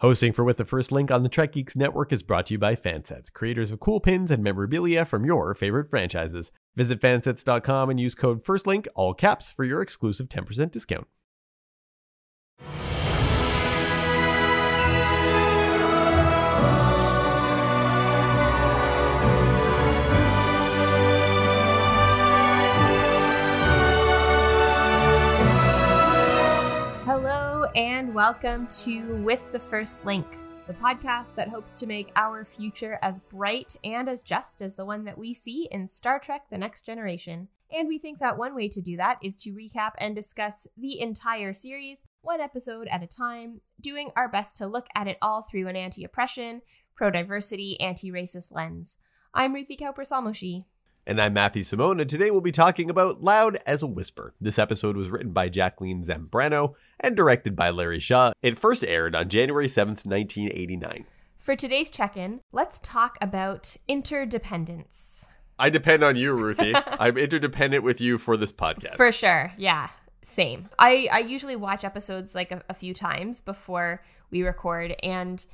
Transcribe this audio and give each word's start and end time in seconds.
Hosting 0.00 0.34
for 0.34 0.44
With 0.44 0.58
the 0.58 0.66
First 0.66 0.92
Link 0.92 1.10
on 1.10 1.22
the 1.22 1.28
Trek 1.30 1.52
Geeks 1.52 1.74
Network 1.74 2.12
is 2.12 2.22
brought 2.22 2.44
to 2.46 2.54
you 2.54 2.58
by 2.58 2.76
Fansets, 2.76 3.32
creators 3.32 3.72
of 3.72 3.80
cool 3.80 3.98
pins 3.98 4.30
and 4.30 4.44
memorabilia 4.44 5.06
from 5.06 5.24
your 5.24 5.54
favorite 5.54 5.88
franchises. 5.88 6.50
Visit 6.74 7.00
fansets.com 7.00 7.88
and 7.88 7.98
use 7.98 8.14
code 8.14 8.44
FIRSTLINK, 8.44 8.88
all 8.94 9.14
caps, 9.14 9.50
for 9.50 9.64
your 9.64 9.80
exclusive 9.80 10.28
10% 10.28 10.70
discount. 10.70 11.06
Welcome 28.16 28.66
to 28.68 29.14
With 29.16 29.52
the 29.52 29.58
First 29.58 30.06
Link, 30.06 30.24
the 30.66 30.72
podcast 30.72 31.34
that 31.34 31.50
hopes 31.50 31.74
to 31.74 31.86
make 31.86 32.12
our 32.16 32.46
future 32.46 32.98
as 33.02 33.20
bright 33.20 33.76
and 33.84 34.08
as 34.08 34.22
just 34.22 34.62
as 34.62 34.74
the 34.74 34.86
one 34.86 35.04
that 35.04 35.18
we 35.18 35.34
see 35.34 35.68
in 35.70 35.86
Star 35.86 36.18
Trek 36.18 36.46
The 36.50 36.56
Next 36.56 36.86
Generation. 36.86 37.48
And 37.70 37.86
we 37.86 37.98
think 37.98 38.18
that 38.20 38.38
one 38.38 38.54
way 38.54 38.70
to 38.70 38.80
do 38.80 38.96
that 38.96 39.18
is 39.22 39.36
to 39.42 39.50
recap 39.50 39.90
and 39.98 40.16
discuss 40.16 40.66
the 40.78 40.98
entire 40.98 41.52
series, 41.52 41.98
one 42.22 42.40
episode 42.40 42.88
at 42.90 43.02
a 43.02 43.06
time, 43.06 43.60
doing 43.82 44.12
our 44.16 44.30
best 44.30 44.56
to 44.56 44.66
look 44.66 44.86
at 44.94 45.06
it 45.06 45.18
all 45.20 45.42
through 45.42 45.68
an 45.68 45.76
anti 45.76 46.02
oppression, 46.02 46.62
pro 46.94 47.10
diversity, 47.10 47.78
anti 47.82 48.10
racist 48.10 48.50
lens. 48.50 48.96
I'm 49.34 49.52
Ruthie 49.52 49.76
Cowper 49.76 50.10
Salmoshi. 50.10 50.64
And 51.08 51.22
I'm 51.22 51.34
Matthew 51.34 51.62
Simone, 51.62 52.00
and 52.00 52.10
today 52.10 52.32
we'll 52.32 52.40
be 52.40 52.50
talking 52.50 52.90
about 52.90 53.22
Loud 53.22 53.58
as 53.64 53.80
a 53.80 53.86
Whisper. 53.86 54.34
This 54.40 54.58
episode 54.58 54.96
was 54.96 55.08
written 55.08 55.30
by 55.30 55.48
Jacqueline 55.48 56.02
Zambrano 56.02 56.74
and 56.98 57.14
directed 57.14 57.54
by 57.54 57.70
Larry 57.70 58.00
Shaw. 58.00 58.32
It 58.42 58.58
first 58.58 58.82
aired 58.82 59.14
on 59.14 59.28
January 59.28 59.68
7th, 59.68 60.04
1989. 60.04 61.04
For 61.38 61.54
today's 61.54 61.92
check 61.92 62.16
in, 62.16 62.40
let's 62.50 62.80
talk 62.82 63.18
about 63.20 63.76
interdependence. 63.86 65.24
I 65.60 65.70
depend 65.70 66.02
on 66.02 66.16
you, 66.16 66.32
Ruthie. 66.32 66.74
I'm 66.98 67.16
interdependent 67.16 67.84
with 67.84 68.00
you 68.00 68.18
for 68.18 68.36
this 68.36 68.50
podcast. 68.50 68.96
For 68.96 69.12
sure. 69.12 69.52
Yeah. 69.56 69.90
Same. 70.24 70.68
I, 70.76 71.08
I 71.12 71.18
usually 71.20 71.54
watch 71.54 71.84
episodes 71.84 72.34
like 72.34 72.50
a, 72.50 72.64
a 72.68 72.74
few 72.74 72.92
times 72.92 73.40
before 73.40 74.02
we 74.32 74.42
record. 74.42 74.96
And 75.04 75.46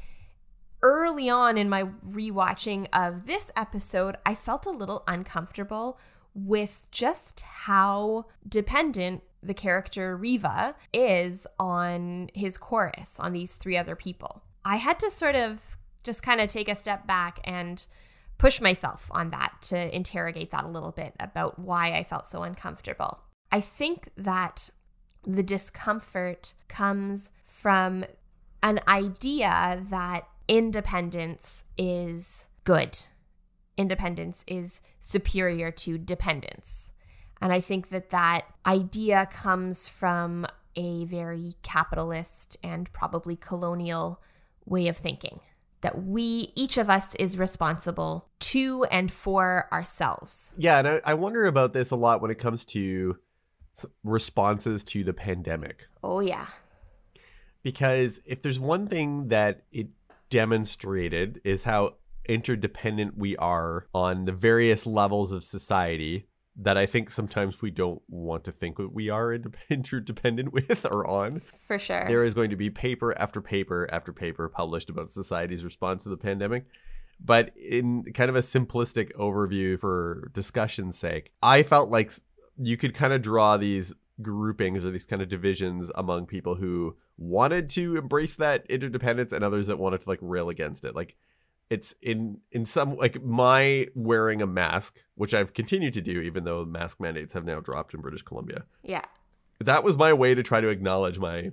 early 0.83 1.31
on 1.31 1.57
in 1.57 1.69
my 1.69 1.85
rewatching 2.09 2.87
of 2.93 3.27
this 3.27 3.51
episode, 3.57 4.17
I 4.27 4.35
felt 4.35 4.67
a 4.67 4.71
little 4.71 5.05
uncomfortable 5.07 5.99
with 6.35 6.87
just 6.91 7.43
how 7.43 8.27
dependent 8.49 9.23
the 9.43 9.55
character 9.55 10.17
Riva 10.17 10.75
is 10.93 11.47
on 11.59 12.31
his 12.35 12.59
chorus, 12.59 13.17
on 13.19 13.33
these 13.33 13.55
three 13.55 13.77
other 13.77 13.97
people. 13.97 14.43
I 14.65 14.77
had 14.77 14.99
to 15.01 15.11
sort 15.11 15.35
of 15.35 15.77
just 16.05 16.23
kind 16.23 16.41
of 16.41 16.49
take 16.49 16.69
a 16.69 16.77
step 16.77 17.07
back 17.07 17.41
and 17.45 17.85
push 18.39 18.61
myself 18.61 19.09
on 19.13 19.31
that 19.31 19.55
to 19.63 19.95
interrogate 19.95 20.51
that 20.51 20.65
a 20.65 20.69
little 20.69 20.93
bit 20.93 21.15
about 21.21 21.59
why 21.59 21.93
I 21.93 22.03
felt 22.03 22.29
so 22.29 22.43
uncomfortable. 22.43 23.21
I 23.51 23.61
think 23.61 24.09
that 24.17 24.71
the 25.25 25.43
discomfort 25.43 26.55
comes 26.69 27.31
from 27.45 28.05
an 28.63 28.81
idea 28.89 29.81
that 29.91 30.27
independence 30.48 31.65
is 31.77 32.47
good. 32.65 32.98
Independence 33.77 34.45
is 34.47 34.81
superior 35.01 35.71
to 35.71 35.98
dependence. 35.98 36.93
And 37.41 37.53
I 37.53 37.61
think 37.61 37.89
that 37.89 38.11
that 38.11 38.43
idea 38.65 39.27
comes 39.27 39.89
from 39.89 40.47
a 40.77 41.05
very 41.07 41.55
capitalist 41.63 42.57
and 42.63 42.93
probably 42.93 43.37
colonial 43.37 44.20
way 44.65 44.89
of 44.89 44.97
thinking. 44.97 45.41
That 45.81 46.05
we, 46.05 46.53
each 46.55 46.79
of 46.79 46.89
us, 46.89 47.13
is 47.17 47.37
responsible 47.37 48.29
to 48.39 48.85
and 48.85 49.13
for 49.13 49.67
ourselves. 49.73 50.53
Yeah, 50.57 50.79
and 50.79 50.87
I, 50.87 51.01
I 51.05 51.15
wonder 51.15 51.47
about 51.47 51.73
this 51.73 51.91
a 51.91 51.97
lot 51.97 52.23
when 52.23 52.30
it 52.30 52.39
comes 52.39 52.64
to 52.67 53.19
responses 54.05 54.85
to 54.85 55.03
the 55.03 55.13
pandemic. 55.13 55.89
Oh, 56.05 56.20
yeah. 56.20 56.47
Because 57.64 58.20
if 58.24 58.42
there's 58.42 58.61
one 58.61 58.86
thing 58.86 59.29
that 59.29 59.64
it 59.73 59.89
demonstrated 60.33 61.43
is 61.45 61.65
how 61.65 61.97
interdependent 62.27 63.19
we 63.19 63.37
are 63.37 63.87
on 63.95 64.25
the 64.25 64.33
various 64.33 64.87
levels 64.87 65.31
of 65.31 65.45
society 65.45 66.27
that 66.57 66.79
I 66.79 66.87
think 66.87 67.11
sometimes 67.11 67.61
we 67.61 67.70
don't 67.70 68.01
want 68.09 68.45
to 68.45 68.53
think 68.53 68.79
we 68.79 69.11
are 69.11 69.35
interdependent 69.71 70.51
with 70.51 70.87
or 70.87 71.07
on. 71.07 71.41
For 71.67 71.79
sure. 71.79 72.07
There 72.09 72.25
is 72.25 72.33
going 72.33 72.48
to 72.48 72.57
be 72.57 72.71
paper 72.71 73.17
after 73.19 73.42
paper 73.42 73.87
after 73.92 74.11
paper 74.11 74.48
published 74.48 74.89
about 74.89 75.11
society's 75.11 75.65
response 75.65 76.03
to 76.05 76.09
the 76.09 76.17
pandemic. 76.17 76.65
But 77.21 77.53
in 77.57 78.05
kind 78.15 78.31
of 78.31 78.37
a 78.37 78.41
simplistic 78.41 79.13
overview 79.13 79.79
for 79.79 80.31
discussion's 80.33 80.98
sake, 80.98 81.33
I 81.42 81.63
felt 81.63 81.91
like 81.91 82.11
you 82.57 82.79
could 82.79 82.95
kind 82.95 83.13
of 83.13 83.21
draw 83.21 83.59
these 83.59 83.92
groupings 84.23 84.85
or 84.85 84.91
these 84.91 85.05
kind 85.05 85.23
of 85.23 85.29
divisions 85.29 85.91
among 85.95 86.27
people 86.27 86.55
who 86.55 86.97
wanted 87.17 87.69
to 87.71 87.97
embrace 87.97 88.37
that 88.37 88.65
interdependence 88.69 89.33
and 89.33 89.45
others 89.45 89.67
that 89.67 89.79
wanted 89.79 90.01
to 90.01 90.09
like 90.09 90.19
rail 90.23 90.49
against 90.49 90.85
it. 90.85 90.95
Like 90.95 91.17
it's 91.71 91.95
in 92.03 92.39
in 92.51 92.65
some 92.65 92.97
like 92.97 93.23
my 93.23 93.87
wearing 93.95 94.43
a 94.43 94.47
mask, 94.47 95.03
which 95.15 95.35
I've 95.35 95.55
continued 95.55 95.95
to 95.95 96.01
do 96.01 96.21
even 96.21 96.45
though 96.45 96.65
mask 96.65 97.01
mandates 97.01 97.33
have 97.33 97.45
now 97.45 97.61
dropped 97.61 97.95
in 97.95 98.01
British 98.01 98.23
Columbia. 98.23 98.65
Yeah. 98.83 99.03
That 99.61 99.85
was 99.85 99.97
my 99.97 100.13
way 100.13 100.35
to 100.35 100.43
try 100.43 100.61
to 100.61 100.69
acknowledge 100.69 101.19
my 101.19 101.53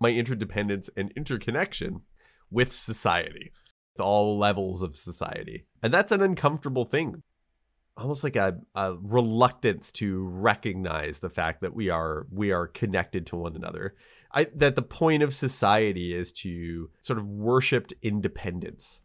my 0.00 0.10
interdependence 0.10 0.88
and 0.96 1.12
interconnection 1.14 2.02
with 2.50 2.72
society, 2.72 3.52
with 3.94 4.04
all 4.04 4.38
levels 4.38 4.82
of 4.82 4.96
society. 4.96 5.66
And 5.82 5.92
that's 5.92 6.10
an 6.10 6.22
uncomfortable 6.22 6.84
thing. 6.84 7.22
Almost 7.96 8.24
like 8.24 8.36
a, 8.36 8.58
a 8.74 8.94
reluctance 9.00 9.92
to 9.92 10.22
recognize 10.26 11.18
the 11.18 11.28
fact 11.28 11.60
that 11.60 11.74
we 11.74 11.90
are 11.90 12.26
we 12.30 12.50
are 12.52 12.66
connected 12.66 13.26
to 13.26 13.36
one 13.36 13.56
another. 13.56 13.94
I, 14.32 14.44
that 14.54 14.76
the 14.76 14.82
point 14.82 15.22
of 15.22 15.34
society 15.34 16.14
is 16.14 16.30
to 16.32 16.88
sort 17.00 17.18
of 17.18 17.26
worshipped 17.26 17.92
independence 18.00 19.00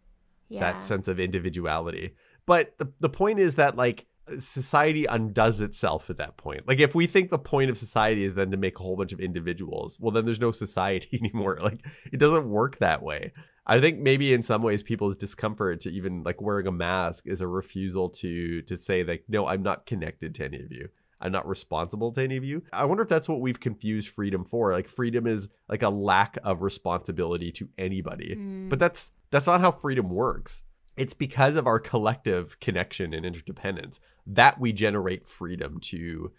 Yeah. 0.50 0.60
that 0.60 0.84
sense 0.84 1.08
of 1.08 1.20
individuality. 1.20 2.14
But 2.46 2.78
the, 2.78 2.92
the 3.00 3.10
point 3.10 3.40
is 3.40 3.56
that 3.56 3.76
like 3.76 4.06
society 4.40 5.06
undoes 5.06 5.62
itself 5.62 6.10
at 6.10 6.18
that 6.18 6.38
point. 6.38 6.68
Like 6.68 6.80
if 6.80 6.96
we 6.96 7.08
think 7.08 7.30
the 7.30 7.40
point 7.40 7.70
of 7.70 7.78
society 7.78 8.24
is 8.24 8.36
then 8.36 8.52
to 8.52 8.58
make 8.58 8.80
a 8.80 8.84
whole 8.84 8.96
bunch 8.96 9.14
of 9.14 9.20
individuals, 9.20 10.00
well 10.00 10.12
then 10.12 10.26
there's 10.26 10.40
no 10.40 10.52
society 10.52 11.20
anymore. 11.24 11.58
Like 11.62 11.84
it 12.14 12.18
doesn't 12.20 12.48
work 12.50 12.78
that 12.78 13.02
way. 13.02 13.34
I 13.68 13.80
think 13.80 14.00
maybe 14.00 14.34
in 14.34 14.44
some 14.44 14.62
ways 14.62 14.84
people's 14.84 15.16
discomfort 15.16 15.80
to 15.82 15.92
even 15.92 16.24
like 16.24 16.42
wearing 16.42 16.68
a 16.68 16.72
mask 16.72 17.26
is 17.26 17.42
a 17.42 17.48
refusal 17.48 18.10
to 18.10 18.62
to 18.64 18.78
say 18.78 19.04
like 19.04 19.24
no, 19.28 19.48
I'm 19.48 19.64
not 19.64 19.86
connected 19.86 20.36
to 20.36 20.46
any 20.46 20.62
of 20.62 20.72
you. 20.72 20.90
I'm 21.22 21.32
not 21.32 21.48
responsible 21.48 22.12
to 22.12 22.22
any 22.22 22.38
of 22.38 22.44
you. 22.44 22.62
I 22.74 22.86
wonder 22.86 23.02
if 23.02 23.10
that's 23.10 23.30
what 23.30 23.42
we've 23.42 23.60
confused 23.60 24.10
freedom 24.10 24.44
for. 24.44 24.74
Like 24.74 24.88
freedom 24.88 25.26
is 25.26 25.48
like 25.68 25.82
a 25.82 25.90
lack 25.90 26.38
of 26.44 26.62
responsibility 26.62 27.52
to 27.54 27.70
anybody. 27.78 28.36
Mm. 28.36 28.70
But 28.70 28.80
that's 28.80 29.12
that's 29.32 29.48
not 29.48 29.62
how 29.62 29.72
freedom 29.72 30.10
works. 30.10 30.64
It's 30.98 31.14
because 31.14 31.56
of 31.56 31.68
our 31.68 31.80
collective 31.80 32.60
connection 32.60 33.14
and 33.14 33.26
interdependence 33.26 34.00
that 34.28 34.60
we 34.60 34.72
generate 34.72 35.26
freedom 35.26 35.80
to 35.80 36.32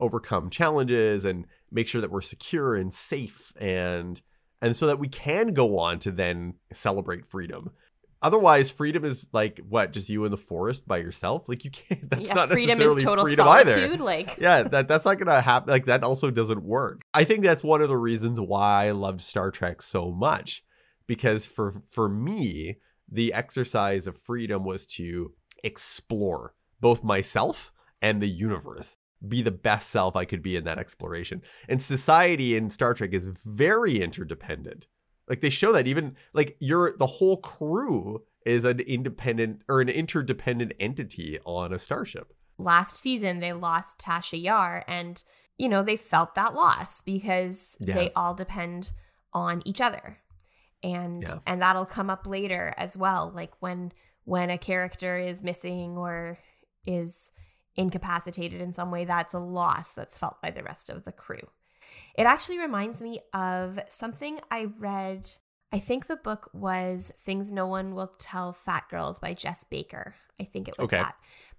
overcome 0.00 0.50
challenges 0.50 1.24
and 1.24 1.46
make 1.70 1.86
sure 1.86 2.00
that 2.00 2.10
we're 2.10 2.20
secure 2.20 2.74
and 2.74 2.92
safe 2.92 3.52
and 3.60 4.20
and 4.60 4.76
so 4.76 4.86
that 4.86 4.98
we 4.98 5.08
can 5.08 5.54
go 5.54 5.78
on 5.78 5.98
to 6.00 6.10
then 6.10 6.54
celebrate 6.72 7.26
freedom. 7.26 7.70
Otherwise, 8.22 8.70
freedom 8.70 9.04
is 9.04 9.26
like 9.32 9.60
what, 9.66 9.92
just 9.92 10.10
you 10.10 10.24
in 10.26 10.30
the 10.30 10.36
forest 10.36 10.86
by 10.86 10.98
yourself? 10.98 11.48
Like 11.48 11.64
you 11.64 11.70
can't 11.70 12.10
that's 12.10 12.28
yeah, 12.28 12.34
not 12.34 12.50
freedom 12.50 12.76
necessarily 12.76 12.98
is 12.98 13.04
total 13.04 13.24
freedom 13.24 13.46
solitude. 13.46 13.92
either 13.92 14.04
Like, 14.04 14.36
yeah, 14.38 14.62
that 14.64 14.88
that's 14.88 15.06
not 15.06 15.18
gonna 15.18 15.40
happen. 15.40 15.70
Like 15.70 15.86
that 15.86 16.02
also 16.02 16.30
doesn't 16.30 16.62
work. 16.62 17.02
I 17.14 17.24
think 17.24 17.42
that's 17.42 17.64
one 17.64 17.80
of 17.80 17.88
the 17.88 17.96
reasons 17.96 18.38
why 18.38 18.88
I 18.88 18.90
loved 18.90 19.22
Star 19.22 19.50
Trek 19.50 19.80
so 19.80 20.10
much, 20.10 20.62
because 21.06 21.46
for 21.46 21.72
for 21.86 22.10
me, 22.10 22.76
the 23.10 23.32
exercise 23.32 24.06
of 24.06 24.18
freedom 24.18 24.64
was 24.64 24.86
to 24.86 25.32
explore 25.64 26.54
both 26.78 27.02
myself 27.02 27.72
and 28.02 28.20
the 28.20 28.28
universe, 28.28 28.96
be 29.26 29.42
the 29.42 29.50
best 29.50 29.90
self 29.90 30.16
I 30.16 30.24
could 30.24 30.42
be 30.42 30.56
in 30.56 30.64
that 30.64 30.78
exploration. 30.78 31.42
And 31.68 31.80
society 31.80 32.56
in 32.56 32.70
Star 32.70 32.94
Trek 32.94 33.10
is 33.12 33.26
very 33.26 34.00
interdependent. 34.02 34.86
Like 35.28 35.40
they 35.40 35.50
show 35.50 35.72
that 35.72 35.86
even 35.86 36.16
like 36.32 36.56
you're 36.60 36.96
the 36.96 37.06
whole 37.06 37.36
crew 37.38 38.22
is 38.46 38.64
an 38.64 38.80
independent 38.80 39.62
or 39.68 39.80
an 39.80 39.88
interdependent 39.88 40.72
entity 40.80 41.38
on 41.44 41.72
a 41.72 41.78
starship. 41.78 42.32
last 42.58 42.96
season 42.96 43.40
they 43.40 43.52
lost 43.52 43.98
Tasha 43.98 44.42
Yar 44.42 44.84
and 44.88 45.22
you 45.56 45.68
know 45.68 45.82
they 45.82 45.96
felt 45.96 46.34
that 46.34 46.54
loss 46.54 47.00
because 47.02 47.76
Yeah. 47.80 47.94
they 47.94 48.10
all 48.16 48.34
depend 48.34 48.92
on 49.32 49.62
each 49.64 49.80
other. 49.80 50.18
And 50.82 51.22
Yeah. 51.22 51.34
and 51.46 51.60
that'll 51.62 51.86
come 51.86 52.08
up 52.10 52.26
later 52.26 52.74
as 52.78 52.96
well 52.96 53.30
like 53.34 53.52
when 53.60 53.92
when 54.24 54.50
a 54.50 54.58
character 54.58 55.18
is 55.18 55.42
missing 55.42 55.96
or 55.96 56.38
is 56.86 57.30
incapacitated 57.80 58.60
in 58.60 58.72
some 58.72 58.90
way 58.90 59.04
that's 59.04 59.34
a 59.34 59.38
loss 59.38 59.92
that's 59.92 60.18
felt 60.18 60.40
by 60.42 60.50
the 60.50 60.62
rest 60.62 60.90
of 60.90 61.04
the 61.04 61.12
crew. 61.12 61.48
It 62.14 62.24
actually 62.24 62.58
reminds 62.58 63.02
me 63.02 63.20
of 63.32 63.78
something 63.88 64.40
I 64.50 64.68
read 64.78 65.26
I 65.72 65.78
think 65.78 66.06
the 66.06 66.16
book 66.16 66.50
was 66.52 67.12
Things 67.20 67.52
No 67.52 67.66
One 67.66 67.94
Will 67.94 68.12
Tell 68.18 68.52
Fat 68.52 68.88
Girls 68.90 69.20
by 69.20 69.34
Jess 69.34 69.64
Baker. 69.64 70.16
I 70.40 70.44
think 70.44 70.66
it 70.66 70.76
was 70.76 70.92
Okay. 70.92 71.00
that. 71.00 71.14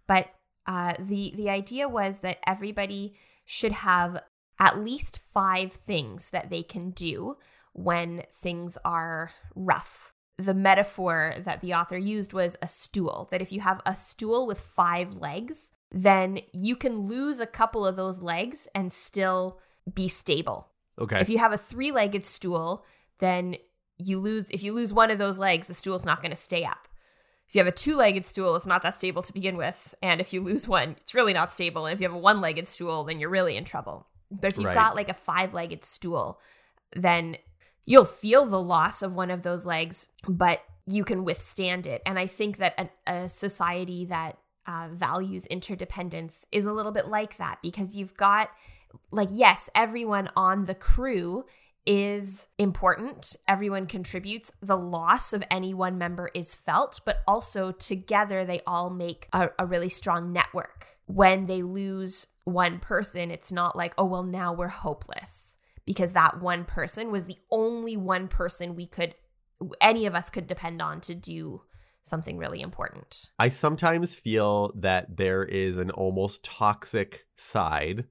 But 0.06 0.28
uh, 0.68 0.94
the 1.00 1.32
the 1.36 1.50
idea 1.50 1.88
was 1.88 2.20
that 2.20 2.40
everybody 2.46 3.16
should 3.46 3.72
have 3.72 4.22
at 4.60 4.80
least 4.80 5.22
five 5.34 5.72
things 5.72 6.30
that 6.32 6.50
they 6.50 6.62
can 6.62 6.92
do 6.92 7.38
when 7.74 8.24
things 8.34 8.78
are 8.84 9.32
rough. 9.56 10.12
The 10.38 10.54
metaphor 10.54 11.36
that 11.40 11.62
the 11.62 11.74
author 11.74 11.98
used 11.98 12.34
was 12.34 12.58
a 12.62 12.68
stool. 12.68 13.30
That 13.32 13.42
if 13.42 13.52
you 13.52 13.62
have 13.62 13.80
a 13.86 13.96
stool 13.96 14.46
with 14.46 14.60
five 14.60 15.16
legs, 15.16 15.72
then 15.92 16.40
you 16.54 16.76
can 16.76 17.08
lose 17.08 17.40
a 17.40 17.46
couple 17.46 17.86
of 17.86 17.96
those 17.96 18.22
legs 18.22 18.68
and 18.74 18.92
still 18.92 19.60
be 19.94 20.08
stable. 20.08 20.70
Okay. 21.00 21.20
If 21.20 21.30
you 21.30 21.40
have 21.40 21.52
a 21.52 21.58
three-legged 21.58 22.24
stool, 22.24 22.86
then 23.20 23.56
you 23.98 24.20
lose 24.20 24.50
if 24.50 24.64
you 24.64 24.74
lose 24.74 24.94
one 24.94 25.12
of 25.12 25.18
those 25.18 25.38
legs, 25.38 25.68
the 25.68 25.74
stool's 25.74 26.06
not 26.06 26.22
going 26.22 26.32
to 26.32 26.36
stay 26.36 26.64
up. 26.64 26.88
If 27.48 27.56
you 27.56 27.60
have 27.60 27.68
a 27.68 27.76
two-legged 27.76 28.26
stool, 28.26 28.56
it's 28.56 28.66
not 28.66 28.82
that 28.84 28.96
stable 28.96 29.22
to 29.24 29.34
begin 29.34 29.58
with, 29.58 29.94
and 30.02 30.22
if 30.22 30.32
you 30.32 30.42
lose 30.42 30.70
one, 30.70 30.96
it's 31.02 31.14
really 31.14 31.34
not 31.34 31.52
stable. 31.52 31.86
And 31.86 31.94
if 31.94 32.00
you 32.00 32.08
have 32.08 32.16
a 32.16 32.20
one-legged 32.20 32.68
stool, 32.68 33.04
then 33.04 33.20
you're 33.20 33.30
really 33.30 33.58
in 33.58 33.66
trouble. 33.66 34.08
But 34.32 34.52
if 34.52 34.58
you've 34.58 34.68
Right. 34.68 34.74
got 34.74 34.96
like 34.96 35.10
a 35.10 35.14
five-legged 35.14 35.84
stool, 35.84 36.40
then 36.96 37.36
you'll 37.86 38.06
feel 38.06 38.46
the 38.46 38.62
loss 38.62 39.02
of 39.02 39.16
one 39.16 39.30
of 39.30 39.44
those 39.44 39.66
legs, 39.66 40.08
but 40.28 40.64
you 40.88 41.04
can 41.04 41.26
withstand 41.26 41.86
it. 41.86 42.02
And 42.06 42.18
I 42.18 42.28
think 42.28 42.58
that 42.58 42.94
a 43.06 43.28
society 43.28 44.06
that 44.06 44.38
uh, 44.72 44.88
values 44.94 45.46
interdependence 45.48 46.46
is 46.52 46.66
a 46.66 46.72
little 46.72 46.92
bit 46.92 47.08
like 47.08 47.38
that 47.38 47.60
because 47.62 47.94
you've 47.94 48.16
got, 48.16 48.50
like, 49.12 49.30
yes, 49.32 49.70
everyone 49.76 50.30
on 50.36 50.66
the 50.66 50.76
crew 50.76 51.46
is 51.86 52.48
important. 52.58 53.36
Everyone 53.48 53.86
contributes. 53.86 54.52
The 54.62 54.78
loss 54.78 55.34
of 55.34 55.44
any 55.52 55.74
one 55.74 55.98
member 55.98 56.30
is 56.34 56.56
felt, 56.56 57.02
but 57.06 57.22
also 57.28 57.72
together 57.72 58.46
they 58.46 58.62
all 58.66 58.90
make 58.90 59.28
a, 59.34 59.50
a 59.60 59.66
really 59.66 59.90
strong 59.90 60.32
network. 60.32 60.98
When 61.06 61.48
they 61.48 61.64
lose 61.64 62.28
one 62.46 62.80
person, 62.80 63.30
it's 63.30 63.52
not 63.52 63.76
like, 63.76 63.94
oh, 63.98 64.06
well, 64.06 64.24
now 64.24 64.54
we're 64.54 64.70
hopeless 64.70 65.56
because 65.86 66.14
that 66.14 66.40
one 66.40 66.64
person 66.64 67.12
was 67.12 67.26
the 67.26 67.40
only 67.50 67.98
one 67.98 68.28
person 68.30 68.76
we 68.76 68.86
could, 68.86 69.16
any 69.82 70.06
of 70.06 70.16
us 70.16 70.30
could 70.30 70.48
depend 70.48 70.82
on 70.82 71.02
to 71.02 71.16
do 71.16 71.64
something 72.04 72.38
really 72.38 72.62
important. 72.62 73.30
I 73.38 73.50
sometimes 73.50 74.16
feel 74.16 74.72
that 74.76 75.18
there 75.18 75.44
is 75.44 75.78
an 75.78 75.92
almost 75.92 76.44
toxic 76.44 77.26
side 77.36 78.06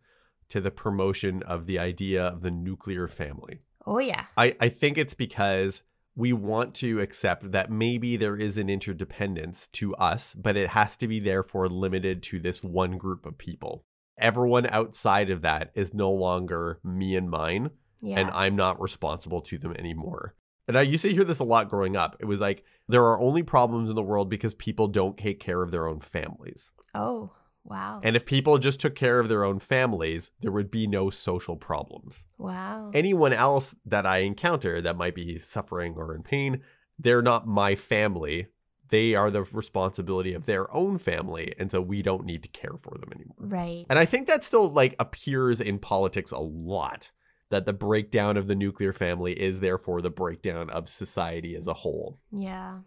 to 0.48 0.60
the 0.60 0.70
promotion 0.70 1.42
of 1.44 1.66
the 1.66 1.78
idea 1.78 2.22
of 2.24 2.42
the 2.42 2.50
nuclear 2.50 3.08
family. 3.08 3.62
Oh, 3.86 3.98
yeah. 3.98 4.26
I, 4.36 4.56
I 4.60 4.68
think 4.68 4.98
it's 4.98 5.14
because 5.14 5.82
we 6.16 6.32
want 6.32 6.74
to 6.76 7.00
accept 7.00 7.52
that 7.52 7.70
maybe 7.70 8.16
there 8.16 8.36
is 8.36 8.58
an 8.58 8.68
interdependence 8.68 9.68
to 9.68 9.94
us, 9.94 10.34
but 10.34 10.56
it 10.56 10.70
has 10.70 10.96
to 10.98 11.08
be 11.08 11.20
therefore 11.20 11.68
limited 11.68 12.22
to 12.24 12.40
this 12.40 12.62
one 12.62 12.98
group 12.98 13.24
of 13.24 13.38
people. 13.38 13.84
Everyone 14.18 14.66
outside 14.66 15.30
of 15.30 15.42
that 15.42 15.70
is 15.74 15.94
no 15.94 16.10
longer 16.10 16.78
me 16.84 17.16
and 17.16 17.30
mine, 17.30 17.70
Yeah. 18.02 18.20
and 18.20 18.30
I'm 18.32 18.54
not 18.56 18.80
responsible 18.80 19.40
to 19.42 19.56
them 19.56 19.72
anymore. 19.78 20.34
And 20.70 20.78
I 20.78 20.82
used 20.82 21.02
to 21.02 21.12
hear 21.12 21.24
this 21.24 21.40
a 21.40 21.44
lot 21.44 21.68
growing 21.68 21.96
up. 21.96 22.16
It 22.20 22.26
was 22.26 22.40
like, 22.40 22.64
there 22.86 23.04
are 23.04 23.20
only 23.20 23.42
problems 23.42 23.90
in 23.90 23.96
the 23.96 24.02
world 24.02 24.30
because 24.30 24.54
people 24.54 24.86
don't 24.86 25.18
take 25.18 25.40
care 25.40 25.62
of 25.62 25.72
their 25.72 25.88
own 25.88 25.98
families. 25.98 26.70
oh, 26.94 27.32
wow. 27.64 28.00
And 28.04 28.14
if 28.14 28.24
people 28.24 28.56
just 28.58 28.78
took 28.78 28.94
care 28.94 29.18
of 29.18 29.28
their 29.28 29.42
own 29.42 29.58
families, 29.58 30.30
there 30.42 30.52
would 30.52 30.70
be 30.70 30.86
no 30.86 31.10
social 31.10 31.56
problems 31.56 32.22
wow. 32.38 32.92
anyone 32.94 33.32
else 33.32 33.74
that 33.84 34.06
I 34.06 34.18
encounter 34.18 34.80
that 34.80 34.96
might 34.96 35.16
be 35.16 35.40
suffering 35.40 35.94
or 35.96 36.14
in 36.14 36.22
pain, 36.22 36.60
they're 37.00 37.20
not 37.20 37.48
my 37.48 37.74
family. 37.74 38.46
They 38.90 39.16
are 39.16 39.30
the 39.30 39.42
responsibility 39.42 40.34
of 40.34 40.46
their 40.46 40.72
own 40.72 40.98
family. 40.98 41.52
And 41.58 41.70
so 41.72 41.80
we 41.80 42.00
don't 42.00 42.24
need 42.24 42.44
to 42.44 42.48
care 42.48 42.76
for 42.76 42.96
them 42.96 43.10
anymore. 43.12 43.36
right. 43.40 43.86
And 43.90 43.98
I 43.98 44.04
think 44.04 44.28
that 44.28 44.44
still 44.44 44.68
like 44.68 44.94
appears 45.00 45.60
in 45.60 45.80
politics 45.80 46.30
a 46.30 46.38
lot 46.38 47.10
that 47.50 47.66
the 47.66 47.72
breakdown 47.72 48.36
of 48.36 48.46
the 48.46 48.54
nuclear 48.54 48.92
family 48.92 49.32
is 49.40 49.60
therefore 49.60 50.00
the 50.00 50.10
breakdown 50.10 50.70
of 50.70 50.88
society 50.88 51.54
as 51.54 51.66
a 51.66 51.74
whole. 51.74 52.18
Yeah. 52.32 52.78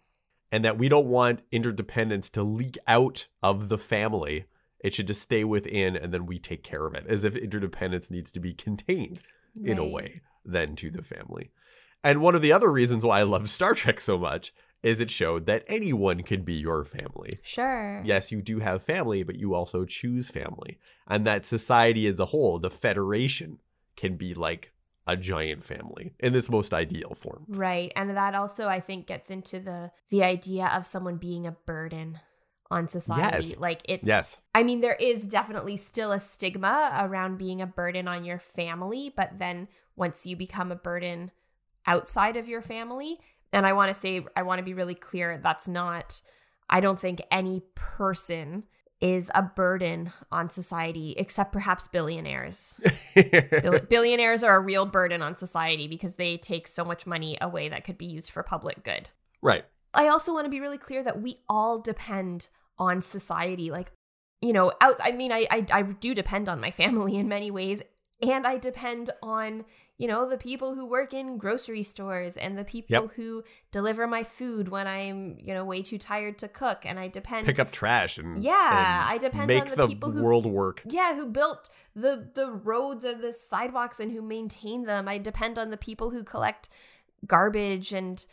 And 0.51 0.63
that 0.65 0.77
we 0.77 0.89
don't 0.89 1.07
want 1.07 1.41
interdependence 1.51 2.29
to 2.31 2.43
leak 2.43 2.77
out 2.87 3.27
of 3.41 3.69
the 3.69 3.77
family. 3.77 4.45
It 4.79 4.93
should 4.93 5.07
just 5.07 5.21
stay 5.21 5.43
within 5.43 5.95
and 5.95 6.13
then 6.13 6.25
we 6.25 6.39
take 6.39 6.63
care 6.63 6.85
of 6.85 6.93
it 6.93 7.05
as 7.07 7.23
if 7.23 7.35
interdependence 7.35 8.09
needs 8.09 8.31
to 8.31 8.39
be 8.39 8.53
contained 8.53 9.19
in 9.61 9.77
a 9.77 9.85
way 9.85 10.21
then 10.45 10.75
to 10.77 10.89
the 10.91 11.03
family. 11.03 11.51
And 12.03 12.21
one 12.21 12.35
of 12.35 12.41
the 12.41 12.51
other 12.51 12.71
reasons 12.71 13.05
why 13.05 13.19
I 13.19 13.23
love 13.23 13.49
Star 13.49 13.73
Trek 13.73 14.01
so 14.01 14.17
much 14.17 14.53
is 14.83 14.99
it 14.99 15.09
showed 15.09 15.45
that 15.45 15.63
anyone 15.67 16.21
could 16.23 16.43
be 16.43 16.55
your 16.55 16.83
family. 16.83 17.31
Sure. 17.41 18.01
Yes, 18.05 18.31
you 18.31 18.41
do 18.41 18.59
have 18.59 18.83
family, 18.83 19.23
but 19.23 19.37
you 19.37 19.53
also 19.53 19.85
choose 19.85 20.29
family. 20.29 20.77
And 21.07 21.25
that 21.25 21.45
society 21.45 22.05
as 22.05 22.19
a 22.19 22.25
whole, 22.25 22.59
the 22.59 22.69
Federation, 22.69 23.59
can 23.95 24.15
be 24.17 24.33
like 24.33 24.73
a 25.05 25.17
giant 25.17 25.63
family 25.63 26.13
in 26.19 26.35
its 26.35 26.49
most 26.49 26.73
ideal 26.73 27.13
form. 27.13 27.45
Right. 27.47 27.91
And 27.95 28.15
that 28.15 28.35
also 28.35 28.67
I 28.67 28.79
think 28.79 29.07
gets 29.07 29.29
into 29.29 29.59
the 29.59 29.91
the 30.09 30.23
idea 30.23 30.71
of 30.73 30.85
someone 30.85 31.17
being 31.17 31.45
a 31.45 31.51
burden 31.51 32.19
on 32.71 32.87
society. 32.87 33.49
Yes. 33.49 33.57
Like 33.57 33.81
it's 33.85 34.05
Yes. 34.05 34.37
I 34.55 34.63
mean 34.63 34.79
there 34.79 34.95
is 34.95 35.27
definitely 35.27 35.77
still 35.77 36.11
a 36.11 36.19
stigma 36.19 36.97
around 36.99 37.37
being 37.37 37.61
a 37.61 37.67
burden 37.67 38.07
on 38.07 38.23
your 38.23 38.39
family, 38.39 39.13
but 39.15 39.39
then 39.39 39.67
once 39.95 40.25
you 40.25 40.35
become 40.35 40.71
a 40.71 40.75
burden 40.75 41.31
outside 41.85 42.37
of 42.37 42.47
your 42.47 42.61
family, 42.61 43.19
and 43.51 43.65
I 43.65 43.73
want 43.73 43.93
to 43.93 43.99
say 43.99 44.25
I 44.35 44.43
want 44.43 44.59
to 44.59 44.65
be 44.65 44.73
really 44.73 44.95
clear 44.95 45.39
that's 45.43 45.67
not 45.67 46.21
I 46.69 46.79
don't 46.79 46.99
think 46.99 47.21
any 47.29 47.61
person 47.75 48.63
is 49.03 49.29
a 49.35 49.43
burden 49.43 50.13
on 50.31 50.49
society 50.49 51.13
except 51.17 51.51
perhaps 51.51 51.89
billionaires. 51.89 52.73
Bill- 53.15 53.81
billionaires 53.89 54.43
are 54.43 54.55
a 54.55 54.61
real 54.61 54.85
burden 54.85 55.21
on 55.21 55.35
society 55.35 55.89
because 55.89 56.15
they 56.15 56.37
take 56.37 56.69
so 56.69 56.85
much 56.85 57.05
money 57.05 57.37
away 57.41 57.67
that 57.67 57.83
could 57.83 57.97
be 57.97 58.05
used 58.05 58.31
for 58.31 58.41
public 58.43 58.81
good. 58.83 59.11
right. 59.41 59.65
I 59.93 60.07
also 60.07 60.33
want 60.33 60.45
to 60.45 60.49
be 60.49 60.59
really 60.59 60.79
clear 60.79 61.03
that 61.03 61.21
we 61.21 61.37
all 61.47 61.79
depend 61.79 62.47
on 62.79 63.03
society. 63.03 63.69
Like, 63.69 63.91
you 64.41 64.51
know, 64.51 64.71
out, 64.81 64.95
I 65.03 65.11
mean, 65.11 65.31
I, 65.31 65.45
I, 65.51 65.65
I 65.71 65.81
do 65.83 66.15
depend 66.15 66.49
on 66.49 66.59
my 66.59 66.71
family 66.71 67.17
in 67.17 67.27
many 67.27 67.51
ways. 67.51 67.83
And 68.21 68.47
I 68.47 68.57
depend 68.57 69.09
on, 69.21 69.65
you 69.97 70.07
know, 70.07 70.29
the 70.29 70.37
people 70.37 70.75
who 70.75 70.85
work 70.85 71.13
in 71.13 71.37
grocery 71.37 71.83
stores 71.83 72.37
and 72.37 72.57
the 72.57 72.63
people 72.63 72.93
Yep. 72.93 73.11
who 73.15 73.43
deliver 73.71 74.07
my 74.07 74.23
food 74.23 74.69
when 74.69 74.87
I'm, 74.87 75.35
you 75.39 75.53
know, 75.53 75.65
way 75.65 75.81
too 75.81 75.97
tired 75.97 76.39
to 76.39 76.47
cook. 76.47 76.85
And 76.85 76.97
I 76.99 77.09
depend 77.09 77.47
Pick 77.47 77.59
up 77.59 77.71
trash 77.71 78.17
and 78.17 78.41
Yeah, 78.41 79.01
and 79.01 79.09
I 79.09 79.17
depend 79.17 79.51
on 79.51 79.65
the 79.65 79.75
the 79.75 79.87
people 79.87 80.11
who- 80.11 80.23
world 80.23 80.45
work. 80.45 80.83
yeah 80.85 81.15
who 81.15 81.25
built 81.27 81.67
the 81.95 82.29
the 82.33 82.49
roads 82.51 83.03
and 83.03 83.21
the 83.21 83.33
sidewalks 83.33 83.99
and 83.99 84.11
who 84.11 84.21
maintain 84.21 84.83
them 84.85 85.07
i 85.07 85.17
depend 85.17 85.59
on 85.59 85.69
the 85.69 85.77
people 85.77 86.09
who 86.11 86.23
collect 86.23 86.69
garbage 87.27 87.93
and 87.93 88.25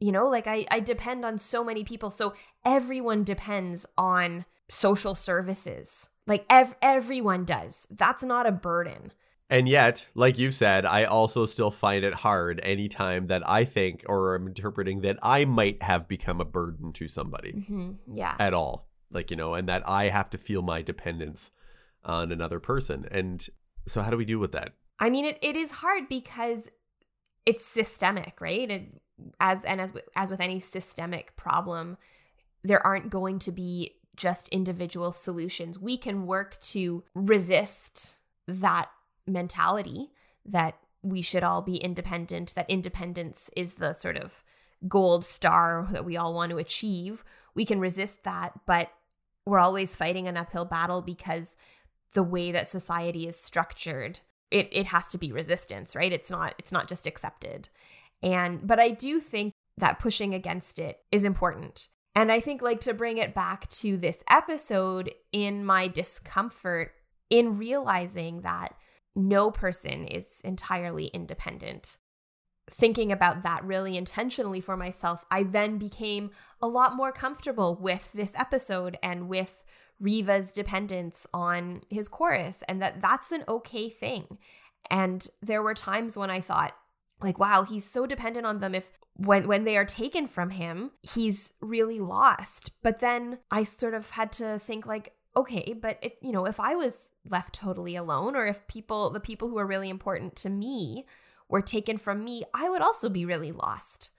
you 0.00 0.10
know 0.12 0.26
like 0.28 0.46
i 0.46 0.66
i 0.70 0.80
depend 0.80 1.24
on 1.24 1.38
so 1.38 1.62
many 1.62 1.84
people 1.84 2.10
so 2.10 2.32
everyone 2.64 3.24
depends 3.24 3.86
on 3.96 4.44
social 4.68 5.14
services 5.14 6.08
like 6.26 6.44
ev- 6.48 6.74
everyone 6.80 7.44
does 7.44 7.86
that's 7.90 8.22
not 8.22 8.46
a 8.46 8.52
burden 8.52 9.12
And 9.50 9.68
yet, 9.68 10.08
like 10.14 10.38
you 10.38 10.50
said, 10.50 10.86
I 10.86 11.04
also 11.04 11.44
still 11.46 11.70
find 11.70 12.02
it 12.02 12.14
hard 12.14 12.60
anytime 12.62 13.26
that 13.26 13.46
I 13.48 13.66
think 13.66 14.02
or 14.08 14.34
am 14.34 14.46
interpreting 14.48 15.02
that 15.02 15.18
I 15.22 15.44
might 15.44 15.82
have 15.82 16.08
become 16.08 16.40
a 16.40 16.46
burden 16.46 16.92
to 16.94 17.08
somebody 17.08 17.52
hmm 17.52 17.92
yeah 18.10 18.34
at 18.38 18.54
all. 18.54 18.88
Like, 19.10 19.30
you 19.30 19.36
know, 19.36 19.54
and 19.54 19.68
that 19.68 19.86
I 19.86 20.08
have 20.08 20.30
to 20.30 20.38
feel 20.38 20.62
my 20.62 20.82
dependence 20.82 21.50
on 22.04 22.32
another 22.32 22.58
person. 22.58 23.06
And 23.10 23.46
so, 23.86 24.00
how 24.02 24.10
do 24.10 24.16
we 24.16 24.24
deal 24.24 24.40
with 24.40 24.52
that? 24.52 24.72
I 24.98 25.10
mean, 25.10 25.24
it, 25.26 25.38
it 25.42 25.56
is 25.56 25.70
hard 25.70 26.08
because 26.08 26.68
it's 27.46 27.64
systemic, 27.64 28.40
right? 28.40 28.70
And 28.70 29.00
as 29.38 29.62
and 29.64 29.80
as 29.80 29.92
as 30.16 30.30
with 30.30 30.40
any 30.40 30.58
systemic 30.58 31.36
problem, 31.36 31.96
there 32.64 32.84
aren't 32.84 33.10
going 33.10 33.38
to 33.40 33.52
be 33.52 33.92
just 34.16 34.48
individual 34.48 35.12
solutions. 35.12 35.78
We 35.78 35.96
can 35.96 36.26
work 36.26 36.58
to 36.60 37.04
resist 37.14 38.16
that 38.46 38.90
mentality 39.26 40.10
that 40.44 40.78
we 41.02 41.22
should 41.22 41.42
all 41.42 41.62
be 41.62 41.76
independent, 41.76 42.54
that 42.54 42.68
independence 42.70 43.50
is 43.56 43.74
the 43.74 43.92
sort 43.92 44.16
of 44.16 44.42
gold 44.88 45.24
star 45.24 45.88
that 45.92 46.04
we 46.04 46.16
all 46.16 46.34
want 46.34 46.50
to 46.50 46.58
achieve. 46.58 47.24
We 47.54 47.64
can 47.64 47.80
resist 47.80 48.24
that, 48.24 48.52
but 48.66 48.90
we're 49.46 49.58
always 49.58 49.96
fighting 49.96 50.26
an 50.26 50.36
uphill 50.36 50.64
battle 50.64 51.02
because 51.02 51.56
the 52.12 52.22
way 52.22 52.52
that 52.52 52.68
society 52.68 53.26
is 53.26 53.38
structured 53.38 54.20
it 54.50 54.68
it 54.72 54.86
has 54.86 55.10
to 55.10 55.18
be 55.18 55.32
resistance 55.32 55.94
right 55.94 56.12
it's 56.12 56.30
not 56.30 56.54
it's 56.58 56.72
not 56.72 56.88
just 56.88 57.06
accepted 57.06 57.68
and 58.22 58.66
but 58.66 58.78
i 58.78 58.90
do 58.90 59.20
think 59.20 59.52
that 59.76 59.98
pushing 59.98 60.32
against 60.32 60.78
it 60.78 61.00
is 61.10 61.24
important 61.24 61.88
and 62.14 62.30
i 62.32 62.40
think 62.40 62.62
like 62.62 62.80
to 62.80 62.94
bring 62.94 63.18
it 63.18 63.34
back 63.34 63.68
to 63.68 63.96
this 63.96 64.22
episode 64.28 65.12
in 65.32 65.64
my 65.64 65.88
discomfort 65.88 66.92
in 67.30 67.58
realizing 67.58 68.42
that 68.42 68.74
no 69.16 69.50
person 69.50 70.04
is 70.04 70.40
entirely 70.44 71.06
independent 71.06 71.98
thinking 72.70 73.12
about 73.12 73.42
that 73.42 73.64
really 73.64 73.96
intentionally 73.96 74.60
for 74.60 74.76
myself, 74.76 75.24
I 75.30 75.42
then 75.42 75.78
became 75.78 76.30
a 76.60 76.66
lot 76.66 76.96
more 76.96 77.12
comfortable 77.12 77.76
with 77.80 78.12
this 78.12 78.32
episode 78.36 78.98
and 79.02 79.28
with 79.28 79.64
Riva's 80.00 80.50
dependence 80.50 81.26
on 81.32 81.82
his 81.88 82.08
chorus 82.08 82.62
and 82.68 82.80
that 82.82 83.00
that's 83.00 83.32
an 83.32 83.44
okay 83.48 83.88
thing. 83.88 84.38
And 84.90 85.26
there 85.42 85.62
were 85.62 85.74
times 85.74 86.16
when 86.16 86.30
I 86.30 86.40
thought, 86.40 86.74
like, 87.24 87.38
wow, 87.38 87.62
he's 87.62 87.88
so 87.88 88.06
dependent 88.06 88.46
on 88.46 88.60
them. 88.60 88.74
If 88.74 88.92
when 89.14 89.48
when 89.48 89.64
they 89.64 89.76
are 89.76 89.84
taken 89.84 90.26
from 90.26 90.50
him, 90.50 90.92
he's 91.02 91.52
really 91.60 92.00
lost. 92.00 92.72
But 92.82 93.00
then 93.00 93.38
I 93.50 93.64
sort 93.64 93.94
of 93.94 94.10
had 94.10 94.30
to 94.32 94.58
think 94.58 94.86
like, 94.86 95.14
okay, 95.36 95.74
but 95.80 95.98
it, 96.02 96.18
you 96.22 96.32
know, 96.32 96.46
if 96.46 96.60
I 96.60 96.74
was 96.74 97.10
left 97.28 97.54
totally 97.54 97.96
alone, 97.96 98.36
or 98.36 98.46
if 98.46 98.66
people, 98.68 99.10
the 99.10 99.20
people 99.20 99.48
who 99.48 99.58
are 99.58 99.66
really 99.66 99.88
important 99.88 100.36
to 100.36 100.50
me, 100.50 101.06
were 101.48 101.62
taken 101.62 101.98
from 101.98 102.24
me, 102.24 102.44
I 102.54 102.68
would 102.68 102.82
also 102.82 103.08
be 103.08 103.24
really 103.24 103.52
lost. 103.52 104.10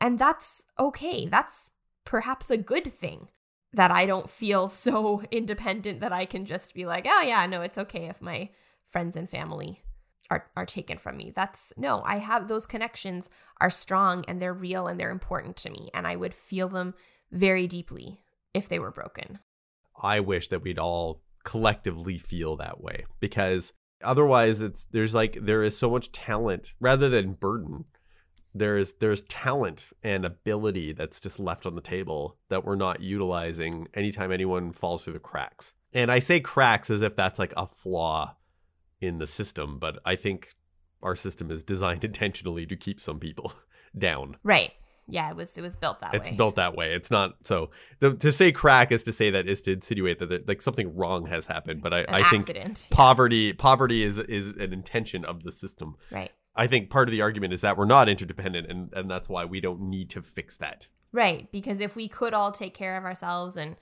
And 0.00 0.18
that's 0.18 0.64
okay. 0.78 1.26
That's 1.26 1.70
perhaps 2.04 2.50
a 2.50 2.56
good 2.56 2.84
thing 2.92 3.28
that 3.72 3.90
I 3.90 4.06
don't 4.06 4.30
feel 4.30 4.68
so 4.68 5.22
independent 5.30 6.00
that 6.00 6.12
I 6.12 6.24
can 6.24 6.44
just 6.44 6.74
be 6.74 6.86
like, 6.86 7.06
oh, 7.08 7.22
yeah, 7.22 7.46
no, 7.46 7.62
it's 7.62 7.78
okay 7.78 8.06
if 8.06 8.20
my 8.20 8.50
friends 8.86 9.16
and 9.16 9.28
family 9.28 9.83
are, 10.30 10.46
are 10.56 10.66
taken 10.66 10.98
from 10.98 11.16
me. 11.16 11.32
That's 11.34 11.72
no, 11.76 12.02
I 12.04 12.18
have 12.18 12.48
those 12.48 12.66
connections 12.66 13.28
are 13.60 13.70
strong 13.70 14.24
and 14.26 14.40
they're 14.40 14.54
real 14.54 14.86
and 14.86 14.98
they're 14.98 15.10
important 15.10 15.56
to 15.58 15.70
me. 15.70 15.90
And 15.94 16.06
I 16.06 16.16
would 16.16 16.34
feel 16.34 16.68
them 16.68 16.94
very 17.30 17.66
deeply 17.66 18.20
if 18.52 18.68
they 18.68 18.78
were 18.78 18.90
broken. 18.90 19.38
I 20.02 20.20
wish 20.20 20.48
that 20.48 20.62
we'd 20.62 20.78
all 20.78 21.22
collectively 21.44 22.18
feel 22.18 22.56
that 22.56 22.80
way 22.80 23.04
because 23.20 23.72
otherwise 24.02 24.60
it's 24.60 24.86
there's 24.90 25.14
like 25.14 25.38
there 25.40 25.62
is 25.62 25.76
so 25.76 25.90
much 25.90 26.10
talent 26.10 26.72
rather 26.80 27.08
than 27.08 27.34
burden 27.34 27.84
there's 28.54 28.94
there's 28.94 29.22
talent 29.22 29.90
and 30.02 30.24
ability 30.24 30.92
that's 30.92 31.20
just 31.20 31.38
left 31.38 31.66
on 31.66 31.74
the 31.74 31.80
table 31.80 32.38
that 32.48 32.64
we're 32.64 32.76
not 32.76 33.00
utilizing 33.00 33.86
anytime 33.94 34.32
anyone 34.32 34.72
falls 34.72 35.04
through 35.04 35.12
the 35.12 35.18
cracks 35.18 35.74
and 35.92 36.10
i 36.10 36.18
say 36.18 36.40
cracks 36.40 36.90
as 36.90 37.02
if 37.02 37.14
that's 37.14 37.38
like 37.38 37.52
a 37.56 37.66
flaw 37.66 38.34
in 39.06 39.18
the 39.18 39.26
system 39.26 39.78
but 39.78 39.98
i 40.04 40.16
think 40.16 40.54
our 41.02 41.16
system 41.16 41.50
is 41.50 41.62
designed 41.62 42.04
intentionally 42.10 42.66
to 42.66 42.76
keep 42.76 43.00
some 43.00 43.18
people 43.18 43.52
down 43.98 44.36
right 44.42 44.72
yeah, 45.06 45.30
it 45.30 45.36
was 45.36 45.56
it 45.56 45.60
was 45.60 45.76
built 45.76 46.00
that 46.00 46.14
it's 46.14 46.24
way. 46.24 46.30
It's 46.30 46.36
built 46.36 46.56
that 46.56 46.76
way. 46.76 46.94
It's 46.94 47.10
not 47.10 47.34
so 47.42 47.70
the, 48.00 48.14
to 48.14 48.32
say 48.32 48.52
crack 48.52 48.90
is 48.90 49.02
to 49.04 49.12
say 49.12 49.30
that 49.30 49.46
is 49.46 49.60
to 49.62 49.72
insinuate 49.72 50.18
that, 50.20 50.48
like 50.48 50.62
something 50.62 50.96
wrong 50.96 51.26
has 51.26 51.46
happened. 51.46 51.82
But 51.82 51.92
I, 51.92 51.98
An 52.00 52.14
I 52.14 52.30
think 52.30 52.42
accident. 52.42 52.88
yeah. 52.90 52.96
poverty 52.96 53.52
poverty 53.52 54.02
is 54.02 54.18
is 54.18 54.50
an 54.50 54.72
intention 54.72 55.24
of 55.24 55.42
the 55.42 55.52
system. 55.52 55.96
Right. 56.10 56.30
I 56.56 56.68
think 56.68 56.88
part 56.88 57.08
of 57.08 57.12
the 57.12 57.20
argument 57.20 57.52
is 57.52 57.62
that 57.62 57.76
we're 57.76 57.84
not 57.84 58.08
interdependent, 58.08 58.70
and 58.70 58.92
and 58.94 59.10
that's 59.10 59.28
why 59.28 59.44
we 59.44 59.60
don't 59.60 59.82
need 59.82 60.10
to 60.10 60.22
fix 60.22 60.56
that. 60.58 60.88
Right, 61.12 61.50
because 61.52 61.80
if 61.80 61.94
we 61.94 62.08
could 62.08 62.34
all 62.34 62.50
take 62.50 62.74
care 62.74 62.96
of 62.96 63.04
ourselves 63.04 63.56
and 63.56 63.76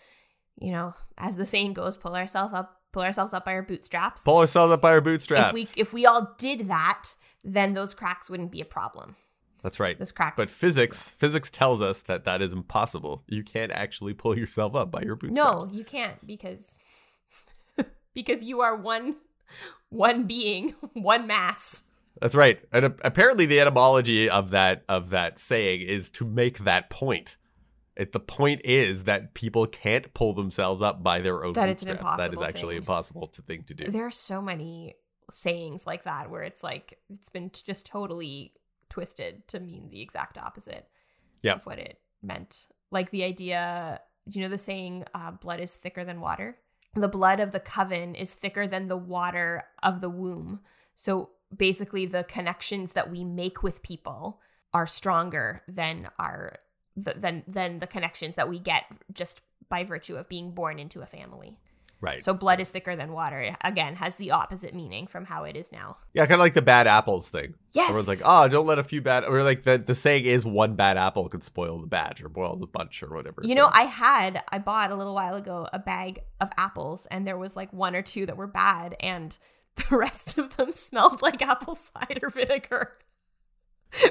you 0.58 0.72
know, 0.72 0.94
as 1.16 1.36
the 1.36 1.46
saying 1.46 1.74
goes, 1.74 1.96
pull 1.96 2.14
ourselves 2.14 2.52
up 2.52 2.81
pull 2.92 3.02
ourselves 3.02 3.32
up 3.34 3.44
by 3.44 3.54
our 3.54 3.62
bootstraps. 3.62 4.22
Pull 4.22 4.38
ourselves 4.38 4.72
up 4.72 4.80
by 4.82 4.92
our 4.92 5.00
bootstraps. 5.00 5.48
If 5.48 5.54
we 5.54 5.80
if 5.80 5.92
we 5.92 6.06
all 6.06 6.34
did 6.38 6.68
that, 6.68 7.14
then 7.42 7.74
those 7.74 7.94
cracks 7.94 8.28
wouldn't 8.30 8.50
be 8.52 8.60
a 8.60 8.64
problem. 8.64 9.16
that's 9.62 9.80
right. 9.80 9.98
Those 9.98 10.12
cracks. 10.12 10.36
But 10.36 10.48
physics 10.48 11.10
physics 11.10 11.50
tells 11.50 11.80
us 11.82 12.02
that 12.02 12.24
that 12.24 12.40
is 12.42 12.52
impossible. 12.52 13.22
You 13.28 13.42
can't 13.42 13.72
actually 13.72 14.14
pull 14.14 14.36
yourself 14.38 14.74
up 14.74 14.90
by 14.90 15.02
your 15.02 15.16
bootstraps. 15.16 15.36
no, 15.52 15.68
you 15.72 15.84
can't 15.84 16.24
because 16.26 16.78
because 18.14 18.44
you 18.44 18.60
are 18.60 18.76
one 18.76 19.16
one 19.88 20.24
being, 20.24 20.74
one 20.92 21.26
mass. 21.26 21.84
That's 22.20 22.34
right. 22.34 22.60
And 22.72 22.84
a- 22.86 22.94
apparently 23.02 23.46
the 23.46 23.60
etymology 23.60 24.28
of 24.28 24.50
that 24.50 24.84
of 24.88 25.10
that 25.10 25.38
saying 25.38 25.80
is 25.82 26.10
to 26.10 26.24
make 26.24 26.58
that 26.60 26.90
point. 26.90 27.36
It, 27.96 28.12
the 28.12 28.20
point 28.20 28.62
is 28.64 29.04
that 29.04 29.34
people 29.34 29.66
can't 29.66 30.12
pull 30.14 30.32
themselves 30.32 30.80
up 30.80 31.02
by 31.02 31.20
their 31.20 31.44
own 31.44 31.52
That 31.52 31.68
it's 31.68 31.82
an 31.82 31.88
bootstraps. 31.90 32.16
That 32.18 32.32
is 32.32 32.40
actually 32.40 32.74
thing. 32.74 32.82
impossible 32.82 33.26
to 33.28 33.42
thing 33.42 33.64
to 33.64 33.74
do. 33.74 33.90
There 33.90 34.06
are 34.06 34.10
so 34.10 34.40
many 34.40 34.94
sayings 35.30 35.86
like 35.86 36.04
that 36.04 36.30
where 36.30 36.42
it's 36.42 36.62
like 36.62 36.98
it's 37.10 37.28
been 37.28 37.50
t- 37.50 37.62
just 37.66 37.84
totally 37.86 38.54
twisted 38.88 39.46
to 39.48 39.60
mean 39.60 39.88
the 39.90 40.00
exact 40.00 40.38
opposite 40.38 40.88
Yeah. 41.42 41.54
of 41.54 41.66
what 41.66 41.78
it 41.78 41.98
meant. 42.22 42.66
Like 42.90 43.10
the 43.10 43.24
idea, 43.24 44.00
you 44.26 44.40
know 44.42 44.48
the 44.48 44.58
saying, 44.58 45.04
uh, 45.14 45.30
blood 45.32 45.60
is 45.60 45.74
thicker 45.76 46.04
than 46.04 46.20
water? 46.20 46.58
The 46.94 47.08
blood 47.08 47.40
of 47.40 47.52
the 47.52 47.60
coven 47.60 48.14
is 48.14 48.34
thicker 48.34 48.66
than 48.66 48.88
the 48.88 48.96
water 48.96 49.64
of 49.82 50.00
the 50.00 50.10
womb. 50.10 50.60
So 50.94 51.30
basically, 51.54 52.04
the 52.06 52.24
connections 52.24 52.92
that 52.92 53.10
we 53.10 53.24
make 53.24 53.62
with 53.62 53.82
people 53.82 54.40
are 54.74 54.86
stronger 54.86 55.62
than 55.68 56.08
our 56.18 56.54
th- 57.02 57.16
than 57.18 57.42
than 57.46 57.78
the 57.78 57.86
connections 57.86 58.34
that 58.36 58.48
we 58.48 58.58
get 58.58 58.84
just 59.12 59.40
by 59.68 59.84
virtue 59.84 60.16
of 60.16 60.28
being 60.28 60.52
born 60.52 60.78
into 60.78 61.00
a 61.00 61.06
family. 61.06 61.58
Right. 62.02 62.20
So 62.20 62.34
blood 62.34 62.58
is 62.58 62.68
thicker 62.68 62.96
than 62.96 63.12
water. 63.12 63.54
Again, 63.62 63.94
has 63.94 64.16
the 64.16 64.32
opposite 64.32 64.74
meaning 64.74 65.06
from 65.06 65.24
how 65.24 65.44
it 65.44 65.56
is 65.56 65.70
now. 65.70 65.98
yeah, 66.12 66.24
kind 66.24 66.34
of 66.34 66.40
like 66.40 66.54
the 66.54 66.60
bad 66.60 66.88
apples 66.88 67.28
thing. 67.28 67.54
Yes. 67.72 67.90
Everyone's 67.90 68.08
like, 68.08 68.22
oh, 68.24 68.48
don't 68.48 68.66
let 68.66 68.80
a 68.80 68.82
few 68.82 69.00
bad, 69.00 69.24
or 69.24 69.44
like 69.44 69.62
the, 69.62 69.78
the 69.78 69.94
saying 69.94 70.24
is 70.24 70.44
one 70.44 70.74
bad 70.74 70.96
apple 70.96 71.28
could 71.28 71.44
spoil 71.44 71.78
the 71.80 71.86
batch 71.86 72.20
or 72.20 72.28
boil 72.28 72.56
the 72.56 72.66
bunch 72.66 73.04
or 73.04 73.14
whatever. 73.14 73.42
You 73.44 73.54
know, 73.54 73.70
I 73.72 73.84
had 73.84 74.42
I 74.48 74.58
bought 74.58 74.90
a 74.90 74.96
little 74.96 75.14
while 75.14 75.36
ago 75.36 75.68
a 75.72 75.78
bag 75.78 76.18
of 76.40 76.50
apples 76.56 77.06
and 77.06 77.24
there 77.24 77.38
was 77.38 77.54
like 77.54 77.72
one 77.72 77.94
or 77.94 78.02
two 78.02 78.26
that 78.26 78.36
were 78.36 78.48
bad 78.48 78.96
and 78.98 79.38
the 79.88 79.96
rest 79.96 80.38
of 80.38 80.56
them 80.56 80.72
smelled 80.72 81.22
like 81.22 81.40
apple 81.40 81.74
cider 82.00 82.30
vinegar. 82.30 82.98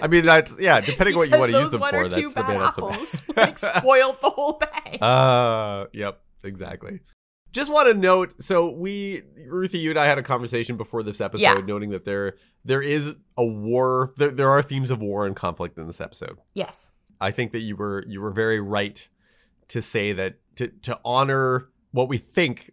I 0.02 0.08
mean, 0.08 0.26
that's, 0.26 0.54
yeah, 0.60 0.80
depending 0.82 1.16
on 1.16 1.20
what 1.20 1.30
you 1.30 1.38
want 1.40 1.52
to 1.52 1.60
use 1.60 1.72
them 1.72 1.82
for, 1.82 2.08
that's 2.10 2.16
the 2.16 2.42
bad 2.42 2.62
apples 2.62 3.24
like 3.36 3.58
spoiled 3.78 4.18
the 4.22 4.30
whole 4.30 4.54
bag. 4.54 5.02
Uh, 5.02 5.86
yep, 5.94 6.22
exactly. 6.44 7.00
Just 7.52 7.72
want 7.72 7.88
to 7.90 7.94
note, 7.94 8.42
so 8.42 8.70
we, 8.72 9.24
Ruthie, 9.48 9.80
you 9.80 9.90
and 9.90 10.00
I 10.00 10.06
had 10.06 10.18
a 10.18 10.24
conversation 10.24 10.78
before 10.78 11.04
this 11.04 11.20
episode, 11.20 11.42
Yeah. 11.42 11.54
noting 11.66 11.90
that 11.90 12.06
there 12.06 12.36
there 12.64 12.82
is 12.82 13.16
a 13.38 13.46
war. 13.46 14.14
There, 14.18 14.30
there 14.32 14.50
are 14.50 14.62
themes 14.62 14.90
of 14.92 15.02
war 15.02 15.26
and 15.26 15.36
conflict 15.36 15.78
in 15.78 15.88
this 15.88 16.00
episode. 16.00 16.38
yes. 16.54 16.94
I 17.20 17.30
think 17.32 17.52
that 17.52 17.60
you 17.60 17.76
were 17.76 18.04
you 18.08 18.20
were 18.22 18.32
very 18.32 18.60
right 18.60 19.08
to 19.68 19.82
say 19.82 20.12
that 20.14 20.36
to 20.56 20.70
to 20.84 21.00
honor 21.06 21.68
what 21.92 22.08
we 22.10 22.18
think 22.18 22.72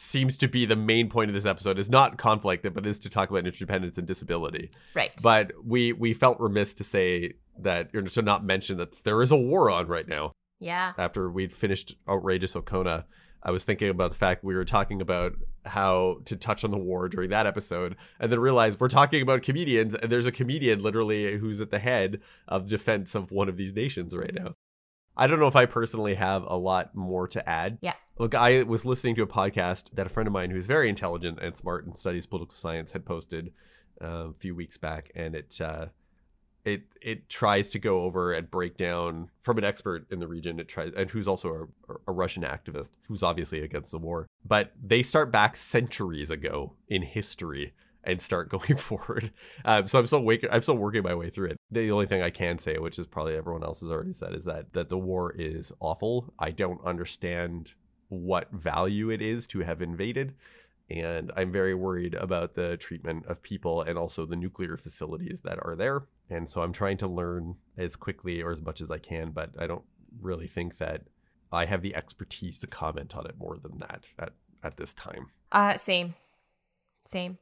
seems 0.00 0.36
to 0.38 0.48
be 0.48 0.64
the 0.64 0.76
main 0.76 1.10
point 1.10 1.30
of 1.30 1.34
this 1.34 1.44
episode 1.44 1.78
is 1.78 1.90
not 1.90 2.16
conflict, 2.16 2.66
but 2.72 2.86
is 2.86 2.98
to 3.00 3.10
talk 3.10 3.28
about 3.28 3.46
interdependence 3.46 3.98
and 3.98 4.06
disability. 4.06 4.70
Right. 4.94 5.12
But 5.22 5.52
we 5.64 5.92
we 5.92 6.14
felt 6.14 6.40
remiss 6.40 6.74
to 6.74 6.84
say 6.84 7.34
that 7.58 7.94
or 7.94 8.02
to 8.02 8.22
not 8.22 8.42
mention 8.42 8.78
that 8.78 9.04
there 9.04 9.20
is 9.22 9.30
a 9.30 9.36
war 9.36 9.70
on 9.70 9.86
right 9.86 10.08
now 10.08 10.32
yeah. 10.58 10.92
after 10.96 11.30
we'd 11.30 11.52
finished 11.52 11.96
Outrageous 12.08 12.54
Okona, 12.54 13.04
I 13.42 13.50
was 13.50 13.64
thinking 13.64 13.88
about 13.88 14.10
the 14.10 14.16
fact 14.16 14.44
we 14.44 14.54
were 14.54 14.64
talking 14.64 15.00
about 15.00 15.32
how 15.64 16.18
to 16.26 16.36
touch 16.36 16.64
on 16.64 16.70
the 16.70 16.78
war 16.78 17.08
during 17.08 17.30
that 17.30 17.46
episode, 17.46 17.96
and 18.18 18.30
then 18.30 18.38
realized 18.38 18.80
we're 18.80 18.88
talking 18.88 19.22
about 19.22 19.42
comedians, 19.42 19.94
and 19.94 20.10
there's 20.10 20.26
a 20.26 20.32
comedian 20.32 20.82
literally 20.82 21.38
who's 21.38 21.60
at 21.60 21.70
the 21.70 21.78
head 21.78 22.20
of 22.48 22.68
defense 22.68 23.14
of 23.14 23.30
one 23.30 23.48
of 23.48 23.56
these 23.56 23.72
nations 23.72 24.14
right 24.14 24.34
now. 24.34 24.54
I 25.16 25.26
don't 25.26 25.40
know 25.40 25.48
if 25.48 25.56
I 25.56 25.66
personally 25.66 26.14
have 26.14 26.44
a 26.46 26.56
lot 26.56 26.94
more 26.94 27.28
to 27.28 27.48
add. 27.48 27.78
Yeah. 27.80 27.94
Look, 28.18 28.34
I 28.34 28.62
was 28.62 28.84
listening 28.84 29.14
to 29.16 29.22
a 29.22 29.26
podcast 29.26 29.94
that 29.94 30.06
a 30.06 30.10
friend 30.10 30.26
of 30.26 30.32
mine 30.32 30.50
who's 30.50 30.66
very 30.66 30.88
intelligent 30.88 31.38
and 31.40 31.56
smart 31.56 31.86
and 31.86 31.96
studies 31.96 32.26
political 32.26 32.56
science 32.56 32.92
had 32.92 33.04
posted 33.04 33.52
uh, 34.02 34.28
a 34.28 34.32
few 34.38 34.54
weeks 34.54 34.76
back, 34.76 35.10
and 35.14 35.34
it 35.34 35.58
uh, 35.60 35.86
it 36.64 36.82
it 37.00 37.28
tries 37.28 37.70
to 37.70 37.78
go 37.78 38.02
over 38.02 38.32
and 38.32 38.50
break 38.50 38.76
down 38.76 39.30
from 39.40 39.58
an 39.58 39.64
expert 39.64 40.06
in 40.10 40.20
the 40.20 40.28
region. 40.28 40.60
It 40.60 40.68
tries 40.68 40.92
and 40.96 41.08
who's 41.10 41.28
also 41.28 41.68
a, 41.88 41.94
a 42.08 42.12
Russian 42.12 42.42
activist 42.42 42.90
who's 43.08 43.22
obviously 43.22 43.60
against 43.60 43.90
the 43.90 43.98
war, 43.98 44.26
but 44.44 44.72
they 44.82 45.02
start 45.02 45.32
back 45.32 45.56
centuries 45.56 46.30
ago 46.30 46.74
in 46.88 47.02
history 47.02 47.72
and 48.04 48.20
start 48.20 48.48
going 48.48 48.76
forward. 48.76 49.32
Um, 49.64 49.86
so 49.86 49.98
I'm 49.98 50.06
still 50.06 50.22
waking, 50.22 50.50
I'm 50.52 50.62
still 50.62 50.76
working 50.76 51.02
my 51.02 51.14
way 51.14 51.30
through 51.30 51.50
it. 51.50 51.56
The 51.70 51.90
only 51.90 52.06
thing 52.06 52.22
I 52.22 52.30
can 52.30 52.58
say, 52.58 52.78
which 52.78 52.98
is 52.98 53.06
probably 53.06 53.36
everyone 53.36 53.64
else 53.64 53.80
has 53.80 53.90
already 53.90 54.12
said, 54.12 54.34
is 54.34 54.44
that 54.44 54.72
that 54.72 54.88
the 54.88 54.98
war 54.98 55.32
is 55.36 55.72
awful. 55.80 56.32
I 56.38 56.50
don't 56.50 56.84
understand 56.84 57.74
what 58.08 58.50
value 58.52 59.10
it 59.10 59.22
is 59.22 59.46
to 59.48 59.60
have 59.60 59.80
invaded. 59.82 60.34
And 60.90 61.30
I'm 61.36 61.52
very 61.52 61.74
worried 61.74 62.14
about 62.14 62.54
the 62.54 62.76
treatment 62.76 63.24
of 63.26 63.42
people 63.42 63.82
and 63.82 63.96
also 63.96 64.26
the 64.26 64.34
nuclear 64.34 64.76
facilities 64.76 65.40
that 65.42 65.58
are 65.64 65.76
there. 65.76 66.02
And 66.28 66.48
so 66.48 66.62
I'm 66.62 66.72
trying 66.72 66.96
to 66.98 67.06
learn 67.06 67.54
as 67.78 67.94
quickly 67.94 68.42
or 68.42 68.50
as 68.50 68.60
much 68.60 68.80
as 68.80 68.90
I 68.90 68.98
can, 68.98 69.30
but 69.30 69.50
I 69.56 69.68
don't 69.68 69.84
really 70.20 70.48
think 70.48 70.78
that 70.78 71.02
I 71.52 71.66
have 71.66 71.82
the 71.82 71.94
expertise 71.94 72.58
to 72.60 72.66
comment 72.66 73.16
on 73.16 73.26
it 73.26 73.38
more 73.38 73.56
than 73.56 73.78
that 73.78 74.06
at, 74.18 74.32
at 74.64 74.76
this 74.76 74.92
time. 74.92 75.28
Uh 75.52 75.76
same. 75.76 76.14
Same. 77.06 77.38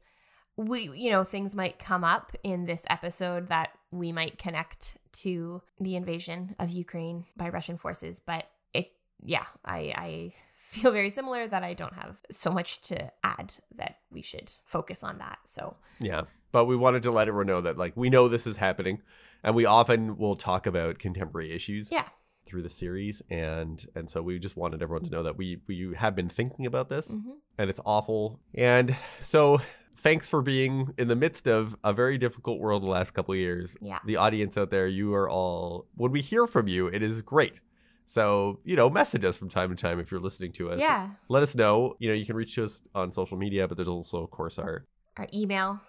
We 0.59 0.89
you 0.89 1.09
know, 1.09 1.23
things 1.23 1.55
might 1.55 1.79
come 1.79 2.03
up 2.03 2.31
in 2.43 2.65
this 2.65 2.83
episode 2.89 3.47
that 3.49 3.69
we 3.91 4.11
might 4.11 4.37
connect 4.37 4.97
to 5.11 5.61
the 5.79 5.95
invasion 5.95 6.55
of 6.59 6.69
Ukraine 6.69 7.25
by 7.37 7.49
Russian 7.49 7.77
forces, 7.77 8.19
but 8.19 8.45
it 8.73 8.91
yeah, 9.23 9.45
I 9.63 9.93
I 9.95 10.33
feel 10.57 10.91
very 10.91 11.09
similar 11.09 11.47
that 11.47 11.63
I 11.63 11.73
don't 11.73 11.93
have 11.93 12.17
so 12.29 12.51
much 12.51 12.81
to 12.89 13.09
add 13.23 13.55
that 13.77 13.99
we 14.11 14.21
should 14.21 14.51
focus 14.65 15.03
on 15.03 15.17
that. 15.19 15.39
So, 15.45 15.77
Yeah. 15.99 16.23
But 16.51 16.65
we 16.65 16.75
wanted 16.75 17.03
to 17.03 17.11
let 17.11 17.27
everyone 17.27 17.47
know 17.47 17.61
that 17.61 17.77
like 17.77 17.95
we 17.95 18.09
know 18.09 18.27
this 18.27 18.45
is 18.47 18.57
happening 18.57 19.01
and 19.43 19.55
we 19.55 19.65
often 19.65 20.17
will 20.17 20.35
talk 20.35 20.65
about 20.67 20.99
contemporary 20.99 21.53
issues 21.55 21.89
Yeah. 21.91 22.09
through 22.45 22.63
the 22.63 22.69
series 22.69 23.21
and 23.29 23.85
and 23.95 24.09
so 24.09 24.21
we 24.21 24.39
just 24.39 24.57
wanted 24.57 24.81
everyone 24.83 25.05
to 25.05 25.11
know 25.11 25.23
that 25.23 25.37
we 25.37 25.61
we 25.67 25.93
have 25.95 26.15
been 26.15 26.29
thinking 26.29 26.65
about 26.65 26.89
this 26.89 27.07
hmm 27.07 27.31
and 27.57 27.69
it's 27.69 27.79
awful 27.85 28.39
and 28.55 28.95
so 29.21 29.59
thanks 29.99 30.27
for 30.29 30.41
being 30.41 30.93
in 30.97 31.07
the 31.07 31.15
midst 31.15 31.47
of 31.47 31.75
a 31.83 31.93
very 31.93 32.17
difficult 32.17 32.59
world 32.59 32.83
the 32.83 32.87
last 32.87 33.11
couple 33.11 33.33
of 33.33 33.39
years 33.39 33.75
Yeah. 33.81 33.99
the 34.05 34.15
audience 34.17 34.57
out 34.57 34.69
there 34.71 34.87
you 34.87 35.13
are 35.13 35.29
all 35.29 35.85
when 35.95 36.11
we 36.11 36.21
hear 36.21 36.47
from 36.47 36.67
you 36.67 36.87
it 36.87 37.01
is 37.03 37.21
great 37.21 37.59
so 38.05 38.57
you 38.63 38.75
know 38.75 38.89
message 38.89 39.23
us 39.23 39.37
from 39.37 39.49
time 39.49 39.69
to 39.69 39.75
time 39.75 39.99
if 39.99 40.09
you're 40.11 40.19
listening 40.21 40.51
to 40.53 40.71
us 40.71 40.81
Yeah. 40.81 41.09
let 41.27 41.43
us 41.43 41.53
know 41.55 41.95
you 41.99 42.07
know 42.09 42.15
you 42.15 42.25
can 42.25 42.35
reach 42.35 42.57
us 42.59 42.81
on 42.95 43.11
social 43.11 43.37
media 43.37 43.67
but 43.67 43.77
there's 43.77 43.87
also 43.89 44.23
of 44.23 44.31
course 44.31 44.57
our 44.57 44.85
Our 45.17 45.27
email, 45.33 45.79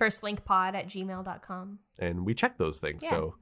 firstlinkpod 0.00 0.74
at 0.74 0.86
gmail.com. 0.88 1.78
and 1.98 2.24
we 2.24 2.34
check 2.34 2.58
those 2.58 2.78
things 2.78 3.02
Yeah. 3.02 3.10
so 3.10 3.34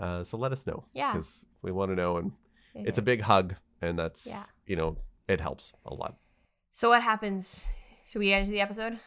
uh 0.00 0.24
so 0.24 0.36
let 0.36 0.52
us 0.52 0.66
know 0.66 0.84
Yeah. 0.92 1.12
because 1.12 1.44
we 1.62 1.70
want 1.72 1.90
to 1.92 1.96
know 1.96 2.16
and 2.18 2.32
It 2.74 2.88
it's 2.88 2.98
a 2.98 3.02
big 3.02 3.20
hug 3.20 3.54
and 3.80 3.98
that's 3.98 4.26
Yeah. 4.26 4.44
you 4.66 4.76
know 4.76 4.96
it 5.28 5.40
helps 5.40 5.72
a 5.84 5.94
lot 5.94 6.16
So 6.72 6.88
what 6.90 7.02
happens? 7.02 7.64
Should 8.08 8.20
we 8.20 8.32
end 8.32 8.46
the 8.46 8.60
episode? 8.60 8.98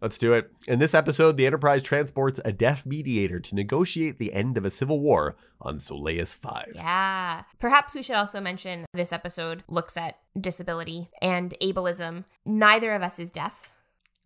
Let's 0.00 0.18
do 0.18 0.34
it 0.34 0.50
in 0.66 0.78
this 0.78 0.94
episode 0.94 1.36
the 1.36 1.46
enterprise 1.46 1.82
transports 1.82 2.38
a 2.44 2.52
deaf 2.52 2.84
mediator 2.84 3.40
to 3.40 3.54
negotiate 3.54 4.18
the 4.18 4.32
end 4.32 4.58
of 4.58 4.64
a 4.64 4.70
civil 4.70 5.00
war 5.00 5.36
on 5.60 5.78
Solais 5.78 6.34
5 6.34 6.72
Yeah. 6.74 7.44
Perhaps 7.58 7.94
we 7.94 8.02
should 8.02 8.16
also 8.16 8.40
mention 8.40 8.84
this 8.92 9.12
episode 9.12 9.64
looks 9.68 9.96
at 9.96 10.18
disability 10.38 11.08
and 11.22 11.54
ableism. 11.62 12.24
Neither 12.44 12.94
of 12.94 13.02
us 13.02 13.18
is 13.18 13.30
deaf, 13.30 13.72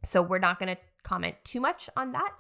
so 0.03 0.21
we're 0.23 0.39
not 0.39 0.59
going 0.59 0.75
to 0.75 0.81
comment 1.05 1.37
too 1.45 1.61
much 1.61 1.89
on 1.97 2.13
that. 2.13 2.33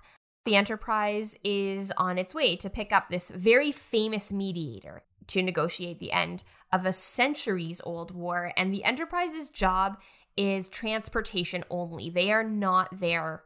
The 0.44 0.56
Enterprise 0.56 1.36
is 1.44 1.92
on 1.96 2.18
its 2.18 2.34
way 2.34 2.56
to 2.56 2.70
pick 2.70 2.92
up 2.92 3.08
this 3.08 3.30
very 3.30 3.70
famous 3.70 4.32
mediator 4.32 5.02
to 5.28 5.42
negotiate 5.42 6.00
the 6.00 6.12
end 6.12 6.42
of 6.72 6.84
a 6.84 6.92
centuries 6.92 7.80
old 7.84 8.10
war, 8.10 8.52
and 8.56 8.72
the 8.72 8.84
Enterprise's 8.84 9.50
job 9.50 9.98
is 10.40 10.68
transportation 10.68 11.64
only. 11.70 12.10
They 12.10 12.30
are 12.32 12.44
not 12.44 13.00
there 13.00 13.42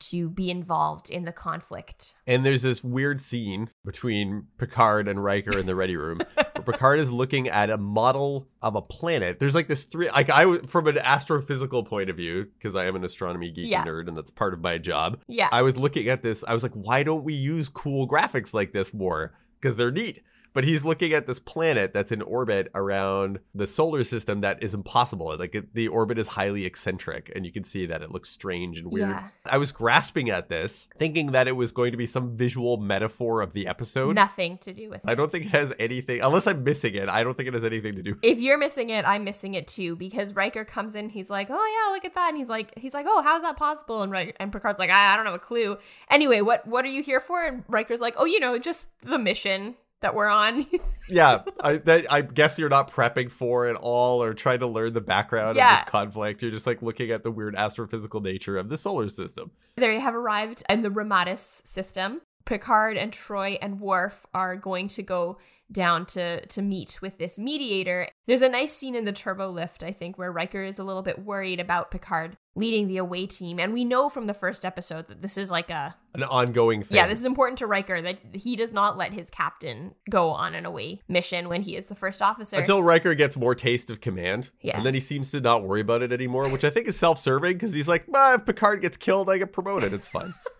to 0.00 0.30
be 0.30 0.48
involved 0.48 1.10
in 1.10 1.24
the 1.24 1.32
conflict. 1.32 2.14
and 2.24 2.46
there's 2.46 2.62
this 2.62 2.84
weird 2.84 3.20
scene 3.20 3.68
between 3.84 4.46
picard 4.56 5.08
and 5.08 5.24
riker 5.24 5.58
in 5.58 5.66
the 5.66 5.74
ready 5.74 5.96
room 5.96 6.20
where 6.36 6.62
picard 6.64 7.00
is 7.00 7.10
looking 7.10 7.48
at 7.48 7.68
a 7.68 7.76
model 7.76 8.46
of 8.62 8.76
a 8.76 8.82
planet 8.82 9.40
there's 9.40 9.56
like 9.56 9.66
this 9.66 9.82
three 9.82 10.08
like 10.10 10.30
I 10.30 10.58
from 10.68 10.86
an 10.86 10.94
astrophysical 10.96 11.84
point 11.84 12.10
of 12.10 12.16
view 12.16 12.44
because 12.56 12.76
i 12.76 12.86
am 12.86 12.94
an 12.94 13.02
astronomy 13.04 13.50
geek 13.50 13.72
Yeah. 13.72 13.84
nerd 13.84 14.06
and 14.06 14.16
that's 14.16 14.30
part 14.30 14.54
of 14.54 14.60
my 14.60 14.78
job 14.78 15.20
Yeah. 15.26 15.48
I 15.50 15.62
was 15.62 15.76
looking 15.76 16.08
at 16.08 16.22
this. 16.22 16.44
I 16.46 16.54
was 16.54 16.62
like, 16.62 16.74
why 16.74 17.02
don't 17.02 17.24
we 17.24 17.34
use 17.34 17.68
cool 17.68 18.06
graphics 18.08 18.54
like 18.54 18.72
this 18.72 18.94
more? 18.94 19.34
Because 19.60 19.74
they're 19.74 19.90
neat. 19.90 20.20
But 20.52 20.64
he's 20.64 20.84
looking 20.84 21.12
at 21.12 21.26
this 21.26 21.38
planet 21.38 21.92
that's 21.92 22.12
in 22.12 22.22
orbit 22.22 22.70
around 22.74 23.40
the 23.54 23.66
solar 23.66 24.04
system 24.04 24.40
that 24.40 24.62
is 24.62 24.74
impossible. 24.74 25.36
Like 25.38 25.54
it, 25.54 25.74
the 25.74 25.88
orbit 25.88 26.18
is 26.18 26.28
highly 26.28 26.64
eccentric, 26.64 27.30
and 27.34 27.44
you 27.46 27.52
can 27.52 27.64
see 27.64 27.86
that 27.86 28.02
it 28.02 28.10
looks 28.10 28.30
strange 28.30 28.78
and 28.78 28.90
weird. 28.92 29.10
Yeah. 29.10 29.28
I 29.46 29.58
was 29.58 29.72
grasping 29.72 30.30
at 30.30 30.48
this, 30.48 30.88
thinking 30.96 31.32
that 31.32 31.48
it 31.48 31.52
was 31.52 31.72
going 31.72 31.92
to 31.92 31.96
be 31.96 32.06
some 32.06 32.36
visual 32.36 32.76
metaphor 32.76 33.40
of 33.40 33.52
the 33.52 33.66
episode. 33.66 34.14
Nothing 34.14 34.58
to 34.58 34.72
do 34.72 34.90
with 34.90 35.04
it. 35.04 35.10
I 35.10 35.14
don't 35.14 35.30
think 35.30 35.46
it 35.46 35.50
has 35.52 35.72
anything, 35.78 36.20
unless 36.22 36.46
I'm 36.46 36.64
missing 36.64 36.94
it. 36.94 37.08
I 37.08 37.22
don't 37.24 37.36
think 37.36 37.48
it 37.48 37.54
has 37.54 37.64
anything 37.64 37.94
to 37.94 38.02
do. 38.02 38.18
if 38.22 38.40
you're 38.40 38.58
missing 38.58 38.90
it, 38.90 39.06
I'm 39.06 39.24
missing 39.24 39.54
it 39.54 39.66
too 39.68 39.96
because 39.96 40.34
Riker 40.34 40.64
comes 40.64 40.94
in, 40.94 41.08
he's 41.08 41.30
like, 41.30 41.48
"Oh 41.50 41.54
yeah, 41.88 41.94
look 41.94 42.04
at 42.04 42.14
that," 42.14 42.28
and 42.30 42.38
he's 42.38 42.48
like, 42.48 42.76
"He's 42.78 42.94
like, 42.94 43.06
oh, 43.08 43.22
how's 43.22 43.42
that 43.42 43.56
possible?" 43.56 44.02
And 44.02 44.10
Riker, 44.12 44.32
and 44.40 44.52
Picard's 44.52 44.78
like, 44.78 44.90
I, 44.90 45.14
"I 45.14 45.16
don't 45.16 45.26
have 45.26 45.34
a 45.34 45.38
clue." 45.38 45.78
Anyway, 46.10 46.40
what 46.40 46.66
what 46.66 46.84
are 46.84 46.88
you 46.88 47.02
here 47.02 47.20
for? 47.20 47.44
And 47.44 47.64
Riker's 47.68 48.00
like, 48.00 48.14
"Oh, 48.16 48.24
you 48.24 48.40
know, 48.40 48.58
just 48.58 48.88
the 49.02 49.18
mission 49.18 49.76
that 50.00 50.14
we're 50.14 50.28
on." 50.28 50.66
yeah, 51.08 51.42
I, 51.60 51.76
that, 51.76 52.12
I 52.12 52.20
guess 52.22 52.58
you're 52.58 52.68
not 52.68 52.90
prepping 52.90 53.30
for 53.30 53.68
it 53.68 53.76
all 53.76 54.22
or 54.22 54.34
trying 54.34 54.60
to 54.60 54.66
learn 54.66 54.92
the 54.92 55.00
background 55.00 55.56
Yeah. 55.56 55.74
of 55.80 55.84
this 55.84 55.90
conflict. 55.90 56.42
You're 56.42 56.50
just 56.50 56.66
like 56.66 56.82
looking 56.82 57.10
at 57.10 57.22
the 57.22 57.30
weird 57.30 57.54
astrophysical 57.56 58.22
nature 58.22 58.56
of 58.58 58.68
the 58.68 58.76
solar 58.78 59.08
system. 59.08 59.50
they 59.76 60.00
have 60.00 60.14
arrived 60.14 60.62
in 60.68 60.82
the 60.82 60.90
Ramatis 60.90 61.66
system. 61.66 62.20
Picard 62.48 62.96
and 62.96 63.12
Troi 63.12 63.58
and 63.60 63.78
Worf 63.78 64.24
are 64.32 64.56
going 64.56 64.88
to 64.88 65.02
go 65.02 65.36
down 65.70 66.06
to 66.06 66.46
to 66.46 66.62
meet 66.62 66.98
with 67.02 67.18
this 67.18 67.38
mediator. 67.38 68.08
There's 68.26 68.40
a 68.40 68.48
nice 68.48 68.72
scene 68.72 68.94
in 68.94 69.04
the 69.04 69.12
turbo 69.12 69.50
lift, 69.50 69.84
I 69.84 69.92
think, 69.92 70.16
where 70.16 70.32
Riker 70.32 70.62
is 70.62 70.78
a 70.78 70.84
little 70.84 71.02
bit 71.02 71.18
worried 71.18 71.60
about 71.60 71.90
Picard 71.90 72.38
leading 72.56 72.88
the 72.88 72.96
away 72.96 73.26
team, 73.26 73.60
and 73.60 73.70
we 73.74 73.84
know 73.84 74.08
from 74.08 74.28
the 74.28 74.34
first 74.34 74.64
episode 74.64 75.08
that 75.08 75.20
this 75.20 75.36
is 75.36 75.50
like 75.50 75.70
a 75.70 75.94
An 76.14 76.22
ongoing 76.22 76.82
thing. 76.82 76.96
Yeah, 76.96 77.06
this 77.06 77.20
is 77.20 77.26
important 77.26 77.58
to 77.58 77.66
Riker 77.66 78.00
that 78.00 78.18
he 78.32 78.56
does 78.56 78.72
not 78.72 78.96
let 78.96 79.12
his 79.12 79.28
captain 79.28 79.94
go 80.08 80.30
on 80.30 80.54
an 80.54 80.64
away 80.64 81.02
mission 81.06 81.50
when 81.50 81.60
he 81.60 81.76
is 81.76 81.84
the 81.84 81.94
first 81.94 82.22
officer. 82.22 82.56
Until 82.56 82.82
Riker 82.82 83.14
gets 83.14 83.36
more 83.36 83.54
taste 83.54 83.90
of 83.90 84.00
command. 84.00 84.48
Yeah. 84.62 84.78
And 84.78 84.86
then 84.86 84.94
he 84.94 85.00
seems 85.00 85.30
to 85.32 85.40
not 85.42 85.64
worry 85.64 85.82
about 85.82 86.00
it 86.00 86.12
anymore, 86.12 86.48
which 86.48 86.64
I 86.64 86.70
think 86.70 86.88
is 86.88 86.98
self 86.98 87.18
serving 87.18 87.52
because 87.52 87.74
he's 87.74 87.88
like, 87.88 88.06
if 88.08 88.46
Picard 88.46 88.80
gets 88.80 88.96
killed, 88.96 89.28
I 89.28 89.36
get 89.36 89.52
promoted. 89.52 89.92
It's 89.92 90.08
fine. 90.08 90.32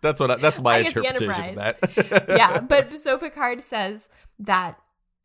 that's 0.00 0.20
what 0.20 0.30
I, 0.30 0.36
that's 0.36 0.60
my 0.60 0.76
I 0.76 0.78
interpretation 0.78 1.50
of 1.50 1.56
that. 1.56 2.26
yeah, 2.28 2.60
but 2.60 2.96
so 2.98 3.18
Picard 3.18 3.60
says 3.60 4.08
that 4.38 4.78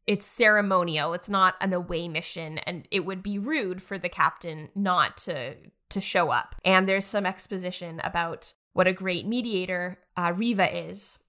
it's 0.06 0.26
ceremonial. 0.26 1.14
It's 1.14 1.30
not 1.30 1.56
an 1.62 1.74
away 1.74 2.08
mission, 2.08 2.58
and 2.60 2.88
it 2.92 3.06
would 3.06 3.24
be 3.24 3.40
rude 3.40 3.82
for 3.82 3.98
the 3.98 4.10
captain 4.10 4.70
not 4.76 5.18
to 5.18 5.56
to 5.90 6.02
show 6.02 6.30
up. 6.30 6.56
And 6.66 6.88
there's 6.88 7.06
some 7.06 7.26
exposition 7.26 8.02
about 8.04 8.54
what 8.74 8.88
a 8.88 8.94
great 8.94 9.28
mediator 9.28 10.00
uh, 10.18 10.34
Riva 10.36 10.88
is. 10.88 11.20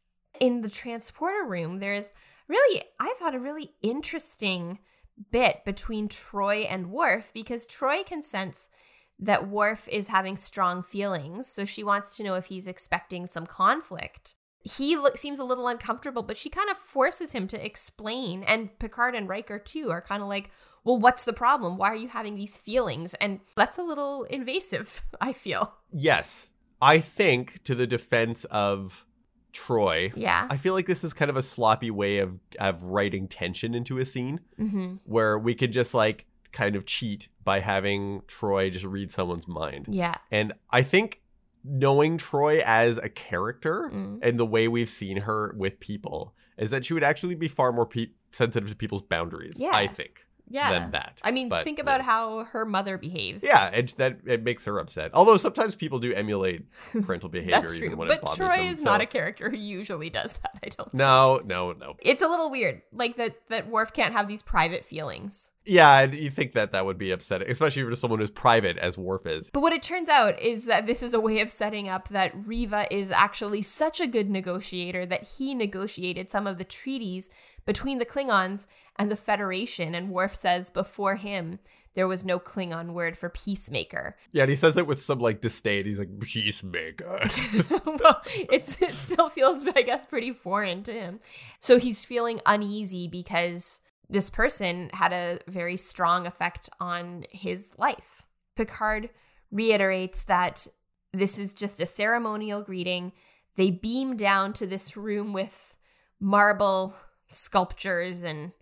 In 0.41 0.63
the 0.63 0.71
transporter 0.71 1.45
room, 1.45 1.79
there's 1.79 2.13
really, 2.49 2.83
I 2.99 3.15
thought, 3.19 3.35
a 3.35 3.39
really 3.39 3.73
interesting 3.83 4.79
bit 5.31 5.65
between 5.65 6.09
Troi 6.09 6.67
and 6.69 6.91
Worf 6.91 7.31
because 7.33 7.67
Troi 7.67 8.05
can 8.05 8.23
sense 8.23 8.69
that 9.19 9.49
Worf 9.49 9.89
is 9.89 10.09
having 10.09 10.37
strong 10.37 10.83
feelings, 10.83 11.47
so 11.47 11.65
she 11.65 11.85
wants 11.85 12.17
to 12.17 12.23
know 12.25 12.35
if 12.35 12.47
he's 12.47 12.67
expecting 12.67 13.27
some 13.27 13.47
conflict. 13.47 14.35
He 14.61 14.97
look, 14.97 15.19
seems 15.19 15.39
a 15.39 15.45
little 15.45 15.69
uncomfortable, 15.69 16.23
but 16.23 16.37
she 16.39 16.49
kind 16.51 16.71
of 16.71 16.77
forces 16.79 17.33
him 17.33 17.47
to 17.49 17.65
explain. 17.65 18.43
And 18.43 18.77
Picard 18.79 19.15
and 19.15 19.29
Riker, 19.29 19.59
too, 19.59 19.91
are 19.91 20.01
kind 20.01 20.23
of 20.23 20.29
like, 20.29 20.51
well, 20.85 20.99
what's 20.99 21.25
the 21.25 21.33
problem? 21.35 21.77
Why 21.77 21.89
are 21.89 21.97
you 21.97 22.09
having 22.09 22.35
these 22.35 22.57
feelings? 22.57 23.13
And 23.15 23.41
that's 23.57 23.77
a 23.79 23.83
little 23.83 24.25
invasive, 24.25 25.03
I 25.21 25.33
feel. 25.33 25.75
yes. 25.93 26.49
I 26.83 26.99
think 26.99 27.63
to 27.65 27.75
the 27.75 27.87
defense 27.87 28.45
of 28.47 29.07
Troi, 29.55 30.13
Yeah. 30.17 30.47
I 30.51 30.57
feel 30.59 30.75
like 30.75 30.87
this 30.87 31.05
is 31.05 31.13
kind 31.15 31.31
of 31.31 31.37
a 31.37 31.43
sloppy 31.43 31.91
way 31.91 32.19
of 32.19 32.41
of 32.59 32.83
writing 32.83 33.29
tension 33.29 33.75
into 33.75 33.99
a 33.99 34.05
scene 34.05 34.41
Mm-hmm. 34.59 34.97
where 35.05 35.39
we 35.39 35.55
could 35.55 35.73
just 35.73 35.95
like 35.95 36.27
kind 36.53 36.75
of 36.77 36.85
cheat 36.85 37.29
by 37.45 37.61
having 37.61 38.23
Troi 38.23 38.71
just 38.73 38.85
read 38.85 39.11
someone's 39.13 39.47
mind. 39.47 39.87
Yeah. 39.89 40.15
And 40.31 40.53
I 40.71 40.83
think 40.83 41.21
knowing 41.63 42.19
Troi 42.19 42.61
as 42.61 42.99
a 42.99 43.09
character 43.09 43.91
Mm. 43.93 44.19
and 44.23 44.39
the 44.39 44.47
way 44.47 44.69
we've 44.69 44.89
seen 44.89 45.19
her 45.19 45.55
with 45.57 45.81
people 45.81 46.35
is 46.59 46.71
that 46.71 46.85
she 46.85 46.95
would 46.95 47.03
actually 47.05 47.35
be 47.35 47.49
far 47.49 47.73
more 47.73 47.87
pe- 47.87 48.11
sensitive 48.33 48.69
to 48.71 48.77
people's 48.77 49.03
boundaries, 49.03 49.59
Yeah. 49.59 49.71
I 49.73 49.87
think, 49.87 50.24
Yeah. 50.49 50.79
than 50.79 50.91
that. 50.93 51.21
I 51.25 51.31
mean, 51.31 51.49
But, 51.49 51.65
think 51.65 51.79
about 51.79 52.01
yeah. 52.01 52.07
how 52.07 52.45
her 52.45 52.65
mother 52.67 52.99
behaves. 52.99 53.43
Yeah, 53.43 53.69
it, 53.71 53.95
that 53.97 54.19
it 54.27 54.43
makes 54.43 54.65
her 54.65 54.79
upset. 54.79 55.11
Although 55.15 55.37
sometimes 55.39 55.75
people 55.75 55.99
do 55.99 56.13
emulate 56.13 56.65
parental 57.03 57.29
behavior 57.31 57.61
That's 57.61 57.75
even 57.75 57.89
true. 57.91 57.97
when 57.99 58.09
But 58.09 58.19
it 58.19 58.23
bothers 58.23 58.39
Troi 58.39 58.57
them. 58.59 58.67
is 58.67 58.79
so- 58.79 58.85
not 58.85 59.01
a 59.01 59.07
character 59.07 59.49
who 59.51 59.57
usually 59.57 60.11
does 60.11 60.33
that, 60.43 60.59
I 60.63 60.69
don't 60.69 60.93
No, 60.93 61.41
no, 61.45 61.73
no. 61.73 61.95
It's 62.01 62.23
a 62.23 62.29
little 62.29 62.51
weird. 62.51 62.83
Like 62.93 63.17
that 63.17 63.37
that 63.49 63.69
Worf 63.69 63.93
can't 63.93 64.13
have 64.13 64.29
these 64.29 64.43
private 64.43 64.85
feelings. 64.85 65.51
Yeah, 65.67 66.01
and 66.01 66.13
you 66.15 66.29
think 66.29 66.53
that 66.53 66.73
that 66.73 66.85
would 66.85 66.99
be 66.99 67.11
upsetting, 67.11 67.49
especially 67.51 67.85
for 67.85 67.97
someone 67.97 68.21
who's 68.21 68.29
private 68.31 68.77
as 68.77 68.99
Worf 68.99 69.25
is. 69.25 69.49
But 69.49 69.61
what 69.61 69.73
it 69.73 69.83
turns 69.83 70.11
out 70.11 70.39
is 70.39 70.67
that 70.67 70.87
this 70.87 71.03
is 71.03 71.15
a 71.15 71.21
way 71.21 71.41
of 71.41 71.49
setting 71.49 71.89
up 71.89 72.09
that 72.11 72.33
Riva 72.47 72.87
is 72.95 73.11
actually 73.11 73.63
such 73.63 73.99
a 73.99 74.07
good 74.07 74.29
negotiator 74.29 75.07
that 75.07 75.23
he 75.39 75.55
negotiated 75.55 76.29
some 76.29 76.47
of 76.47 76.59
the 76.59 76.65
treaties 76.65 77.31
between 77.65 77.99
the 77.99 78.07
Klingons 78.07 78.67
and 78.97 79.11
the 79.11 79.17
Federation. 79.17 79.95
And 79.95 80.11
Worf 80.11 80.35
says 80.35 80.71
before 80.71 81.17
him, 81.17 81.59
there 81.95 82.09
was 82.09 82.25
no 82.25 82.39
Klingon 82.41 82.93
word 82.93 83.17
for 83.17 83.29
peacemaker. 83.29 84.17
Yeah, 84.33 84.43
and 84.43 84.51
he 84.51 84.57
says 84.57 84.77
it 84.77 84.87
with 84.87 85.01
some 85.01 85.21
like 85.21 85.41
disdain. 85.41 85.85
He's 85.85 85.99
like, 85.99 86.21
peacemaker. 86.21 87.21
well, 87.87 88.21
it's, 88.25 88.83
it 88.83 88.97
still 88.97 89.29
feels, 89.29 89.65
I 89.77 89.83
guess, 89.83 90.05
pretty 90.07 90.33
foreign 90.33 90.83
to 90.85 90.93
him. 90.93 91.21
So 91.61 91.79
he's 91.79 92.05
feeling 92.05 92.41
uneasy 92.47 93.07
because 93.07 93.81
this 94.09 94.29
person 94.29 94.91
had 94.93 95.13
a 95.13 95.39
very 95.47 95.77
strong 95.77 96.27
effect 96.27 96.69
on 96.81 97.27
his 97.31 97.69
life. 97.79 98.27
Picard 98.57 99.11
reiterates 99.51 100.25
that 100.25 100.67
this 101.13 101.39
is 101.39 101.53
just 101.53 101.81
a 101.81 101.87
ceremonial 101.87 102.63
greeting. 102.63 103.13
They 103.57 103.71
beam 103.71 104.17
down 104.17 104.53
to 104.55 104.67
this 104.67 104.97
room 104.97 105.33
with 105.33 105.75
marble 106.21 106.95
sculptures 107.29 108.25
and 108.25 108.53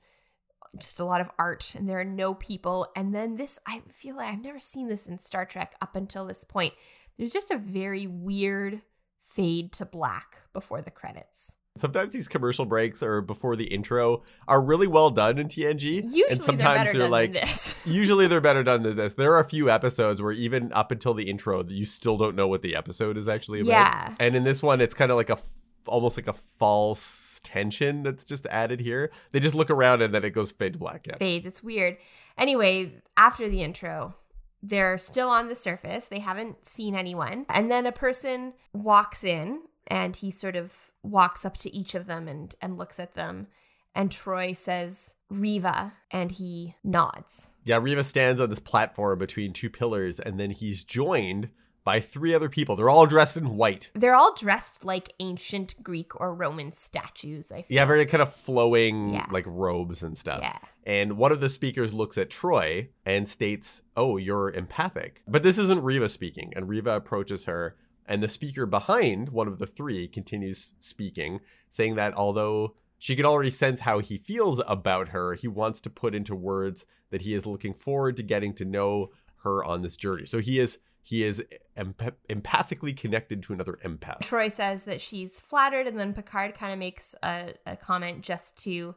just 0.79 1.01
a 1.01 1.05
lot 1.05 1.21
of 1.21 1.31
art, 1.39 1.75
and 1.75 1.89
there 1.89 2.01
are 2.01 2.05
no 2.05 2.35
people. 2.35 2.89
And 2.97 3.15
then 3.15 3.37
this, 3.37 3.59
I 3.67 3.83
feel 3.91 4.17
like 4.17 4.29
I've 4.29 4.43
never 4.43 4.59
seen 4.59 4.89
this 4.89 5.07
in 5.07 5.19
Star 5.19 5.45
Trek 5.45 5.75
up 5.81 5.97
until 5.97 6.27
this 6.27 6.45
point. 6.45 6.75
There's 7.19 7.33
just 7.33 7.51
a 7.51 7.59
very 7.59 8.07
weird 8.07 8.83
fade 9.21 9.73
to 9.73 9.85
black 9.85 10.39
before 10.53 10.83
the 10.83 10.91
credits. 10.91 11.57
Sometimes 11.77 12.13
these 12.13 12.29
commercial 12.29 12.67
breaks 12.67 13.03
or 13.03 13.23
before 13.23 13.57
the 13.57 13.65
intro 13.65 14.23
are 14.47 14.63
really 14.63 14.87
well 14.87 15.09
done 15.09 15.39
in 15.39 15.49
TNG. 15.49 16.03
Usually 16.05 16.23
and 16.29 16.31
they're 16.31 16.41
sometimes 16.41 16.81
better 16.81 16.93
they're 16.93 17.01
done 17.03 17.11
like 17.11 17.33
than 17.33 17.41
this. 17.41 17.75
usually 17.87 18.27
they're 18.27 18.43
better 18.43 18.63
done 18.63 18.83
than 18.83 18.97
this. 18.97 19.15
There 19.15 19.33
are 19.33 19.41
a 19.41 19.45
few 19.45 19.71
episodes 19.71 20.21
where 20.21 20.33
even 20.33 20.71
up 20.75 20.91
until 20.91 21.15
the 21.15 21.31
intro, 21.31 21.65
you 21.67 21.87
still 21.87 22.19
don't 22.19 22.37
know 22.37 22.47
what 22.47 22.61
the 22.61 22.77
episode 22.77 23.17
is 23.17 23.27
actually 23.27 23.61
about. 23.61 23.71
Yeah. 23.71 24.15
And 24.21 24.37
in 24.37 24.45
this 24.45 24.63
one, 24.63 24.83
it's 24.83 24.93
kind 24.93 25.11
of 25.11 25.17
like 25.17 25.31
a 25.31 25.39
almost 25.87 26.19
like 26.19 26.29
a 26.29 26.35
false 26.35 27.01
tension 27.43 28.03
that's 28.03 28.25
just 28.25 28.47
added 28.47 28.81
here. 28.81 29.11
They 29.31 29.41
just 29.41 29.55
look 29.55 29.71
around 29.71 30.03
and 30.03 30.15
then 30.15 30.25
it 30.25 30.31
goes 30.31 30.53
fade 30.53 30.75
to 30.75 30.79
black. 30.79 31.07
Yeah. 31.07 31.17
Fades. 31.17 31.47
It's 31.47 31.63
weird. 31.63 31.97
Anyway, 32.39 33.03
after 33.17 33.49
the 33.49 33.63
intro, 33.63 34.15
they're 34.63 34.99
still 34.99 35.29
on 35.29 35.49
the 35.49 35.57
surface. 35.57 36.09
They 36.09 36.21
haven't 36.21 36.65
seen 36.65 36.95
anyone. 36.95 37.47
And 37.49 37.71
then 37.71 37.87
a 37.87 37.93
person 37.93 38.55
walks 38.73 39.25
in 39.25 39.63
and 39.87 40.15
he 40.17 40.31
sort 40.31 40.57
of 40.57 40.93
walks 41.03 41.45
up 41.45 41.57
to 41.59 41.75
each 41.75 41.95
of 41.95 42.07
them 42.07 42.29
and, 42.29 42.55
and 42.61 42.79
looks 42.79 43.01
at 43.01 43.15
them. 43.15 43.49
And 43.95 44.11
Troi 44.11 44.57
says, 44.57 45.15
Riva, 45.29 45.93
and 46.11 46.33
he 46.33 46.77
nods. 46.83 47.51
Yeah, 47.65 47.79
Riva 47.79 48.05
stands 48.05 48.41
on 48.41 48.49
this 48.49 48.59
platform 48.59 49.19
between 49.19 49.53
two 49.53 49.69
pillars, 49.69 50.19
and 50.19 50.41
then 50.41 50.51
he's 50.51 50.83
joined 50.83 51.51
by 51.85 52.01
three 52.01 52.35
other 52.35 52.49
people. 52.49 52.77
They're 52.77 52.89
all 52.91 53.07
dressed 53.07 53.37
in 53.37 53.57
white. 53.57 53.91
They're 53.95 54.15
all 54.15 54.35
dressed 54.35 54.85
like 54.85 55.13
ancient 55.21 55.83
Greek 55.83 56.19
or 56.21 56.35
Roman 56.35 56.71
statues, 56.73 57.51
I 57.51 57.63
feel. 57.63 57.75
Yeah, 57.77 57.85
very 57.85 58.07
kind 58.07 58.23
of 58.23 58.33
flowing 58.33 59.15
Yeah. 59.15 59.27
like 59.31 59.45
robes 59.47 60.03
and 60.03 60.17
stuff. 60.17 60.41
Yeah. 60.43 60.59
And 60.85 61.17
one 61.17 61.33
of 61.33 61.41
the 61.41 61.49
speakers 61.49 61.93
looks 61.93 62.17
at 62.19 62.31
Troi 62.31 62.89
and 63.05 63.29
states, 63.29 63.83
Oh, 63.97 64.17
you're 64.17 64.51
empathic. 64.51 65.23
But 65.27 65.43
this 65.43 65.59
isn't 65.59 65.83
Riva 65.83 66.09
speaking. 66.09 66.53
And 66.57 66.69
Riva 66.69 66.91
approaches 66.91 67.45
her, 67.45 67.77
and 68.07 68.23
the 68.23 68.29
speaker 68.29 68.67
behind 68.67 69.29
one 69.31 69.49
of 69.49 69.59
the 69.59 69.67
three 69.67 70.09
continues 70.09 70.75
speaking, 70.81 71.41
saying 71.69 71.95
that 71.97 72.15
although 72.15 72.75
she 72.99 73.17
can 73.17 73.25
already 73.27 73.51
sense 73.51 73.81
how 73.81 73.99
he 73.99 74.19
feels 74.19 74.61
about 74.69 75.09
her, 75.09 75.35
he 75.35 75.49
wants 75.49 75.81
to 75.81 75.91
put 75.91 76.15
into 76.15 76.35
words 76.37 76.85
that 77.11 77.23
he 77.23 77.35
is 77.35 77.45
looking 77.47 77.75
forward 77.75 78.17
to 78.17 78.23
getting 78.23 78.55
to 78.55 78.65
know 78.65 79.11
her 79.45 79.65
on 79.65 79.83
this 79.83 79.97
journey. 79.97 80.25
So 80.27 80.39
he 80.39 80.59
is 80.61 80.79
he 81.03 81.25
is 81.25 81.43
emp- 81.77 82.15
empathically 82.31 82.97
connected 82.97 83.43
to 83.45 83.53
another 83.53 83.79
empath. 83.85 84.21
Troi 84.21 84.51
says 84.51 84.85
that 84.85 85.01
she's 85.01 85.41
flattered, 85.41 85.87
and 85.87 85.99
then 85.99 86.15
Picard 86.15 86.55
kind 86.55 86.73
of 86.73 86.79
makes 86.79 87.15
a, 87.23 87.55
a 87.67 87.77
comment 87.77 88.23
just 88.23 88.57
to 88.65 88.95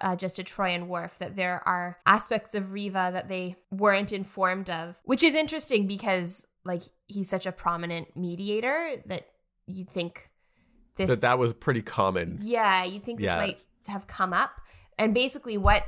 uh, 0.00 0.16
just 0.16 0.36
to 0.36 0.44
Troi 0.44 0.74
and 0.74 0.88
Worf 0.88 1.18
that 1.18 1.36
there 1.36 1.62
are 1.66 1.98
aspects 2.04 2.54
of 2.54 2.72
Riva 2.72 3.10
that 3.12 3.28
they 3.28 3.56
weren't 3.70 4.12
informed 4.12 4.68
of, 4.68 5.00
which 5.04 5.22
is 5.22 5.34
interesting 5.34 5.86
because 5.86 6.46
like 6.64 6.82
he's 7.06 7.28
such 7.28 7.46
a 7.46 7.52
prominent 7.52 8.16
mediator 8.16 8.96
that 9.06 9.28
you'd 9.66 9.88
think 9.90 10.30
this 10.96 11.08
That 11.10 11.20
that 11.20 11.38
was 11.38 11.52
pretty 11.54 11.82
common. 11.82 12.38
yeah, 12.42 12.84
you'd 12.84 13.04
think 13.04 13.18
this 13.20 13.26
Yeah. 13.26 13.36
might 13.36 13.58
have 13.86 14.06
come 14.06 14.32
up. 14.32 14.60
And 14.98 15.12
basically 15.14 15.56
what 15.58 15.84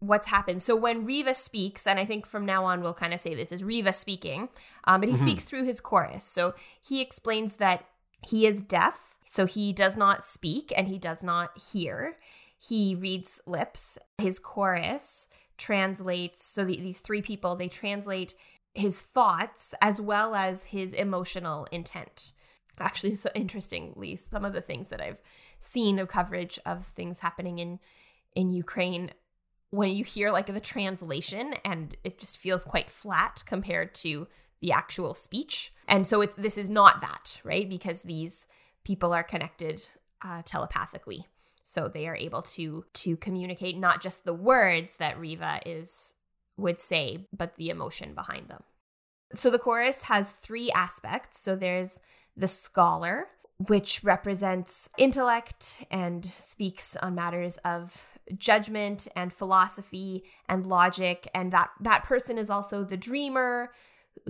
what's 0.00 0.26
happened. 0.28 0.62
So 0.62 0.74
when 0.74 1.04
Riva 1.04 1.34
speaks, 1.34 1.86
and 1.86 1.98
I 1.98 2.04
think 2.04 2.26
from 2.26 2.44
now 2.46 2.64
on 2.64 2.80
we'll 2.80 2.94
kind 2.94 3.12
of 3.14 3.20
say 3.20 3.34
this 3.34 3.52
is 3.52 3.62
Riva 3.62 3.92
speaking, 3.92 4.48
um, 4.84 5.00
but 5.00 5.08
he 5.08 5.14
Mhm. 5.14 5.20
speaks 5.20 5.44
through 5.44 5.64
his 5.64 5.80
chorus. 5.80 6.24
So 6.24 6.54
he 6.80 7.00
explains 7.00 7.56
that 7.56 7.84
he 8.26 8.46
is 8.46 8.62
deaf, 8.62 9.14
so 9.26 9.46
he 9.46 9.72
does 9.72 9.96
not 9.96 10.26
speak 10.26 10.72
and 10.76 10.88
he 10.88 10.98
does 10.98 11.22
not 11.22 11.56
hear. 11.72 12.18
He 12.56 12.94
reads 12.94 13.40
lips. 13.46 13.98
His 14.18 14.38
chorus 14.38 15.28
translates. 15.58 16.44
So 16.44 16.64
the, 16.64 16.76
these 16.76 17.00
three 17.00 17.22
people 17.22 17.54
they 17.54 17.68
translate 17.68 18.34
his 18.74 19.00
thoughts 19.02 19.74
as 19.82 20.00
well 20.00 20.34
as 20.34 20.66
his 20.66 20.92
emotional 20.92 21.66
intent 21.72 22.32
actually 22.78 23.14
so 23.14 23.28
interestingly 23.34 24.14
some 24.16 24.44
of 24.44 24.52
the 24.52 24.60
things 24.60 24.88
that 24.90 25.00
i've 25.02 25.18
seen 25.58 25.98
of 25.98 26.08
coverage 26.08 26.58
of 26.64 26.86
things 26.86 27.18
happening 27.18 27.58
in 27.58 27.78
in 28.36 28.48
ukraine 28.48 29.10
when 29.70 29.90
you 29.90 30.04
hear 30.04 30.30
like 30.30 30.46
the 30.46 30.60
translation 30.60 31.54
and 31.64 31.94
it 32.04 32.18
just 32.18 32.36
feels 32.36 32.64
quite 32.64 32.90
flat 32.90 33.42
compared 33.46 33.94
to 33.94 34.26
the 34.60 34.72
actual 34.72 35.14
speech. 35.14 35.72
And 35.88 36.06
so 36.06 36.20
it, 36.20 36.36
this 36.36 36.58
is 36.58 36.68
not 36.68 37.00
that 37.00 37.40
right? 37.44 37.68
Because 37.68 38.02
these 38.02 38.46
people 38.84 39.12
are 39.12 39.22
connected 39.22 39.88
uh, 40.22 40.42
telepathically. 40.44 41.26
So 41.62 41.88
they 41.88 42.08
are 42.08 42.16
able 42.16 42.42
to 42.42 42.84
to 42.94 43.16
communicate 43.16 43.78
not 43.78 44.02
just 44.02 44.24
the 44.24 44.34
words 44.34 44.96
that 44.96 45.18
riva 45.18 45.60
is 45.64 46.14
would 46.56 46.80
say 46.80 47.26
but 47.32 47.56
the 47.56 47.70
emotion 47.70 48.14
behind 48.14 48.48
them. 48.48 48.62
So 49.36 49.50
the 49.50 49.58
chorus 49.58 50.02
has 50.02 50.32
three 50.32 50.70
aspects. 50.72 51.40
So 51.40 51.54
there's 51.54 52.00
the 52.36 52.48
scholar, 52.48 53.28
which 53.68 54.02
represents 54.02 54.88
intellect 54.98 55.84
and 55.90 56.24
speaks 56.24 56.96
on 56.96 57.14
matters 57.14 57.56
of 57.58 58.18
judgment 58.38 59.08
and 59.16 59.32
philosophy 59.32 60.24
and 60.48 60.66
logic 60.66 61.28
and 61.34 61.52
that 61.52 61.70
that 61.80 62.04
person 62.04 62.38
is 62.38 62.50
also 62.50 62.84
the 62.84 62.96
dreamer 62.96 63.70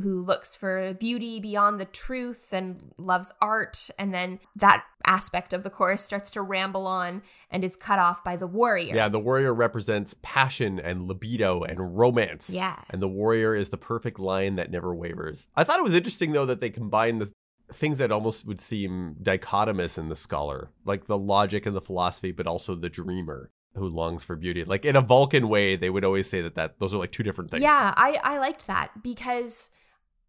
who 0.03 0.23
looks 0.23 0.55
for 0.55 0.95
beauty 0.95 1.41
beyond 1.41 1.81
the 1.81 1.85
truth 1.85 2.53
and 2.53 2.93
loves 2.97 3.33
art 3.41 3.91
and 3.99 4.15
then 4.15 4.39
that 4.55 4.85
aspect 5.07 5.53
of 5.53 5.63
the 5.63 5.71
chorus 5.71 6.03
starts 6.03 6.31
to 6.31 6.43
ramble 6.43 6.87
on 6.87 7.23
and 7.51 7.65
is 7.65 7.77
cut 7.77 7.99
off 7.99 8.23
by 8.23 8.37
the 8.37 8.47
warrior. 8.47 8.95
Yeah, 8.95 9.09
the 9.09 9.19
warrior 9.19 9.53
represents 9.53 10.15
passion 10.23 10.79
and 10.79 11.09
libido 11.09 11.63
and 11.63 11.99
romance. 11.99 12.51
Yeah. 12.51 12.77
And 12.91 13.03
the 13.03 13.09
warrior 13.09 13.55
is 13.55 13.71
the 13.71 13.77
perfect 13.77 14.19
line 14.19 14.57
that 14.57 14.71
never 14.71 14.95
wavers. 14.95 15.49
I 15.57 15.65
thought 15.65 15.79
it 15.79 15.85
was 15.85 15.95
interesting 15.95 16.33
though 16.33 16.47
that 16.47 16.61
they 16.61 16.71
combine 16.71 17.19
the 17.19 17.33
things 17.73 17.99
that 17.99 18.13
almost 18.13 18.47
would 18.47 18.61
seem 18.61 19.17
dichotomous 19.23 19.99
in 19.99 20.09
the 20.09 20.17
scholar, 20.17 20.71
like 20.85 21.07
the 21.07 21.19
logic 21.19 21.67
and 21.67 21.75
the 21.75 21.81
philosophy, 21.81 22.33
but 22.33 22.47
also 22.47 22.75
the 22.75 22.89
dreamer 22.89 23.51
who 23.75 23.89
longs 23.89 24.25
for 24.25 24.37
beauty. 24.37 24.65
Like 24.65 24.85
in 24.85 24.97
a 24.97 25.01
Vulcan 25.01 25.49
way, 25.49 25.77
they 25.77 25.91
would 25.91 26.05
always 26.05 26.29
say 26.29 26.41
that 26.43 26.55
that 26.57 26.79
those 26.79 26.93
are 26.93 26.99
like 26.99 27.13
two 27.13 27.23
different 27.23 27.51
things. 27.51 27.63
Yeah, 27.63 27.95
I 27.97 28.19
I 28.23 28.39
liked 28.39 28.67
that 28.67 29.03
because 29.03 29.71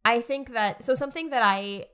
I 0.06 0.21
think 0.21 0.54
that 0.54 0.84
so 0.84 0.93
something 0.93 1.30
that 1.30 1.43
I 1.43 1.88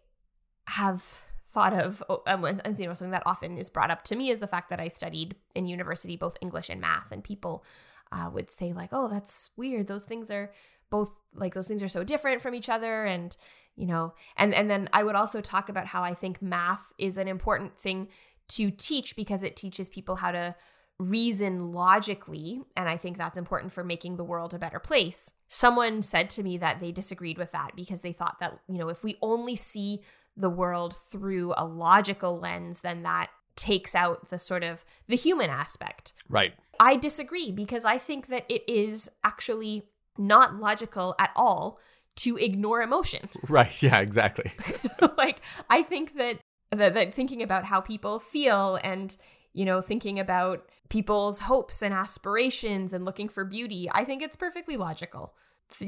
have 0.67 1.23
thought 1.43 1.73
of 1.73 2.03
and 2.27 2.79
you 2.79 2.86
know 2.86 2.93
something 2.93 3.12
that 3.12 3.23
often 3.25 3.57
is 3.57 3.69
brought 3.69 3.89
up 3.89 4.03
to 4.03 4.15
me 4.15 4.29
is 4.29 4.39
the 4.39 4.47
fact 4.47 4.69
that 4.69 4.79
I 4.79 4.89
studied 4.89 5.36
in 5.55 5.65
university 5.65 6.17
both 6.17 6.38
English 6.41 6.69
and 6.69 6.81
math 6.81 7.12
and 7.12 7.23
people 7.23 7.63
uh, 8.12 8.29
would 8.31 8.49
say 8.49 8.73
like 8.73 8.89
oh 8.91 9.07
that's 9.07 9.49
weird 9.55 9.88
those 9.88 10.03
things 10.03 10.29
are 10.29 10.51
both 10.89 11.10
like 11.33 11.53
those 11.53 11.67
things 11.67 11.81
are 11.81 11.88
so 11.88 12.03
different 12.03 12.41
from 12.41 12.53
each 12.53 12.67
other 12.67 13.05
and 13.05 13.38
you 13.75 13.88
know 13.88 14.13
and 14.36 14.53
and 14.53 14.69
then 14.69 14.89
I 14.91 15.03
would 15.03 15.15
also 15.15 15.39
talk 15.39 15.69
about 15.69 15.88
how 15.88 16.03
I 16.03 16.13
think 16.13 16.41
math 16.41 16.91
is 16.97 17.17
an 17.17 17.29
important 17.29 17.77
thing 17.77 18.10
to 18.49 18.69
teach 18.69 19.15
because 19.15 19.41
it 19.41 19.55
teaches 19.55 19.89
people 19.89 20.17
how 20.17 20.31
to 20.31 20.53
reason 20.99 21.71
logically 21.73 22.62
and 22.75 22.89
i 22.89 22.97
think 22.97 23.17
that's 23.17 23.38
important 23.38 23.71
for 23.71 23.83
making 23.83 24.17
the 24.17 24.23
world 24.23 24.51
a 24.53 24.57
better 24.60 24.79
place 24.79 25.31
someone 25.47 26.01
said 26.01 26.27
to 26.27 26.41
me 26.41 26.57
that 26.57 26.79
they 26.79 26.91
disagreed 26.91 27.38
with 27.38 27.51
that 27.51 27.71
because 27.75 28.01
they 28.01 28.12
thought 28.12 28.38
that 28.39 28.57
you 28.67 28.79
know 28.79 28.89
if 28.89 29.03
we 29.03 29.15
only 29.21 29.55
see 29.55 30.01
the 30.36 30.49
world 30.49 30.95
through 30.95 31.53
a 31.55 31.63
logical 31.65 32.39
lens 32.39 32.81
then 32.81 33.03
that 33.03 33.27
takes 33.55 33.93
out 33.93 34.29
the 34.29 34.39
sort 34.39 34.63
of 34.63 34.83
the 35.07 35.15
human 35.15 35.51
aspect 35.51 36.13
Right. 36.29 36.53
i 36.79 36.95
disagree 36.95 37.51
because 37.51 37.86
i 37.86 37.99
think 37.99 38.27
that 38.27 38.45
it 38.49 38.67
is 38.67 39.07
actually 39.23 39.83
not 40.17 40.55
logical 40.55 41.13
at 41.19 41.31
all 41.36 41.79
to 42.15 42.38
ignore 42.38 42.81
emotion 42.81 43.29
Right. 43.47 43.71
Yeah, 43.83 43.99
exactly. 43.99 44.51
like 45.17 45.41
i 45.69 45.83
think 45.83 46.17
that, 46.17 46.39
that 46.71 46.95
that 46.95 47.13
thinking 47.13 47.43
about 47.43 47.65
how 47.65 47.81
people 47.81 48.17
feel 48.19 48.79
and 48.83 49.15
you 49.53 49.63
know 49.65 49.81
thinking 49.81 50.19
about 50.19 50.67
people's 50.89 51.39
hopes 51.41 51.82
and 51.82 51.93
aspirations 51.93 52.93
and 52.93 53.06
looking 53.06 53.30
for 53.30 53.43
beauty 53.43 53.89
i 53.93 54.04
think 54.04 54.21
it's 54.21 54.36
perfectly 54.36 54.78
logical 54.78 55.34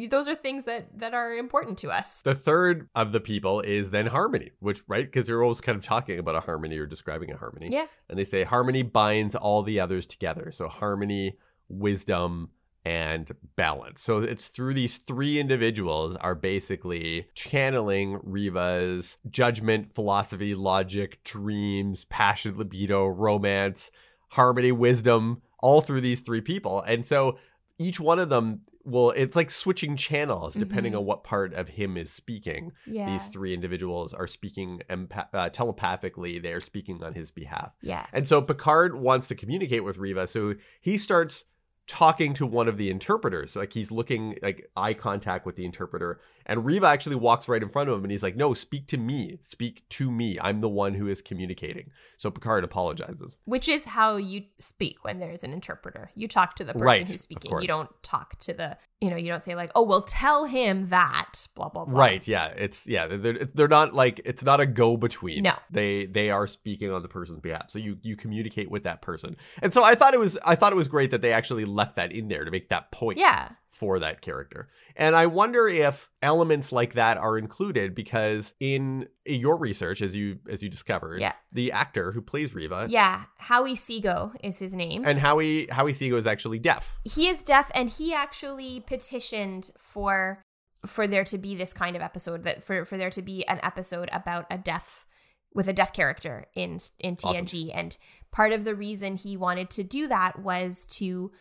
those 0.09 0.27
are 0.27 0.35
things 0.35 0.65
that 0.65 0.99
that 0.99 1.13
are 1.13 1.31
important 1.33 1.77
to 1.79 1.89
us 1.89 2.21
The 2.21 2.35
third 2.35 2.89
of 2.95 3.11
the 3.11 3.19
people 3.19 3.61
is 3.61 3.91
then 3.91 4.07
harmony, 4.07 4.51
which, 4.59 4.81
right? 4.87 5.05
Because 5.05 5.27
they're 5.27 5.41
always 5.41 5.61
kind 5.61 5.77
of 5.77 5.83
talking 5.83 6.19
about 6.19 6.35
a 6.35 6.41
harmony 6.41 6.77
or 6.77 6.85
describing 6.85 7.31
a 7.31 7.37
harmony. 7.37 7.67
yeah 7.71 7.85
And 8.09 8.19
they 8.19 8.25
say 8.25 8.43
harmony 8.43 8.83
binds 8.83 9.35
all 9.35 9.63
the 9.63 9.79
others 9.79 10.05
together. 10.05 10.51
So 10.51 10.67
harmony, 10.67 11.37
wisdom, 11.69 12.49
and 12.85 13.31
balance. 13.55 14.01
So 14.01 14.19
it's 14.19 14.47
through 14.47 14.73
these 14.73 14.97
three 14.97 15.39
individuals 15.39 16.15
are 16.17 16.35
basically 16.35 17.27
channeling 17.33 18.19
Riva's 18.23 19.17
judgment, 19.29 19.91
philosophy, 19.91 20.55
logic, 20.55 21.23
dreams, 21.23 22.05
passion, 22.05 22.57
libido, 22.57 23.05
romance, 23.07 23.91
harmony, 24.29 24.71
wisdom, 24.71 25.41
all 25.59 25.81
through 25.81 26.01
these 26.01 26.21
three 26.21 26.41
people. 26.41 26.81
And 26.81 27.05
so 27.05 27.37
each 27.77 27.99
one 27.99 28.19
of 28.19 28.29
them 28.29 28.61
will 28.85 29.11
it's 29.11 29.35
like 29.35 29.51
switching 29.51 29.95
channels 29.97 30.53
depending 30.53 30.93
Mhm. 30.93 30.99
on 30.99 31.05
what 31.05 31.23
part 31.23 31.53
of 31.53 31.67
him 31.67 31.97
is 31.97 32.11
speaking. 32.11 32.71
Yeah. 32.87 33.05
these 33.11 33.27
three 33.27 33.53
individuals 33.53 34.13
are 34.13 34.25
speaking 34.25 34.81
empath- 34.89 35.27
uh, 35.33 35.49
telepathically 35.49 36.39
they're 36.39 36.61
speaking 36.61 37.03
on 37.03 37.13
his 37.13 37.29
behalf. 37.29 37.73
Yeah. 37.81 38.05
And 38.13 38.27
so 38.27 38.41
picard 38.41 38.95
wants 38.95 39.27
to 39.27 39.35
communicate 39.35 39.83
with 39.83 39.97
riva 39.97 40.27
so 40.27 40.55
he 40.81 40.97
starts 40.97 41.45
talking 41.87 42.33
to 42.35 42.45
one 42.45 42.67
of 42.67 42.77
the 42.77 42.89
interpreters. 42.89 43.55
Like 43.55 43.73
he's 43.73 43.91
looking 43.91 44.37
like 44.41 44.69
eye 44.77 44.93
contact 44.93 45.45
with 45.45 45.55
the 45.55 45.65
interpreter 45.65 46.21
And 46.49 46.65
Riva 46.65 46.87
actually 46.87 47.15
walks 47.15 47.47
right 47.47 47.61
in 47.61 47.69
front 47.69 47.89
of 47.89 47.95
him 47.97 48.03
and 48.03 48.11
he's 48.11 48.23
like, 48.23 48.35
No, 48.35 48.53
speak 48.53 48.87
to 48.87 48.97
me. 48.97 49.37
Speak 49.41 49.87
to 49.89 50.11
me. 50.11 50.37
I'm 50.41 50.61
the 50.61 50.67
one 50.67 50.95
who 50.95 51.07
is 51.07 51.21
communicating. 51.21 51.91
So 52.17 52.29
Picard 52.31 52.63
apologizes. 52.63 53.37
Which 53.45 53.69
is 53.69 53.85
how 53.85 54.17
you 54.17 54.43
speak 54.57 54.97
when 55.03 55.19
there's 55.19 55.43
an 55.43 55.53
interpreter. 55.53 56.09
You 56.15 56.27
talk 56.27 56.55
to 56.55 56.63
the 56.65 56.73
person 56.73 56.85
Right, 56.85 57.07
who's 57.07 57.21
speaking. 57.21 57.61
You 57.61 57.67
don't 57.67 57.89
talk 58.03 58.37
to 58.39 58.53
the, 58.53 58.77
you 58.99 59.09
know, 59.09 59.15
you 59.15 59.29
don't 59.31 59.43
say 59.43 59.55
like, 59.55 59.71
oh, 59.75 59.83
well, 59.83 60.01
tell 60.01 60.45
him 60.45 60.89
that, 60.89 61.47
blah, 61.55 61.69
blah, 61.69 61.85
blah. 61.85 61.97
Right. 61.99 62.27
Yeah. 62.27 62.47
It's 62.47 62.85
yeah. 62.87 63.07
They're 63.07 63.45
they're 63.45 63.67
not 63.69 63.93
like 63.93 64.19
it's 64.25 64.43
not 64.43 64.59
a 64.59 64.65
go 64.65 64.97
between. 64.97 65.43
No. 65.43 65.53
They 65.69 66.07
they 66.07 66.31
are 66.31 66.47
speaking 66.47 66.91
on 66.91 67.03
the 67.03 67.07
person's 67.07 67.39
behalf. 67.41 67.69
So 67.69 67.79
you 67.79 67.97
you 68.01 68.17
communicate 68.17 68.71
with 68.71 68.83
that 68.83 69.01
person. 69.03 69.37
And 69.61 69.73
so 69.73 69.83
I 69.83 69.93
thought 69.95 70.13
it 70.15 70.19
was 70.19 70.37
I 70.45 70.55
thought 70.55 70.73
it 70.73 70.77
was 70.77 70.87
great 70.87 71.11
that 71.11 71.21
they 71.21 71.31
actually 71.31 71.65
left 71.65 71.95
that 71.97 72.11
in 72.11 72.27
there 72.27 72.43
to 72.43 72.51
make 72.51 72.69
that 72.69 72.91
point. 72.91 73.19
Yeah. 73.19 73.49
for 73.69 73.99
that 73.99 74.21
character. 74.21 74.67
And 74.95 75.15
I 75.15 75.27
wonder 75.27 75.67
if 75.67 76.09
elements 76.21 76.71
like 76.71 76.93
that 76.93 77.17
are 77.17 77.37
included 77.37 77.95
because 77.95 78.53
in 78.59 79.07
your 79.25 79.57
research 79.57 80.01
as 80.01 80.15
you 80.15 80.39
as 80.49 80.61
you 80.61 80.69
discovered, 80.69 81.21
Yeah. 81.21 81.33
the 81.51 81.71
actor 81.71 82.11
who 82.11 82.21
plays 82.21 82.53
Riva 82.53 82.87
Yeah. 82.89 83.23
Howie 83.37 83.75
Seago 83.75 84.35
is 84.43 84.59
his 84.59 84.73
name. 84.75 85.05
and 85.05 85.19
Howie 85.19 85.67
Howie 85.67 85.93
Seago 85.93 86.17
is 86.17 86.27
actually 86.27 86.59
deaf. 86.59 86.97
he 87.05 87.27
is 87.27 87.41
deaf 87.41 87.71
and 87.73 87.89
he 87.89 88.13
actually 88.13 88.81
petitioned 88.81 89.71
for 89.77 90.43
for 90.85 91.07
there 91.07 91.25
to 91.25 91.37
be 91.37 91.55
this 91.55 91.73
kind 91.73 91.95
of 91.95 92.01
episode 92.01 92.43
that 92.43 92.63
for 92.63 92.85
for 92.85 92.97
there 92.97 93.09
to 93.09 93.21
be 93.21 93.45
an 93.47 93.59
episode 93.63 94.09
about 94.13 94.45
a 94.51 94.57
deaf 94.57 95.05
with 95.53 95.67
a 95.67 95.73
deaf 95.73 95.91
character 95.93 96.45
in 96.53 96.79
in 96.99 97.15
Awesome. 97.23 97.45
TNG 97.45 97.71
and 97.73 97.97
part 98.31 98.51
of 98.53 98.63
the 98.65 98.75
reason 98.75 99.15
he 99.17 99.35
wanted 99.37 99.69
to 99.71 99.83
do 99.83 100.07
that 100.07 100.39
was 100.39 100.85
to 100.97 101.31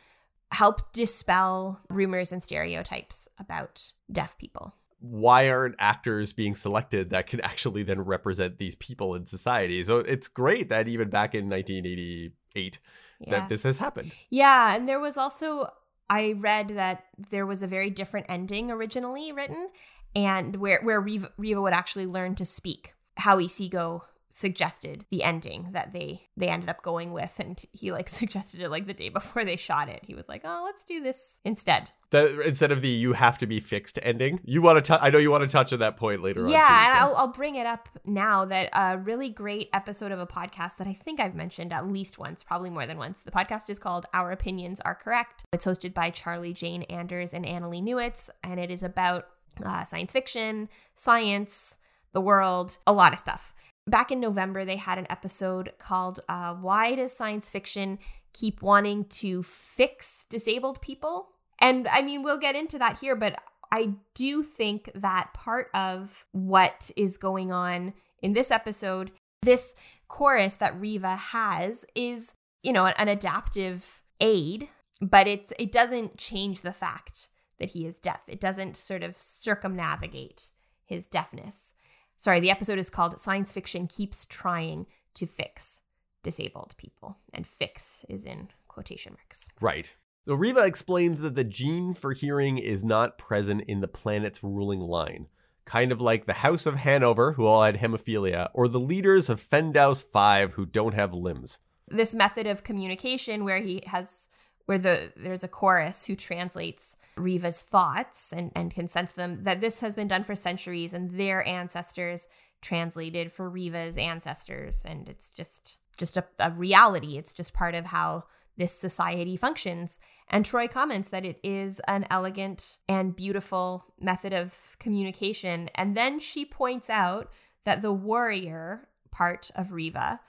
help 0.51 0.93
dispel 0.93 1.81
rumors 1.91 2.33
and 2.33 2.43
stereotypes 2.43 3.29
about 3.39 3.93
deaf 4.11 4.37
people. 4.39 4.75
Why 5.01 5.49
aren't 5.49 5.77
actors 5.79 6.33
being 6.33 6.55
selected 6.55 7.11
that 7.11 7.27
can 7.29 7.41
actually 7.43 7.83
then 7.85 8.01
represent 8.01 8.59
these 8.59 8.75
people 8.75 9.15
in 9.15 9.27
society? 9.27 9.83
So 9.85 9.99
it's 9.99 10.27
great 10.27 10.71
that 10.71 10.89
even 10.89 11.09
back 11.11 11.35
in 11.35 11.49
1988 11.49 12.79
Yeah. 13.21 13.31
that 13.31 13.49
this 13.49 13.63
has 13.63 13.79
happened. 13.79 14.13
Yeah, 14.31 14.75
and 14.75 14.89
there 14.89 15.01
was 15.01 15.17
also 15.17 15.69
I 16.11 16.33
read 16.39 16.69
that 16.71 17.05
there 17.31 17.45
was 17.47 17.63
a 17.63 17.67
very 17.67 17.91
different 17.91 18.27
ending 18.31 18.71
originally 18.71 19.31
written, 19.31 19.69
and 20.17 20.57
where 20.57 20.81
where 20.83 21.01
Riva, 21.01 21.31
Riva 21.37 21.61
would 21.61 21.75
actually 21.75 22.07
learn 22.07 22.35
to 22.37 22.45
speak. 22.45 22.95
Howie 23.19 23.47
Seago 23.49 24.03
suggested 24.39 25.05
the 25.11 25.25
ending 25.25 25.69
that 25.73 25.93
they 25.93 26.29
they 26.37 26.49
ended 26.49 26.69
up 26.69 26.83
going 26.83 27.13
with, 27.13 27.39
and 27.41 27.61
he 27.73 27.91
like 27.91 28.09
suggested 28.21 28.61
it 28.61 28.71
like 28.71 28.87
the 28.87 28.95
day 28.95 29.09
before 29.09 29.45
they 29.45 29.57
shot 29.57 29.89
it. 29.89 30.05
He 30.05 30.15
was 30.15 30.29
like, 30.29 30.43
"Oh, 30.45 30.63
let's 30.65 30.85
do 30.85 31.03
this 31.03 31.41
instead." 31.45 31.91
That 32.11 32.31
instead 32.47 32.73
of 32.73 32.81
the 32.81 32.89
you 32.89 33.15
have 33.15 33.39
to 33.39 33.47
be 33.47 33.59
fixed 33.61 33.99
ending, 34.03 34.41
you 34.45 34.63
want 34.63 34.85
to. 34.85 35.03
I 35.03 35.11
know 35.11 35.19
you 35.19 35.31
want 35.31 35.43
to 35.43 35.49
touch 35.49 35.73
on 35.73 35.81
that 35.81 35.97
point 35.97 36.23
later 36.23 36.45
on. 36.45 36.51
yeah, 36.51 36.95
so- 36.95 37.01
I'll, 37.01 37.17
I'll 37.17 37.33
bring 37.33 37.57
it 37.57 37.67
up 37.67 37.89
now 38.05 38.45
that 38.45 38.71
a 38.73 38.97
really 38.99 39.29
great 39.29 39.69
episode 39.73 40.13
of 40.13 40.21
a 40.21 40.27
podcast 40.27 40.77
that 40.77 40.87
I 40.87 40.95
think 40.95 41.19
I've 41.21 41.35
mentioned 41.35 41.73
at 41.73 41.87
least 41.89 42.19
once, 42.19 42.43
probably 42.43 42.71
more 42.71 42.87
than 42.87 42.99
once. 42.99 43.23
The 43.23 43.33
podcast 43.33 43.69
is 43.69 43.79
called 43.79 44.07
Our 44.15 44.31
Opinions 44.31 44.81
Are 44.81 44.95
Correct. 44.95 45.45
It's 45.53 45.67
hosted 45.67 45.95
by 45.95 46.11
Charlie 46.11 46.53
Jane 46.53 46.83
Anders 46.85 47.35
and 47.35 47.45
Annalie 47.45 47.83
Newitz, 47.83 48.31
and 48.45 48.61
it 48.61 48.71
is 48.71 48.83
about 48.83 49.27
uh, 49.65 49.85
science 49.85 50.13
fiction, 50.13 50.69
science, 50.95 51.77
the 52.13 52.21
world, 52.21 52.79
a 52.87 52.93
lot 52.93 53.13
of 53.13 53.19
stuff. 53.19 53.53
Back 53.89 54.13
in 54.13 54.21
November, 54.21 54.67
they 54.67 54.77
had 54.77 54.99
an 54.99 55.07
episode 55.09 55.73
called 55.79 56.21
uh, 56.29 56.55
Why 56.55 56.95
Does 56.95 57.11
Science 57.13 57.49
Fiction 57.49 57.99
Keep 58.35 58.61
Wanting 58.61 59.07
to 59.07 59.43
Fix 59.43 60.27
Disabled 60.29 60.83
People? 60.83 61.29
And 61.59 61.89
I 61.89 62.03
mean, 62.03 62.23
we'll 62.23 62.39
get 62.39 62.55
into 62.55 62.79
that 62.79 62.99
here, 62.99 63.17
but 63.17 63.41
I 63.73 63.95
do 64.15 64.43
think 64.43 64.91
that 64.95 65.33
part 65.33 65.71
of 65.73 66.27
what 66.33 66.91
is 66.97 67.17
going 67.17 67.51
on 67.51 67.95
in 68.21 68.35
this 68.35 68.51
episode, 68.51 69.11
this 69.43 69.75
chorus 70.07 70.57
that 70.57 70.79
Riva 70.79 71.17
has 71.17 71.87
is, 71.95 72.35
you 72.63 72.75
know, 72.75 72.87
an 72.87 73.09
adaptive 73.09 74.03
aid, 74.21 74.69
but 75.01 75.27
it's 75.27 75.53
it 75.59 75.73
doesn't 75.73 76.19
change 76.19 76.61
the 76.61 76.73
fact 76.73 77.29
that 77.59 77.71
he 77.71 77.87
is 77.87 77.99
deaf. 77.99 78.21
It 78.27 78.41
doesn't 78.41 78.77
sort 78.77 79.03
of 79.03 79.17
circumnavigate 79.17 80.51
his 80.85 81.07
deafness. 81.07 81.73
Sorry, 82.19 82.41
the 82.41 82.51
episode 82.51 82.79
is 82.79 82.91
called 82.91 83.21
Science 83.21 83.53
Fiction 83.53 83.87
Keeps 83.87 84.27
Trying 84.27 84.87
to 85.15 85.25
Fix 85.25 85.83
Disabled 86.25 86.75
People. 86.77 87.17
And 87.33 87.47
fix 87.47 88.05
is 88.09 88.27
in 88.27 88.49
quotation 88.67 89.15
marks. 89.15 89.49
Right. 89.61 89.95
So 90.27 90.35
Riva 90.35 90.65
explains 90.65 91.21
that 91.21 91.37
the 91.37 91.45
gene 91.45 91.95
for 91.95 92.13
hearing 92.13 92.59
is 92.59 92.85
not 92.85 93.19
present 93.19 93.63
in 93.69 93.81
the 93.81 93.89
planet's 93.89 94.43
ruling 94.43 94.81
line, 94.81 95.29
kind 95.65 95.93
of 95.93 96.01
like 96.01 96.27
the 96.27 96.35
House 96.35 96.67
of 96.67 96.75
Hanover, 96.77 97.33
who 97.33 97.47
all 97.47 97.63
had 97.63 97.77
hemophilia, 97.79 98.51
or 98.53 98.69
the 98.69 98.81
leaders 98.81 99.29
of 99.31 99.41
Fendaus 99.41 100.03
5, 100.03 100.53
who 100.55 100.67
don't 100.67 100.95
have 100.95 101.15
limbs. 101.15 101.59
this 101.87 102.15
method 102.15 102.47
of 102.47 102.65
communication 102.65 103.45
where 103.45 103.61
he 103.61 103.83
has 103.87 104.28
where 104.69 104.77
the 104.77 105.11
there's 105.17 105.43
a 105.43 105.49
chorus 105.49 106.05
who 106.05 106.15
translates 106.15 106.95
Riva's 107.17 107.63
thoughts 107.63 108.35
and, 108.35 108.53
and 108.55 108.71
can 108.71 108.87
sense 108.87 109.13
them 109.13 109.45
that 109.45 109.63
this 109.63 109.81
has 109.81 109.95
been 109.95 110.09
done 110.09 110.25
for 110.25 110.35
centuries 110.35 110.93
and 110.93 111.11
their 111.13 111.47
ancestors 111.49 112.29
translated 112.61 113.33
for 113.33 113.49
Riva's 113.49 113.97
ancestors. 113.97 114.85
And 114.85 115.09
it's 115.09 115.31
just 115.31 115.79
just 115.97 116.19
a, 116.19 116.27
a 116.39 116.51
reality. 116.51 117.17
It's 117.17 117.33
just 117.33 117.55
part 117.55 117.75
of 117.75 117.87
how 117.87 118.25
this 118.59 118.75
society 118.75 119.39
functions. 119.39 119.99
And 120.29 120.45
Troi 120.45 120.71
comments 120.71 121.09
that 121.09 121.25
it 121.25 121.41
is 121.43 121.81
an 121.89 122.07
elegant 122.11 122.77
and 122.91 123.17
beautiful 123.17 123.87
method 123.99 124.35
of 124.35 124.77
communication. 124.79 125.71
And 125.77 125.97
then 125.97 126.21
she 126.21 126.45
points 126.45 126.91
out 126.91 127.33
that 127.65 127.81
the 127.81 127.93
warrior 127.93 128.89
part 129.11 129.51
of 129.57 129.73
Riva 129.73 130.21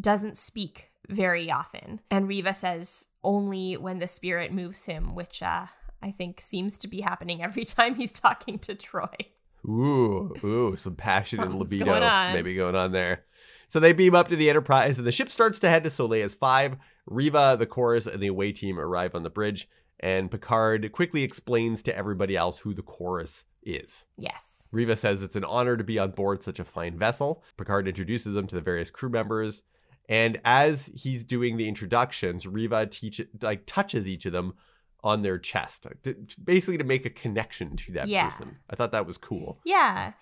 doesn't 0.00 0.38
speak 0.38 0.91
very 1.12 1.50
often. 1.50 2.00
And 2.10 2.28
Riva 2.28 2.54
says 2.54 3.06
only 3.22 3.76
when 3.76 3.98
the 3.98 4.08
spirit 4.08 4.52
moves 4.52 4.86
him, 4.86 5.14
which 5.14 5.42
uh, 5.42 5.66
I 6.02 6.10
think 6.10 6.40
seems 6.40 6.76
to 6.78 6.88
be 6.88 7.00
happening 7.00 7.42
every 7.42 7.64
time 7.66 7.94
he's 7.94 8.12
talking 8.12 8.58
to 8.60 8.74
Troi. 8.74 9.14
Ooh, 9.64 10.34
ooh, 10.42 10.76
some 10.76 10.96
passion 10.96 11.40
and 11.40 11.54
libido 11.54 11.84
going 11.84 12.34
maybe 12.34 12.56
going 12.56 12.74
on 12.74 12.90
there. 12.90 13.24
So 13.68 13.80
they 13.80 13.92
beam 13.92 14.14
up 14.14 14.28
to 14.28 14.36
the 14.36 14.50
Enterprise, 14.50 14.98
and 14.98 15.06
the 15.06 15.12
ship 15.12 15.30
starts 15.30 15.58
to 15.60 15.70
head 15.70 15.84
to 15.84 15.90
Solais 15.90 16.34
5. 16.34 16.76
Riva, 17.06 17.56
the 17.58 17.66
chorus, 17.66 18.06
and 18.06 18.20
the 18.20 18.26
away 18.26 18.52
team 18.52 18.78
arrive 18.78 19.14
on 19.14 19.22
the 19.22 19.30
bridge, 19.30 19.68
and 20.00 20.30
Picard 20.30 20.90
quickly 20.92 21.22
explains 21.22 21.82
to 21.84 21.96
everybody 21.96 22.36
else 22.36 22.58
who 22.58 22.74
the 22.74 22.82
chorus 22.82 23.44
is. 23.62 24.04
Yes. 24.18 24.68
Riva 24.72 24.96
says 24.96 25.22
it's 25.22 25.36
an 25.36 25.44
honor 25.44 25.76
to 25.76 25.84
be 25.84 25.98
on 25.98 26.10
board 26.10 26.42
such 26.42 26.58
a 26.58 26.64
fine 26.64 26.98
vessel. 26.98 27.42
Picard 27.56 27.86
introduces 27.86 28.34
them 28.34 28.46
to 28.48 28.54
the 28.54 28.60
various 28.60 28.90
crew 28.90 29.10
members, 29.10 29.62
and 30.08 30.40
as 30.44 30.90
he's 30.94 31.24
doing 31.24 31.56
the 31.56 31.68
introductions, 31.68 32.46
Riva 32.46 32.86
teach 32.86 33.20
like 33.40 33.62
touches 33.66 34.06
each 34.08 34.26
of 34.26 34.32
them 34.32 34.54
on 35.04 35.22
their 35.22 35.38
chest, 35.38 35.86
to- 36.04 36.14
basically 36.42 36.78
to 36.78 36.84
make 36.84 37.04
a 37.04 37.10
connection 37.10 37.76
to 37.76 37.92
that 37.92 38.08
Yeah. 38.08 38.24
person. 38.28 38.58
I 38.70 38.76
thought 38.76 38.92
that 38.92 39.06
was 39.06 39.18
cool. 39.18 39.60
Yeah. 39.64 40.12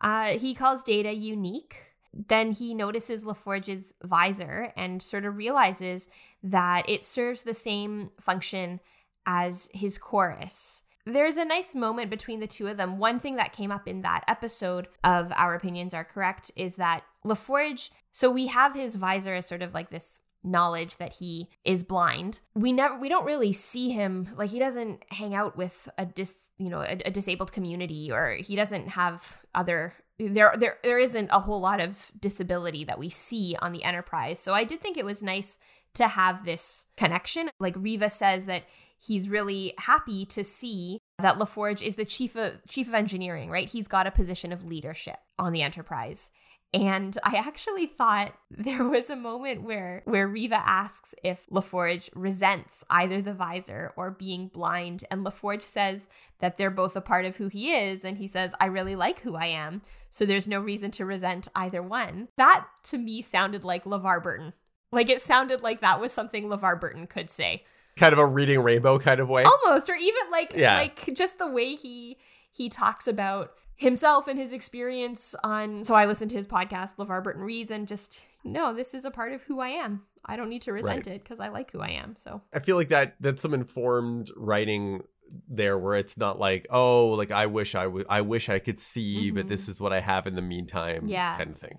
Uh, 0.00 0.38
he 0.38 0.54
calls 0.54 0.82
Data 0.82 1.12
unique. 1.12 1.76
Then 2.12 2.52
he 2.52 2.74
notices 2.74 3.22
LaForge's 3.22 3.92
visor 4.02 4.72
and 4.76 5.02
sort 5.02 5.24
of 5.26 5.36
realizes 5.36 6.08
that 6.42 6.88
it 6.88 7.04
serves 7.04 7.42
the 7.42 7.54
same 7.54 8.10
function 8.18 8.80
as 9.26 9.68
his 9.74 9.98
chorus. 9.98 10.82
There's 11.06 11.36
a 11.36 11.44
nice 11.44 11.74
moment 11.76 12.10
between 12.10 12.40
the 12.40 12.46
two 12.46 12.66
of 12.66 12.76
them. 12.78 12.98
One 12.98 13.20
thing 13.20 13.36
that 13.36 13.52
came 13.52 13.70
up 13.70 13.86
in 13.86 14.02
that 14.02 14.24
episode 14.26 14.88
of 15.04 15.32
Our 15.36 15.54
Opinions 15.54 15.94
Are 15.94 16.04
Correct 16.04 16.50
is 16.56 16.76
that 16.76 17.04
LaForge, 17.24 17.90
so 18.12 18.30
we 18.30 18.46
have 18.48 18.74
his 18.74 18.96
visor 18.96 19.34
as 19.34 19.46
sort 19.46 19.62
of 19.62 19.74
like 19.74 19.90
this 19.90 20.20
knowledge 20.42 20.96
that 20.96 21.14
he 21.14 21.48
is 21.64 21.84
blind. 21.84 22.40
We 22.54 22.72
never 22.72 22.98
we 22.98 23.08
don't 23.08 23.26
really 23.26 23.52
see 23.52 23.90
him 23.90 24.28
like 24.36 24.50
he 24.50 24.58
doesn't 24.58 25.04
hang 25.10 25.34
out 25.34 25.56
with 25.56 25.88
a 25.98 26.06
dis, 26.06 26.48
you 26.58 26.70
know, 26.70 26.80
a, 26.80 26.98
a 27.04 27.10
disabled 27.10 27.52
community 27.52 28.10
or 28.10 28.36
he 28.36 28.56
doesn't 28.56 28.88
have 28.88 29.40
other 29.54 29.92
there 30.18 30.54
there 30.56 30.78
there 30.82 30.98
isn't 30.98 31.28
a 31.30 31.40
whole 31.40 31.60
lot 31.60 31.80
of 31.80 32.10
disability 32.18 32.84
that 32.84 32.98
we 32.98 33.08
see 33.08 33.56
on 33.60 33.72
the 33.72 33.84
Enterprise. 33.84 34.40
So 34.40 34.54
I 34.54 34.64
did 34.64 34.80
think 34.80 34.96
it 34.96 35.04
was 35.04 35.22
nice 35.22 35.58
to 35.94 36.08
have 36.08 36.44
this 36.44 36.86
connection. 36.96 37.50
Like 37.58 37.74
Riva 37.76 38.10
says 38.10 38.46
that 38.46 38.64
he's 38.98 39.28
really 39.28 39.74
happy 39.78 40.24
to 40.26 40.44
see 40.44 41.00
that 41.18 41.38
LaForge 41.38 41.82
is 41.82 41.96
the 41.96 42.04
chief 42.04 42.36
of 42.36 42.64
chief 42.68 42.88
of 42.88 42.94
engineering, 42.94 43.50
right? 43.50 43.68
He's 43.68 43.88
got 43.88 44.06
a 44.06 44.10
position 44.10 44.52
of 44.52 44.64
leadership 44.64 45.18
on 45.38 45.52
the 45.52 45.62
Enterprise. 45.62 46.30
And 46.72 47.18
I 47.24 47.34
actually 47.36 47.86
thought 47.86 48.32
there 48.50 48.84
was 48.84 49.10
a 49.10 49.16
moment 49.16 49.62
where 49.62 50.02
where 50.04 50.28
Riva 50.28 50.62
asks 50.64 51.14
if 51.24 51.46
LaForge 51.50 52.10
resents 52.14 52.84
either 52.90 53.20
the 53.20 53.34
visor 53.34 53.92
or 53.96 54.10
being 54.12 54.48
blind. 54.48 55.04
And 55.10 55.26
LaForge 55.26 55.62
says 55.64 56.06
that 56.38 56.56
they're 56.58 56.70
both 56.70 56.94
a 56.94 57.00
part 57.00 57.24
of 57.24 57.36
who 57.36 57.48
he 57.48 57.72
is. 57.72 58.04
And 58.04 58.18
he 58.18 58.26
says, 58.26 58.52
I 58.60 58.66
really 58.66 58.94
like 58.94 59.20
who 59.20 59.34
I 59.34 59.46
am. 59.46 59.82
So 60.10 60.24
there's 60.24 60.46
no 60.48 60.60
reason 60.60 60.90
to 60.92 61.04
resent 61.06 61.48
either 61.56 61.82
one. 61.82 62.28
That 62.36 62.66
to 62.84 62.98
me 62.98 63.20
sounded 63.22 63.64
like 63.64 63.84
LeVar 63.84 64.22
Burton. 64.22 64.52
Like 64.92 65.08
it 65.10 65.20
sounded 65.20 65.62
like 65.62 65.80
that 65.80 66.00
was 66.00 66.12
something 66.12 66.44
LeVar 66.48 66.80
Burton 66.80 67.06
could 67.06 67.30
say. 67.30 67.64
Kind 67.96 68.12
of 68.12 68.18
a 68.20 68.26
reading 68.26 68.60
rainbow 68.60 68.98
kind 68.98 69.20
of 69.20 69.28
way. 69.28 69.42
Almost, 69.44 69.90
or 69.90 69.94
even 69.96 70.22
like 70.30 70.52
Yeah. 70.54 70.76
like 70.76 71.14
just 71.14 71.38
the 71.38 71.50
way 71.50 71.74
he 71.74 72.16
he 72.52 72.68
talks 72.68 73.06
about 73.08 73.52
himself 73.80 74.28
and 74.28 74.38
his 74.38 74.52
experience 74.52 75.34
on 75.42 75.82
so 75.84 75.94
I 75.94 76.04
listened 76.06 76.30
to 76.32 76.36
his 76.36 76.46
podcast, 76.46 76.96
LeVar 76.96 77.24
Burton 77.24 77.42
Reads, 77.42 77.70
and 77.70 77.88
just 77.88 78.24
no, 78.44 78.74
this 78.74 78.94
is 78.94 79.04
a 79.04 79.10
part 79.10 79.32
of 79.32 79.42
who 79.42 79.60
I 79.60 79.68
am. 79.68 80.02
I 80.24 80.36
don't 80.36 80.50
need 80.50 80.62
to 80.62 80.72
resent 80.72 81.06
Right. 81.06 81.16
it 81.16 81.22
because 81.24 81.40
I 81.40 81.48
like 81.48 81.70
who 81.72 81.80
I 81.80 81.88
am. 81.90 82.14
So 82.14 82.42
I 82.52 82.58
feel 82.58 82.76
like 82.76 82.90
that 82.90 83.16
that's 83.20 83.40
some 83.42 83.54
informed 83.54 84.30
writing 84.36 85.00
there 85.48 85.78
where 85.78 85.94
it's 85.96 86.16
not 86.18 86.38
like 86.38 86.66
oh 86.70 87.08
like 87.10 87.30
I 87.30 87.46
wish 87.46 87.74
I 87.74 87.86
would 87.86 88.04
I 88.10 88.20
wish 88.20 88.48
I 88.50 88.58
could 88.58 88.78
see 88.80 89.30
but 89.30 89.46
Mhm. 89.46 89.48
this 89.48 89.68
is 89.68 89.80
what 89.80 89.92
I 89.92 90.00
have 90.00 90.26
in 90.26 90.34
the 90.34 90.42
meantime 90.42 91.06
Yeah. 91.08 91.36
kind 91.38 91.50
of 91.50 91.56
thing. 91.58 91.78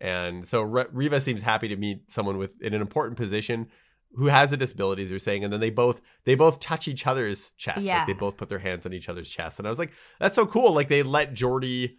And 0.00 0.46
so 0.48 0.62
Re- 0.62 0.86
Riva 0.92 1.20
seems 1.20 1.42
happy 1.42 1.68
to 1.68 1.76
meet 1.76 2.10
someone 2.10 2.38
with 2.38 2.60
in 2.60 2.74
an 2.74 2.80
important 2.80 3.16
position 3.18 3.68
who 4.16 4.26
has 4.26 4.52
a 4.52 4.56
disability 4.56 5.02
as 5.02 5.10
you're 5.10 5.18
saying 5.18 5.44
and 5.44 5.52
then 5.52 5.60
they 5.60 5.70
both 5.70 6.00
they 6.24 6.34
both 6.34 6.58
touch 6.60 6.88
each 6.88 7.06
other's 7.06 7.52
chests. 7.56 7.84
Yeah. 7.84 7.98
like 7.98 8.06
they 8.06 8.12
both 8.12 8.36
put 8.36 8.48
their 8.48 8.58
hands 8.58 8.86
on 8.86 8.92
each 8.92 9.08
other's 9.08 9.28
chests. 9.28 9.58
And 9.58 9.66
I 9.66 9.70
was 9.70 9.78
like 9.78 9.92
that's 10.18 10.36
so 10.36 10.46
cool. 10.46 10.72
Like 10.72 10.88
they 10.88 11.02
let 11.02 11.34
Geordi 11.34 11.96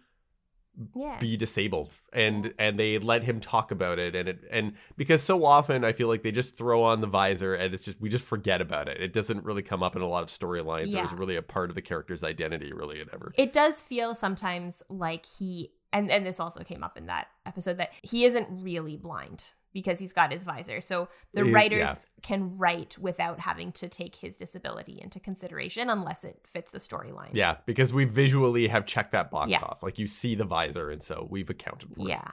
yeah. 0.94 1.18
be 1.18 1.36
disabled 1.36 1.92
and 2.12 2.54
and 2.58 2.78
they 2.78 2.98
let 2.98 3.24
him 3.24 3.40
talk 3.40 3.70
about 3.70 3.98
it. 3.98 4.14
And 4.14 4.28
it 4.28 4.44
and 4.50 4.74
because 4.96 5.22
so 5.22 5.44
often 5.44 5.84
i 5.84 5.92
feel 5.92 6.08
like 6.08 6.22
they 6.22 6.30
just 6.32 6.56
throw 6.56 6.82
on 6.82 7.00
the 7.00 7.06
visor 7.06 7.54
and 7.54 7.74
it's 7.74 7.84
just 7.84 8.00
we 8.00 8.08
just 8.08 8.24
forget 8.24 8.60
about 8.60 8.88
it. 8.88 9.00
It 9.00 9.12
doesn't 9.12 9.44
really 9.44 9.62
come 9.62 9.82
up 9.82 9.96
in 9.96 10.02
a 10.02 10.08
lot 10.08 10.22
of 10.22 10.28
storylines 10.28 10.84
or 10.94 11.04
is 11.04 11.12
Yeah. 11.12 11.14
really 11.16 11.36
a 11.36 11.42
part 11.42 11.70
of 11.70 11.74
the 11.74 11.82
character's 11.82 12.22
identity 12.22 12.72
really 12.72 13.00
and 13.00 13.10
ever. 13.12 13.32
It 13.36 13.52
does 13.52 13.80
feel 13.82 14.14
sometimes 14.14 14.82
like 14.88 15.26
he 15.26 15.72
and 15.92 16.10
and 16.10 16.26
this 16.26 16.40
also 16.40 16.62
came 16.64 16.82
up 16.84 16.96
in 16.96 17.06
that 17.06 17.28
episode 17.46 17.78
that 17.78 17.92
he 18.02 18.24
isn't 18.24 18.46
really 18.50 18.96
blind 18.96 19.52
because 19.72 19.98
he's 20.00 20.12
got 20.12 20.32
his 20.32 20.44
visor 20.44 20.80
so 20.80 21.08
the 21.34 21.42
He's- 21.44 21.54
writers 21.54 21.78
yeah. 21.80 21.96
can 22.22 22.56
write 22.58 22.96
without 22.98 23.40
having 23.40 23.72
to 23.72 23.88
take 23.88 24.16
his 24.16 24.36
disability 24.36 25.00
into 25.02 25.20
consideration 25.20 25.88
unless 25.90 26.24
it 26.24 26.40
fits 26.46 26.72
the 26.72 26.78
storyline 26.78 27.30
yeah 27.32 27.56
because 27.66 27.92
we 27.92 28.04
visually 28.04 28.68
have 28.68 28.86
checked 28.86 29.12
that 29.12 29.30
box 29.30 29.50
Yeah. 29.50 29.60
off 29.62 29.82
like 29.82 29.98
you 29.98 30.06
see 30.06 30.34
the 30.34 30.44
visor 30.44 30.90
and 30.90 31.02
so 31.02 31.26
we've 31.30 31.50
accounted 31.50 31.90
for 31.94 32.02
it 32.02 32.08
yeah 32.08 32.28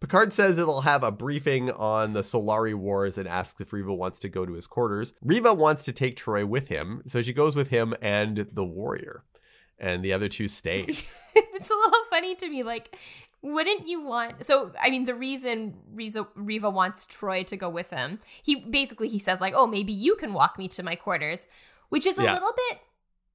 Picard 0.00 0.34
says 0.34 0.58
it'll 0.58 0.82
have 0.82 1.02
a 1.02 1.10
briefing 1.10 1.70
on 1.70 2.12
the 2.12 2.20
Solari 2.20 2.74
Wars 2.74 3.16
and 3.16 3.26
asks 3.26 3.58
if 3.62 3.72
Riva 3.72 3.94
wants 3.94 4.18
to 4.18 4.28
go 4.28 4.44
to 4.44 4.52
his 4.52 4.66
quarters. 4.66 5.14
Riva 5.22 5.54
wants 5.54 5.82
to 5.84 5.92
take 5.92 6.16
Troi 6.18 6.44
with 6.46 6.68
him, 6.68 7.02
so 7.06 7.22
she 7.22 7.32
goes 7.32 7.56
with 7.56 7.68
him 7.68 7.94
and 8.02 8.46
the 8.52 8.64
warrior. 8.64 9.22
And 9.78 10.04
the 10.04 10.12
other 10.12 10.28
two 10.28 10.48
stay. 10.48 10.86
it's 11.34 11.70
a 11.70 11.74
little 11.74 12.04
funny 12.10 12.34
to 12.36 12.48
me 12.48 12.62
like 12.62 12.96
wouldn't 13.42 13.86
you 13.86 14.00
want 14.00 14.44
so 14.46 14.70
i 14.80 14.88
mean 14.88 15.04
the 15.04 15.14
reason 15.14 15.74
riva, 15.92 16.26
riva 16.36 16.70
wants 16.70 17.04
Troi 17.06 17.44
to 17.46 17.56
go 17.56 17.68
with 17.68 17.90
him 17.90 18.20
he 18.42 18.56
basically 18.56 19.08
he 19.08 19.18
says 19.18 19.40
like 19.40 19.52
oh 19.56 19.66
maybe 19.66 19.92
you 19.92 20.14
can 20.14 20.32
walk 20.32 20.56
me 20.56 20.68
to 20.68 20.82
my 20.82 20.94
quarters 20.94 21.46
which 21.88 22.06
is 22.06 22.18
a 22.18 22.22
Yeah. 22.22 22.34
little 22.34 22.52
bit 22.70 22.78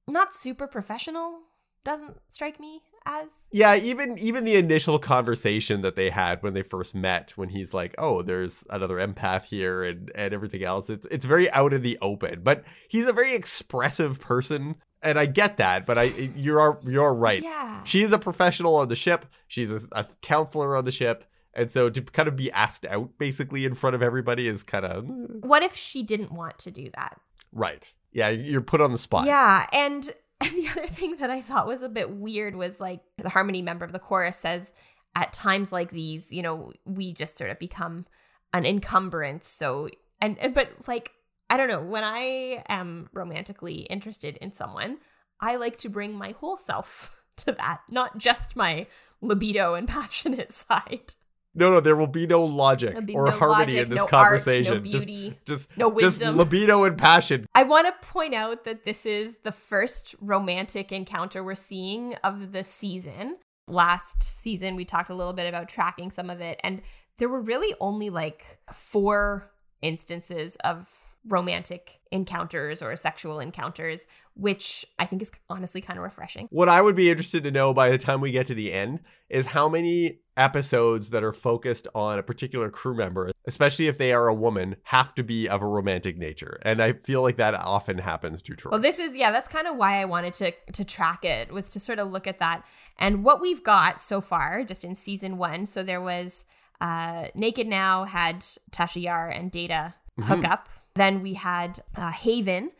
not 0.08 0.34
super 0.34 0.66
professional 0.66 1.40
doesn't 1.84 2.16
strike 2.28 2.58
me 2.58 2.82
as 3.06 3.28
Yeah, 3.50 3.74
even 3.76 4.18
even 4.18 4.44
the 4.44 4.56
initial 4.56 4.98
conversation 4.98 5.80
that 5.82 5.96
they 5.96 6.10
had 6.10 6.42
when 6.42 6.52
they 6.52 6.62
first 6.62 6.94
met, 6.94 7.32
when 7.36 7.48
he's 7.48 7.72
like, 7.72 7.94
"Oh, 7.96 8.20
there's 8.20 8.64
another 8.68 8.96
empath 8.96 9.44
here," 9.44 9.82
and 9.82 10.12
and 10.14 10.34
everything 10.34 10.62
else, 10.62 10.90
it's 10.90 11.06
it's 11.10 11.24
very 11.24 11.50
out 11.52 11.72
in 11.72 11.80
the 11.80 11.96
open. 12.02 12.42
But 12.42 12.64
he's 12.88 13.06
a 13.06 13.14
very 13.14 13.32
expressive 13.34 14.20
person, 14.20 14.76
and 15.02 15.18
I 15.18 15.26
get 15.26 15.56
that. 15.58 15.86
But 15.86 15.98
I, 15.98 16.04
you're 16.04 16.78
you're 16.86 17.14
right. 17.14 17.42
yeah 17.42 17.82
She's 17.84 18.12
a 18.12 18.18
professional 18.18 18.76
on 18.76 18.88
the 18.88 18.96
ship. 18.96 19.26
She's 19.48 19.70
a, 19.70 19.80
a 19.92 20.06
counselor 20.22 20.76
on 20.76 20.84
the 20.84 20.90
ship, 20.90 21.24
and 21.54 21.70
so 21.70 21.90
to 21.90 22.02
kind 22.02 22.28
of 22.28 22.36
be 22.36 22.50
asked 22.52 22.84
out 22.86 23.10
basically 23.18 23.64
in 23.64 23.74
front 23.74 23.94
of 23.96 24.02
everybody 24.02 24.46
is 24.48 24.62
kind 24.62 24.84
of 24.84 25.04
eh. 25.08 25.12
what 25.40 25.62
if 25.62 25.74
she 25.74 26.02
didn't 26.02 26.32
want 26.32 26.58
to 26.60 26.70
do 26.70 26.88
that 26.94 27.18
right. 27.52 27.92
Yeah, 28.12 28.28
you're 28.30 28.60
put 28.60 28.80
on 28.80 28.90
the 28.92 28.98
spot. 28.98 29.26
Yeah, 29.26 29.66
and 29.72 30.02
the 30.40 30.68
other 30.72 30.86
thing 30.86 31.16
that 31.16 31.30
I 31.30 31.40
thought 31.40 31.66
was 31.66 31.82
a 31.82 31.88
bit 31.88 32.10
weird 32.10 32.56
was 32.56 32.80
like 32.80 33.00
the 33.18 33.28
harmony 33.28 33.62
member 33.62 33.84
of 33.84 33.92
the 33.92 33.98
chorus 33.98 34.36
says 34.36 34.72
at 35.14 35.32
times 35.32 35.70
like 35.72 35.90
these, 35.90 36.32
you 36.32 36.42
know, 36.42 36.72
we 36.84 37.12
just 37.12 37.36
sort 37.36 37.50
of 37.50 37.58
become 37.58 38.06
an 38.52 38.64
encumbrance. 38.66 39.46
So 39.46 39.88
and 40.20 40.38
and- 40.38 40.54
but 40.54 40.70
like 40.88 41.12
I 41.50 41.56
don't 41.56 41.68
know, 41.68 41.82
when 41.82 42.04
I 42.04 42.62
am 42.68 43.10
romantically 43.12 43.80
interested 43.80 44.36
in 44.38 44.52
someone, 44.54 44.98
I 45.40 45.56
like 45.56 45.76
to 45.78 45.88
bring 45.88 46.14
my 46.14 46.30
whole 46.38 46.56
self 46.56 47.10
to 47.38 47.52
that, 47.52 47.80
not 47.90 48.16
just 48.18 48.56
my 48.56 48.86
libido 49.20 49.74
and 49.74 49.86
passionate 49.98 50.52
side. 50.52 51.14
No, 51.52 51.68
no, 51.72 51.80
there 51.80 51.96
will 51.96 52.06
be 52.06 52.28
no 52.28 52.44
logic 52.44 53.04
be 53.04 53.14
or 53.14 53.24
no 53.26 53.30
harmony 53.32 53.72
logic, 53.72 53.82
in 53.82 53.88
this 53.90 53.96
no 53.96 54.02
art, 54.02 54.10
conversation. 54.10 54.84
no 54.84 54.90
Just- 54.90 55.06
beauty. 55.06 55.38
just 55.44 55.76
No 55.76 55.92
just 55.98 56.22
libido 56.22 56.84
and 56.84 56.96
passion. 56.96 57.44
I 57.56 57.64
want 57.64 57.88
to 57.88 58.06
point 58.08 58.34
out 58.34 58.64
that 58.66 58.84
this 58.84 59.04
is 59.04 59.36
the 59.42 59.50
first 59.50 60.14
romantic 60.20 60.92
encounter 60.92 61.42
we're 61.42 61.56
seeing 61.56 62.14
of 62.22 62.52
the 62.52 62.62
season. 62.62 63.36
Last 63.66 64.22
season, 64.22 64.76
we 64.76 64.84
talked 64.84 65.10
a 65.10 65.14
little 65.14 65.32
bit 65.32 65.48
about 65.48 65.68
tracking 65.68 66.12
some 66.12 66.30
of 66.30 66.40
it, 66.40 66.60
and 66.62 66.82
there 67.18 67.28
were 67.28 67.40
really 67.40 67.74
only 67.80 68.10
like 68.10 68.58
four 68.72 69.50
instances 69.82 70.56
of 70.62 70.88
romantic 71.28 72.00
encounters 72.10 72.82
or 72.82 72.96
sexual 72.96 73.40
encounters, 73.40 74.06
which 74.34 74.86
I 74.98 75.04
think 75.06 75.22
is 75.22 75.30
honestly 75.48 75.80
kind 75.80 75.98
of 75.98 76.02
refreshing. 76.02 76.48
What 76.50 76.68
I 76.68 76.80
would 76.80 76.96
be 76.96 77.10
interested 77.10 77.42
to 77.44 77.50
know 77.50 77.74
by 77.74 77.90
the 77.90 77.98
time 77.98 78.20
we 78.20 78.30
get 78.30 78.46
to 78.48 78.54
the 78.54 78.72
end 78.72 79.00
is 79.28 79.46
how 79.46 79.68
many 79.68 80.20
episodes 80.36 81.10
that 81.10 81.22
are 81.22 81.32
focused 81.32 81.86
on 81.94 82.18
a 82.18 82.22
particular 82.22 82.70
crew 82.70 82.96
member, 82.96 83.30
especially 83.44 83.86
if 83.86 83.98
they 83.98 84.12
are 84.12 84.26
a 84.28 84.34
woman, 84.34 84.76
have 84.84 85.14
to 85.14 85.22
be 85.22 85.46
of 85.48 85.60
a 85.60 85.66
romantic 85.66 86.16
nature. 86.16 86.58
And 86.62 86.82
I 86.82 86.94
feel 86.94 87.20
like 87.20 87.36
that 87.36 87.54
often 87.54 87.98
happens 87.98 88.40
to 88.42 88.54
Troi. 88.54 88.70
Well, 88.72 88.80
this 88.80 88.98
is 88.98 89.14
yeah, 89.14 89.30
that's 89.30 89.48
kind 89.48 89.66
of 89.66 89.76
why 89.76 90.00
I 90.00 90.06
wanted 90.06 90.32
to 90.34 90.52
to 90.72 90.84
track 90.84 91.24
it 91.24 91.52
was 91.52 91.68
to 91.70 91.80
sort 91.80 91.98
of 91.98 92.10
look 92.10 92.26
at 92.26 92.38
that 92.38 92.64
and 92.98 93.22
what 93.22 93.40
we've 93.40 93.62
got 93.62 94.00
so 94.00 94.20
far 94.22 94.64
just 94.64 94.84
in 94.84 94.96
season 94.96 95.36
1. 95.36 95.66
So 95.66 95.82
there 95.82 96.00
was 96.00 96.46
uh 96.80 97.26
Naked 97.34 97.66
Now 97.66 98.04
had 98.04 98.40
Tasha 98.72 99.02
Yar 99.02 99.28
and 99.28 99.50
Data 99.50 99.94
hook 100.18 100.40
Mhm. 100.40 100.50
up. 100.50 100.68
Then 100.94 101.22
we 101.22 101.34
had 101.34 101.80
uh, 101.96 102.10
Haven 102.10 102.70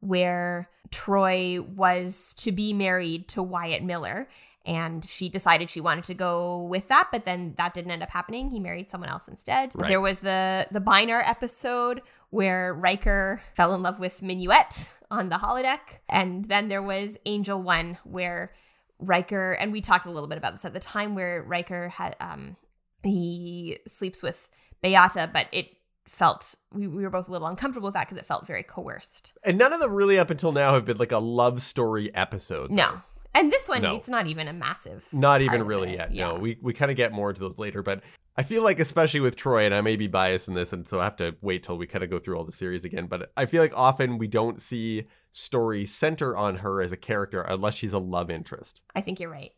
where 0.00 0.68
Troi 0.90 1.60
was 1.60 2.34
to 2.38 2.52
be 2.52 2.72
married 2.72 3.28
to 3.28 3.42
Wyatt 3.42 3.82
Miller 3.82 4.28
and 4.66 5.04
she 5.04 5.28
decided 5.28 5.68
she 5.68 5.80
wanted 5.80 6.04
to 6.04 6.14
go 6.14 6.64
with 6.64 6.88
that 6.88 7.08
but 7.12 7.24
then 7.24 7.54
that 7.56 7.74
didn't 7.74 7.90
end 7.90 8.02
up 8.02 8.10
happening 8.10 8.50
he 8.50 8.58
married 8.60 8.88
someone 8.88 9.10
else 9.10 9.28
instead 9.28 9.72
Right. 9.74 9.88
there 9.88 10.00
was 10.00 10.20
the 10.20 10.66
the 10.70 10.80
Bynar 10.80 11.22
episode 11.26 12.00
where 12.30 12.72
Riker 12.74 13.40
fell 13.54 13.74
in 13.74 13.82
love 13.82 13.98
with 13.98 14.22
Minuet 14.22 14.88
on 15.10 15.28
the 15.30 15.36
holodeck 15.36 16.00
and 16.08 16.44
then 16.46 16.68
there 16.68 16.82
was 16.82 17.16
Angel 17.26 17.60
1 17.60 17.98
where 18.04 18.52
Riker 18.98 19.52
and 19.52 19.72
we 19.72 19.80
talked 19.80 20.06
a 20.06 20.10
little 20.10 20.28
bit 20.28 20.38
about 20.38 20.52
this 20.52 20.64
at 20.64 20.72
the 20.74 20.80
time 20.80 21.14
where 21.14 21.42
Riker 21.42 21.88
had 21.88 22.16
um 22.20 22.56
he 23.02 23.78
sleeps 23.86 24.22
with 24.22 24.48
Beata 24.82 25.28
but 25.32 25.46
it 25.52 25.68
felt 26.06 26.54
we, 26.72 26.86
we 26.86 27.02
were 27.02 27.10
both 27.10 27.28
a 27.28 27.32
little 27.32 27.48
uncomfortable 27.48 27.86
with 27.88 27.94
that 27.94 28.06
because 28.06 28.18
it 28.18 28.26
felt 28.26 28.46
very 28.46 28.62
coerced 28.62 29.32
and 29.44 29.56
none 29.58 29.72
of 29.72 29.80
them 29.80 29.90
really 29.92 30.18
up 30.18 30.30
until 30.30 30.52
now 30.52 30.74
have 30.74 30.84
been 30.84 30.98
like 30.98 31.12
a 31.12 31.18
love 31.18 31.62
story 31.62 32.14
episode. 32.14 32.70
no 32.70 32.86
though. 32.86 33.00
and 33.34 33.50
this 33.50 33.68
one 33.68 33.82
No. 33.82 33.94
it's 33.94 34.08
not 34.08 34.26
even 34.26 34.46
a 34.48 34.52
massive 34.52 35.06
Not 35.12 35.40
even 35.40 35.64
really 35.64 35.92
it. 35.94 35.96
yet. 35.98 36.12
Yeah. 36.12 36.28
No, 36.28 36.34
we 36.34 36.58
we 36.60 36.72
kind 36.74 36.90
of 36.90 36.96
get 36.96 37.12
more 37.12 37.30
into 37.30 37.40
those 37.40 37.58
later, 37.58 37.82
but 37.82 38.02
I 38.36 38.42
feel 38.42 38.62
like 38.64 38.80
especially 38.80 39.20
with 39.20 39.36
Troi, 39.36 39.64
and 39.64 39.72
I 39.72 39.80
may 39.80 39.94
be 39.94 40.08
biased 40.08 40.48
in 40.48 40.54
this, 40.54 40.72
and 40.72 40.86
so 40.88 40.98
I 40.98 41.04
have 41.04 41.14
to 41.16 41.36
wait 41.40 41.62
till 41.62 41.78
we 41.78 41.86
kind 41.86 42.02
of 42.02 42.10
go 42.10 42.18
through 42.18 42.36
all 42.36 42.42
the 42.44 42.50
series 42.50 42.84
again. 42.84 43.06
But 43.06 43.30
I 43.36 43.46
feel 43.46 43.62
like 43.62 43.72
often 43.78 44.18
we 44.18 44.26
don't 44.26 44.60
see 44.60 45.04
stories 45.30 45.94
center 45.94 46.36
on 46.36 46.56
her 46.56 46.82
as 46.82 46.90
a 46.90 46.96
character 46.96 47.42
unless 47.42 47.74
she's 47.76 47.92
a 47.92 47.98
love 48.00 48.30
interest. 48.30 48.82
I 48.94 49.00
think 49.02 49.20
you're 49.20 49.30
right 49.30 49.52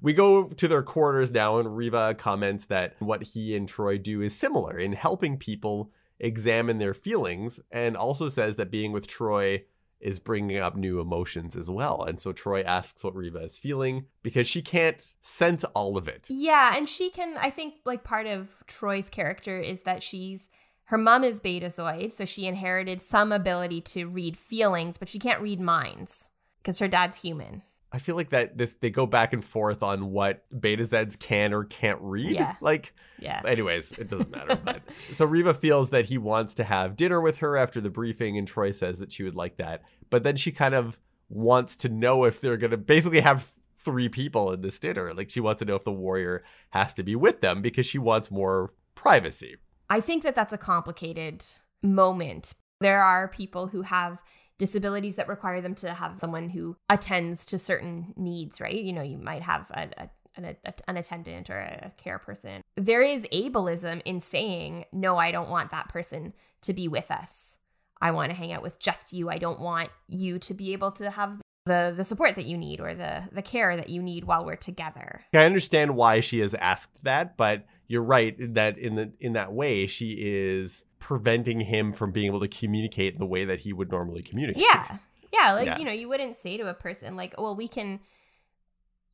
We 0.00 0.14
go 0.14 0.44
to 0.44 0.68
their 0.68 0.82
quarters 0.82 1.30
now, 1.30 1.58
and 1.58 1.76
Riva 1.76 2.14
comments 2.14 2.66
that 2.66 2.94
what 2.98 3.22
he 3.22 3.54
and 3.56 3.68
Troi 3.68 4.02
do 4.02 4.22
is 4.22 4.34
similar 4.34 4.78
in 4.78 4.92
helping 4.92 5.36
people 5.36 5.92
examine 6.18 6.78
their 6.78 6.94
feelings, 6.94 7.60
and 7.70 7.96
also 7.96 8.28
says 8.28 8.56
that 8.56 8.70
being 8.70 8.92
with 8.92 9.06
Troi 9.06 9.64
is 10.00 10.18
bringing 10.18 10.58
up 10.58 10.76
new 10.76 11.00
emotions 11.00 11.56
as 11.56 11.70
well. 11.70 12.02
And 12.02 12.20
so 12.20 12.32
Troi 12.32 12.64
asks 12.64 13.04
what 13.04 13.14
Riva 13.14 13.44
is 13.44 13.58
feeling 13.58 14.06
because 14.22 14.48
she 14.48 14.60
can't 14.60 15.12
sense 15.20 15.62
all 15.64 15.96
of 15.96 16.08
it. 16.08 16.26
Yeah, 16.28 16.76
and 16.76 16.88
she 16.88 17.10
can. 17.10 17.36
I 17.36 17.50
think 17.50 17.74
like 17.84 18.02
part 18.02 18.26
of 18.26 18.48
Troi's 18.66 19.08
character 19.08 19.60
is 19.60 19.82
that 19.82 20.02
she's 20.02 20.48
her 20.86 20.98
mom 20.98 21.24
is 21.24 21.40
Betazoid, 21.40 22.12
so 22.12 22.24
she 22.24 22.46
inherited 22.46 23.00
some 23.00 23.32
ability 23.32 23.80
to 23.80 24.06
read 24.06 24.36
feelings, 24.36 24.98
but 24.98 25.08
she 25.08 25.18
can't 25.18 25.40
read 25.40 25.60
minds 25.60 26.30
because 26.58 26.78
her 26.80 26.88
dad's 26.88 27.22
human. 27.22 27.62
I 27.92 27.98
feel 27.98 28.16
like 28.16 28.30
that 28.30 28.56
this 28.56 28.74
they 28.74 28.90
go 28.90 29.06
back 29.06 29.32
and 29.32 29.44
forth 29.44 29.82
on 29.82 30.10
what 30.12 30.44
Betazeds 30.50 31.18
can 31.18 31.52
or 31.52 31.64
can't 31.64 31.98
read. 32.00 32.32
Yeah. 32.32 32.54
Like 32.60 32.94
Yeah. 33.18 33.42
anyways, 33.44 33.92
it 33.92 34.08
doesn't 34.08 34.30
matter. 34.30 34.56
but 34.56 34.82
so 35.12 35.26
Riva 35.26 35.52
feels 35.54 35.90
that 35.90 36.06
he 36.06 36.16
wants 36.18 36.54
to 36.54 36.64
have 36.64 36.96
dinner 36.96 37.20
with 37.20 37.38
her 37.38 37.56
after 37.56 37.80
the 37.80 37.90
briefing, 37.90 38.38
and 38.38 38.50
Troi 38.50 38.74
says 38.74 38.98
that 39.00 39.12
she 39.12 39.22
would 39.22 39.36
like 39.36 39.56
that. 39.58 39.82
But 40.10 40.24
then 40.24 40.36
she 40.36 40.52
kind 40.52 40.74
of 40.74 40.98
wants 41.28 41.76
to 41.76 41.88
know 41.88 42.24
if 42.24 42.40
they're 42.40 42.56
gonna 42.56 42.76
basically 42.76 43.20
have 43.20 43.50
three 43.76 44.08
people 44.08 44.52
in 44.52 44.62
this 44.62 44.78
dinner. 44.78 45.12
Like 45.12 45.28
she 45.30 45.40
wants 45.40 45.58
to 45.60 45.64
know 45.64 45.74
if 45.76 45.84
the 45.84 45.92
warrior 45.92 46.44
has 46.70 46.94
to 46.94 47.02
be 47.02 47.16
with 47.16 47.40
them 47.40 47.60
because 47.62 47.84
she 47.84 47.98
wants 47.98 48.30
more 48.30 48.72
privacy. 48.94 49.56
I 49.90 50.00
think 50.00 50.22
that 50.22 50.34
that's 50.34 50.52
a 50.52 50.58
complicated 50.58 51.44
moment. 51.82 52.54
There 52.80 53.02
are 53.02 53.28
people 53.28 53.66
who 53.68 53.82
have 53.82 54.22
disabilities 54.58 55.16
that 55.16 55.28
require 55.28 55.60
them 55.60 55.74
to 55.76 55.92
have 55.92 56.18
someone 56.18 56.48
who 56.48 56.76
attends 56.88 57.44
to 57.46 57.58
certain 57.58 58.14
needs, 58.16 58.60
right? 58.60 58.74
You 58.74 58.92
know, 58.92 59.02
you 59.02 59.18
might 59.18 59.42
have 59.42 59.70
a, 59.70 59.88
a 59.98 60.10
an, 60.34 60.56
an, 60.88 60.96
attendant 60.96 61.50
or 61.50 61.58
a 61.58 61.92
care 61.98 62.18
person. 62.18 62.62
There 62.76 63.02
is 63.02 63.26
ableism 63.32 64.00
in 64.06 64.18
saying, 64.20 64.86
no, 64.90 65.18
I 65.18 65.30
don't 65.30 65.50
want 65.50 65.70
that 65.72 65.90
person 65.90 66.32
to 66.62 66.72
be 66.72 66.88
with 66.88 67.10
us. 67.10 67.58
I 68.00 68.12
want 68.12 68.30
to 68.30 68.36
hang 68.36 68.50
out 68.50 68.62
with 68.62 68.78
just 68.78 69.12
you. 69.12 69.28
I 69.28 69.36
don't 69.36 69.60
want 69.60 69.90
you 70.08 70.38
to 70.38 70.54
be 70.54 70.72
able 70.72 70.90
to 70.92 71.10
have 71.10 71.41
the 71.64 71.92
the 71.96 72.04
support 72.04 72.34
that 72.34 72.44
you 72.44 72.56
need 72.56 72.80
or 72.80 72.94
the 72.94 73.28
the 73.32 73.42
care 73.42 73.76
that 73.76 73.88
you 73.88 74.02
need 74.02 74.24
while 74.24 74.44
we're 74.44 74.56
together. 74.56 75.22
I 75.32 75.44
understand 75.44 75.96
why 75.96 76.20
she 76.20 76.40
has 76.40 76.54
asked 76.54 77.02
that, 77.04 77.36
but 77.36 77.66
you're 77.86 78.02
right 78.02 78.36
that 78.54 78.78
in 78.78 78.96
the 78.96 79.12
in 79.20 79.34
that 79.34 79.52
way 79.52 79.86
she 79.86 80.16
is 80.18 80.84
preventing 80.98 81.60
him 81.60 81.92
from 81.92 82.12
being 82.12 82.26
able 82.26 82.40
to 82.40 82.48
communicate 82.48 83.18
the 83.18 83.26
way 83.26 83.44
that 83.44 83.60
he 83.60 83.72
would 83.72 83.90
normally 83.90 84.22
communicate. 84.22 84.62
Yeah. 84.62 84.98
Yeah, 85.32 85.52
like 85.54 85.66
yeah. 85.66 85.78
you 85.78 85.86
know, 85.86 85.92
you 85.92 86.10
wouldn't 86.10 86.36
say 86.36 86.58
to 86.58 86.68
a 86.68 86.74
person 86.74 87.16
like, 87.16 87.34
"Well, 87.38 87.56
we 87.56 87.66
can 87.66 88.00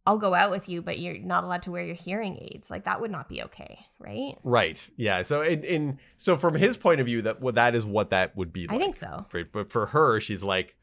I'll 0.09 0.17
go 0.17 0.33
out 0.33 0.51
with 0.51 0.71
you, 0.71 0.81
but 0.81 0.99
you're 0.99 1.19
not 1.19 1.45
allowed 1.45 1.65
to 1.65 1.71
wear 1.71 1.85
your 1.85 1.95
hearing 1.95 2.39
aids. 2.41 2.71
Like 2.71 2.85
that 2.85 2.99
would 2.99 3.11
not 3.11 3.29
be 3.29 3.43
okay, 3.43 3.79
right? 3.99 4.39
Right. 4.43 4.89
Yeah. 4.97 5.21
So 5.21 5.43
in, 5.43 5.63
in 5.65 5.99
so 6.17 6.39
from 6.39 6.55
his 6.55 6.79
point 6.79 7.01
of 7.01 7.07
view, 7.07 7.21
that 7.23 7.43
well, 7.43 7.53
that 7.53 7.75
is 7.75 7.85
what 7.85 8.09
that 8.09 8.35
would 8.35 8.51
be. 8.51 8.67
Like. 8.67 8.77
I 8.77 8.79
think 8.79 8.97
so. 8.97 9.27
But 9.53 9.69
for 9.69 9.85
her, 9.85 10.19
she's 10.19 10.43
like, 10.43 10.77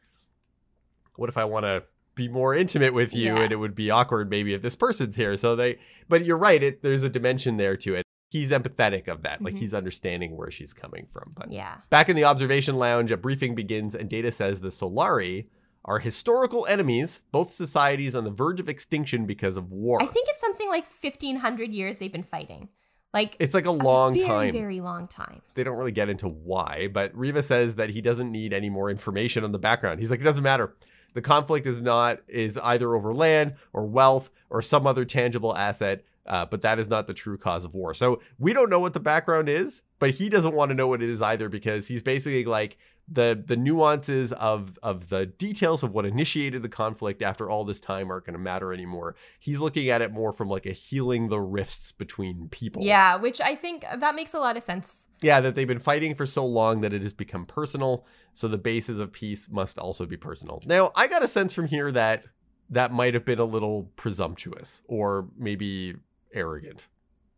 what 1.18 1.30
if 1.30 1.38
I 1.38 1.45
want 1.45 1.66
to 1.66 1.84
be 2.16 2.28
more 2.28 2.55
intimate 2.55 2.93
with 2.93 3.13
you, 3.13 3.36
yeah. 3.36 3.41
and 3.41 3.51
it 3.51 3.57
would 3.57 3.76
be 3.76 3.91
awkward 3.91 4.30
maybe 4.30 4.53
if 4.53 4.61
this 4.61 4.76
person's 4.76 5.16
here. 5.16 5.36
So 5.38 5.55
they, 5.55 5.78
but 6.07 6.26
you're 6.26 6.38
right. 6.38 6.61
It 6.61 6.82
there's 6.82 7.03
a 7.03 7.09
dimension 7.09 7.57
there 7.57 7.78
to 7.78 7.95
it. 7.95 8.05
He's 8.32 8.51
empathetic 8.51 9.07
of 9.07 9.22
that, 9.24 9.41
like 9.41 9.53
mm-hmm. 9.53 9.61
he's 9.61 9.74
understanding 9.74 10.36
where 10.36 10.49
she's 10.49 10.74
coming 10.74 11.07
from. 11.11 11.34
But 11.36 11.51
yeah. 11.51 11.78
Back 11.89 12.09
in 12.09 12.16
the 12.16 12.24
observation 12.24 12.78
lounge, 12.78 13.11
a 13.11 13.18
briefing 13.18 13.55
begins, 13.55 13.93
and 13.93 14.09
Data 14.09 14.32
says 14.32 14.61
the 14.61 14.70
Solari 14.70 15.47
are 15.86 15.99
historical 15.99 16.66
enemies, 16.66 17.22
both 17.32 17.51
societies 17.51 18.16
on 18.16 18.24
the 18.24 18.32
verge 18.32 18.59
of 18.59 18.68
extinction 18.68 19.26
because 19.26 19.55
of 19.55 19.72
war. 19.72 20.01
I 20.01 20.07
think 20.07 20.28
it's 20.30 20.41
something 20.41 20.68
like 20.68 20.86
1500 20.86 21.72
years 21.72 21.97
they've 21.97 22.11
been 22.11 22.24
fighting. 22.24 22.70
Like 23.13 23.38
it's 23.39 23.53
like 23.53 23.66
a 23.66 23.72
long 23.72 24.13
a 24.16 24.20
very, 24.20 24.28
time. 24.28 24.51
Very 24.51 24.82
long 24.82 25.07
time. 25.07 25.41
They 25.53 25.63
don't 25.63 25.78
really 25.78 25.93
get 25.93 26.09
into 26.09 26.28
why, 26.28 26.89
but 26.91 27.16
Riva 27.16 27.43
says 27.43 27.76
that 27.76 27.91
he 27.91 28.01
doesn't 28.01 28.30
need 28.30 28.51
any 28.51 28.70
more 28.70 28.89
information 28.89 29.43
on 29.43 29.53
the 29.53 29.59
background. 29.59 29.99
He's 29.99 30.11
like, 30.11 30.20
it 30.20 30.26
doesn't 30.26 30.43
matter. 30.43 30.76
The 31.16 31.22
conflict 31.22 31.66
is 31.66 31.82
not 31.82 32.20
is 32.28 32.57
either 32.57 32.93
over 32.93 33.13
land 33.13 33.55
or 33.74 33.86
wealth 33.86 34.30
or 34.49 34.61
some 34.61 34.86
other 34.86 35.05
tangible 35.05 35.55
asset. 35.55 36.03
Uh, 36.26 36.46
but 36.46 36.62
that 36.62 36.80
is 36.80 36.88
not 36.88 37.08
the 37.08 37.14
true 37.14 37.38
cause 37.38 37.66
of 37.66 37.74
war. 37.76 37.94
So 37.94 38.22
we 38.40 38.52
don't 38.52 38.70
know 38.70 38.80
what 38.80 38.94
the 38.94 39.00
background 39.00 39.48
is, 39.48 39.84
but 40.00 40.12
he 40.12 40.28
doesn't 40.28 40.56
want 40.56 40.70
to 40.70 40.76
know 40.76 40.88
what 40.88 41.04
it 41.04 41.10
is 41.10 41.22
either 41.22 41.50
because 41.50 41.88
he's 41.88 42.02
basically 42.02 42.46
like, 42.46 42.78
the 43.08 43.42
the 43.46 43.56
nuances 43.56 44.34
of 44.34 44.78
of 44.82 45.10
the 45.10 45.28
details 45.28 45.84
of 45.84 45.92
what 45.92 46.06
initiated 46.06 46.64
the 46.64 46.70
conflict 46.70 47.22
after 47.22 47.50
all 47.50 47.64
this 47.64 47.80
time 47.80 48.10
aren't 48.10 48.26
going 48.26 48.34
to 48.34 48.40
matter 48.40 48.74
anymore. 48.74 49.16
He's 49.40 49.60
looking 49.60 49.90
at 49.90 50.02
it 50.02 50.12
more 50.12 50.32
from 50.32 50.50
like 50.50 50.66
a 50.66 50.72
healing 50.72 51.30
the 51.30 51.40
rifts 51.40 51.92
between 51.92 52.50
people. 52.50 52.84
Yeah, 52.84 53.16
which 53.18 53.40
I 53.42 53.56
think 53.56 53.86
that 53.96 54.16
makes 54.16 54.34
a 54.34 54.40
lot 54.40 54.58
of 54.58 54.64
sense. 54.64 55.08
Yeah, 55.22 55.40
that 55.42 55.56
they've 55.56 55.68
been 55.68 55.80
fighting 55.80 56.16
for 56.16 56.26
so 56.26 56.46
long 56.46 56.82
that 56.82 56.94
it 56.94 57.04
has 57.04 57.14
become 57.14 57.46
personal. 57.46 58.06
So 58.34 58.48
the 58.48 58.58
basis 58.58 58.98
of 58.98 59.14
peace 59.14 59.50
must 59.50 59.78
also 59.78 60.06
be 60.06 60.18
personal. 60.18 60.62
Now, 60.66 60.92
I 60.96 61.08
got 61.08 61.24
a 61.24 61.28
sense 61.28 61.54
from 61.54 61.68
here 61.68 61.92
that 61.92 62.26
that 62.72 62.92
might 62.92 63.14
have 63.14 63.24
been 63.24 63.40
a 63.40 63.46
little 63.46 63.92
presumptuous 63.96 64.82
or 64.88 65.28
maybe 65.38 65.96
arrogant. 66.36 66.88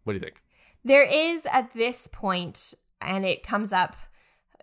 What 0.04 0.14
do 0.14 0.18
you 0.20 0.24
think? 0.24 0.42
There 0.84 1.04
is 1.04 1.46
at 1.52 1.74
this 1.74 2.08
point, 2.08 2.74
and 3.02 3.26
it 3.26 3.44
comes 3.44 3.72
up 3.72 3.96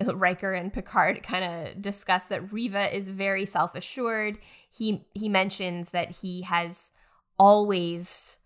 Riker 0.05 0.53
and 0.53 0.73
Picard 0.73 1.23
kind 1.23 1.45
of 1.45 1.83
discuss 1.83 2.25
that 2.27 2.53
Riva 2.53 2.95
is 2.95 3.09
very 3.09 3.47
self-assured. 3.47 4.39
He 4.71 5.07
he 5.15 5.29
mentions 5.29 5.91
that 5.91 6.11
he 6.11 6.43
has 6.43 6.91
always 7.39 8.39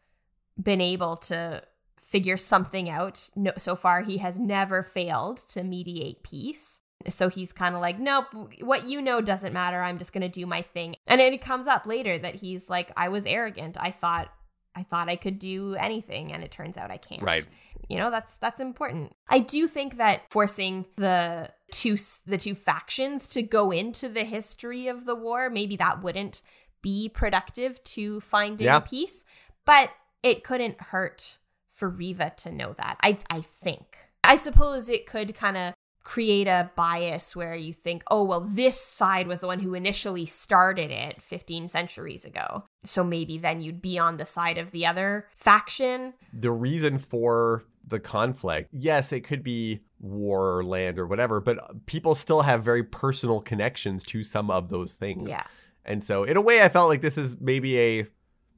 been 0.61 0.81
able 0.81 1.17
to 1.17 1.63
figure 1.99 2.37
something 2.37 2.89
out. 2.89 3.31
No, 3.37 3.53
so 3.59 3.77
far 3.77 4.03
he 4.03 4.19
has 4.19 4.39
never 4.39 4.83
failed 4.83 5.39
to 5.49 5.63
mediate 5.63 6.23
peace. 6.23 6.81
So 7.09 7.29
he's 7.29 7.53
kind 7.53 7.77
of 7.77 7.81
like, 7.81 8.01
nope, 8.01 8.27
what 8.61 8.89
you 8.89 9.01
know 9.01 9.21
doesn't 9.21 9.53
matter. 9.53 9.81
I'm 9.81 9.99
just 9.99 10.13
going 10.13 10.23
to 10.23 10.29
do 10.29 10.47
my 10.47 10.63
thing. 10.63 10.97
And 11.07 11.21
it 11.21 11.41
comes 11.41 11.69
up 11.69 11.87
later 11.87 12.19
that 12.19 12.35
he's 12.35 12.69
like, 12.69 12.91
I 12.97 13.09
was 13.09 13.25
arrogant. 13.25 13.77
I 13.79 13.93
thought 13.93 14.33
I 14.79 14.85
thought 14.85 15.09
I 15.09 15.17
could 15.17 15.41
do 15.41 15.75
anything 15.75 16.33
and 16.33 16.45
it 16.45 16.53
turns 16.53 16.77
out 16.77 16.93
I 16.93 16.99
can't. 16.99 17.23
Right. 17.23 17.47
You 17.89 17.99
know, 17.99 18.11
that's 18.11 18.37
that's 18.37 18.61
important. 18.61 19.15
I 19.29 19.41
do 19.41 19.67
think 19.67 19.97
that 19.97 20.23
forcing 20.31 20.87
the 20.97 21.51
two 21.73 21.97
the 22.27 22.39
two 22.39 22.55
factions 22.55 23.27
to 23.29 23.43
go 23.43 23.73
into 23.73 24.09
the 24.09 24.25
history 24.25 24.87
of 24.87 25.05
the 25.05 25.17
war, 25.17 25.51
maybe 25.51 25.77
that 25.77 26.03
wouldn't 26.03 26.43
be 26.81 27.09
productive 27.09 27.83
to 27.85 28.21
finding 28.21 28.67
yeah. 28.67 28.81
peace, 28.81 29.25
but 29.65 29.91
it 30.23 30.45
couldn't 30.45 30.81
hurt 30.81 31.39
for 31.71 31.89
Riva 31.89 32.33
to 32.37 32.53
know 32.53 32.75
that. 32.75 32.99
I 33.03 33.19
I 33.31 33.41
think. 33.41 33.97
I 34.23 34.37
suppose 34.37 34.89
it 34.89 35.07
could 35.07 35.35
kind 35.35 35.57
of 35.57 35.75
create 36.09 36.49
a 36.49 36.71
bias 36.75 37.37
where 37.37 37.55
you 37.55 37.71
think, 37.71 38.03
oh, 38.11 38.25
well, 38.25 38.41
this 38.41 38.81
side 38.81 39.27
was 39.27 39.41
the 39.41 39.47
one 39.47 39.61
who 39.61 39.75
initially 39.75 40.25
started 40.25 40.91
it 40.91 41.21
15 41.21 41.69
centuries 41.69 42.25
ago. 42.25 42.65
So 42.83 43.05
maybe 43.05 43.37
then 43.37 43.61
you'd 43.61 43.83
be 43.83 43.99
on 43.99 44.17
the 44.17 44.25
side 44.25 44.57
of 44.57 44.71
the 44.71 44.87
other 44.87 45.29
faction. 45.37 46.15
The 46.33 46.51
reason 46.51 46.97
for 46.97 47.65
the 47.87 48.01
conflict, 48.01 48.71
yes, 48.73 49.13
it 49.13 49.21
could 49.21 49.43
be 49.43 49.81
war 50.01 50.57
or 50.57 50.65
land 50.65 50.99
or 50.99 51.07
whatever, 51.07 51.43
but 51.43 51.85
people 51.85 52.15
still 52.15 52.41
have 52.41 52.65
very 52.65 52.83
personal 52.83 53.43
connections 53.43 54.03
to 54.05 54.25
some 54.25 54.51
of 54.51 54.71
those 54.71 54.95
things. 54.95 55.29
Yeah. 55.29 55.45
And 55.85 56.03
so, 56.03 56.25
in 56.25 56.39
a 56.39 56.41
way, 56.41 56.63
I 56.63 56.71
felt 56.71 56.89
like 56.89 57.03
this 57.03 57.19
is 57.19 57.37
maybe 57.39 57.79
a 57.79 58.07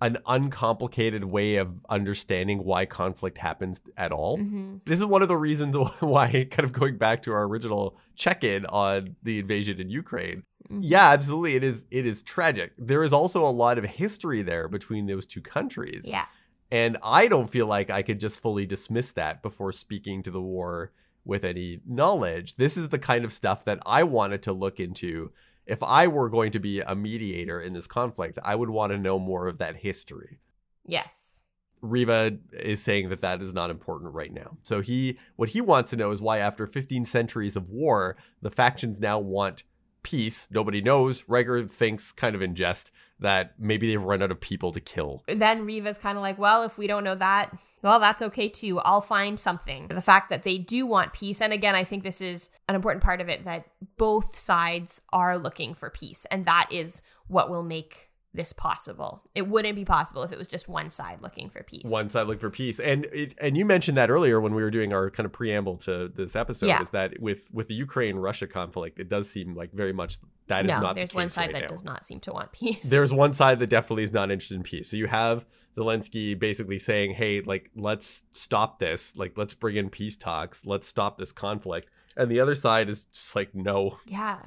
an 0.00 0.18
uncomplicated 0.26 1.24
way 1.24 1.56
of 1.56 1.84
understanding 1.88 2.64
why 2.64 2.86
conflict 2.86 3.38
happens 3.38 3.80
at 3.96 4.12
all. 4.12 4.38
Mm-hmm. 4.38 4.76
This 4.86 4.98
is 4.98 5.04
one 5.04 5.22
of 5.22 5.28
the 5.28 5.36
reasons 5.36 5.76
why, 6.00 6.46
kind 6.50 6.64
of 6.64 6.72
going 6.72 6.96
back 6.96 7.22
to 7.22 7.32
our 7.32 7.44
original 7.44 7.98
check-in 8.16 8.66
on 8.66 9.16
the 9.22 9.38
invasion 9.38 9.80
in 9.80 9.90
Ukraine. 9.90 10.44
Mm-hmm. 10.70 10.82
Yeah, 10.82 11.10
absolutely, 11.10 11.56
it 11.56 11.64
is. 11.64 11.84
It 11.90 12.06
is 12.06 12.22
tragic. 12.22 12.72
There 12.78 13.02
is 13.02 13.12
also 13.12 13.44
a 13.44 13.50
lot 13.50 13.76
of 13.78 13.84
history 13.84 14.42
there 14.42 14.68
between 14.68 15.06
those 15.06 15.26
two 15.26 15.40
countries. 15.40 16.04
Yeah, 16.06 16.26
and 16.70 16.96
I 17.02 17.28
don't 17.28 17.48
feel 17.48 17.66
like 17.66 17.90
I 17.90 18.02
could 18.02 18.20
just 18.20 18.40
fully 18.40 18.66
dismiss 18.66 19.12
that 19.12 19.42
before 19.42 19.72
speaking 19.72 20.22
to 20.22 20.30
the 20.30 20.40
war 20.40 20.92
with 21.24 21.44
any 21.44 21.80
knowledge. 21.86 22.56
This 22.56 22.76
is 22.76 22.88
the 22.88 22.98
kind 22.98 23.24
of 23.24 23.32
stuff 23.32 23.64
that 23.64 23.80
I 23.84 24.04
wanted 24.04 24.42
to 24.44 24.52
look 24.52 24.80
into 24.80 25.32
if 25.70 25.82
I 25.84 26.08
were 26.08 26.28
going 26.28 26.50
to 26.52 26.58
be 26.58 26.80
a 26.80 26.96
mediator 26.96 27.60
in 27.60 27.72
this 27.72 27.86
conflict, 27.86 28.38
I 28.42 28.56
would 28.56 28.70
want 28.70 28.90
to 28.92 28.98
know 28.98 29.20
more 29.20 29.46
of 29.46 29.58
that 29.58 29.76
history. 29.76 30.40
Yes. 30.84 31.40
Riva 31.80 32.38
is 32.52 32.82
saying 32.82 33.08
that 33.08 33.22
that 33.22 33.40
is 33.40 33.54
not 33.54 33.70
important 33.70 34.12
right 34.12 34.32
now. 34.32 34.58
So 34.62 34.80
he 34.80 35.16
what 35.36 35.50
he 35.50 35.60
wants 35.60 35.90
to 35.90 35.96
know 35.96 36.10
is 36.10 36.20
why 36.20 36.38
after 36.38 36.66
15 36.66 37.04
centuries 37.04 37.56
of 37.56 37.70
war, 37.70 38.16
the 38.42 38.50
factions 38.50 39.00
now 39.00 39.20
want 39.20 39.62
peace. 40.02 40.48
Nobody 40.50 40.82
knows. 40.82 41.24
Riker 41.28 41.66
thinks 41.66 42.10
kind 42.10 42.34
of 42.34 42.42
in 42.42 42.54
jest 42.54 42.90
that 43.20 43.54
maybe 43.58 43.88
they've 43.88 44.02
run 44.02 44.22
out 44.22 44.30
of 44.30 44.40
people 44.40 44.72
to 44.72 44.80
kill. 44.80 45.22
Then 45.28 45.64
Riva's 45.64 45.98
kind 45.98 46.18
of 46.18 46.22
like, 46.22 46.38
well, 46.38 46.64
if 46.64 46.76
we 46.78 46.86
don't 46.86 47.04
know 47.04 47.14
that, 47.14 47.56
well, 47.82 48.00
that's 48.00 48.22
okay 48.22 48.48
too. 48.48 48.78
I'll 48.80 49.00
find 49.00 49.38
something. 49.38 49.88
The 49.88 50.02
fact 50.02 50.30
that 50.30 50.42
they 50.42 50.58
do 50.58 50.86
want 50.86 51.12
peace. 51.12 51.40
And 51.40 51.52
again, 51.52 51.74
I 51.74 51.84
think 51.84 52.02
this 52.02 52.20
is 52.20 52.50
an 52.68 52.74
important 52.74 53.02
part 53.02 53.20
of 53.20 53.28
it 53.28 53.44
that 53.44 53.66
both 53.96 54.36
sides 54.36 55.00
are 55.12 55.38
looking 55.38 55.74
for 55.74 55.90
peace. 55.90 56.26
And 56.30 56.44
that 56.44 56.68
is 56.70 57.02
what 57.28 57.48
will 57.48 57.62
make 57.62 58.09
this 58.32 58.52
possible. 58.52 59.22
It 59.34 59.48
wouldn't 59.48 59.74
be 59.74 59.84
possible 59.84 60.22
if 60.22 60.30
it 60.30 60.38
was 60.38 60.46
just 60.46 60.68
one 60.68 60.90
side 60.90 61.20
looking 61.20 61.50
for 61.50 61.62
peace. 61.64 61.90
One 61.90 62.10
side 62.10 62.26
looking 62.28 62.40
for 62.40 62.50
peace. 62.50 62.78
And 62.78 63.06
it, 63.06 63.34
and 63.40 63.56
you 63.56 63.64
mentioned 63.64 63.96
that 63.96 64.08
earlier 64.08 64.40
when 64.40 64.54
we 64.54 64.62
were 64.62 64.70
doing 64.70 64.92
our 64.92 65.10
kind 65.10 65.26
of 65.26 65.32
preamble 65.32 65.78
to 65.78 66.08
this 66.08 66.36
episode 66.36 66.66
yeah. 66.66 66.80
is 66.80 66.90
that 66.90 67.20
with 67.20 67.48
with 67.52 67.66
the 67.68 67.74
Ukraine 67.74 68.16
Russia 68.16 68.46
conflict, 68.46 69.00
it 69.00 69.08
does 69.08 69.28
seem 69.28 69.56
like 69.56 69.72
very 69.72 69.92
much 69.92 70.18
that 70.46 70.64
is 70.64 70.70
no, 70.70 70.80
not 70.80 70.94
there's 70.94 71.10
the 71.10 71.16
one 71.16 71.28
side 71.28 71.46
right 71.46 71.54
that 71.54 71.62
now. 71.62 71.68
does 71.68 71.84
not 71.84 72.04
seem 72.04 72.20
to 72.20 72.32
want 72.32 72.52
peace. 72.52 72.88
There's 72.88 73.12
one 73.12 73.32
side 73.32 73.58
that 73.58 73.68
definitely 73.68 74.04
is 74.04 74.12
not 74.12 74.30
interested 74.30 74.56
in 74.56 74.62
peace. 74.62 74.88
So 74.88 74.96
you 74.96 75.08
have 75.08 75.44
Zelensky 75.76 76.38
basically 76.38 76.78
saying, 76.78 77.14
"Hey, 77.14 77.40
like 77.40 77.70
let's 77.74 78.22
stop 78.32 78.78
this. 78.78 79.16
Like 79.16 79.36
let's 79.36 79.54
bring 79.54 79.76
in 79.76 79.90
peace 79.90 80.16
talks. 80.16 80.64
Let's 80.64 80.86
stop 80.86 81.18
this 81.18 81.32
conflict." 81.32 81.88
And 82.16 82.30
the 82.30 82.38
other 82.38 82.54
side 82.54 82.88
is 82.88 83.04
just 83.06 83.34
like, 83.34 83.54
"No." 83.56 83.98
Yeah. 84.06 84.38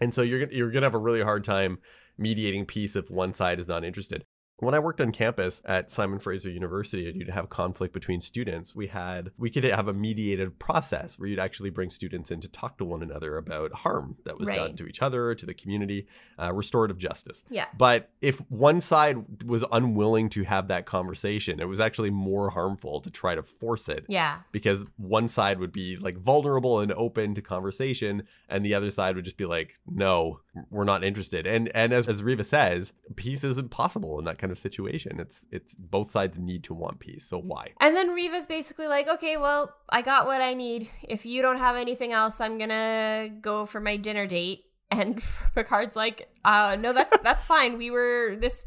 And 0.00 0.14
so 0.14 0.22
you're 0.22 0.50
you're 0.52 0.70
going 0.70 0.82
to 0.82 0.86
have 0.86 0.94
a 0.94 0.98
really 0.98 1.22
hard 1.22 1.42
time 1.44 1.78
mediating 2.22 2.64
piece 2.64 2.96
if 2.96 3.10
one 3.10 3.34
side 3.34 3.60
is 3.60 3.68
not 3.68 3.84
interested. 3.84 4.24
When 4.58 4.74
I 4.76 4.78
worked 4.78 5.00
on 5.00 5.10
campus 5.10 5.60
at 5.64 5.90
Simon 5.90 6.20
Fraser 6.20 6.48
University 6.48 7.08
and 7.08 7.16
you'd 7.18 7.30
have 7.30 7.48
conflict 7.48 7.92
between 7.92 8.20
students, 8.20 8.76
we 8.76 8.86
had 8.86 9.32
we 9.36 9.50
could 9.50 9.64
have 9.64 9.88
a 9.88 9.92
mediated 9.92 10.60
process 10.60 11.18
where 11.18 11.28
you'd 11.28 11.40
actually 11.40 11.70
bring 11.70 11.90
students 11.90 12.30
in 12.30 12.38
to 12.40 12.48
talk 12.48 12.78
to 12.78 12.84
one 12.84 13.02
another 13.02 13.36
about 13.38 13.72
harm 13.72 14.18
that 14.24 14.38
was 14.38 14.48
Right. 14.48 14.56
done 14.58 14.76
to 14.76 14.86
each 14.86 15.02
other, 15.02 15.34
to 15.34 15.44
the 15.46 15.54
community, 15.54 16.06
uh, 16.40 16.52
restorative 16.52 16.96
justice. 16.96 17.42
Yeah. 17.50 17.66
But 17.76 18.10
if 18.20 18.38
one 18.50 18.80
side 18.80 19.42
was 19.44 19.64
unwilling 19.72 20.28
to 20.30 20.44
have 20.44 20.68
that 20.68 20.86
conversation, 20.86 21.58
it 21.58 21.66
was 21.66 21.80
actually 21.80 22.10
more 22.10 22.50
harmful 22.50 23.00
to 23.00 23.10
try 23.10 23.34
to 23.34 23.42
force 23.42 23.88
it 23.88 24.04
Yeah. 24.08 24.42
because 24.52 24.86
one 24.96 25.26
side 25.26 25.58
would 25.58 25.72
be 25.72 25.96
like 25.96 26.16
vulnerable 26.18 26.78
and 26.78 26.92
open 26.92 27.34
to 27.34 27.42
conversation 27.42 28.28
and 28.48 28.64
the 28.64 28.74
other 28.74 28.92
side 28.92 29.16
would 29.16 29.24
just 29.24 29.36
be 29.36 29.46
like 29.46 29.80
no 29.86 30.38
we're 30.70 30.84
not 30.84 31.02
interested 31.02 31.46
and 31.46 31.68
and 31.74 31.92
as, 31.94 32.06
as 32.06 32.22
riva 32.22 32.44
says 32.44 32.92
peace 33.16 33.42
isn't 33.42 33.70
possible 33.70 34.18
in 34.18 34.24
that 34.26 34.36
kind 34.38 34.51
of 34.52 34.58
situation 34.58 35.18
it's 35.18 35.46
it's 35.50 35.74
both 35.74 36.10
sides 36.12 36.38
need 36.38 36.62
to 36.62 36.74
want 36.74 37.00
peace 37.00 37.24
so 37.24 37.38
why 37.38 37.68
And 37.80 37.96
then 37.96 38.10
Riva's 38.10 38.46
basically 38.46 38.86
like, 38.86 39.08
okay, 39.08 39.36
well, 39.36 39.74
I 39.90 40.02
got 40.02 40.26
what 40.26 40.40
I 40.42 40.54
need. 40.54 40.88
If 41.02 41.26
you 41.26 41.42
don't 41.42 41.58
have 41.58 41.76
anything 41.76 42.12
else, 42.12 42.40
I'm 42.40 42.58
gonna 42.58 43.30
go 43.40 43.66
for 43.66 43.80
my 43.80 43.96
dinner 43.96 44.26
date. 44.26 44.60
And 44.92 45.22
Picard's 45.54 45.96
like, 45.96 46.28
uh, 46.44 46.76
no, 46.78 46.92
that's 46.92 47.16
that's 47.22 47.44
fine. 47.44 47.78
We 47.78 47.90
were 47.90 48.36
this 48.38 48.64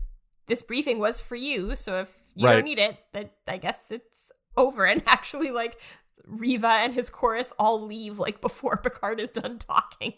this 0.48 0.64
briefing 0.64 0.98
was 1.00 1.22
for 1.22 1.36
you, 1.36 1.76
so 1.76 2.00
if 2.02 2.12
you 2.36 2.48
Right. 2.48 2.56
don't 2.56 2.66
need 2.66 2.80
it, 2.80 2.98
that 3.14 3.32
I 3.48 3.58
guess 3.58 3.92
it's 3.92 4.32
over. 4.58 4.86
And 4.86 5.04
actually, 5.08 5.52
like 5.52 5.78
Riva 6.26 6.68
and 6.84 6.94
his 6.96 7.10
chorus 7.12 7.54
all 7.60 7.80
leave 7.86 8.18
like 8.20 8.42
before 8.42 8.78
Picard 8.78 9.20
is 9.20 9.30
done 9.32 9.60
talking. 9.60 10.14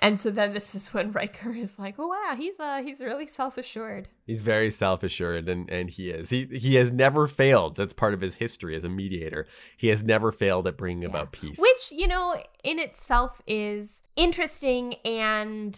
And 0.00 0.20
so 0.20 0.30
then 0.30 0.52
this 0.52 0.74
is 0.74 0.94
when 0.94 1.10
Riker 1.12 1.50
is 1.52 1.78
like, 1.78 1.96
oh 1.98 2.06
wow, 2.08 2.34
he's 2.36 2.58
uh 2.60 2.82
he's 2.82 3.00
really 3.00 3.26
self 3.26 3.58
assured. 3.58 4.08
he's 4.26 4.42
very 4.42 4.70
self-assured 4.70 5.48
and 5.48 5.68
and 5.70 5.90
he 5.90 6.10
is 6.10 6.30
he 6.30 6.46
he 6.46 6.76
has 6.76 6.92
never 6.92 7.26
failed 7.26 7.76
that's 7.76 7.92
part 7.92 8.14
of 8.14 8.20
his 8.20 8.34
history 8.34 8.76
as 8.76 8.84
a 8.84 8.88
mediator 8.88 9.46
he 9.76 9.88
has 9.88 10.02
never 10.02 10.30
failed 10.30 10.66
at 10.66 10.76
bringing 10.76 11.02
Yeah. 11.02 11.08
about 11.08 11.32
peace 11.32 11.58
which 11.58 11.90
you 11.92 12.06
know 12.06 12.40
in 12.62 12.78
itself 12.78 13.40
is 13.46 14.00
interesting 14.16 14.94
and 15.04 15.74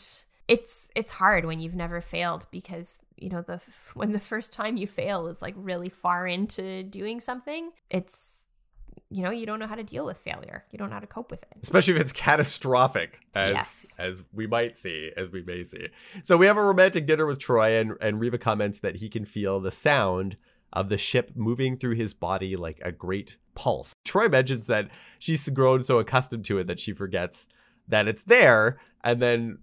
it's 0.48 0.88
it's 0.96 1.12
hard 1.12 1.44
when 1.44 1.60
you've 1.60 1.76
never 1.76 2.00
failed 2.00 2.46
because 2.50 2.96
you 3.16 3.28
know 3.30 3.42
the 3.42 3.62
when 3.94 4.12
the 4.12 4.20
first 4.20 4.52
time 4.52 4.76
you 4.76 4.86
fail 4.86 5.26
is 5.28 5.40
like 5.40 5.54
really 5.56 5.88
far 5.88 6.26
into 6.26 6.82
doing 6.82 7.20
something 7.20 7.70
it's 7.90 8.39
you 9.10 9.22
know 9.22 9.30
you 9.30 9.44
don't 9.44 9.58
know 9.58 9.66
how 9.66 9.74
to 9.74 9.82
deal 9.82 10.06
with 10.06 10.18
failure. 10.18 10.64
You 10.70 10.78
don't 10.78 10.88
know 10.88 10.94
how 10.94 11.00
to 11.00 11.06
cope 11.06 11.30
with 11.30 11.42
it. 11.42 11.58
Especially 11.62 11.94
if 11.94 12.00
it's 12.00 12.12
catastrophic 12.12 13.20
as 13.34 13.52
Yes. 13.52 13.94
as 13.98 14.24
we 14.32 14.46
might 14.46 14.78
see 14.78 15.10
as 15.16 15.30
we 15.30 15.42
may 15.42 15.64
see. 15.64 15.88
So 16.22 16.36
we 16.36 16.46
have 16.46 16.56
a 16.56 16.62
romantic 16.62 17.06
dinner 17.06 17.26
with 17.26 17.38
Troi 17.38 17.80
and 17.80 17.92
and 18.00 18.20
riva 18.20 18.38
comments 18.38 18.80
that 18.80 18.96
he 18.96 19.08
can 19.08 19.24
feel 19.24 19.60
the 19.60 19.72
sound 19.72 20.36
of 20.72 20.88
the 20.88 20.96
ship 20.98 21.32
moving 21.34 21.76
through 21.76 21.96
his 21.96 22.14
body 22.14 22.54
like 22.54 22.80
a 22.84 22.92
great 22.92 23.36
pulse. 23.56 23.94
Troi 24.04 24.28
mentions 24.30 24.66
that 24.68 24.88
she's 25.18 25.48
grown 25.48 25.82
so 25.82 25.98
accustomed 25.98 26.44
to 26.44 26.58
it 26.58 26.68
that 26.68 26.78
she 26.78 26.92
forgets 26.92 27.48
that 27.88 28.06
it's 28.06 28.22
there. 28.22 28.78
And 29.02 29.20
then 29.20 29.58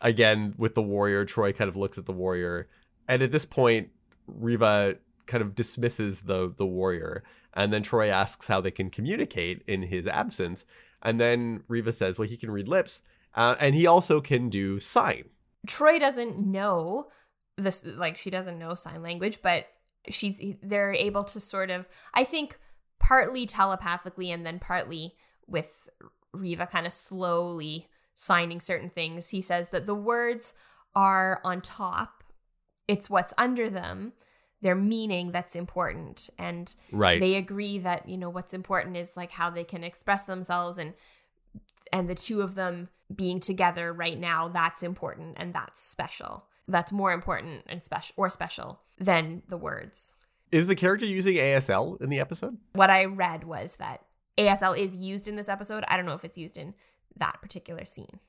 again 0.00 0.54
with 0.56 0.74
the 0.76 0.82
warrior 0.82 1.24
Troi 1.24 1.52
kind 1.56 1.68
of 1.68 1.76
looks 1.76 1.98
at 1.98 2.06
the 2.06 2.12
warrior. 2.12 2.68
And 3.08 3.22
at 3.22 3.32
this 3.32 3.44
point 3.44 3.88
riva 4.28 4.96
kind 5.26 5.42
of 5.42 5.54
dismisses 5.56 6.22
the 6.22 6.54
the 6.56 6.66
warrior 6.66 7.24
and 7.56 7.72
then 7.72 7.82
Troi 7.82 8.08
asks 8.08 8.46
how 8.46 8.60
they 8.60 8.70
can 8.70 8.90
communicate 8.90 9.62
in 9.66 9.82
his 9.82 10.06
absence. 10.06 10.64
And 11.02 11.20
then 11.20 11.64
riva 11.68 11.92
says 11.92 12.18
well 12.18 12.28
he 12.28 12.36
can 12.36 12.50
read 12.50 12.68
lips. 12.68 13.02
Uh, 13.34 13.56
and 13.58 13.74
he 13.74 13.86
also 13.86 14.20
can 14.20 14.48
do 14.48 14.78
sign. 14.78 15.24
Troi 15.66 15.98
doesn't 15.98 16.38
know 16.38 17.08
this 17.56 17.82
like 17.84 18.16
she 18.16 18.30
doesn't 18.30 18.58
know 18.58 18.74
sign 18.74 19.02
language 19.02 19.40
but 19.42 19.64
she's 20.10 20.38
they're 20.62 20.92
able 20.92 21.24
to 21.24 21.40
sort 21.40 21.70
of 21.70 21.88
i 22.12 22.22
think 22.22 22.58
partly 23.00 23.46
telepathically 23.46 24.30
and 24.30 24.44
then 24.44 24.58
partly 24.58 25.14
with 25.46 25.88
riva 26.34 26.66
kind 26.66 26.86
of 26.86 26.92
slowly 26.92 27.88
signing 28.16 28.60
certain 28.60 28.90
things. 28.90 29.30
He 29.30 29.40
says 29.40 29.68
that 29.68 29.86
the 29.86 29.94
words 29.94 30.54
are 30.94 31.40
on 31.44 31.60
top. 31.60 32.24
It's 32.88 33.10
what's 33.10 33.34
under 33.38 33.70
them 33.70 34.14
their 34.62 34.74
meaning 34.74 35.32
that's 35.32 35.54
important. 35.54 36.30
And 36.38 36.74
right. 36.92 37.20
they 37.20 37.34
agree 37.34 37.78
that 37.78 38.08
you 38.08 38.16
know 38.16 38.30
what's 38.30 38.54
important 38.54 38.96
is 38.96 39.16
like 39.16 39.32
how 39.32 39.50
they 39.50 39.64
can 39.64 39.84
express 39.84 40.24
themselves 40.24 40.78
and 40.78 40.94
and 41.92 42.08
the 42.08 42.14
two 42.14 42.42
of 42.42 42.54
them 42.54 42.88
being 43.14 43.38
together 43.38 43.92
right 43.92 44.18
now 44.18 44.48
that's 44.48 44.82
important 44.82 45.34
and 45.36 45.54
that's 45.54 45.80
special. 45.80 46.46
That's 46.68 46.90
more 46.90 47.12
important 47.12 47.62
and 47.68 47.82
special 47.82 48.14
or 48.16 48.28
special 48.30 48.80
than 48.98 49.42
the 49.48 49.56
words. 49.56 50.14
Is 50.50 50.66
the 50.66 50.74
character 50.74 51.06
using 51.06 51.36
asl 51.36 52.00
in 52.00 52.08
the 52.08 52.18
episode? 52.20 52.56
What 52.72 52.90
i 52.90 53.04
read 53.04 53.44
was 53.44 53.76
that 53.76 54.02
asl 54.38 54.76
is 54.76 54.96
used 54.96 55.28
in 55.28 55.36
this 55.36 55.48
episode. 55.48 55.84
I 55.88 55.96
don't 55.96 56.06
know 56.06 56.14
if 56.14 56.24
it's 56.24 56.38
used 56.38 56.56
in 56.56 56.74
that 57.16 57.40
particular 57.40 57.84
scene. 57.84 58.20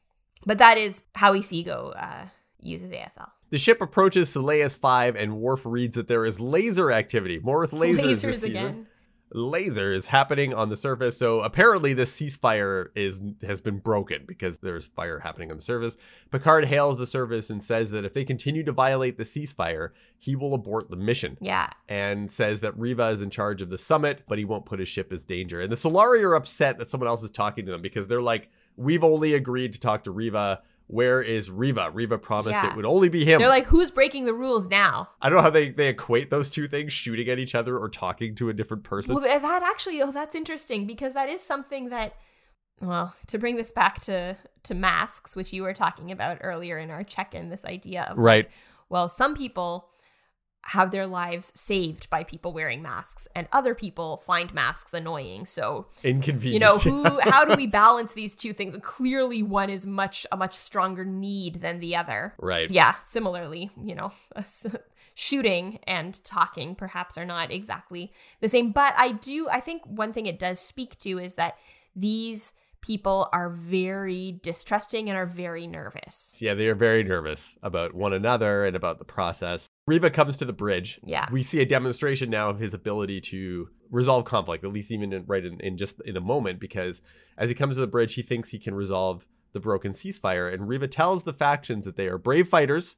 But 0.46 0.60
that 0.60 0.78
is 0.78 1.04
Howie 1.16 1.40
Seago 1.40 1.94
uh 1.98 2.26
uses 2.62 2.92
asl 2.92 3.30
the 3.50 3.58
ship 3.58 3.82
approaches 3.82 4.30
Solais 4.30 4.78
5 4.78 5.16
and 5.16 5.38
Worf 5.38 5.66
reads 5.66 5.96
that 5.96 6.08
there 6.08 6.26
is 6.26 6.40
laser 6.40 6.92
activity 6.92 7.40
more 7.40 7.60
with 7.60 7.72
lasers, 7.72 7.96
this 8.02 8.24
lasers 8.24 8.34
season. 8.36 8.52
again 8.52 8.88
lasers 9.34 10.06
happening 10.06 10.54
on 10.54 10.70
the 10.70 10.76
surface. 10.76 11.18
So 11.18 11.42
apparently 11.42 11.94
this 11.94 12.18
ceasefire 12.18 12.88
is 12.96 13.22
has 13.46 13.62
been 13.62 13.80
broken 13.80 14.24
because 14.26 14.60
there's 14.60 14.88
fire 14.88 15.20
happening 15.20 15.52
on 15.52 15.58
the 15.58 15.64
surface. 15.64 15.98
Picard 16.32 16.66
hails 16.66 16.98
the 16.98 17.06
surface 17.06 17.50
and 17.50 17.64
says 17.64 17.92
that 17.92 18.06
if 18.06 18.14
they 18.14 18.24
continue 18.24 18.64
to 18.64 18.72
violate 18.72 19.18
the 19.18 19.24
ceasefire, 19.24 19.90
he 20.18 20.36
will 20.36 20.54
abort 20.54 20.90
the 20.90 20.96
mission 20.96 21.38
yeah 21.42 21.70
and 21.90 22.32
says 22.32 22.62
that 22.62 22.78
Riva 22.78 23.08
is 23.08 23.22
in 23.22 23.30
charge 23.30 23.62
of 23.62 23.70
the 23.70 23.78
summit, 23.78 24.24
but 24.28 24.38
he 24.38 24.46
won't 24.46 24.66
put 24.66 24.80
his 24.80 24.88
ship 24.88 25.12
as 25.12 25.24
danger. 25.24 25.60
And 25.60 25.72
the 25.72 25.76
Solari 25.76 26.24
are 26.24 26.36
upset 26.36 26.78
that 26.78 26.90
someone 26.90 27.08
else 27.08 27.24
is 27.24 27.32
talking 27.32 27.66
to 27.66 27.72
them 27.72 27.82
because 27.82 28.08
they're 28.08 28.22
like, 28.22 28.50
"We've 28.76 29.04
only 29.04 29.34
agreed 29.34 29.74
to 29.74 29.80
talk 29.80 30.04
to 30.06 30.12
Riva. 30.12 30.62
Where 30.88 31.22
is 31.22 31.52
Riva? 31.52 31.92
Riva 31.92 32.18
promised 32.18 32.54
Yeah. 32.54 32.70
it 32.72 32.76
would 32.76 32.86
only 32.86 33.10
be 33.10 33.26
him." 33.26 33.40
they're 33.40 33.50
like 33.50 33.66
who's 33.66 33.92
breaking 33.92 34.26
the 34.26 34.34
rules 34.34 34.68
now 34.68 35.10
I 35.22 35.30
don't 35.30 35.38
know 35.38 35.44
how 35.44 35.50
they, 35.50 35.70
they 35.70 35.90
equate 35.90 36.30
those 36.30 36.50
two 36.50 36.68
things, 36.68 36.94
shooting 36.94 37.28
at 37.30 37.40
each 37.40 37.56
other 37.56 37.78
or 37.78 37.90
talking 37.90 38.36
to 38.36 38.50
a 38.50 38.54
different 38.54 38.84
person. 38.84 39.16
Well, 39.16 39.24
that 39.24 39.64
actually, 39.64 40.02
oh, 40.02 40.12
that's 40.12 40.36
interesting 40.36 40.88
because 40.88 41.14
that 41.14 41.30
is 41.30 41.42
something 41.42 41.90
that, 41.90 42.16
well, 42.82 43.16
to 43.28 43.38
bring 43.38 43.56
this 43.56 43.72
back 43.72 44.00
to 44.02 44.38
to 44.64 44.76
masks, 44.76 45.36
which 45.36 45.54
you 45.54 45.64
were 45.64 45.74
talking 45.74 46.12
about 46.12 46.38
earlier 46.42 46.78
in 46.78 46.90
our 46.90 47.04
check-in, 47.04 47.50
this 47.50 47.66
idea 47.66 48.04
of 48.04 48.18
right. 48.18 48.46
like, 48.46 48.52
well, 48.90 49.10
some 49.10 49.36
people 49.36 49.90
have 50.64 50.92
their 50.92 51.08
lives 51.08 51.52
saved 51.56 52.10
by 52.10 52.24
people 52.24 52.52
wearing 52.52 52.82
masks, 52.82 53.28
and 53.36 53.48
other 53.52 53.74
people 53.74 54.18
find 54.18 54.54
masks 54.54 54.94
annoying. 54.94 55.46
So 55.46 55.88
Inconvenient. 56.04 56.54
you 56.54 56.60
know, 56.60 56.78
who? 56.78 57.20
how 57.30 57.46
do 57.46 57.56
we 57.56 57.68
balance 57.68 58.14
these 58.14 58.36
two 58.36 58.54
things? 58.54 58.78
Clearly, 58.82 59.42
one 59.42 59.70
is 59.70 59.88
much 59.88 60.26
a 60.32 60.38
much 60.38 60.56
stronger 60.56 61.06
need 61.06 61.62
than 61.62 61.80
the 61.80 61.96
other. 61.96 62.34
right. 62.40 62.70
Yeah, 62.70 62.96
similarly, 63.10 63.72
you 63.82 63.96
know, 63.96 64.12
shooting 65.16 65.80
and 65.88 66.22
talking 66.24 66.76
perhaps 66.76 67.18
are 67.18 67.26
not 67.26 67.52
exactly 67.52 68.12
the 68.42 68.50
same. 68.50 68.72
But 68.72 68.94
I 68.98 69.14
do, 69.14 69.48
I 69.50 69.60
think 69.62 69.84
one 69.86 70.14
thing 70.14 70.26
it 70.26 70.40
does 70.40 70.60
speak 70.60 70.98
to 71.00 71.18
is 71.18 71.36
that 71.36 71.58
these 71.96 72.54
people 72.82 73.28
are 73.34 73.50
very 73.50 74.40
distrusting 74.44 75.10
and 75.10 75.18
are 75.18 75.26
very 75.26 75.66
nervous. 75.66 76.36
Yeah, 76.40 76.54
they 76.54 76.68
are 76.68 76.76
very 76.76 77.04
nervous 77.04 77.56
about 77.64 77.94
one 77.94 78.14
another 78.14 78.66
and 78.66 78.76
about 78.76 79.00
the 79.00 79.06
process. 79.06 79.68
Riva 79.88 80.10
comes 80.10 80.36
to 80.38 80.46
the 80.46 80.54
bridge. 80.54 81.00
Yeah. 81.04 81.26
We 81.32 81.42
see 81.42 81.62
a 81.62 81.66
demonstration 81.66 82.30
now 82.30 82.50
of 82.50 82.60
his 82.60 82.74
ability 82.74 83.22
to 83.22 83.70
resolve 83.90 84.26
conflict, 84.26 84.66
at 84.66 84.74
least 84.74 84.92
even 84.92 85.14
in, 85.14 85.24
right 85.26 85.46
in, 85.46 85.60
in 85.62 85.78
just 85.78 86.02
in 86.02 86.18
a 86.18 86.22
moment, 86.22 86.60
because 86.60 87.02
as 87.38 87.50
he 87.50 87.56
comes 87.56 87.76
to 87.76 87.82
the 87.82 87.88
bridge, 87.88 88.14
he 88.14 88.22
thinks 88.22 88.50
he 88.50 88.60
can 88.60 88.76
resolve 88.76 89.26
the 89.54 89.62
broken 89.62 89.94
ceasefire. 89.94 90.54
And 90.54 90.68
Riva 90.68 90.90
tells 90.90 91.24
the 91.24 91.34
factions 91.34 91.86
that 91.86 91.96
they 91.96 92.08
are 92.08 92.18
brave 92.18 92.50
fighters, 92.50 92.98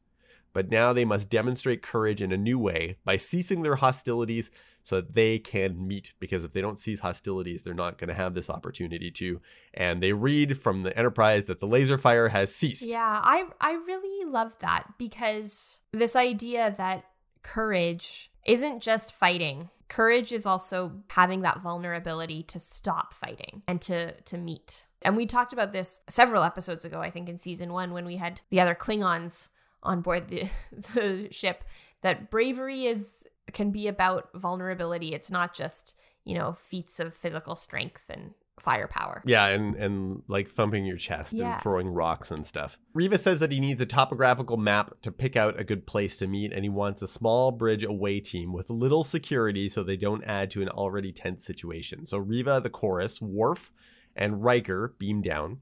but 0.51 0.71
now 0.71 0.91
they 0.91 1.05
must 1.05 1.29
demonstrate 1.29 1.83
courage 1.83 2.23
in 2.23 2.31
a 2.31 2.37
new 2.37 2.57
way 2.57 2.97
by 3.05 3.17
ceasing 3.17 3.61
their 3.61 3.75
hostilities 3.75 4.49
so 4.83 4.97
that 4.97 5.13
they 5.13 5.39
can 5.39 5.87
meet. 5.87 6.13
Because 6.19 6.43
if 6.43 6.53
they 6.53 6.61
don't 6.61 6.79
cease 6.79 6.99
hostilities, 6.99 7.63
they're 7.63 7.73
not 7.73 7.97
going 7.97 8.07
to 8.07 8.13
have 8.13 8.33
this 8.33 8.49
opportunity 8.49 9.11
to. 9.11 9.41
And 9.73 10.01
they 10.01 10.13
read 10.13 10.57
from 10.57 10.83
the 10.83 10.97
Enterprise 10.97 11.45
that 11.45 11.59
the 11.59 11.67
laser 11.67 11.97
fire 11.97 12.29
has 12.29 12.53
ceased. 12.53 12.85
Yeah, 12.85 13.21
I 13.23 13.45
I 13.61 13.73
really 13.73 14.25
love 14.29 14.57
that 14.59 14.93
because 14.97 15.81
this 15.91 16.15
idea 16.15 16.73
that 16.77 17.05
courage 17.43 18.31
isn't 18.45 18.81
just 18.81 19.13
fighting. 19.13 19.69
Courage 19.87 20.31
is 20.31 20.45
also 20.45 21.03
having 21.09 21.41
that 21.41 21.61
vulnerability 21.61 22.43
to 22.43 22.59
stop 22.59 23.13
fighting 23.13 23.63
and 23.67 23.81
to 23.81 24.13
to 24.13 24.37
meet. 24.37 24.85
And 25.01 25.15
we 25.15 25.25
talked 25.25 25.53
about 25.53 25.71
this 25.71 26.01
several 26.09 26.43
episodes 26.43 26.85
ago, 26.85 26.99
I 27.01 27.09
think 27.09 27.29
in 27.29 27.37
season 27.37 27.71
1 27.71 27.93
when 27.93 28.05
we 28.05 28.17
had 28.17 28.41
the 28.49 28.59
other 28.59 28.75
Klingons 28.75 29.49
on 29.81 30.01
board 30.01 30.27
the 30.27 30.49
the 30.93 31.27
ship 31.31 31.63
that 32.01 32.29
bravery 32.29 32.85
is 32.85 33.23
can 33.53 33.71
be 33.71 33.87
about 33.87 34.29
vulnerability. 34.35 35.13
It's 35.13 35.31
not 35.31 35.53
just, 35.53 35.95
you 36.25 36.35
know, 36.37 36.53
feats 36.53 36.99
of 36.99 37.13
physical 37.13 37.55
strength 37.55 38.09
and 38.09 38.33
firepower. 38.59 39.23
Yeah, 39.25 39.45
and 39.47 39.75
and 39.75 40.21
like 40.27 40.49
thumping 40.49 40.85
your 40.85 40.97
chest 40.97 41.33
Yeah. 41.33 41.53
and 41.53 41.61
throwing 41.61 41.87
rocks 41.87 42.29
and 42.29 42.45
stuff. 42.45 42.77
Riva 42.93 43.17
says 43.17 43.39
that 43.39 43.51
he 43.53 43.59
needs 43.61 43.81
a 43.81 43.85
topographical 43.85 44.57
map 44.57 45.01
to 45.03 45.11
pick 45.11 45.35
out 45.37 45.59
a 45.59 45.63
good 45.63 45.87
place 45.87 46.17
to 46.17 46.27
meet, 46.27 46.51
and 46.51 46.63
he 46.63 46.69
wants 46.69 47.01
a 47.01 47.07
small 47.07 47.51
bridge 47.51 47.83
away 47.85 48.19
team 48.19 48.51
with 48.51 48.69
little 48.69 49.03
security 49.03 49.69
so 49.69 49.81
they 49.81 49.95
don't 49.95 50.23
add 50.25 50.49
to 50.51 50.61
an 50.61 50.69
already 50.69 51.13
tense 51.13 51.45
situation. 51.45 52.05
So 52.05 52.17
Riva, 52.17 52.59
the 52.61 52.69
chorus, 52.69 53.21
Worf, 53.21 53.71
and 54.15 54.43
Riker 54.43 54.93
beam 54.99 55.21
down, 55.21 55.59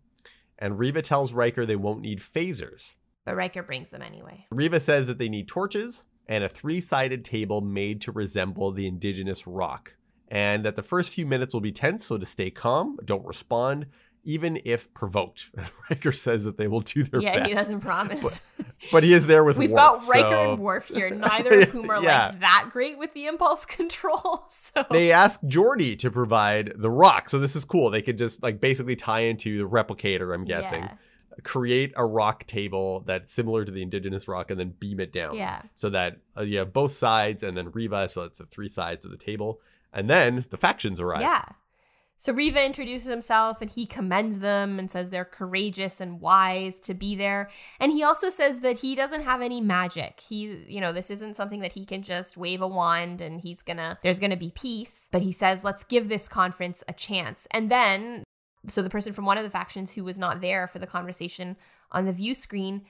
and 0.57 0.79
Riva 0.79 1.03
tells 1.03 1.33
Riker 1.33 1.65
they 1.67 1.75
won't 1.75 2.01
need 2.01 2.19
phasers. 2.19 2.95
But 3.25 3.35
Riker 3.35 3.61
brings 3.61 3.89
them 3.89 4.01
anyway. 4.01 4.47
Riva 4.49 4.79
says 4.79 5.05
that 5.07 5.19
they 5.19 5.29
need 5.29 5.47
torches 5.47 6.03
and 6.27 6.43
a 6.43 6.49
three 6.49 6.81
sided 6.81 7.23
table 7.25 7.61
made 7.61 8.01
to 8.01 8.11
resemble 8.11 8.71
the 8.71 8.87
indigenous 8.87 9.47
rock, 9.47 9.95
and 10.27 10.65
that 10.65 10.75
the 10.75 10.83
first 10.83 11.11
few 11.13 11.25
minutes 11.25 11.53
will 11.53 11.61
be 11.61 11.71
tense, 11.71 12.05
so 12.07 12.17
to 12.17 12.25
stay 12.25 12.49
calm, 12.51 12.97
don't 13.05 13.25
respond, 13.25 13.85
even 14.23 14.59
if 14.65 14.93
provoked. 14.93 15.49
Riker 15.89 16.11
says 16.11 16.43
that 16.43 16.57
they 16.57 16.67
will 16.67 16.81
do 16.81 17.03
their 17.05 17.21
yeah, 17.21 17.29
best. 17.29 17.39
Yeah, 17.39 17.47
he 17.47 17.53
doesn't 17.53 17.79
promise. 17.81 18.43
But 18.91 19.03
he 19.03 19.11
is 19.11 19.25
there 19.25 19.43
with 19.43 19.57
Worf. 19.57 19.59
We've 19.59 19.71
Worf, 19.71 19.79
got 19.81 20.07
Riker 20.07 20.29
so- 20.29 20.53
and 20.53 20.61
Worf 20.61 20.87
here, 20.89 21.09
neither 21.15 21.61
of 21.61 21.69
whom 21.69 21.89
are 21.89 22.03
Yeah. 22.03 22.27
like 22.27 22.39
that 22.41 22.69
great 22.71 22.99
with 22.99 23.11
the 23.15 23.25
impulse 23.25 23.65
control. 23.65 24.45
So 24.51 24.85
They 24.91 25.11
ask 25.11 25.41
Geordi 25.41 25.97
to 25.99 26.11
provide 26.11 26.73
the 26.75 26.91
rock, 26.91 27.27
so 27.27 27.39
this 27.39 27.55
is 27.55 27.65
cool. 27.65 27.89
They 27.89 28.03
could 28.03 28.19
just 28.19 28.43
like 28.43 28.61
basically 28.61 28.95
tie 28.95 29.21
into 29.21 29.57
the 29.57 29.67
replicator, 29.67 30.31
I'm 30.33 30.45
guessing, 30.45 30.83
Yeah. 30.83 30.93
Create 31.43 31.93
a 31.95 32.05
rock 32.05 32.45
table 32.45 33.01
that's 33.05 33.31
similar 33.31 33.65
to 33.65 33.71
the 33.71 33.81
indigenous 33.81 34.27
rock, 34.27 34.51
and 34.51 34.59
then 34.59 34.73
beam 34.79 34.99
it 34.99 35.11
down. 35.11 35.35
Yeah. 35.35 35.61
so 35.75 35.89
that 35.89 36.17
uh, 36.37 36.41
you 36.41 36.59
have 36.59 36.73
both 36.73 36.93
sides 36.93 37.43
and 37.43 37.57
then 37.57 37.71
Riva, 37.71 38.09
so 38.09 38.21
that's 38.21 38.37
the 38.37 38.45
three 38.45 38.69
sides 38.69 39.05
of 39.05 39.11
the 39.11 39.17
table. 39.17 39.61
And 39.93 40.09
then 40.09 40.45
the 40.49 40.57
factions 40.57 40.99
arrive. 40.99 41.21
Yeah. 41.21 41.43
So 42.19 42.33
Riva 42.33 42.65
introduces 42.65 43.07
himself 43.07 43.61
and 43.61 43.69
he 43.69 43.85
commends 43.85 44.39
them 44.39 44.79
and 44.79 44.89
says 44.89 45.11
they're 45.11 45.23
courageous 45.23 46.01
and 46.01 46.19
wise 46.19 46.81
to 46.81 46.95
be 46.95 47.15
there. 47.15 47.49
And 47.79 47.91
he 47.91 48.01
also 48.03 48.29
says 48.29 48.61
that 48.61 48.77
he 48.77 48.95
doesn't 48.95 49.21
have 49.21 49.39
any 49.39 49.61
magic. 49.61 50.23
He, 50.27 50.65
you 50.67 50.81
know, 50.81 50.91
this 50.91 51.11
isn't 51.11 51.35
something 51.35 51.59
that 51.59 51.73
he 51.73 51.85
can 51.85 52.01
just 52.01 52.35
wave 52.35 52.61
a 52.61 52.67
wand 52.67 53.21
and 53.21 53.39
he's 53.39 53.61
gonna, 53.61 53.99
there's 54.01 54.19
gonna 54.19 54.35
be 54.35 54.51
peace. 54.55 55.07
But 55.11 55.21
he 55.21 55.31
says, 55.31 55.63
let's 55.63 55.83
give 55.83 56.09
this 56.09 56.27
conference 56.27 56.83
a 56.87 56.93
chance. 56.93 57.47
And 57.51 57.69
then, 57.69 58.23
so 58.67 58.81
the 58.81 58.89
person 58.89 59.13
from 59.13 59.25
one 59.25 59.37
of 59.37 59.43
the 59.43 59.49
factions 59.49 59.93
who 59.93 60.03
was 60.03 60.19
not 60.19 60.41
there 60.41 60.67
for 60.67 60.79
the 60.79 60.87
conversation 60.87 61.55
on 61.91 62.05
the 62.05 62.11
view 62.11 62.33
screen 62.33 62.83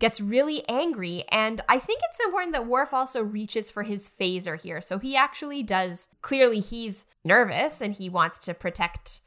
gets 0.00 0.20
really 0.20 0.66
angry. 0.68 1.24
And 1.30 1.60
I 1.68 1.78
think 1.78 2.00
it's 2.02 2.20
important 2.20 2.52
that 2.54 2.66
Worf 2.66 2.92
also 2.92 3.22
reaches 3.22 3.70
for 3.70 3.82
his 3.82 4.10
phaser 4.10 4.60
here. 4.60 4.80
So 4.80 4.98
he 4.98 5.14
actually 5.14 5.62
does, 5.62 6.08
clearly, 6.22 6.60
he's 6.60 7.06
nervous 7.24 7.80
and 7.80 7.94
he 7.94 8.08
wants 8.08 8.38
to 8.40 8.54
protect 8.54 9.20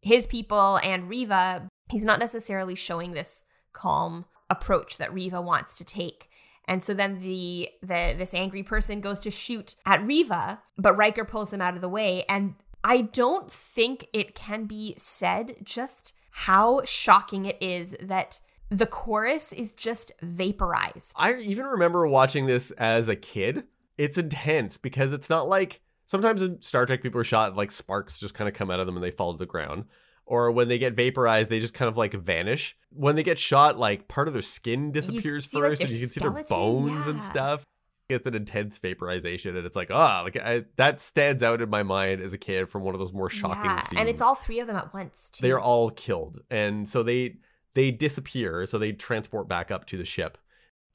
his 0.00 0.26
people 0.26 0.78
and 0.82 1.08
Riva. 1.08 1.68
He's 1.90 2.04
not 2.04 2.20
necessarily 2.20 2.76
showing 2.76 3.12
this 3.12 3.44
calm 3.72 4.24
approach 4.48 4.96
that 4.98 5.12
Riva 5.12 5.42
wants 5.42 5.76
to 5.78 5.84
take. 5.84 6.28
And 6.66 6.82
so 6.82 6.94
then 6.94 7.18
the, 7.18 7.68
the 7.82 8.14
this 8.16 8.32
angry 8.32 8.62
person 8.62 9.00
goes 9.00 9.18
to 9.20 9.30
shoot 9.30 9.74
at 9.84 10.06
Riva, 10.06 10.62
but 10.78 10.96
Riker 10.96 11.24
pulls 11.24 11.52
him 11.52 11.60
out 11.60 11.74
of 11.74 11.80
the 11.80 11.88
way. 11.88 12.24
And 12.28 12.54
I 12.84 13.02
don't 13.02 13.50
think 13.50 14.08
it 14.12 14.34
can 14.34 14.64
be 14.64 14.94
said 14.96 15.56
just 15.62 16.14
how 16.30 16.82
shocking 16.84 17.44
it 17.44 17.58
is 17.60 17.94
that 18.00 18.40
the 18.70 18.86
chorus 18.86 19.52
is 19.52 19.72
just 19.72 20.12
vaporized. 20.22 21.12
I 21.16 21.34
even 21.34 21.66
remember 21.66 22.06
watching 22.06 22.46
this 22.46 22.70
as 22.72 23.08
a 23.08 23.16
kid. 23.16 23.64
It's 23.98 24.16
intense 24.16 24.78
because 24.78 25.12
it's 25.12 25.28
not 25.28 25.46
like 25.46 25.80
sometimes 26.06 26.42
in 26.42 26.60
Star 26.62 26.86
Trek 26.86 27.02
people 27.02 27.20
are 27.20 27.24
shot 27.24 27.48
and 27.48 27.56
like 27.56 27.70
sparks 27.70 28.18
just 28.18 28.34
kind 28.34 28.48
of 28.48 28.54
come 28.54 28.70
out 28.70 28.80
of 28.80 28.86
them 28.86 28.96
and 28.96 29.04
they 29.04 29.10
fall 29.10 29.32
to 29.32 29.38
the 29.38 29.46
ground. 29.46 29.84
Or 30.24 30.50
when 30.50 30.68
they 30.68 30.78
get 30.78 30.94
vaporized, 30.94 31.50
they 31.50 31.58
just 31.58 31.74
kind 31.74 31.88
of 31.88 31.98
like 31.98 32.14
vanish. 32.14 32.76
When 32.90 33.16
they 33.16 33.22
get 33.22 33.38
shot, 33.38 33.78
like 33.78 34.08
part 34.08 34.28
of 34.28 34.32
their 34.32 34.42
skin 34.42 34.90
disappears 34.90 35.44
see, 35.44 35.58
like, 35.58 35.70
first, 35.70 35.80
their 35.80 35.88
and 35.88 35.96
you 35.96 36.06
can 36.06 36.08
see 36.08 36.20
their 36.20 36.44
bones 36.44 37.06
and 37.06 37.22
stuff. 37.22 37.64
It's 38.12 38.26
an 38.26 38.34
intense 38.34 38.78
vaporization, 38.78 39.56
and 39.56 39.66
it's 39.66 39.76
like, 39.76 39.90
ah, 39.90 40.22
like 40.22 40.36
I, 40.36 40.64
that 40.76 41.00
stands 41.00 41.42
out 41.42 41.60
in 41.60 41.70
my 41.70 41.82
mind 41.82 42.20
as 42.20 42.32
a 42.32 42.38
kid 42.38 42.68
from 42.68 42.82
one 42.82 42.94
of 42.94 42.98
those 42.98 43.12
more 43.12 43.28
shocking 43.28 43.64
yeah, 43.70 43.80
scenes 43.80 44.00
and 44.00 44.08
it's 44.08 44.22
all 44.22 44.34
three 44.34 44.60
of 44.60 44.66
them 44.66 44.76
at 44.76 44.92
once 44.92 45.28
too. 45.28 45.42
they 45.42 45.50
are 45.50 45.60
all 45.60 45.90
killed 45.90 46.40
and 46.50 46.88
so 46.88 47.02
they 47.02 47.36
they 47.74 47.90
disappear 47.90 48.66
so 48.66 48.78
they 48.78 48.92
transport 48.92 49.48
back 49.48 49.70
up 49.70 49.84
to 49.86 49.96
the 49.96 50.04
ship 50.04 50.38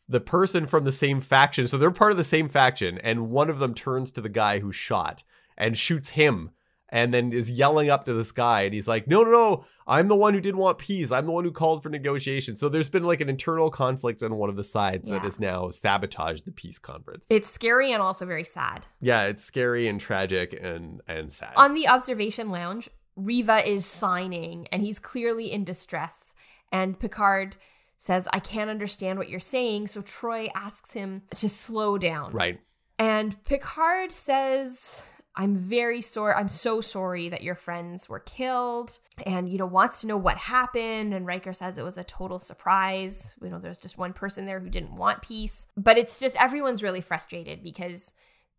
the 0.09 0.19
person 0.19 0.65
from 0.65 0.83
the 0.83 0.91
same 0.91 1.19
faction 1.21 1.67
so 1.67 1.77
they're 1.77 1.91
part 1.91 2.11
of 2.11 2.17
the 2.17 2.23
same 2.23 2.47
faction 2.47 2.97
and 2.99 3.29
one 3.29 3.49
of 3.49 3.59
them 3.59 3.73
turns 3.73 4.11
to 4.11 4.21
the 4.21 4.29
guy 4.29 4.59
who 4.59 4.71
shot 4.71 5.23
and 5.57 5.77
shoots 5.77 6.09
him 6.09 6.51
and 6.89 7.13
then 7.13 7.33
is 7.33 7.51
yelling 7.51 7.89
up 7.89 8.05
to 8.05 8.13
this 8.13 8.31
guy 8.31 8.61
and 8.61 8.73
he's 8.73 8.87
like 8.87 9.07
no 9.07 9.23
no 9.23 9.31
no 9.31 9.65
i'm 9.87 10.07
the 10.07 10.15
one 10.15 10.33
who 10.33 10.39
didn't 10.39 10.59
want 10.59 10.77
peace 10.77 11.11
i'm 11.11 11.25
the 11.25 11.31
one 11.31 11.43
who 11.43 11.51
called 11.51 11.83
for 11.83 11.89
negotiation 11.89 12.55
so 12.55 12.69
there's 12.69 12.89
been 12.89 13.03
like 13.03 13.19
an 13.21 13.29
internal 13.29 13.69
conflict 13.69 14.23
on 14.23 14.35
one 14.35 14.49
of 14.49 14.55
the 14.55 14.63
sides 14.63 15.07
that 15.09 15.21
has 15.21 15.39
now 15.39 15.69
sabotaged 15.69 16.45
the 16.45 16.51
peace 16.51 16.79
conference 16.79 17.25
It's 17.29 17.49
scary 17.49 17.91
and 17.91 18.01
also 18.01 18.25
very 18.25 18.43
sad. 18.43 18.85
yeah 19.01 19.23
it's 19.25 19.43
scary 19.43 19.87
and 19.87 19.99
tragic 19.99 20.57
and 20.61 21.01
and 21.07 21.31
sad 21.31 21.53
On 21.57 21.73
the 21.73 21.87
observation 21.87 22.49
lounge, 22.49 22.89
Riva 23.15 23.67
is 23.67 23.85
signing 23.85 24.67
and 24.71 24.81
he's 24.81 24.99
clearly 24.99 25.51
in 25.51 25.63
distress. 25.63 26.33
And 26.71 26.99
Picard 26.99 27.55
says, 27.97 28.27
I 28.31 28.39
can't 28.39 28.69
understand 28.69 29.17
what 29.17 29.27
you're 29.29 29.39
saying. 29.39 29.87
So 29.87 30.01
Troi 30.03 30.49
asks 30.53 30.93
him 30.93 31.23
to 31.35 31.49
slow 31.49 31.97
down. 31.97 32.31
right 32.33 32.59
And 32.99 33.43
Picard 33.43 34.11
says, 34.11 35.01
I'm 35.39 35.55
very 35.55 36.01
sorry. 36.01 36.33
I'm 36.33 36.49
so 36.49 36.81
sorry 36.81 37.29
that 37.29 37.43
your 37.43 37.53
friends 37.53 38.09
were 38.09 38.19
killed 38.19 38.97
and, 39.23 39.47
you 39.47 39.59
know, 39.59 39.67
wants 39.67 40.01
to 40.01 40.07
know 40.07 40.17
what 40.17 40.35
happened. 40.35 41.13
And 41.13 41.27
Riker 41.27 41.53
says 41.53 41.77
it 41.77 41.83
was 41.83 41.97
a 41.97 42.03
total 42.03 42.39
surprise. 42.39 43.35
You 43.41 43.51
know, 43.51 43.59
there's 43.59 43.77
just 43.77 43.99
one 43.99 44.13
person 44.13 44.45
there 44.45 44.59
who 44.59 44.69
didn't 44.69 44.95
want 44.95 45.21
peace. 45.21 45.67
But 45.77 45.99
it's 45.99 46.19
just 46.19 46.35
everyone's 46.41 46.81
really 46.81 47.01
frustrated 47.01 47.61
because 47.63 48.15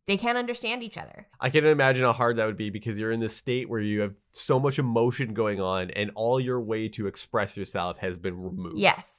they 0.07 0.17
can't 0.17 0.39
understand 0.39 0.85
each 0.85 0.97
other. 0.97 1.27
I 1.41 1.51
can 1.51 1.67
imagine 1.67 2.05
how 2.05 2.13
hard 2.13 2.37
that 2.37 2.47
would 2.47 2.57
be 2.57 2.71
because 2.71 2.97
you're 2.97 3.11
in 3.11 3.19
this 3.19 3.37
state 3.37 3.69
where 3.69 3.81
you 3.81 4.01
have 4.03 4.15
so 4.31 4.61
much 4.61 4.79
emotion 4.79 5.35
going 5.35 5.61
on 5.61 5.91
and 5.91 6.13
all 6.15 6.39
your 6.39 6.61
way 6.61 6.89
to 6.91 7.09
express 7.09 7.57
yourself 7.57 7.99
has 7.99 8.17
been 8.17 8.41
removed. 8.41 8.79
Yes. 8.79 9.13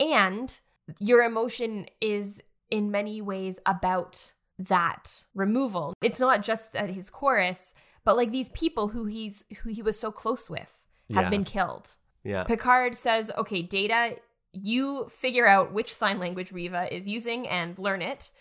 And 0.00 0.58
your 0.98 1.22
emotion 1.22 1.86
is 2.00 2.40
in 2.70 2.90
many 2.90 3.20
ways 3.20 3.58
about 3.66 4.32
that 4.58 5.24
removal. 5.34 5.94
It's 6.02 6.20
not 6.20 6.42
just 6.42 6.74
at 6.76 6.90
his 6.90 7.10
chorus, 7.10 7.72
but 8.04 8.16
like 8.16 8.30
these 8.30 8.48
people 8.50 8.88
who 8.88 9.06
he's 9.06 9.44
who 9.62 9.70
he 9.70 9.82
was 9.82 9.98
so 9.98 10.10
close 10.12 10.48
with 10.50 10.86
have 11.14 11.24
Yeah. 11.24 11.30
been 11.30 11.44
killed. 11.44 11.96
Yeah. 12.24 12.44
Picard 12.44 12.94
says, 12.94 13.30
"Okay, 13.36 13.62
Data, 13.62 14.18
you 14.52 15.08
figure 15.08 15.46
out 15.46 15.72
which 15.72 15.92
sign 15.92 16.18
language 16.18 16.52
Riva 16.52 16.92
is 16.94 17.08
using 17.08 17.48
and 17.48 17.78
learn 17.78 18.02
it." 18.02 18.32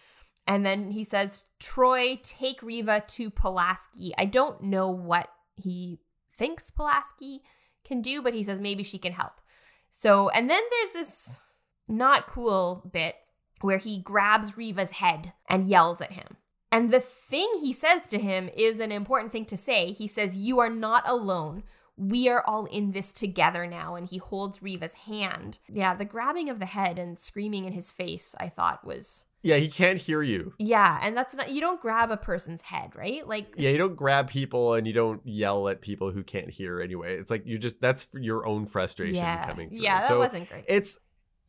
And 0.48 0.66
then 0.66 0.92
he 0.92 1.04
says, 1.04 1.46
"Troi, 1.60 2.20
take 2.24 2.62
Riva 2.62 3.04
to 3.08 3.30
Pulaski." 3.30 4.14
I 4.18 4.26
don't 4.26 4.64
know 4.64 4.90
what 4.90 5.30
he 5.56 6.00
thinks 6.32 6.72
Pulaski 6.72 7.44
can 7.84 8.02
do, 8.02 8.22
but 8.22 8.34
he 8.34 8.44
says 8.44 8.60
maybe 8.60 8.84
she 8.84 8.98
can 8.98 9.14
help. 9.14 9.42
So, 9.90 10.30
and 10.30 10.50
then 10.50 10.62
there's 10.72 10.92
this 10.92 11.40
not 11.88 12.28
cool 12.28 12.90
bit 12.92 13.16
where 13.62 13.78
he 13.78 14.00
grabs 14.00 14.58
Riva's 14.58 14.92
head 14.92 15.34
and 15.50 15.68
yells 15.68 16.02
at 16.02 16.14
him. 16.14 16.38
And 16.72 16.90
the 16.90 17.02
thing 17.02 17.50
he 17.60 17.74
says 17.74 18.08
to 18.08 18.20
him 18.20 18.50
is 18.56 18.80
an 18.80 18.92
important 18.92 19.32
thing 19.32 19.46
to 19.46 19.58
say. 19.58 19.92
He 19.92 20.08
says, 20.08 20.38
You 20.38 20.60
are 20.60 20.70
not 20.70 21.08
alone. 21.08 21.64
We 21.98 22.30
are 22.30 22.44
all 22.48 22.66
in 22.66 22.92
this 22.92 23.12
together 23.12 23.68
now. 23.68 23.96
And 23.96 24.10
he 24.10 24.18
holds 24.18 24.62
Riva's 24.62 24.94
hand. 24.94 25.60
Yeah, 25.68 25.94
the 25.94 26.06
grabbing 26.06 26.50
of 26.50 26.60
the 26.60 26.66
head 26.66 26.98
and 26.98 27.20
screaming 27.20 27.66
in 27.66 27.74
his 27.74 27.92
face, 27.92 28.34
I 28.40 28.48
thought 28.48 28.86
was. 28.86 29.26
Yeah, 29.44 29.58
he 29.58 29.70
can't 29.70 29.98
hear 29.98 30.22
you. 30.22 30.54
Yeah, 30.60 31.00
and 31.02 31.18
that's 31.18 31.36
not, 31.36 31.50
you 31.50 31.62
don't 31.62 31.82
grab 31.82 32.12
a 32.12 32.18
person's 32.18 32.62
head, 32.62 32.96
right? 32.96 33.28
Like, 33.28 33.56
Yeah, 33.58 33.72
you 33.72 33.78
don't 33.78 33.96
grab 33.96 34.30
people 34.30 34.76
and 34.76 34.86
you 34.86 34.94
don't 34.94 35.20
yell 35.26 35.68
at 35.68 35.82
people 35.82 36.12
who 36.12 36.24
can't 36.24 36.50
hear 36.50 36.80
anyway. 36.80 37.18
It's 37.18 37.32
like 37.32 37.46
you 37.46 37.58
just 37.58 37.82
that's 37.82 38.08
your 38.14 38.46
own 38.46 38.68
frustration 38.68 39.16
yeah. 39.16 39.48
coming 39.48 39.70
through. 39.70 39.80
Yeah, 39.80 40.02
that 40.02 40.10
so 40.10 40.20
wasn't 40.20 40.48
great. 40.48 40.66
it's 40.68 41.00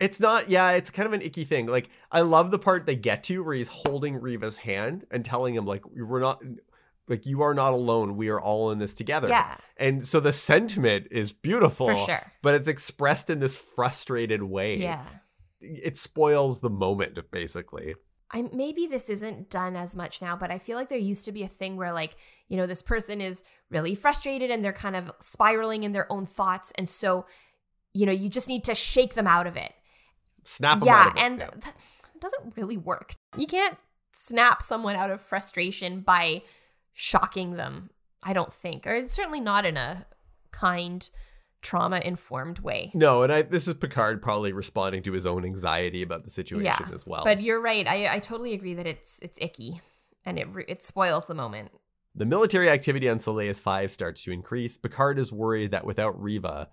it's 0.03 0.19
not 0.19 0.51
yeah, 0.51 0.73
it's 0.73 0.91
kind 0.91 1.07
of 1.07 1.13
an 1.13 1.23
icky 1.23 1.45
thing. 1.45 1.67
Like 1.67 1.89
I 2.11 2.23
love 2.23 2.51
the 2.51 2.59
part 2.59 2.87
they 2.87 2.97
get 2.97 3.23
to 3.25 3.45
where 3.45 3.55
he's 3.55 3.69
holding 3.69 4.21
Riva's 4.21 4.57
hand 4.57 5.07
and 5.11 5.25
telling 5.25 5.55
him 5.55 5.65
like 5.65 5.85
we're 5.87 6.21
not 6.21 6.43
like 7.09 7.25
you 7.25 7.43
are 7.43 7.55
not 7.55 7.73
alone. 7.73 8.17
We 8.17 8.29
are 8.29 8.41
all 8.41 8.73
in 8.73 8.79
this 8.79 8.95
together. 8.95 9.29
yeah, 9.29 9.57
And 9.77 10.05
so 10.07 10.19
the 10.19 10.33
sentiment 10.33 11.09
is 11.11 11.33
beautiful. 11.33 11.87
for 11.87 11.97
sure. 11.97 12.33
But 12.43 12.55
it's 12.55 12.69
expressed 12.69 13.31
in 13.31 13.39
this 13.39 13.57
frustrated 13.57 14.43
way. 14.43 14.77
Yeah. 14.77 15.05
It 15.61 15.97
spoils 15.97 16.61
the 16.61 16.71
moment, 16.71 17.19
basically. 17.31 17.95
I 18.33 18.49
maybe 18.53 18.87
this 18.87 19.09
isn't 19.09 19.51
done 19.51 19.77
as 19.77 19.95
much 19.95 20.21
now, 20.21 20.35
but 20.37 20.51
I 20.51 20.59
feel 20.59 20.77
like 20.77 20.89
there 20.89 20.99
used 20.99 21.27
to 21.27 21.33
be 21.33 21.43
a 21.43 21.49
thing 21.49 21.77
where 21.77 21.93
like, 21.93 22.17
you 22.49 22.57
know, 22.57 22.67
this 22.67 22.83
person 22.83 23.21
is 23.21 23.43
really 23.71 23.95
frustrated 23.95 24.51
and 24.51 24.65
they're 24.65 24.73
kind 24.73 24.97
of 24.97 25.13
spiraling 25.21 25.85
in 25.85 25.93
their 25.93 26.11
own 26.11 26.27
thoughts 26.27 26.73
and 26.77 26.89
so, 26.89 27.27
you 27.93 28.07
know, 28.07 28.13
you 28.13 28.29
just 28.29 28.49
need 28.49 28.65
to 28.65 28.75
shake 28.75 29.15
them 29.15 29.27
out 29.27 29.47
of 29.47 29.57
it. 29.57 29.73
Snap 30.45 30.83
yeah, 30.85 30.95
out 30.95 31.07
of 31.11 31.17
it. 31.17 31.23
and 31.23 31.39
Yeah. 31.41 31.51
that 31.65 31.75
doesn't 32.21 32.57
really 32.57 32.77
work. 32.77 33.15
You 33.37 33.47
can't 33.47 33.79
snap 34.13 34.63
someone 34.63 34.97
out 34.97 35.11
of 35.11 35.21
frustration 35.21 36.01
by 36.01 36.43
shocking 36.93 37.55
them, 37.55 37.91
I 38.23 38.33
don't 38.33 38.53
think. 38.53 38.87
Or 38.87 38.95
it's 38.95 39.13
certainly 39.13 39.41
not 39.41 39.65
in 39.65 39.77
a 39.77 40.07
kind, 40.51 41.09
trauma 41.63 42.01
informed 42.05 42.59
way. 42.59 42.91
No, 42.95 43.23
and 43.23 43.33
I 43.33 43.43
this 43.43 43.67
is 43.69 43.75
Picard 43.75 44.21
probably 44.21 44.53
responding 44.53 45.03
to 45.05 45.13
his 45.13 45.27
own 45.27 45.45
anxiety 45.45 46.03
about 46.03 46.25
the 46.25 46.31
situation 46.31 46.65
Yeah, 46.89 46.95
as 46.95 47.07
well. 47.07 47.25
But 47.25 47.41
you're 47.41 47.61
right. 47.61 47.87
I, 47.89 48.15
I 48.15 48.19
totally 48.19 48.53
agree 48.53 48.75
that 48.75 48.87
it's 48.87 49.19
it's 49.23 49.39
icky 49.41 49.81
and 50.25 50.39
it 50.39 50.49
it 50.69 50.83
spoils 50.83 51.27
the 51.27 51.35
moment. 51.35 51.71
The 52.15 52.27
military 52.27 52.69
activity 52.69 53.09
on 53.09 53.21
Solais 53.21 53.59
5 53.59 53.91
starts 53.91 54.23
to 54.25 54.33
increase. 54.33 54.77
Picard 54.77 55.19
is 55.19 55.33
worried 55.33 55.71
that 55.71 55.87
without 55.87 56.21
Riva, 56.21 56.69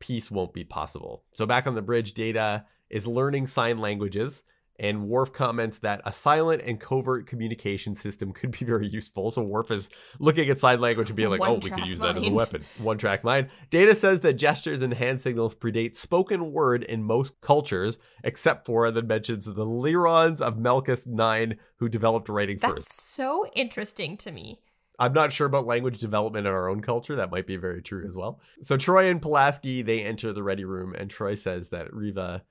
peace 0.00 0.30
won't 0.30 0.52
be 0.52 0.64
possible. 0.64 1.24
So 1.32 1.46
back 1.46 1.66
on 1.66 1.74
the 1.74 1.80
bridge, 1.80 2.12
Data 2.12 2.66
is 2.92 3.06
learning 3.06 3.46
sign 3.46 3.78
languages, 3.78 4.42
and 4.78 5.08
Worf 5.08 5.32
comments 5.32 5.78
that 5.78 6.00
a 6.04 6.12
silent 6.12 6.62
and 6.64 6.80
covert 6.80 7.26
communication 7.26 7.94
system 7.94 8.32
could 8.32 8.50
be 8.50 8.64
very 8.64 8.88
useful. 8.88 9.30
So 9.30 9.42
Worf 9.42 9.70
is 9.70 9.90
looking 10.18 10.48
at 10.50 10.58
sign 10.58 10.80
language 10.80 11.08
and 11.08 11.16
being 11.16 11.30
like, 11.30 11.40
oh, 11.40 11.54
we 11.54 11.70
could 11.70 11.86
use 11.86 12.00
that 12.00 12.16
as 12.16 12.26
a 12.26 12.30
weapon. 12.30 12.64
One 12.78 12.98
track 12.98 13.22
mind. 13.22 13.48
Data 13.70 13.94
says 13.94 14.20
that 14.20 14.34
gestures 14.34 14.82
and 14.82 14.94
hand 14.94 15.20
signals 15.20 15.54
predate 15.54 15.96
spoken 15.96 16.52
word 16.52 16.82
in 16.82 17.02
most 17.02 17.40
cultures, 17.40 17.98
except 18.24 18.66
for, 18.66 18.86
and 18.86 18.96
then 18.96 19.06
mentions 19.06 19.46
the 19.46 19.64
Leyrons 19.64 20.40
of 20.40 20.56
Malkus 20.56 21.06
9 21.06 21.56
who 21.76 21.88
developed 21.88 22.28
writing 22.28 22.58
That's 22.60 22.74
first. 22.74 23.14
so 23.14 23.46
interesting 23.54 24.16
to 24.18 24.32
me. 24.32 24.60
I'm 24.98 25.12
not 25.12 25.32
sure 25.32 25.46
about 25.46 25.66
language 25.66 25.98
development 25.98 26.46
in 26.46 26.52
our 26.52 26.68
own 26.68 26.80
culture. 26.80 27.16
That 27.16 27.30
might 27.30 27.46
be 27.46 27.56
very 27.56 27.82
true 27.82 28.06
as 28.06 28.16
well. 28.16 28.40
So 28.60 28.76
Troi 28.76 29.10
and 29.10 29.20
Pulaski 29.20 29.82
they 29.82 30.02
enter 30.02 30.32
the 30.32 30.42
ready 30.42 30.64
room, 30.64 30.94
and 30.94 31.10
Troy 31.10 31.34
says 31.34 31.70
that 31.70 31.92
Riva 31.92 32.44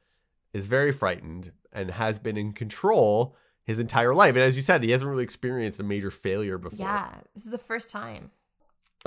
is 0.54 0.66
very 0.68 0.92
frightened 0.92 1.52
and 1.72 1.92
has 1.92 2.20
been 2.20 2.38
in 2.38 2.52
control 2.52 3.36
his 3.64 3.80
entire 3.80 4.14
life. 4.14 4.36
And 4.36 4.44
as 4.44 4.56
you 4.56 4.62
said, 4.62 4.84
he 4.84 4.92
hasn't 4.92 5.10
really 5.10 5.24
experienced 5.24 5.80
a 5.80 5.84
major 5.84 6.12
failure 6.12 6.58
before. 6.58 6.86
Yeah, 6.86 7.16
this 7.34 7.46
is 7.46 7.52
the 7.52 7.58
first 7.58 7.92
time. 7.92 8.32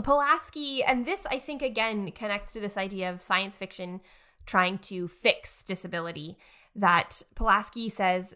Pulaski, 0.03 0.82
and 0.82 1.07
this 1.07 1.26
I 1.26 1.38
think 1.38 1.62
again 1.62 2.11
connects 2.12 2.53
to 2.53 2.61
this 2.61 2.76
idea 2.76 3.11
of 3.11 3.22
science 3.22 3.57
fiction 3.59 4.01
trying 4.47 4.78
to 4.78 5.09
fix 5.09 5.62
disability. 5.62 6.36
That 6.74 7.22
Pulaski 7.36 7.88
says 7.88 8.34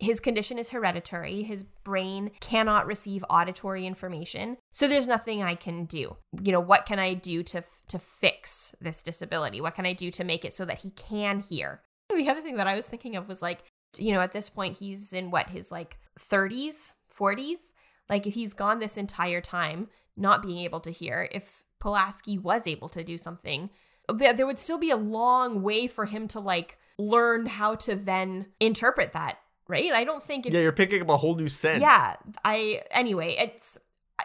his 0.00 0.18
condition 0.18 0.58
is 0.58 0.70
hereditary. 0.70 1.44
His 1.44 1.62
brain 1.62 2.32
cannot 2.40 2.86
receive 2.86 3.24
auditory 3.30 3.86
information. 3.86 4.56
So 4.72 4.88
there's 4.88 5.06
nothing 5.06 5.42
I 5.42 5.54
can 5.54 5.84
do. 5.84 6.16
You 6.42 6.52
know, 6.52 6.60
what 6.60 6.86
can 6.86 6.98
I 6.98 7.14
do 7.14 7.42
to 7.44 7.62
to 7.88 7.98
fix 7.98 8.74
this 8.80 9.02
disability? 9.02 9.60
What 9.60 9.74
can 9.74 9.86
I 9.86 9.92
do 9.92 10.10
to 10.10 10.24
make 10.24 10.44
it 10.44 10.54
so 10.54 10.64
that 10.64 10.80
he 10.80 10.90
can 10.90 11.40
hear? 11.40 11.82
The 12.10 12.28
other 12.28 12.40
thing 12.42 12.56
that 12.56 12.66
I 12.66 12.76
was 12.76 12.86
thinking 12.86 13.16
of 13.16 13.28
was 13.28 13.42
like, 13.42 13.64
you 13.96 14.12
know, 14.12 14.20
at 14.20 14.32
this 14.32 14.50
point 14.50 14.78
he's 14.78 15.12
in 15.12 15.30
what 15.30 15.50
his 15.50 15.70
like 15.70 15.98
30s, 16.18 16.94
40s. 17.16 17.72
Like 18.08 18.26
if 18.26 18.34
he's 18.34 18.52
gone 18.54 18.78
this 18.78 18.96
entire 18.96 19.40
time 19.40 19.88
not 20.16 20.42
being 20.42 20.58
able 20.58 20.80
to 20.80 20.90
hear, 20.90 21.28
if 21.32 21.64
Pulaski 21.80 22.38
was 22.38 22.66
able 22.66 22.88
to 22.90 23.02
do 23.02 23.18
something, 23.18 23.70
there, 24.08 24.46
would 24.46 24.58
still 24.58 24.78
be 24.78 24.90
a 24.90 24.96
long 24.96 25.62
way 25.62 25.86
for 25.86 26.04
him 26.04 26.28
to 26.28 26.40
like 26.40 26.78
learn 26.98 27.46
how 27.46 27.74
to 27.74 27.94
then 27.94 28.46
interpret 28.60 29.12
that, 29.14 29.38
right? 29.66 29.92
I 29.92 30.04
don't 30.04 30.22
think 30.22 30.46
Yeah, 30.46 30.60
you're 30.60 30.72
picking 30.72 31.02
up 31.02 31.08
a 31.08 31.16
whole 31.16 31.34
new 31.34 31.48
sense. 31.48 31.80
yeah, 31.80 32.16
I 32.44 32.82
anyway, 32.90 33.34
it's 33.38 33.78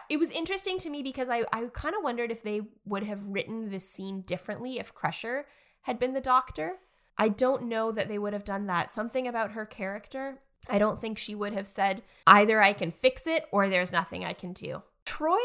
it 0.08 0.18
was 0.18 0.30
interesting 0.30 0.78
to 0.80 0.90
me 0.90 1.02
because 1.02 1.28
I 1.28 1.44
I 1.52 1.64
kind 1.72 1.94
of 1.96 2.02
wondered 2.02 2.30
if 2.30 2.42
they 2.42 2.60
would 2.84 3.04
have 3.04 3.24
written 3.24 3.70
this 3.70 3.88
scene 3.88 4.20
differently 4.20 4.78
if 4.78 4.94
Crusher 4.94 5.46
had 5.82 5.98
been 5.98 6.12
the 6.12 6.20
doctor. 6.20 6.74
I 7.18 7.28
don't 7.28 7.64
know 7.68 7.92
that 7.92 8.08
they 8.08 8.18
would 8.18 8.32
have 8.32 8.44
done 8.44 8.66
that. 8.66 8.90
Something 8.90 9.26
about 9.28 9.52
her 9.52 9.66
character, 9.66 10.40
I 10.68 10.78
don't 10.78 11.00
think 11.00 11.18
she 11.18 11.34
would 11.34 11.52
have 11.52 11.66
said 11.66 12.02
either 12.26 12.62
I 12.62 12.72
can 12.72 12.90
fix 12.90 13.26
it 13.26 13.44
or 13.52 13.68
there's 13.68 13.92
nothing 13.92 14.24
I 14.24 14.32
can 14.32 14.52
do. 14.52 14.82
Troi 15.06 15.38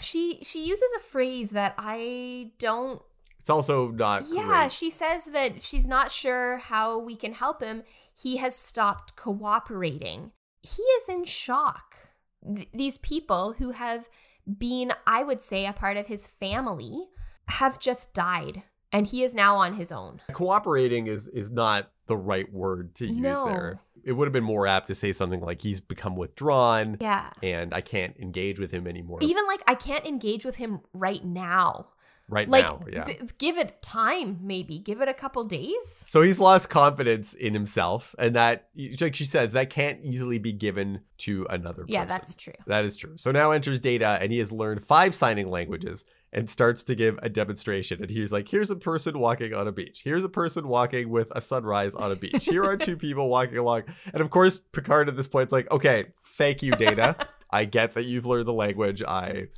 she 0.00 0.38
she 0.42 0.66
uses 0.66 0.90
a 0.96 1.00
phrase 1.00 1.50
that 1.50 1.74
I 1.78 2.50
don't 2.58 3.00
It's 3.40 3.48
also 3.50 3.90
not 3.90 4.24
yeah, 4.30 4.60
great. 4.62 4.72
she 4.72 4.90
says 4.90 5.26
that 5.26 5.62
she's 5.62 5.86
not 5.86 6.10
sure 6.12 6.58
how 6.58 6.98
we 6.98 7.16
can 7.16 7.32
help 7.32 7.62
him. 7.62 7.82
He 8.14 8.36
has 8.36 8.54
stopped 8.54 9.16
cooperating. 9.16 10.32
He 10.62 10.82
is 10.82 11.08
in 11.08 11.24
shock. 11.24 11.94
Th- 12.44 12.68
these 12.74 12.98
people 12.98 13.54
who 13.58 13.70
have 13.70 14.08
been, 14.58 14.92
I 15.06 15.22
would 15.22 15.40
say, 15.42 15.66
a 15.66 15.72
part 15.72 15.96
of 15.96 16.08
his 16.08 16.26
family 16.26 17.06
have 17.48 17.78
just 17.78 18.12
died, 18.14 18.62
and 18.92 19.06
he 19.06 19.22
is 19.22 19.34
now 19.34 19.56
on 19.56 19.74
his 19.74 19.90
own. 19.92 20.20
Cooperating 20.32 21.06
is 21.06 21.28
is 21.28 21.50
not 21.50 21.90
the 22.06 22.16
right 22.16 22.52
word 22.52 22.94
to 22.96 23.06
use 23.06 23.18
No. 23.18 23.46
there. 23.46 23.80
It 24.04 24.12
would 24.12 24.26
have 24.26 24.32
been 24.32 24.42
more 24.44 24.66
apt 24.66 24.88
to 24.88 24.94
say 24.96 25.12
something 25.12 25.40
like 25.40 25.62
he's 25.62 25.78
become 25.80 26.16
withdrawn 26.16 26.96
Yeah. 27.00 27.30
and 27.42 27.72
I 27.72 27.80
can't 27.80 28.16
engage 28.18 28.58
with 28.58 28.72
him 28.72 28.86
anymore 28.88 29.18
Even 29.22 29.46
like, 29.46 29.62
I 29.68 29.76
can't 29.76 30.04
engage 30.04 30.44
with 30.44 30.56
him 30.56 30.80
right 30.92 31.24
now. 31.24 31.86
right 32.28 32.48
Like, 32.48 32.66
now. 32.66 32.80
Yeah. 32.90 33.04
th- 33.04 33.38
give 33.38 33.58
it 33.58 33.80
time, 33.82 34.38
maybe. 34.42 34.78
Give 34.78 35.00
it 35.02 35.08
a 35.08 35.14
couple 35.14 35.44
days. 35.44 36.02
So 36.06 36.22
he's 36.22 36.38
lost 36.40 36.68
confidence 36.70 37.34
in 37.34 37.52
himself, 37.52 38.14
and 38.18 38.34
that, 38.34 38.68
like 39.00 39.14
she 39.14 39.24
says, 39.24 39.52
that 39.52 39.68
can't 39.70 40.00
easily 40.02 40.38
be 40.38 40.52
given 40.52 41.00
to 41.18 41.46
another 41.50 41.82
person. 41.82 41.92
Yeah, 41.92 42.04
that's 42.06 42.34
true. 42.34 42.54
That 42.66 42.84
is 42.86 42.96
true. 42.96 43.16
So 43.18 43.30
now 43.32 43.50
enters 43.50 43.80
Data, 43.80 44.18
and 44.20 44.32
he 44.32 44.38
has 44.38 44.50
learned 44.50 44.82
five 44.82 45.14
signing 45.14 45.48
languages 45.50 46.04
and 46.32 46.48
starts 46.48 46.82
to 46.84 46.94
give 46.94 47.18
a 47.22 47.28
demonstration. 47.28 48.00
And 48.00 48.10
he's 48.10 48.32
like, 48.32 48.48
here's 48.48 48.70
a 48.70 48.76
person 48.76 49.18
walking 49.18 49.52
on 49.52 49.68
a 49.68 49.72
beach. 49.72 50.00
Here's 50.02 50.24
a 50.24 50.28
person 50.30 50.66
walking 50.66 51.10
with 51.10 51.28
a 51.32 51.40
sunrise 51.40 51.94
on 51.94 52.10
a 52.10 52.16
beach. 52.16 52.46
Here 52.46 52.64
are 52.64 52.76
two 52.76 52.96
people 52.96 53.28
walking 53.28 53.58
along. 53.58 53.82
And 54.12 54.22
of 54.22 54.30
course, 54.30 54.58
Picard 54.58 55.08
at 55.08 55.16
this 55.16 55.28
point 55.28 55.48
is 55.48 55.52
like, 55.52 55.70
okay, 55.70 56.06
thank 56.38 56.62
you, 56.62 56.72
Data. 56.72 57.16
I 57.50 57.66
get 57.66 57.94
that 57.94 58.04
you've 58.04 58.24
learned 58.24 58.46
the 58.48 58.52
language. 58.54 59.02
I 59.02 59.48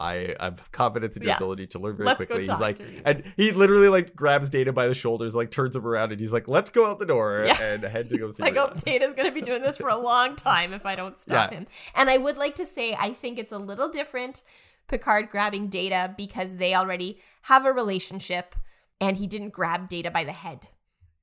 I 0.00 0.36
have 0.38 0.70
confidence 0.70 1.16
in 1.16 1.22
your 1.22 1.30
Yeah. 1.30 1.36
ability 1.38 1.66
to 1.68 1.80
learn 1.80 1.96
very 1.96 2.06
Let's 2.06 2.18
quickly. 2.26 2.38
he's 2.46 2.60
like 2.60 2.78
and 3.04 3.24
he 3.36 3.50
literally 3.50 3.88
like 3.88 4.14
grabs 4.14 4.48
Data 4.48 4.72
by 4.72 4.86
the 4.86 4.94
shoulders, 4.94 5.34
like 5.34 5.50
turns 5.50 5.74
him 5.74 5.84
around, 5.86 6.12
and 6.12 6.20
he's 6.20 6.32
like, 6.32 6.46
let's 6.46 6.70
go 6.70 6.86
out 6.86 6.98
the 7.00 7.06
door 7.06 7.42
Yeah. 7.46 7.60
and 7.60 7.82
head 7.82 8.08
to 8.10 8.18
go 8.18 8.30
see 8.32 8.42
like, 8.44 8.56
oh, 8.56 8.72
Data's 8.76 9.14
going 9.14 9.26
to 9.26 9.34
be 9.34 9.40
doing 9.40 9.60
this 9.62 9.76
for 9.78 9.88
a 9.88 9.96
long 9.96 10.36
time 10.36 10.72
if 10.72 10.86
I 10.86 10.94
don't 10.94 11.18
stop 11.18 11.50
Yeah. 11.50 11.58
him. 11.58 11.66
And 11.96 12.08
I 12.08 12.16
would 12.18 12.36
like 12.36 12.54
to 12.56 12.66
say, 12.66 12.94
I 12.96 13.12
think 13.12 13.38
it's 13.40 13.50
a 13.52 13.58
little 13.58 13.88
different 13.88 14.42
Picard 14.88 15.30
grabbing 15.30 15.68
Data 15.68 16.14
because 16.16 16.56
they 16.56 16.74
already 16.74 17.20
have 17.42 17.64
a 17.64 17.72
relationship 17.72 18.54
and 19.00 19.16
he 19.16 19.26
didn't 19.26 19.50
grab 19.50 19.88
Data 19.88 20.10
by 20.10 20.24
the 20.24 20.32
head. 20.32 20.68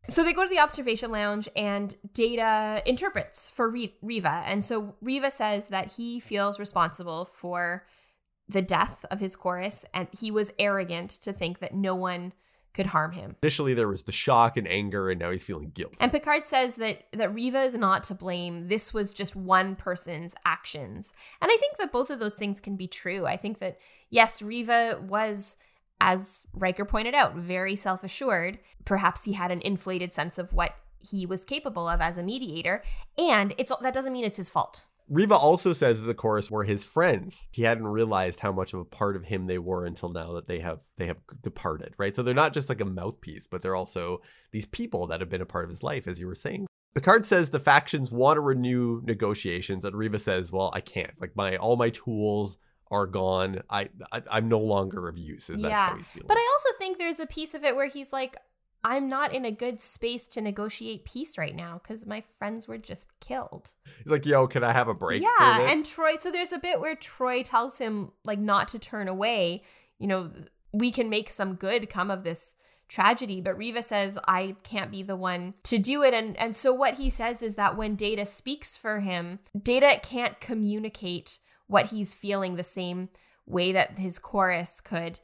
So 0.07 0.23
they 0.23 0.33
go 0.33 0.43
to 0.43 0.49
the 0.49 0.59
observation 0.59 1.11
lounge 1.11 1.49
and 1.55 1.95
Data 2.13 2.83
interprets 2.85 3.49
for 3.49 3.69
Riva. 3.69 4.43
And 4.45 4.63
so 4.63 4.95
Riva 5.01 5.31
says 5.31 5.67
that 5.67 5.93
he 5.93 6.19
feels 6.19 6.59
responsible 6.59 7.25
for 7.25 7.85
the 8.47 8.61
death 8.61 9.03
of 9.09 9.19
his 9.19 9.35
chorus 9.35 9.83
and 9.93 10.07
he 10.11 10.29
was 10.29 10.51
arrogant 10.59 11.09
to 11.09 11.33
think 11.33 11.59
that 11.59 11.73
no 11.73 11.95
one 11.95 12.33
could 12.75 12.87
harm 12.87 13.13
him. 13.13 13.35
Initially, 13.41 13.73
there 13.73 13.87
was 13.87 14.03
the 14.03 14.11
shock 14.11 14.57
and 14.57 14.67
anger, 14.67 15.09
and 15.09 15.19
now 15.19 15.31
he's 15.31 15.43
feeling 15.43 15.71
guilt. 15.73 15.93
And 15.99 16.11
Picard 16.11 16.45
says 16.45 16.75
that 16.75 17.05
that 17.13 17.33
Riva 17.33 17.61
is 17.63 17.75
not 17.75 18.03
to 18.03 18.13
blame. 18.13 18.67
This 18.67 18.93
was 18.93 19.13
just 19.13 19.35
one 19.35 19.75
person's 19.75 20.35
actions. 20.45 21.13
And 21.41 21.49
I 21.51 21.57
think 21.57 21.77
that 21.77 21.91
both 21.91 22.09
of 22.11 22.19
those 22.19 22.35
things 22.35 22.61
can 22.61 22.75
be 22.75 22.87
true. 22.87 23.25
I 23.25 23.37
think 23.37 23.59
that 23.59 23.79
yes, 24.09 24.41
Riva 24.41 25.01
was 25.01 25.57
as 26.01 26.41
Riker 26.53 26.85
pointed 26.85 27.15
out, 27.15 27.35
very 27.35 27.75
self-assured. 27.75 28.59
Perhaps 28.83 29.23
he 29.23 29.33
had 29.33 29.49
an 29.49 29.61
inflated 29.61 30.11
sense 30.11 30.37
of 30.37 30.53
what 30.53 30.75
he 30.99 31.25
was 31.25 31.45
capable 31.45 31.87
of 31.87 32.01
as 32.01 32.17
a 32.17 32.23
mediator, 32.23 32.83
and 33.17 33.53
it's 33.57 33.71
that 33.81 33.93
doesn't 33.93 34.11
mean 34.13 34.25
it's 34.25 34.37
his 34.37 34.49
fault. 34.49 34.87
Riva 35.07 35.35
also 35.35 35.71
says 35.73 36.01
that 36.01 36.07
the 36.07 36.13
chorus 36.15 36.49
were 36.49 36.63
his 36.63 36.83
friends. 36.83 37.47
He 37.51 37.61
hadn't 37.63 37.87
realized 37.87 38.39
how 38.39 38.51
much 38.51 38.73
of 38.73 38.79
a 38.79 38.85
part 38.85 39.15
of 39.15 39.25
him 39.25 39.45
they 39.45 39.59
were 39.59 39.85
until 39.85 40.09
now 40.09 40.33
that 40.33 40.47
they 40.47 40.59
have 40.59 40.79
they 40.97 41.05
have 41.07 41.17
departed, 41.41 41.93
right? 41.97 42.15
So 42.15 42.23
they're 42.23 42.33
not 42.33 42.53
just 42.53 42.69
like 42.69 42.81
a 42.81 42.85
mouthpiece, 42.85 43.45
but 43.47 43.61
they're 43.61 43.75
also 43.75 44.21
these 44.51 44.65
people 44.65 45.07
that 45.07 45.19
have 45.19 45.29
been 45.29 45.41
a 45.41 45.45
part 45.45 45.63
of 45.65 45.69
his 45.69 45.83
life, 45.83 46.07
as 46.07 46.19
you 46.19 46.25
were 46.27 46.35
saying. 46.35 46.65
Picard 46.95 47.25
says 47.25 47.49
the 47.49 47.59
factions 47.59 48.11
want 48.11 48.37
to 48.37 48.41
renew 48.41 49.01
negotiations, 49.03 49.85
and 49.85 49.95
Riva 49.95 50.17
says, 50.17 50.51
"Well, 50.51 50.71
I 50.73 50.81
can't. 50.81 51.11
Like 51.19 51.35
my 51.35 51.57
all 51.57 51.75
my 51.75 51.89
tools 51.89 52.57
are 52.89 53.05
gone. 53.05 53.61
I, 53.69 53.89
I 54.11 54.21
I'm 54.31 54.47
no 54.47 54.59
longer 54.59 55.07
of 55.07 55.17
use." 55.17 55.49
Is 55.49 55.61
that's 55.61 55.71
Yeah. 55.71 55.89
how 55.89 55.97
he's 55.97 56.11
feeling? 56.11 56.27
But 56.27 56.37
I 56.37 56.49
also 56.53 56.77
think 56.77 56.97
there's 56.97 57.19
a 57.19 57.27
piece 57.27 57.53
of 57.53 57.63
it 57.63 57.75
where 57.75 57.89
he's 57.89 58.11
like, 58.13 58.37
I'm 58.85 59.09
not 59.09 59.33
in 59.33 59.45
a 59.45 59.51
good 59.51 59.81
space 59.81 60.27
to 60.29 60.41
negotiate 60.41 61.05
peace 61.05 61.39
right 61.39 61.55
now 61.55 61.81
because 61.81 62.05
my 62.05 62.23
friends 62.37 62.67
were 62.67 62.77
just 62.77 63.07
killed. 63.19 63.73
he's 63.97 64.11
like, 64.11 64.27
"Yo, 64.27 64.45
can 64.45 64.63
I 64.63 64.71
have 64.73 64.87
a 64.87 64.93
break?" 64.93 65.23
Yeah, 65.23 65.61
and 65.61 65.83
Troi. 65.83 66.19
So 66.19 66.31
there's 66.31 66.51
a 66.51 66.59
bit 66.59 66.79
where 66.79 66.95
Troi 66.95 67.43
tells 67.43 67.79
him 67.79 68.11
like 68.23 68.37
not 68.37 68.67
to 68.69 68.79
turn 68.79 69.07
away. 69.07 69.63
You 69.97 70.07
know, 70.07 70.31
we 70.71 70.91
can 70.91 71.09
make 71.09 71.31
some 71.31 71.55
good 71.55 71.89
come 71.89 72.11
of 72.11 72.23
this 72.23 72.53
tragedy. 72.87 73.41
But 73.41 73.57
Riva 73.57 73.81
says 73.81 74.19
I 74.27 74.55
can't 74.61 74.91
be 74.91 75.01
the 75.01 75.15
one 75.15 75.55
to 75.63 75.79
do 75.79 76.03
it. 76.03 76.13
And 76.13 76.37
and 76.37 76.55
so 76.55 76.71
what 76.71 76.95
he 76.95 77.09
says 77.09 77.41
is 77.41 77.55
that 77.55 77.75
when 77.75 77.95
Data 77.95 78.23
speaks 78.23 78.77
for 78.77 78.99
him, 78.99 79.39
Data 79.59 79.99
can't 80.01 80.39
communicate 80.39 81.39
what 81.65 81.87
he's 81.87 82.13
feeling 82.13 82.55
the 82.55 82.61
same 82.63 83.09
way 83.47 83.71
that 83.71 83.97
his 83.97 84.19
chorus 84.19 84.79
could. 84.79 85.19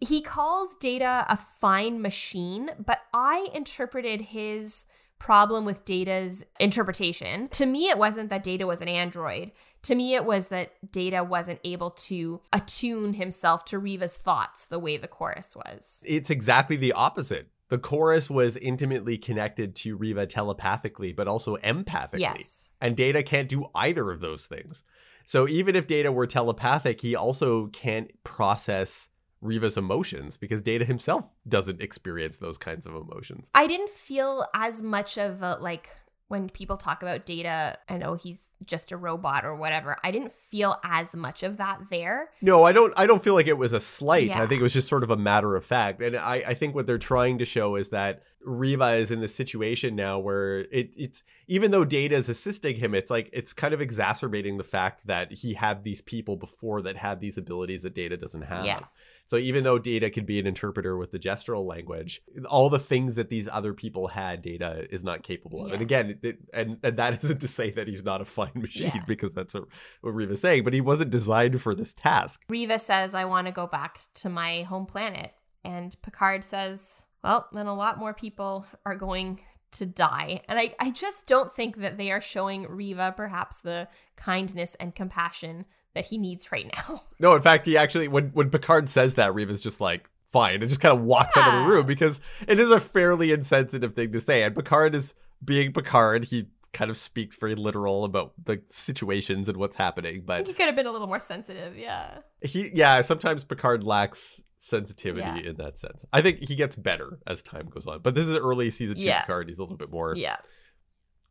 He 0.00 0.22
calls 0.22 0.76
Data 0.76 1.26
a 1.28 1.36
fine 1.36 2.00
machine, 2.00 2.70
but 2.78 3.00
I 3.12 3.48
interpreted 3.52 4.20
his 4.20 4.86
problem 5.18 5.64
with 5.64 5.84
Data's 5.84 6.46
interpretation. 6.60 7.48
To 7.48 7.66
me, 7.66 7.88
it 7.88 7.98
wasn't 7.98 8.30
that 8.30 8.44
Data 8.44 8.66
was 8.66 8.80
an 8.80 8.88
android. 8.88 9.50
To 9.82 9.94
me, 9.94 10.14
it 10.14 10.24
was 10.24 10.48
that 10.48 10.72
Data 10.92 11.24
wasn't 11.24 11.60
able 11.64 11.90
to 11.90 12.40
attune 12.52 13.14
himself 13.14 13.64
to 13.66 13.78
Riva's 13.78 14.16
thoughts 14.16 14.66
the 14.66 14.78
way 14.78 14.96
the 14.96 15.08
chorus 15.08 15.56
was. 15.56 16.04
It's 16.06 16.30
exactly 16.30 16.76
the 16.76 16.92
opposite. 16.92 17.48
The 17.68 17.78
chorus 17.78 18.30
was 18.30 18.56
intimately 18.56 19.18
connected 19.18 19.74
to 19.76 19.96
Riva 19.96 20.26
telepathically, 20.26 21.12
but 21.12 21.28
also 21.28 21.56
empathically. 21.58 22.20
Yes. 22.20 22.70
And 22.80 22.96
Data 22.96 23.22
can't 23.22 23.48
do 23.48 23.66
either 23.74 24.10
of 24.10 24.20
those 24.20 24.46
things. 24.46 24.82
So 25.26 25.46
even 25.46 25.76
if 25.76 25.86
Data 25.86 26.10
were 26.10 26.26
telepathic, 26.26 27.02
he 27.02 27.14
also 27.14 27.66
can't 27.66 28.10
process 28.24 29.07
Riva's 29.40 29.76
emotions 29.76 30.36
because 30.36 30.62
Data 30.62 30.84
himself 30.84 31.34
doesn't 31.46 31.80
experience 31.80 32.38
those 32.38 32.58
kinds 32.58 32.86
of 32.86 32.94
emotions. 32.94 33.50
I 33.54 33.66
didn't 33.66 33.90
feel 33.90 34.46
as 34.54 34.82
much 34.82 35.16
of 35.18 35.42
a 35.42 35.58
like 35.60 35.90
when 36.28 36.50
people 36.50 36.76
talk 36.76 37.02
about 37.02 37.24
data 37.24 37.78
and 37.88 38.04
oh 38.04 38.14
he's 38.14 38.44
just 38.66 38.92
a 38.92 38.96
robot 38.98 39.46
or 39.46 39.54
whatever 39.56 39.96
i 40.04 40.10
didn't 40.10 40.32
feel 40.50 40.78
as 40.84 41.16
much 41.16 41.42
of 41.42 41.56
that 41.56 41.80
there 41.90 42.28
No, 42.42 42.64
I 42.64 42.72
don't 42.72 42.92
I 42.96 43.06
don't 43.06 43.22
feel 43.22 43.34
like 43.34 43.46
it 43.46 43.56
was 43.56 43.72
a 43.72 43.80
slight. 43.80 44.36
I 44.36 44.46
think 44.46 44.60
it 44.60 44.62
was 44.62 44.74
just 44.74 44.88
sort 44.88 45.02
of 45.02 45.10
a 45.10 45.16
matter 45.16 45.56
of 45.56 45.64
fact. 45.64 46.02
And 46.02 46.16
I, 46.16 46.42
I 46.48 46.54
think 46.54 46.74
what 46.74 46.86
they're 46.86 46.98
trying 46.98 47.38
to 47.38 47.44
show 47.44 47.76
is 47.76 47.88
that 47.88 48.22
Riva 48.44 48.92
is 48.94 49.10
in 49.10 49.20
this 49.20 49.34
situation 49.34 49.96
now 49.96 50.18
where 50.18 50.60
it, 50.60 50.94
it's 50.96 51.24
even 51.48 51.70
though 51.70 51.84
Data 51.84 52.14
is 52.16 52.28
assisting 52.28 52.76
him, 52.76 52.94
it's 52.94 53.10
like 53.10 53.28
it's 53.32 53.52
kind 53.52 53.74
of 53.74 53.80
exacerbating 53.80 54.58
the 54.58 54.64
fact 54.64 55.06
that 55.06 55.32
he 55.32 55.54
had 55.54 55.84
these 55.84 56.00
people 56.02 56.36
before 56.36 56.82
that 56.82 56.96
had 56.96 57.20
these 57.20 57.36
abilities 57.38 57.82
that 57.82 57.94
Data 57.94 58.16
doesn't 58.16 58.42
have. 58.42 58.64
Yeah. 58.64 58.80
So 59.26 59.36
even 59.36 59.62
though 59.62 59.78
Data 59.78 60.08
could 60.08 60.24
be 60.24 60.38
an 60.38 60.46
interpreter 60.46 60.96
with 60.96 61.10
the 61.12 61.18
gestural 61.18 61.66
language, 61.66 62.22
all 62.46 62.70
the 62.70 62.78
things 62.78 63.14
that 63.16 63.28
these 63.28 63.46
other 63.50 63.74
people 63.74 64.08
had, 64.08 64.40
Data 64.40 64.86
is 64.90 65.04
not 65.04 65.22
capable 65.22 65.66
of. 65.66 65.72
And 65.72 65.82
again, 65.82 66.18
it, 66.22 66.38
and 66.54 66.78
and 66.82 66.96
that 66.96 67.22
isn't 67.24 67.40
to 67.40 67.48
say 67.48 67.70
that 67.72 67.88
he's 67.88 68.04
not 68.04 68.20
a 68.20 68.24
fine 68.24 68.52
machine 68.54 68.92
Yeah. 68.94 69.02
because 69.06 69.34
that's 69.34 69.52
what, 69.54 69.64
what 70.00 70.14
Riva's 70.14 70.40
saying, 70.40 70.64
but 70.64 70.72
he 70.72 70.80
wasn't 70.80 71.10
designed 71.10 71.60
for 71.60 71.74
this 71.74 71.92
task. 71.92 72.42
riva 72.48 72.78
says 72.78 73.14
i 73.14 73.24
want 73.24 73.46
to 73.46 73.52
go 73.52 73.66
back 73.66 74.00
to 74.14 74.28
my 74.28 74.62
home 74.62 74.86
planet 74.86 75.32
and 75.64 75.94
picard 76.02 76.44
says 76.44 77.04
well 77.22 77.48
then 77.52 77.66
a 77.66 77.74
lot 77.74 77.98
more 77.98 78.14
people 78.14 78.66
are 78.84 78.96
going 78.96 79.40
to 79.70 79.84
die 79.84 80.40
and 80.48 80.58
i, 80.58 80.74
I 80.80 80.90
just 80.90 81.26
don't 81.26 81.52
think 81.52 81.76
that 81.76 81.96
they 81.96 82.10
are 82.10 82.20
showing 82.20 82.66
riva 82.68 83.12
perhaps 83.16 83.60
the 83.60 83.88
kindness 84.16 84.74
and 84.80 84.94
compassion 84.94 85.66
that 85.94 86.06
he 86.06 86.18
needs 86.18 86.52
right 86.52 86.70
now 86.88 87.02
No, 87.18 87.34
in 87.34 87.42
fact, 87.42 87.66
he 87.66 87.76
actually 87.76 88.08
when 88.08 88.28
when 88.28 88.50
Picard 88.50 88.88
says 88.88 89.16
that, 89.16 89.34
Riva's 89.34 89.60
just 89.60 89.80
like 89.80 90.08
fine 90.26 90.60
and 90.60 90.68
just 90.68 90.80
kind 90.80 90.96
of 90.96 91.02
walks 91.04 91.36
out 91.36 91.48
of 91.48 91.64
the 91.64 91.70
room 91.70 91.86
because 91.86 92.20
it 92.46 92.60
is 92.60 92.70
a 92.70 92.78
fairly 92.78 93.32
insensitive 93.32 93.94
thing 93.94 94.12
to 94.12 94.20
say. 94.20 94.44
And 94.44 94.54
Picard 94.54 94.94
is 94.94 95.14
being 95.44 95.72
Picard. 95.72 96.26
He 96.26 96.46
kind 96.72 96.90
of 96.90 96.96
speaks 96.96 97.34
very 97.34 97.54
literal 97.56 98.04
about 98.04 98.34
the 98.44 98.62
situations 98.70 99.48
and 99.48 99.56
what's 99.56 99.74
happening. 99.74 100.22
But 100.24 100.46
he 100.46 100.52
could 100.52 100.66
have 100.66 100.76
been 100.76 100.86
a 100.86 100.92
little 100.92 101.08
more 101.08 101.18
sensitive 101.18 101.76
yeah 101.76 102.18
he, 102.42 102.70
yeah, 102.72 103.00
sometimes 103.00 103.42
Picard 103.44 103.82
lacks 103.82 104.40
sensitivity 104.58 105.20
Yeah. 105.22 105.50
in 105.50 105.56
that 105.56 105.78
sense. 105.78 106.04
I 106.12 106.20
think 106.22 106.40
he 106.48 106.54
gets 106.54 106.76
better 106.76 107.18
as 107.26 107.42
time 107.42 107.66
goes 107.68 107.86
on. 107.86 108.00
But 108.00 108.14
this 108.14 108.28
is 108.28 108.36
early 108.36 108.70
season 108.70 108.96
two 108.96 109.02
Yeah. 109.02 109.20
Picard. 109.22 109.48
He's 109.48 109.58
a 109.58 109.62
little 109.62 109.76
bit 109.76 109.90
more 109.90 110.14
yeah 110.16 110.36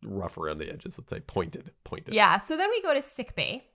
rough 0.03 0.37
around 0.37 0.59
the 0.59 0.71
edges. 0.71 0.97
Let's 0.97 1.09
say 1.09 1.19
pointed, 1.21 1.71
pointed. 1.83 2.13
Yeah, 2.13 2.37
so 2.37 2.55
then 2.55 2.69
we 2.69 2.81
go 2.81 2.93
to 2.93 3.01
sickbay 3.01 3.65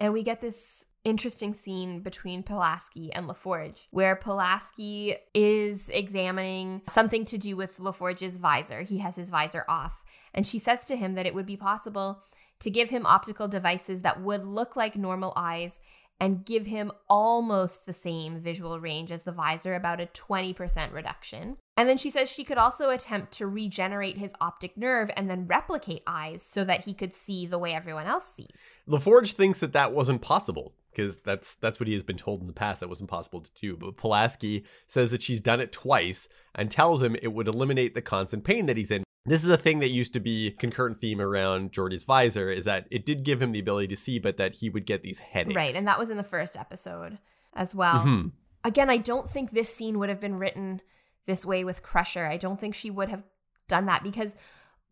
and 0.00 0.12
we 0.12 0.22
get 0.22 0.40
this 0.40 0.84
interesting 1.04 1.52
scene 1.52 1.98
between 2.00 2.44
Pulaski 2.44 3.12
and 3.12 3.26
LaForge 3.28 3.88
where 3.90 4.14
Pulaski 4.14 5.16
is 5.34 5.88
examining 5.88 6.80
something 6.88 7.24
to 7.24 7.36
do 7.36 7.56
with 7.56 7.78
LaForge's 7.78 8.38
visor. 8.38 8.82
He 8.82 8.98
has 8.98 9.16
his 9.16 9.28
visor 9.28 9.64
off 9.68 10.04
and 10.32 10.46
she 10.46 10.60
says 10.60 10.84
to 10.86 10.96
him 10.96 11.14
that 11.14 11.26
it 11.26 11.34
would 11.34 11.46
be 11.46 11.56
possible 11.56 12.22
to 12.60 12.70
give 12.70 12.90
him 12.90 13.04
optical 13.04 13.48
devices 13.48 14.02
that 14.02 14.22
would 14.22 14.44
look 14.44 14.76
like 14.76 14.94
normal 14.94 15.32
eyes 15.34 15.80
and 16.20 16.44
give 16.44 16.66
him 16.66 16.92
almost 17.08 17.86
the 17.86 17.92
same 17.92 18.40
visual 18.40 18.78
range 18.78 19.10
as 19.10 19.24
the 19.24 19.32
visor, 19.32 19.74
about 19.74 20.00
a 20.00 20.06
20% 20.06 20.92
reduction. 20.92 21.56
And 21.76 21.88
then 21.88 21.98
she 21.98 22.10
says 22.10 22.30
she 22.30 22.44
could 22.44 22.58
also 22.58 22.90
attempt 22.90 23.32
to 23.32 23.46
regenerate 23.46 24.18
his 24.18 24.32
optic 24.40 24.76
nerve 24.76 25.10
and 25.16 25.28
then 25.28 25.46
replicate 25.46 26.02
eyes 26.06 26.42
so 26.42 26.64
that 26.64 26.84
he 26.84 26.94
could 26.94 27.14
see 27.14 27.46
the 27.46 27.58
way 27.58 27.74
everyone 27.74 28.06
else 28.06 28.32
sees. 28.34 28.48
LaForge 28.88 29.32
thinks 29.32 29.60
that 29.60 29.72
that 29.72 29.92
wasn't 29.92 30.22
possible 30.22 30.74
because 30.92 31.16
that's 31.18 31.54
that's 31.56 31.80
what 31.80 31.86
he 31.86 31.94
has 31.94 32.02
been 32.02 32.16
told 32.16 32.40
in 32.40 32.46
the 32.46 32.52
past 32.52 32.80
that 32.80 32.88
wasn't 32.88 33.10
possible 33.10 33.40
to 33.40 33.50
do. 33.60 33.76
But 33.76 33.96
Pulaski 33.96 34.64
says 34.86 35.10
that 35.10 35.22
she's 35.22 35.40
done 35.40 35.60
it 35.60 35.72
twice 35.72 36.28
and 36.54 36.70
tells 36.70 37.02
him 37.02 37.16
it 37.16 37.32
would 37.32 37.48
eliminate 37.48 37.94
the 37.94 38.02
constant 38.02 38.44
pain 38.44 38.66
that 38.66 38.76
he's 38.76 38.90
in. 38.90 39.02
This 39.24 39.44
is 39.44 39.50
a 39.50 39.56
thing 39.56 39.78
that 39.78 39.90
used 39.90 40.14
to 40.14 40.20
be 40.20 40.50
concurrent 40.50 40.98
theme 40.98 41.20
around 41.20 41.72
Geordi's 41.72 42.02
visor 42.02 42.50
is 42.50 42.64
that 42.64 42.86
it 42.90 43.06
did 43.06 43.22
give 43.22 43.40
him 43.40 43.52
the 43.52 43.60
ability 43.60 43.88
to 43.88 43.96
see, 43.96 44.18
but 44.18 44.36
that 44.36 44.56
he 44.56 44.68
would 44.68 44.84
get 44.84 45.02
these 45.02 45.20
headaches. 45.20 45.54
Right, 45.54 45.76
and 45.76 45.86
that 45.86 45.98
was 45.98 46.10
in 46.10 46.16
the 46.16 46.24
first 46.24 46.56
episode 46.56 47.18
as 47.54 47.74
well. 47.74 48.00
Mhm. 48.00 48.32
Again, 48.64 48.90
I 48.90 48.96
don't 48.96 49.30
think 49.30 49.50
this 49.50 49.72
scene 49.72 49.98
would 49.98 50.08
have 50.08 50.20
been 50.20 50.38
written 50.38 50.80
this 51.26 51.44
way 51.46 51.64
with 51.64 51.82
Crusher. 51.82 52.26
I 52.26 52.36
don't 52.36 52.60
think 52.60 52.74
she 52.74 52.90
would 52.90 53.08
have 53.08 53.22
done 53.68 53.86
that 53.86 54.02
because 54.02 54.34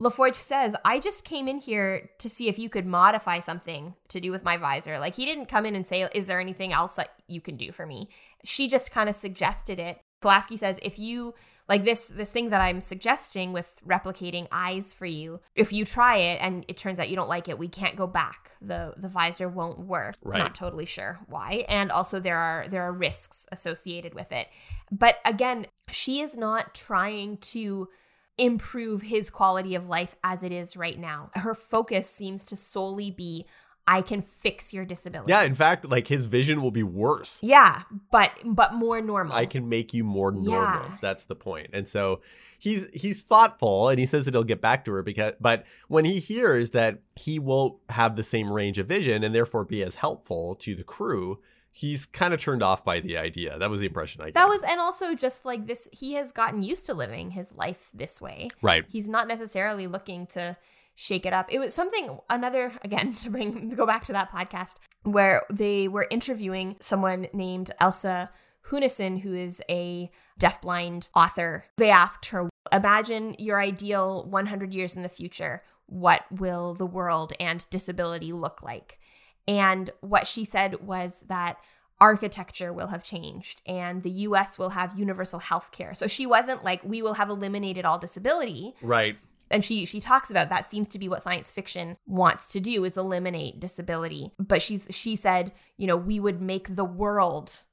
LaForge 0.01 0.37
says, 0.37 0.75
I 0.85 0.99
just 0.99 1.25
came 1.25 1.47
in 1.47 1.59
here 1.59 2.11
to 2.21 2.31
see 2.31 2.49
if 2.49 2.59
you 2.59 2.71
could 2.71 2.87
modify 2.87 3.39
something 3.39 3.95
to 4.09 4.21
do 4.21 4.31
with 4.31 4.45
my 4.45 4.57
visor. 4.57 4.99
Like, 4.99 5.17
he 5.17 5.27
didn't 5.27 5.47
come 5.47 5.67
in 5.67 5.75
and 5.75 5.87
say, 5.87 6.09
Is 6.15 6.27
there 6.27 6.41
anything 6.41 6.73
else 6.73 6.97
that 6.97 7.11
you 7.27 7.41
can 7.41 7.57
do 7.57 7.71
for 7.71 7.85
me? 7.85 8.09
She 8.45 8.69
just 8.69 8.93
kind 8.93 9.09
of 9.11 9.17
suggested 9.17 9.79
it. 9.79 10.01
Pulaski 10.21 10.57
says, 10.57 10.79
if 10.83 10.99
you 10.99 11.35
like 11.71 11.85
this 11.85 12.09
this 12.09 12.31
thing 12.31 12.51
that 12.51 12.61
I'm 12.61 12.81
suggesting 12.81 13.53
with 13.53 13.81
replicating 13.87 14.49
eyes 14.51 14.93
for 14.93 15.07
you, 15.07 15.39
if 15.55 15.73
you 15.73 15.85
try 15.85 16.17
it 16.17 16.41
and 16.43 16.65
it 16.67 16.77
turns 16.77 16.99
out 16.99 17.09
you 17.09 17.15
don't 17.15 17.29
like 17.29 17.49
it, 17.49 17.61
we 17.61 17.69
can't 17.69 17.95
go 17.95 18.09
back. 18.09 18.51
The 18.61 18.93
the 18.97 19.09
visor 19.09 19.49
won't 19.49 19.79
work. 19.79 20.17
Right. 20.21 20.41
Not 20.41 20.57
totally 20.57 20.85
sure 20.85 21.21
why. 21.29 21.65
And 21.69 21.93
also 21.93 22.19
there 22.19 22.37
are 22.37 22.67
there 22.69 22.83
are 22.83 22.93
risks 22.93 23.47
associated 23.53 24.15
with 24.15 24.33
it. 24.33 24.49
But 24.91 25.19
again, 25.25 25.67
she 25.93 26.21
is 26.21 26.37
not 26.37 26.75
trying 26.75 27.37
to 27.37 27.89
improve 28.37 29.03
his 29.03 29.31
quality 29.31 29.77
of 29.77 29.89
life 29.89 30.17
as 30.25 30.43
it 30.43 30.51
is 30.51 30.77
right 30.77 30.99
now. 30.99 31.31
Her 31.35 31.55
focus 31.55 32.11
seems 32.11 32.45
to 32.47 32.57
solely 32.57 33.13
be 33.13 33.47
I 33.91 34.03
can 34.03 34.23
fix 34.23 34.73
your 34.73 34.85
disability. 34.85 35.31
Yeah, 35.31 35.43
in 35.43 35.55
fact, 35.55 35.85
like 35.85 36.07
his 36.07 36.27
vision 36.27 36.63
will 36.63 36.71
be 36.71 36.85
worse. 36.85 37.41
Yeah, 37.43 37.83
but 38.13 38.31
but 38.45 38.73
more 38.75 39.01
normal. 39.01 39.35
I 39.35 39.47
can 39.47 39.69
make 39.69 39.93
you 39.93 40.05
more 40.05 40.31
normal. 40.31 40.89
Yeah. 40.89 40.97
That's 41.03 41.25
the 41.25 41.35
point. 41.35 41.71
And 41.73 41.89
so 41.89 42.21
he's 42.61 42.89
he's 42.95 43.23
thoughtful 43.23 43.89
and 43.89 43.99
he 43.99 44.07
says 44.07 44.27
that 44.27 44.35
he'll 44.35 44.45
get 44.45 44.61
back 44.61 44.85
to 44.85 44.93
her 44.93 45.03
because 45.03 45.33
but 45.41 45.65
when 45.89 46.05
he 46.05 46.21
hears 46.21 46.71
that 46.71 47.01
he 47.17 47.41
won't 47.41 47.79
have 47.89 48.15
the 48.15 48.23
same 48.23 48.53
range 48.53 48.79
of 48.79 48.87
vision 48.87 49.25
and 49.25 49.35
therefore 49.35 49.65
be 49.65 49.83
as 49.83 49.97
helpful 49.97 50.55
to 50.57 50.77
the 50.77 50.85
crew, 50.85 51.41
he's 51.73 52.07
kind 52.07 52.33
of 52.33 52.41
turned 52.41 52.63
off 52.63 52.85
by 52.85 53.01
the 53.01 53.17
idea. 53.17 53.59
That 53.59 53.71
was 53.71 53.81
the 53.81 53.87
impression 53.87 54.21
I 54.21 54.27
got. 54.27 54.35
That 54.35 54.49
was, 54.49 54.63
and 54.63 54.79
also 54.81 55.15
just 55.15 55.45
like 55.45 55.67
this, 55.67 55.89
he 55.93 56.13
has 56.15 56.31
gotten 56.31 56.63
used 56.63 56.87
to 56.87 56.95
living 56.95 57.33
his 57.33 57.53
life 57.55 57.91
this 57.93 58.21
way. 58.21 58.51
right. 58.63 58.85
He's 58.89 59.09
not 59.09 59.27
necessarily 59.27 59.87
looking 59.87 60.27
to 60.29 60.57
shake 61.01 61.25
it 61.25 61.33
up. 61.33 61.47
It 61.51 61.59
was 61.59 61.75
something, 61.75 62.19
another, 62.29 62.73
again, 62.85 63.15
to 63.15 63.31
bring, 63.31 63.71
go 63.71 63.87
back 63.87 64.05
to 64.05 64.13
that 64.13 64.31
podcast 64.31 64.77
where 65.03 65.43
they 65.51 65.89
were 65.89 66.07
interviewing 66.11 66.77
someone 66.81 67.27
named 67.33 67.71
Elsa 67.81 68.31
Sjunneson, 68.67 69.21
who 69.21 69.33
is 69.33 69.63
a 69.71 70.11
deafblind 70.39 71.09
author. 71.17 71.65
They 71.79 71.91
asked 71.91 72.27
her, 72.27 72.51
Imagine 72.71 73.35
your 73.39 73.61
ideal 73.61 74.27
100 74.29 74.75
years 74.75 74.95
in 74.95 75.03
the 75.03 75.09
future. 75.09 75.63
What 75.87 76.25
will 76.31 76.75
the 76.75 76.87
world 76.87 77.33
and 77.41 77.67
disability 77.71 78.33
look 78.33 78.63
like? 78.63 79.01
And 79.49 79.91
what 80.03 80.27
she 80.27 80.45
said 80.45 80.87
was 80.87 81.25
that 81.27 81.57
architecture 81.99 82.73
will 82.73 82.89
have 82.89 83.03
changed 83.03 83.61
and 83.67 84.03
the 84.03 84.11
US 84.11 84.59
will 84.59 84.71
have 84.71 84.99
universal 84.99 85.39
health 85.39 85.73
care. 85.73 85.95
So 85.95 86.07
she 86.07 86.27
wasn't 86.27 86.63
like, 86.63 86.83
we 86.85 87.03
will 87.03 87.15
have 87.15 87.29
eliminated 87.29 87.85
all 87.85 87.99
disability. 87.99 88.75
Right. 88.83 89.17
And 89.51 89.65
she 89.65 89.85
she 89.85 90.01
talks 90.01 90.31
about 90.31 90.49
that 90.49 90.71
seems 90.71 90.89
to 90.89 90.99
be 90.99 91.09
what 91.09 91.23
science 91.23 91.51
fiction 91.51 91.97
wants 92.07 92.53
to 92.53 92.61
do 92.61 92.85
is 92.85 92.97
eliminate 92.97 93.61
disability. 93.61 94.33
But 94.39 94.63
she's 94.63 94.87
she 94.91 95.17
said, 95.17 95.53
you 95.77 95.87
know, 95.87 95.97
we 95.97 96.21
would 96.21 96.41
make 96.41 96.77
the 96.77 96.85
world 96.85 97.65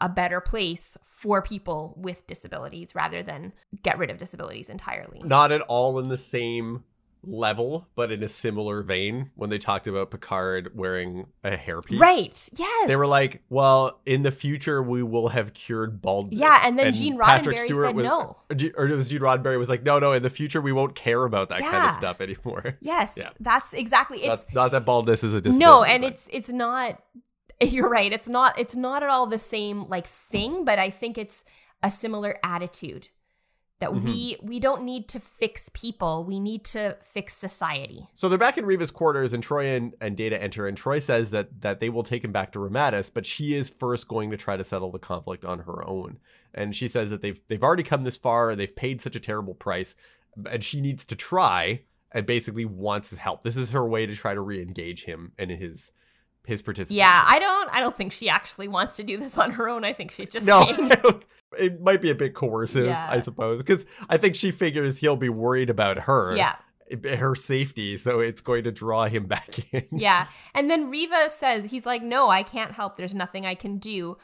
a 0.00 0.08
better 0.08 0.40
place 0.40 0.96
for 1.04 1.40
people 1.40 1.94
with 1.96 2.26
disabilities 2.26 2.94
rather 2.94 3.22
than 3.22 3.52
get 3.82 3.98
rid 3.98 4.10
of 4.10 4.18
disabilities 4.18 4.68
entirely. 4.68 5.20
Not 5.22 5.52
at 5.52 5.62
all 5.62 5.98
in 5.98 6.08
the 6.08 6.16
same 6.16 6.84
level, 7.26 7.88
but 7.94 8.12
in 8.12 8.22
a 8.22 8.28
similar 8.28 8.82
vein 8.82 9.30
when 9.34 9.50
they 9.50 9.58
talked 9.58 9.86
about 9.86 10.10
Picard 10.10 10.76
wearing 10.76 11.26
a 11.44 11.56
hairpiece. 11.56 11.98
Right. 12.00 12.48
Yes. 12.54 12.86
They 12.88 12.96
were 12.96 13.06
like, 13.06 13.42
well, 13.48 14.00
in 14.06 14.22
the 14.22 14.30
future, 14.30 14.82
we 14.82 15.02
will 15.02 15.28
have 15.28 15.52
cured 15.52 16.00
baldness. 16.00 16.38
Yeah, 16.40 16.60
and 16.64 16.78
then 16.78 16.92
Gene 16.94 17.18
Patrick 17.18 17.56
Roddenberry 17.56 17.64
Stewart 17.66 17.86
said 17.86 17.96
was, 17.96 18.04
no. 18.04 18.36
Or 18.76 18.86
it 18.86 18.94
was 18.94 19.08
Gene 19.08 19.20
Roddenberry 19.20 19.58
was 19.58 19.68
like, 19.68 19.82
no, 19.82 19.98
no, 19.98 20.12
in 20.12 20.22
the 20.22 20.30
future, 20.30 20.60
we 20.60 20.72
won't 20.72 20.94
care 20.94 21.24
about 21.24 21.48
that 21.50 21.60
kind 21.60 21.86
of 21.90 21.92
stuff 21.92 22.20
anymore. 22.20 22.78
Yes. 22.80 23.14
Yeah. 23.16 23.30
That's 23.40 23.72
exactly 23.72 24.18
it's 24.18 24.44
not, 24.52 24.54
not 24.54 24.70
that 24.72 24.84
baldness 24.84 25.24
is 25.24 25.34
a 25.34 25.40
disability. 25.40 25.64
no 25.64 25.82
and 25.82 26.02
but- 26.02 26.12
it's 26.12 26.26
it's 26.30 26.52
not 26.52 27.02
you're 27.60 27.88
right 27.88 28.12
it's 28.12 28.28
not 28.28 28.58
it's 28.58 28.76
not 28.76 29.02
at 29.02 29.08
all 29.08 29.26
the 29.26 29.38
same 29.38 29.88
like 29.88 30.06
thing 30.06 30.64
but 30.64 30.78
i 30.78 30.90
think 30.90 31.16
it's 31.18 31.44
a 31.82 31.90
similar 31.90 32.36
attitude 32.44 33.08
that 33.78 33.90
Mhm. 33.90 34.04
we 34.04 34.36
we 34.42 34.58
don't 34.60 34.84
need 34.84 35.08
to 35.08 35.20
fix 35.20 35.68
people 35.74 36.24
we 36.24 36.40
need 36.40 36.64
to 36.64 36.96
fix 37.02 37.34
society 37.34 38.08
So 38.14 38.28
they're 38.28 38.38
back 38.38 38.56
in 38.58 38.64
Riva's 38.64 38.90
quarters, 38.90 39.32
and 39.32 39.44
Troi 39.44 39.76
and, 39.76 39.94
and 40.00 40.16
Data 40.16 40.40
enter. 40.42 40.66
And 40.66 40.76
Troi 40.76 41.02
says 41.02 41.30
that 41.30 41.60
that 41.60 41.80
they 41.80 41.88
will 41.90 42.02
take 42.02 42.24
him 42.24 42.32
back 42.32 42.52
to 42.52 42.58
Ramatis, 42.58 43.10
but 43.12 43.26
she 43.26 43.54
is 43.54 43.68
first 43.68 44.08
going 44.08 44.30
to 44.30 44.36
try 44.36 44.56
to 44.56 44.64
settle 44.64 44.90
the 44.90 44.98
conflict 44.98 45.44
on 45.44 45.60
her 45.60 45.86
own. 45.86 46.18
And 46.54 46.74
she 46.74 46.88
says 46.88 47.10
that 47.10 47.20
they've 47.20 47.40
they've 47.48 47.62
already 47.62 47.82
come 47.82 48.04
this 48.04 48.16
far, 48.16 48.50
and 48.50 48.58
they've 48.60 48.74
paid 48.74 49.00
such 49.00 49.16
a 49.16 49.20
terrible 49.20 49.54
price, 49.54 49.94
and 50.50 50.64
she 50.64 50.80
needs 50.80 51.04
to 51.04 51.14
try, 51.16 51.82
and 52.12 52.24
basically 52.24 52.64
wants 52.64 53.10
his 53.10 53.18
help. 53.18 53.42
This 53.42 53.56
is 53.58 53.70
her 53.72 53.86
way 53.86 54.06
to 54.06 54.14
try 54.16 54.32
to 54.32 54.40
re-engage 54.40 55.04
him 55.04 55.32
and 55.38 55.50
his 55.50 55.92
his 56.46 56.62
participation. 56.62 56.96
yeah 56.98 57.24
i 57.26 57.38
don't 57.38 57.68
i 57.74 57.80
don't 57.80 57.96
think 57.96 58.12
she 58.12 58.28
actually 58.28 58.68
wants 58.68 58.96
to 58.96 59.02
do 59.02 59.16
this 59.18 59.36
on 59.36 59.50
her 59.52 59.68
own. 59.68 59.84
I 59.84 59.92
think 59.92 60.10
she's 60.12 60.30
just 60.30 60.46
No, 60.46 60.64
saying 60.64 60.92
it 61.58 61.80
might 61.80 62.00
be 62.00 62.10
a 62.10 62.14
bit 62.14 62.34
coercive, 62.34 62.86
Yeah. 62.86 63.06
I 63.10 63.20
suppose, 63.20 63.58
because 63.60 63.84
I 64.08 64.16
think 64.16 64.34
she 64.34 64.50
figures 64.50 64.98
he'll 64.98 65.16
be 65.16 65.28
worried 65.28 65.70
about 65.70 65.98
her, 65.98 66.34
yeah. 66.36 66.56
Her 67.18 67.34
safety, 67.34 67.96
so 67.96 68.20
it's 68.20 68.40
going 68.40 68.62
to 68.62 68.70
draw 68.70 69.06
him 69.06 69.26
back 69.34 69.58
in. 69.72 69.86
yeah 69.92 70.28
and 70.54 70.70
then 70.70 70.88
riva 70.88 71.28
says 71.30 71.70
he's 71.72 71.84
like 71.84 72.02
no 72.02 72.28
i 72.30 72.42
can't 72.44 72.72
help. 72.72 72.96
There's 72.96 73.14
nothing 73.14 73.44
i 73.44 73.54
can 73.54 73.78
do. 73.78 74.16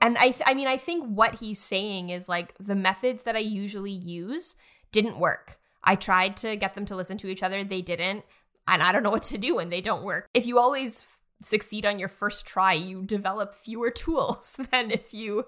And 0.00 0.16
i 0.18 0.30
th- 0.30 0.42
i 0.46 0.54
mean 0.54 0.66
i 0.68 0.78
think 0.78 1.04
what 1.06 1.36
he's 1.36 1.58
saying 1.60 2.08
is 2.10 2.26
like 2.28 2.54
the 2.58 2.74
methods 2.74 3.24
that 3.24 3.36
i 3.36 3.40
usually 3.40 3.90
use 3.92 4.56
didn't 4.92 5.18
work. 5.18 5.58
I 5.84 5.94
tried 5.94 6.36
to 6.38 6.56
get 6.56 6.74
them 6.74 6.86
to 6.86 6.96
listen 6.96 7.18
to 7.18 7.28
each 7.28 7.42
other. 7.42 7.62
They 7.62 7.82
didn't. 7.82 8.24
And 8.66 8.82
i 8.82 8.92
don't 8.92 9.02
know 9.02 9.10
what 9.10 9.22
to 9.24 9.38
do 9.38 9.54
when 9.56 9.68
they 9.68 9.80
don't 9.82 10.02
work. 10.02 10.26
If 10.34 10.46
you 10.46 10.58
always 10.58 11.06
succeed 11.42 11.84
on 11.84 11.98
your 11.98 12.08
first 12.08 12.46
try 12.46 12.72
you 12.72 13.02
develop 13.02 13.54
fewer 13.54 13.90
tools 14.02 14.58
than 14.70 14.90
if 14.90 15.12
you 15.12 15.44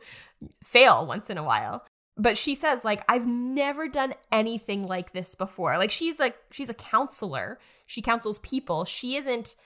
fail 0.62 1.06
once 1.06 1.30
in 1.30 1.38
a 1.38 1.44
while 1.44 1.84
but 2.16 2.36
she 2.36 2.54
says 2.54 2.84
like 2.84 3.02
i've 3.08 3.26
never 3.26 3.88
done 3.88 4.12
anything 4.30 4.86
like 4.86 5.12
this 5.12 5.34
before 5.34 5.78
like 5.78 5.90
she's 5.90 6.18
like 6.18 6.36
she's 6.50 6.68
a 6.68 6.74
counselor 6.74 7.58
she 7.86 8.02
counsels 8.02 8.38
people 8.40 8.84
she 8.84 9.16
isn't 9.16 9.56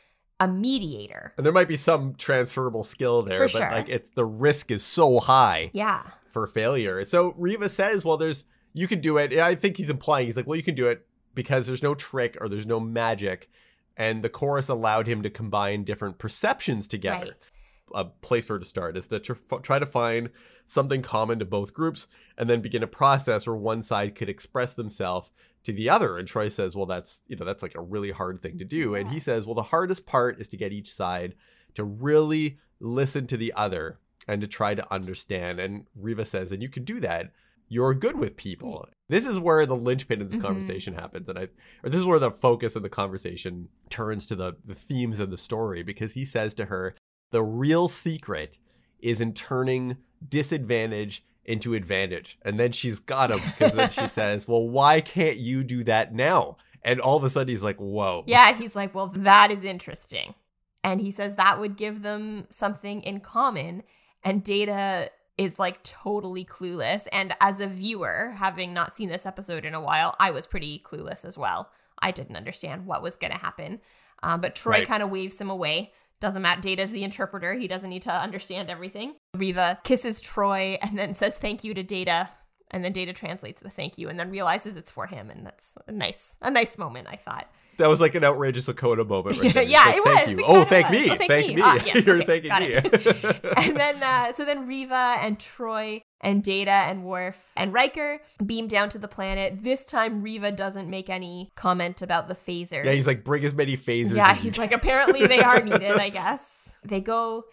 a 0.40 0.48
mediator 0.48 1.32
And 1.36 1.46
there 1.46 1.52
might 1.52 1.68
be 1.68 1.76
some 1.76 2.14
transferable 2.14 2.82
skill 2.82 3.22
there, 3.22 3.38
For 3.38 3.44
but 3.58 3.58
sure. 3.58 3.70
like 3.70 3.88
it's 3.88 4.10
the 4.10 4.24
risk 4.24 4.72
is 4.72 4.82
so 4.82 5.20
high 5.20 5.70
yeah 5.72 6.02
for 6.30 6.46
failure. 6.48 7.04
So 7.04 7.34
Riva 7.36 7.68
says, 7.68 8.04
"Well, 8.04 8.16
there's 8.16 8.44
you 8.72 8.88
can 8.88 9.00
do 9.00 9.18
it." 9.18 9.34
I 9.34 9.54
think 9.54 9.76
he's 9.76 9.90
implying 9.90 10.26
he's 10.26 10.36
like, 10.36 10.46
"Well, 10.46 10.56
you 10.56 10.62
can 10.62 10.74
do 10.74 10.88
it 10.88 11.06
because 11.34 11.66
there's 11.66 11.82
no 11.82 11.94
trick 11.94 12.36
or 12.40 12.48
there's 12.48 12.66
no 12.66 12.80
magic." 12.80 13.50
And 13.96 14.22
the 14.22 14.28
chorus 14.28 14.68
allowed 14.68 15.06
him 15.06 15.22
to 15.22 15.30
combine 15.30 15.84
different 15.84 16.18
perceptions 16.18 16.86
together. 16.86 17.26
right 17.26 17.48
A 17.94 18.04
place 18.06 18.46
for 18.46 18.54
her 18.54 18.58
to 18.58 18.64
start 18.64 18.96
is 18.96 19.06
to 19.08 19.20
tr- 19.20 19.56
try 19.62 19.78
to 19.78 19.84
find 19.84 20.30
something 20.64 21.02
common 21.02 21.38
to 21.38 21.44
both 21.44 21.74
groups 21.74 22.06
and 22.38 22.48
then 22.48 22.62
begin 22.62 22.82
a 22.82 22.86
process 22.86 23.46
where 23.46 23.56
one 23.56 23.82
side 23.82 24.14
could 24.14 24.30
express 24.30 24.72
themselves 24.72 25.30
to 25.64 25.72
the 25.72 25.90
other. 25.90 26.16
And 26.16 26.26
Troi 26.26 26.50
says, 26.50 26.74
"Well, 26.74 26.86
that's 26.86 27.22
you 27.26 27.36
know 27.36 27.44
that's 27.44 27.62
like 27.62 27.74
a 27.74 27.82
really 27.82 28.10
hard 28.10 28.40
thing 28.40 28.58
to 28.58 28.64
do." 28.64 28.94
And 28.94 29.10
he 29.10 29.20
says, 29.20 29.46
"Well, 29.46 29.54
the 29.54 29.62
hardest 29.64 30.06
part 30.06 30.40
is 30.40 30.48
to 30.48 30.56
get 30.56 30.72
each 30.72 30.94
side 30.94 31.34
to 31.74 31.84
really 31.84 32.58
listen 32.80 33.26
to 33.26 33.36
the 33.36 33.52
other 33.52 33.98
and 34.26 34.40
to 34.40 34.46
try 34.46 34.74
to 34.74 34.92
understand." 34.92 35.60
And 35.60 35.86
Riva 35.94 36.24
says, 36.24 36.50
"And 36.50 36.62
you 36.62 36.70
can 36.70 36.84
do 36.84 36.98
that. 37.00 37.30
You're 37.72 37.94
good 37.94 38.18
with 38.18 38.36
people." 38.36 38.88
This 39.08 39.26
is 39.26 39.38
where 39.38 39.66
the 39.66 39.76
linchpin 39.76 40.20
in 40.20 40.26
this 40.26 40.36
Mhm. 40.36 40.42
conversation 40.42 40.94
happens, 40.94 41.28
and 41.28 41.38
I, 41.38 41.42
or 41.82 41.90
this 41.90 41.98
is 41.98 42.06
where 42.06 42.18
the 42.18 42.30
focus 42.30 42.76
of 42.76 42.82
the 42.82 42.88
conversation 42.88 43.68
turns 43.90 44.26
to 44.26 44.36
the 44.36 44.56
the 44.64 44.74
themes 44.74 45.18
of 45.18 45.30
the 45.30 45.36
story 45.36 45.82
because 45.82 46.14
he 46.14 46.24
says 46.24 46.54
to 46.54 46.66
her, 46.66 46.94
"The 47.30 47.42
real 47.42 47.88
secret 47.88 48.58
is 49.00 49.20
in 49.20 49.32
turning 49.34 49.96
disadvantage." 50.28 51.24
into 51.44 51.74
advantage 51.74 52.38
and 52.42 52.56
then 52.60 52.70
she's 52.70 53.00
got 53.00 53.32
him 53.32 53.40
because 53.44 53.72
then 53.74 53.90
she 53.90 54.06
says 54.20 54.46
well 54.46 54.64
why 54.68 55.00
can't 55.00 55.38
you 55.38 55.64
do 55.64 55.82
that 55.82 56.14
now 56.14 56.56
and 56.84 57.00
all 57.00 57.16
of 57.16 57.24
a 57.24 57.28
sudden 57.28 57.48
he's 57.48 57.64
like 57.64 57.78
whoa 57.78 58.22
yeah 58.28 58.56
he's 58.56 58.76
like 58.76 58.94
well 58.94 59.08
that 59.08 59.50
is 59.50 59.64
interesting 59.64 60.36
and 60.84 61.00
he 61.00 61.10
says 61.10 61.34
that 61.34 61.58
would 61.58 61.76
give 61.76 62.02
them 62.02 62.46
something 62.48 63.02
in 63.02 63.18
common 63.18 63.82
and 64.22 64.44
data 64.44 65.10
is 65.38 65.58
like 65.58 65.82
totally 65.82 66.44
clueless. 66.44 67.06
And 67.12 67.34
as 67.40 67.60
a 67.60 67.66
viewer 67.66 68.34
having 68.36 68.74
not 68.74 68.92
seen 68.94 69.08
this 69.08 69.26
episode 69.26 69.64
in 69.64 69.74
a 69.74 69.80
while 69.80 70.14
i 70.20 70.30
was 70.30 70.46
pretty 70.46 70.82
clueless 70.84 71.24
as 71.24 71.38
well. 71.38 71.70
I 72.00 72.10
didn't 72.10 72.36
understand 72.36 72.86
what 72.86 73.02
was 73.02 73.16
going 73.16 73.32
to 73.32 73.38
happen. 73.38 73.80
Um, 74.22 74.40
but 74.40 74.54
Troi 74.54 74.66
Right. 74.72 74.86
kind 74.86 75.02
of 75.02 75.10
waves 75.10 75.40
him 75.40 75.50
away. 75.50 75.92
Doesn't 76.20 76.42
matter. 76.42 76.60
Data's 76.60 76.90
the 76.92 77.02
interpreter. 77.04 77.54
He 77.54 77.66
doesn't 77.66 77.90
need 77.90 78.02
to 78.02 78.12
understand 78.12 78.70
everything. 78.70 79.14
Riva 79.34 79.78
kisses 79.84 80.20
Troi 80.20 80.78
and 80.82 80.98
then 80.98 81.14
says 81.14 81.38
thank 81.38 81.64
you 81.64 81.74
to 81.74 81.82
data 81.82 82.28
and 82.72 82.84
then 82.84 82.92
data 82.92 83.12
translates 83.12 83.60
the 83.62 83.70
thank 83.70 83.98
you 83.98 84.08
and 84.08 84.18
then 84.18 84.30
realizes 84.30 84.76
it's 84.76 84.90
for 84.90 85.06
him 85.06 85.30
and 85.30 85.44
that's 85.46 85.74
a 85.86 85.92
nice 85.92 86.36
a 86.42 86.50
nice 86.50 86.78
moment 86.78 87.06
i 87.10 87.16
thought 87.16 87.48
that 87.78 87.88
was 87.88 88.02
like 88.02 88.14
an 88.14 88.22
outrageous 88.22 88.68
Lakota 88.68 89.06
moment 89.08 89.40
right 89.40 89.54
there. 89.54 89.62
Yeah, 89.62 89.84
like, 89.86 89.96
it 89.96 90.04
thank 90.04 90.18
was. 90.26 90.28
you 90.28 90.38
It 90.38 90.44
oh 90.46 90.64
thank 90.64 90.88
was. 90.90 91.00
me 91.00 91.10
Oh, 91.10 91.16
thank 91.16 91.30
thank 91.30 91.48
me. 91.48 91.54
me, 91.56 91.62
Ah, 91.64 91.82
yes, 91.86 92.04
you're 92.04 92.16
okay, 92.22 92.40
thanking 92.40 92.68
me 92.68 92.74
and 93.56 93.76
then 93.80 94.02
uh, 94.02 94.32
so 94.34 94.44
then 94.44 94.66
Riva 94.68 95.16
and 95.20 95.38
Troi 95.38 96.02
and 96.20 96.42
Data 96.44 96.70
and 96.70 97.02
Worf 97.02 97.50
and 97.56 97.72
Riker 97.72 98.20
beam 98.44 98.68
down 98.68 98.90
to 98.90 98.98
the 98.98 99.08
planet. 99.08 99.62
This 99.64 99.86
time 99.86 100.22
Riva 100.22 100.52
doesn't 100.52 100.88
make 100.90 101.08
any 101.08 101.50
comment 101.56 102.02
about 102.02 102.28
the 102.28 102.34
phasers. 102.34 102.84
yeah 102.84 102.92
he's 102.92 103.06
like 103.06 103.24
bring 103.24 103.42
as 103.44 103.54
many 103.54 103.76
phasers 103.76 104.16
Yeah, 104.16 104.34
he's 104.34 104.58
like 104.58 104.72
apparently 104.72 105.26
they 105.26 105.40
are 105.40 105.62
needed, 105.62 105.92
I 105.98 106.10
guess. 106.10 106.74
They 106.84 107.00
go 107.00 107.44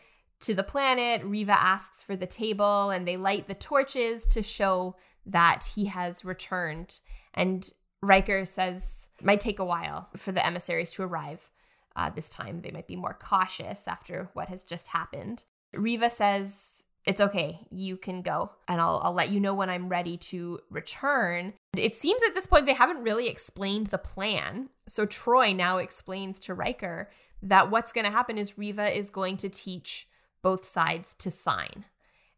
to 0.42 0.54
the 0.54 0.64
planet. 0.64 1.24
Riva 1.24 1.60
asks 1.60 2.04
for 2.04 2.16
the 2.16 2.28
table 2.28 2.90
and 2.90 3.08
they 3.08 3.18
light 3.18 3.48
the 3.48 3.54
torches 3.54 4.26
to 4.28 4.42
show 4.42 4.96
that 5.26 5.72
he 5.76 5.86
has 5.86 6.26
returned. 6.26 7.02
And 7.34 7.72
Riker 8.02 8.46
says 8.46 9.10
might 9.22 9.42
take 9.42 9.60
a 9.60 9.66
while 9.66 10.10
for 10.16 10.32
the 10.32 10.46
emissaries 10.46 10.92
to 10.92 11.04
arrive. 11.04 11.50
Uh, 11.96 12.10
this 12.10 12.30
time 12.30 12.62
they 12.62 12.72
might 12.72 12.88
be 12.88 12.96
more 12.96 13.18
cautious 13.20 13.88
after 13.88 14.30
what 14.34 14.50
has 14.50 14.64
just 14.64 14.90
happened. 14.90 15.44
Riva 15.74 16.10
says 16.10 16.80
it's 17.06 17.22
okay, 17.22 17.60
you 17.72 17.98
can 17.98 18.22
go, 18.22 18.52
and 18.68 18.80
I'll 18.80 19.02
I'll 19.04 19.14
let 19.14 19.32
you 19.32 19.40
know 19.40 19.54
when 19.54 19.70
I'm 19.70 19.90
ready 19.90 20.18
to 20.18 20.60
return. 20.70 21.54
It 21.76 21.96
seems 21.96 22.22
at 22.24 22.36
this 22.36 22.48
point 22.48 22.66
they 22.66 22.74
haven't 22.74 23.04
really 23.04 23.28
explained 23.28 23.88
the 23.88 23.98
plan. 23.98 24.70
So 24.88 25.06
Troi 25.06 25.56
now 25.56 25.78
explains 25.78 26.40
to 26.42 26.54
Riker 26.54 27.10
that 27.42 27.72
what's 27.72 27.94
going 27.94 28.06
to 28.06 28.12
happen 28.12 28.38
is 28.38 28.58
Riva 28.58 28.96
is 28.96 29.10
going 29.10 29.38
to 29.38 29.50
teach 29.50 30.08
both 30.42 30.66
sides 30.66 31.14
to 31.16 31.32
sign. 31.32 31.86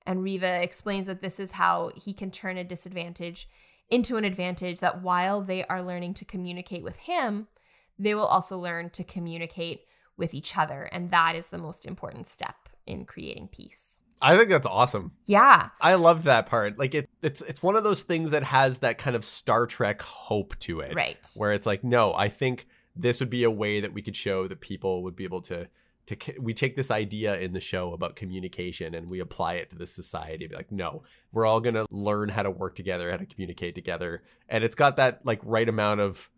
And 0.06 0.24
Riva 0.24 0.62
explains 0.62 1.08
that 1.08 1.22
this 1.22 1.40
is 1.40 1.52
how 1.52 1.92
he 1.96 2.14
can 2.14 2.32
turn 2.32 2.58
a 2.58 2.64
disadvantage 2.64 3.48
into 3.90 4.18
an 4.18 4.24
advantage 4.26 4.80
that 4.80 5.02
while 5.02 5.42
they 5.42 5.64
are 5.66 5.84
learning 5.84 6.14
to 6.16 6.26
communicate 6.26 6.82
with 6.84 6.96
him, 6.98 7.48
they 8.00 8.16
will 8.16 8.26
also 8.26 8.58
learn 8.58 8.90
to 8.92 9.04
communicate 9.04 9.82
with 10.18 10.34
each 10.34 10.58
other. 10.58 10.84
And 10.92 11.12
that 11.12 11.36
is 11.36 11.50
the 11.50 11.58
most 11.58 11.86
important 11.86 12.26
step 12.26 12.56
in 12.88 13.06
creating 13.06 13.48
peace. 13.52 13.98
i 14.24 14.36
think 14.36 14.50
that's 14.50 14.66
awesome 14.68 15.12
Yeah. 15.26 15.70
i 15.80 15.94
loved 15.96 16.24
that 16.26 16.48
part 16.48 16.78
like 16.80 16.96
it, 16.96 17.08
it's 17.22 17.42
it's 17.44 17.62
one 17.64 17.76
of 17.76 17.84
those 17.84 18.02
things 18.04 18.32
that 18.32 18.44
has 18.44 18.80
that 18.80 18.98
kind 18.98 19.16
of 19.16 19.24
star 19.24 19.66
trek 19.68 20.02
hope 20.02 20.58
to 20.60 20.80
it 20.80 20.94
Right. 20.96 21.28
where 21.38 21.54
it's 21.54 21.66
like 21.68 21.84
no 21.84 22.14
i 22.14 22.28
think 22.28 22.68
this 22.96 23.20
would 23.20 23.30
be 23.30 23.44
a 23.44 23.52
way 23.52 23.80
that 23.82 23.94
we 23.94 24.02
could 24.02 24.16
show 24.16 24.48
that 24.48 24.62
people 24.62 25.04
would 25.04 25.16
be 25.16 25.24
able 25.26 25.42
to 25.44 25.68
to 26.08 26.18
we 26.40 26.54
take 26.54 26.76
this 26.76 26.92
idea 26.92 27.38
in 27.40 27.54
the 27.54 27.60
show 27.60 27.94
about 27.94 28.16
communication 28.16 28.94
and 28.96 29.10
we 29.10 29.20
apply 29.20 29.56
it 29.56 29.70
to 29.70 29.76
the 29.76 29.88
society 29.88 30.48
be 30.48 30.56
like 30.56 30.72
no 30.72 31.04
we're 31.32 31.46
all 31.46 31.60
going 31.60 31.76
to 31.76 31.86
learn 31.92 32.30
how 32.30 32.44
to 32.44 32.52
work 32.52 32.76
together 32.76 33.12
how 33.12 33.18
to 33.18 33.26
communicate 33.26 33.76
together 33.76 34.24
and 34.50 34.64
it's 34.64 34.76
got 34.76 34.96
that 34.98 35.26
like 35.26 35.40
right 35.44 35.70
amount 35.70 36.00
of 36.00 36.30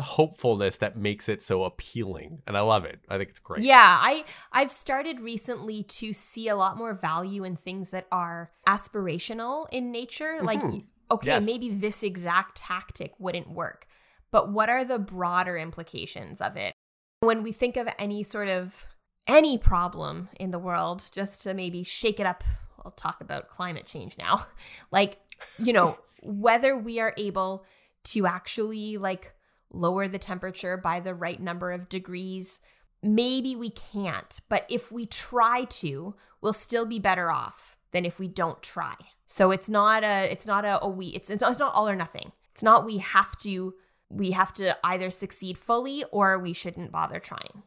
hopefulness 0.00 0.76
that 0.78 0.96
makes 0.96 1.28
it 1.28 1.42
so 1.42 1.64
appealing 1.64 2.40
and 2.46 2.56
i 2.56 2.60
love 2.60 2.84
it 2.84 3.00
i 3.08 3.18
think 3.18 3.28
it's 3.30 3.40
great 3.40 3.64
Yeah, 3.64 3.98
I 4.00 4.24
I've 4.52 4.70
started 4.70 5.20
recently 5.20 5.82
to 5.84 6.12
see 6.12 6.48
a 6.48 6.54
lot 6.56 6.76
more 6.76 6.94
value 6.94 7.42
in 7.44 7.56
things 7.56 7.90
that 7.90 8.06
are 8.12 8.50
aspirational 8.66 9.66
in 9.72 9.90
nature. 9.90 10.38
Like 10.40 10.60
Mhm. 10.62 10.84
okay, 11.10 11.30
Yes. 11.30 11.44
maybe 11.46 11.70
this 11.70 12.02
exact 12.02 12.58
tactic 12.58 13.12
wouldn't 13.18 13.50
work, 13.50 13.86
but 14.30 14.50
what 14.52 14.68
are 14.68 14.84
the 14.84 14.98
broader 14.98 15.56
implications 15.58 16.40
of 16.40 16.56
it? 16.56 16.72
When 17.20 17.42
we 17.42 17.50
think 17.50 17.76
of 17.76 17.88
any 17.98 18.22
sort 18.22 18.48
of 18.48 18.86
any 19.28 19.58
problem 19.58 20.28
in 20.40 20.50
the 20.50 20.58
world, 20.58 21.08
just 21.12 21.42
to 21.42 21.54
maybe 21.54 21.84
shake 21.84 22.18
it 22.18 22.26
up, 22.26 22.42
I'll 22.84 22.90
talk 22.92 23.20
about 23.20 23.48
climate 23.48 23.86
change 23.86 24.16
now. 24.18 24.46
like, 24.90 25.18
you 25.58 25.72
know, 25.72 25.98
whether 26.22 26.76
we 26.76 26.98
are 26.98 27.14
able 27.16 27.64
to 28.04 28.26
actually 28.26 28.96
like 28.96 29.34
lower 29.70 30.08
the 30.08 30.18
temperature 30.18 30.76
by 30.76 30.98
the 30.98 31.14
right 31.14 31.40
number 31.40 31.72
of 31.72 31.88
degrees 31.88 32.60
maybe 33.02 33.54
we 33.54 33.70
can't. 33.70 34.40
But 34.48 34.66
if 34.68 34.90
we 34.90 35.06
try 35.06 35.64
to 35.64 36.14
we'll 36.40 36.52
still 36.52 36.86
be 36.86 36.98
better 36.98 37.30
off 37.30 37.76
than 37.92 38.04
if 38.04 38.18
we 38.18 38.28
don't 38.28 38.62
try. 38.62 38.94
So 39.26 39.50
it's 39.50 39.68
not 39.68 40.04
a 40.04 40.30
it's 40.30 40.46
not 40.46 40.64
a, 40.64 40.82
a 40.82 40.88
we 40.88 41.08
it's, 41.08 41.30
it's 41.30 41.40
not, 41.40 41.52
it's 41.52 41.60
not 41.60 41.74
all 41.74 41.88
or 41.88 41.96
nothing. 41.96 42.32
It's 42.52 42.62
not 42.62 42.84
we 42.84 42.98
have 42.98 43.36
to 43.38 43.74
we 44.08 44.32
have 44.32 44.52
to 44.54 44.76
either 44.84 45.10
succeed 45.10 45.58
fully 45.58 46.04
or 46.10 46.38
we 46.38 46.52
shouldn't 46.52 46.92
bother 46.92 47.20
trying 47.20 47.62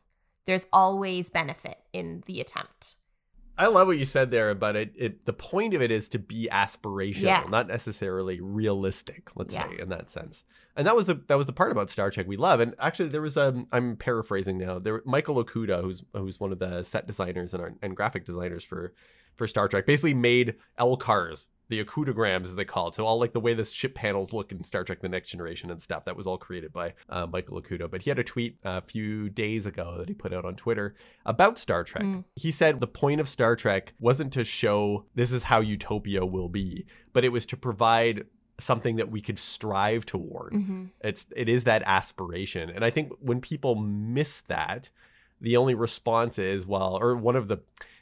there's 0.45 0.65
always 0.73 1.29
benefit 1.29 1.77
in 1.93 2.23
the 2.27 2.41
attempt 2.41 2.95
I 3.57 3.67
love 3.67 3.85
what 3.87 3.99
you 3.99 4.05
said 4.05 4.31
there, 4.31 4.55
but 4.55 4.75
it, 4.75 4.93
it 4.97 5.25
the 5.25 5.33
point 5.33 5.73
of 5.75 5.81
it 5.83 5.91
is 5.91 6.09
to 6.09 6.19
be 6.19 6.47
aspirational, 6.51 7.21
Yeah. 7.23 7.45
not 7.47 7.67
necessarily 7.67 8.39
realistic. 8.41 9.29
Let's 9.35 9.53
Yeah. 9.53 9.67
say 9.69 9.77
in 9.79 9.89
that 9.89 10.09
sense. 10.09 10.43
And 10.75 10.87
that 10.87 10.95
was 10.95 11.07
the 11.07 11.15
that 11.27 11.37
was 11.37 11.47
the 11.47 11.53
part 11.53 11.71
about 11.71 11.89
Star 11.89 12.09
Trek 12.09 12.27
we 12.27 12.37
love. 12.37 12.59
And 12.59 12.75
actually, 12.79 13.09
there 13.09 13.21
was 13.21 13.37
a 13.37 13.65
I'm 13.71 13.97
paraphrasing 13.97 14.57
now. 14.57 14.79
There 14.79 15.01
Michael 15.05 15.43
Okuda, 15.43 15.81
who's 15.81 16.03
who's 16.13 16.39
one 16.39 16.51
of 16.51 16.59
the 16.59 16.83
set 16.83 17.07
designers 17.07 17.53
and, 17.53 17.77
and 17.81 17.95
graphic 17.95 18.25
designers 18.25 18.63
for 18.63 18.93
for 19.35 19.47
Star 19.47 19.67
Trek, 19.67 19.85
basically 19.85 20.13
made 20.13 20.55
LCARS, 20.79 21.47
the 21.69 21.83
Okudagrams 21.83 22.45
as 22.45 22.55
they 22.55 22.65
call 22.65 22.89
it. 22.89 22.95
So 22.95 23.05
all 23.05 23.19
like 23.19 23.33
the 23.33 23.39
way 23.39 23.53
the 23.53 23.65
ship 23.65 23.95
panels 23.95 24.33
look 24.33 24.51
in 24.51 24.63
Star 24.63 24.83
Trek: 24.83 25.01
The 25.01 25.09
Next 25.09 25.31
Generation 25.31 25.71
and 25.71 25.81
stuff. 25.81 26.05
That 26.05 26.15
was 26.15 26.27
all 26.27 26.37
created 26.37 26.71
by 26.71 26.93
uh, 27.09 27.27
Michael 27.27 27.61
Okuda. 27.61 27.89
But 27.89 28.03
he 28.03 28.09
had 28.09 28.19
a 28.19 28.23
tweet 28.23 28.57
a 28.63 28.81
few 28.81 29.29
days 29.29 29.65
ago 29.65 29.95
that 29.97 30.07
he 30.07 30.13
put 30.13 30.33
out 30.33 30.45
on 30.45 30.55
Twitter 30.55 30.95
about 31.25 31.59
Star 31.59 31.83
Trek. 31.83 32.03
Mm. 32.03 32.23
He 32.35 32.51
said 32.51 32.79
the 32.79 32.87
point 32.87 33.19
of 33.19 33.27
Star 33.27 33.55
Trek 33.55 33.93
wasn't 33.99 34.31
to 34.33 34.43
show 34.43 35.05
this 35.15 35.31
is 35.31 35.43
how 35.43 35.59
utopia 35.59 36.25
will 36.25 36.49
be, 36.49 36.85
but 37.11 37.25
it 37.25 37.29
was 37.29 37.45
to 37.47 37.57
provide 37.57 38.25
something 38.61 38.95
that 38.97 39.11
we 39.11 39.21
could 39.21 39.39
strive 39.39 40.05
toward. 40.05 40.53
hmm 40.53 40.85
It's 41.01 41.25
it 41.35 41.49
is 41.49 41.63
that 41.65 41.83
aspiration. 41.85 42.69
And 42.69 42.85
I 42.85 42.89
think 42.89 43.11
when 43.19 43.41
people 43.41 43.75
miss 43.75 44.41
that, 44.41 44.89
the 45.39 45.57
only 45.57 45.73
response 45.75 46.37
is 46.39 46.65
well, 46.65 46.97
or 47.01 47.15
one 47.15 47.35
of 47.35 47.47
the 47.47 47.57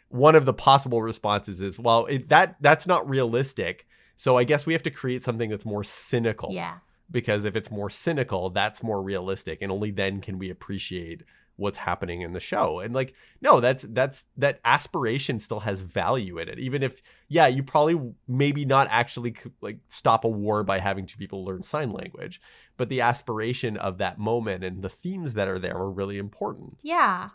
one 0.09 0.35
of 0.35 0.45
the 0.45 0.53
possible 0.53 1.01
responses 1.01 1.61
is 1.61 1.79
well, 1.79 2.05
it, 2.07 2.29
that 2.29 2.55
that's 2.61 2.87
not 2.87 3.07
realistic. 3.09 3.87
So 4.15 4.37
I 4.37 4.43
guess 4.43 4.65
we 4.65 4.73
have 4.73 4.83
to 4.83 4.91
create 4.91 5.23
something 5.23 5.49
that's 5.49 5.65
more 5.65 5.83
cynical 5.83 6.51
Yeah. 6.51 6.79
because 7.09 7.45
if 7.45 7.55
it's 7.55 7.71
more 7.71 7.89
cynical, 7.89 8.49
that's 8.49 8.83
more 8.83 9.01
realistic, 9.01 9.59
and 9.61 9.71
only 9.71 9.91
then 9.91 10.19
can 10.19 10.37
we 10.37 10.49
appreciate 10.49 11.23
what's 11.59 11.77
happening 11.77 12.21
in 12.21 12.33
the 12.33 12.39
show. 12.39 12.79
And 12.79 12.93
like, 12.93 13.13
no, 13.41 13.59
that's 13.59 13.83
that's 13.89 14.25
that 14.37 14.59
aspiration 14.65 15.39
still 15.39 15.59
has 15.61 15.81
value 15.81 16.37
in 16.39 16.49
it, 16.49 16.57
even 16.59 16.81
if 16.81 17.01
yeah, 17.27 17.47
you 17.47 17.61
probably 17.61 18.13
maybe 18.27 18.65
not 18.65 18.87
actually 18.89 19.35
like 19.61 19.79
stop 19.89 20.23
a 20.23 20.29
war 20.29 20.63
by 20.63 20.79
having 20.79 21.05
two 21.05 21.17
people 21.17 21.45
learn 21.45 21.61
sign 21.61 21.91
language, 21.91 22.41
but 22.77 22.89
the 22.89 23.01
aspiration 23.01 23.77
of 23.77 23.97
that 23.99 24.17
moment 24.17 24.63
and 24.63 24.81
the 24.81 24.89
themes 24.89 25.33
that 25.33 25.47
are 25.47 25.59
there 25.59 25.77
are 25.77 25.91
really 25.91 26.17
important. 26.17 26.77
Yeah. 26.81 27.29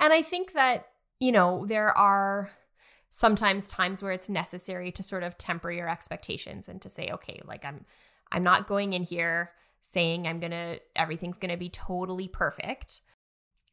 And 0.00 0.12
I 0.12 0.22
think 0.22 0.52
that, 0.52 0.88
you 1.18 1.32
know, 1.32 1.64
there 1.66 1.96
are 1.96 2.50
sometimes 3.10 3.68
times 3.68 4.02
where 4.02 4.12
it's 4.12 4.28
necessary 4.28 4.92
to 4.92 5.02
sort 5.02 5.22
of 5.22 5.38
temper 5.38 5.70
your 5.70 5.88
expectations 5.88 6.68
and 6.68 6.82
to 6.82 6.88
say, 6.88 7.08
okay, 7.12 7.40
like 7.44 7.64
I'm 7.64 7.84
I'm 8.30 8.42
not 8.42 8.66
going 8.66 8.92
in 8.92 9.04
here 9.04 9.52
saying 9.80 10.26
I'm 10.26 10.40
going 10.40 10.50
to 10.50 10.80
everything's 10.94 11.38
going 11.38 11.50
to 11.50 11.56
be 11.56 11.70
totally 11.70 12.28
perfect. 12.28 13.00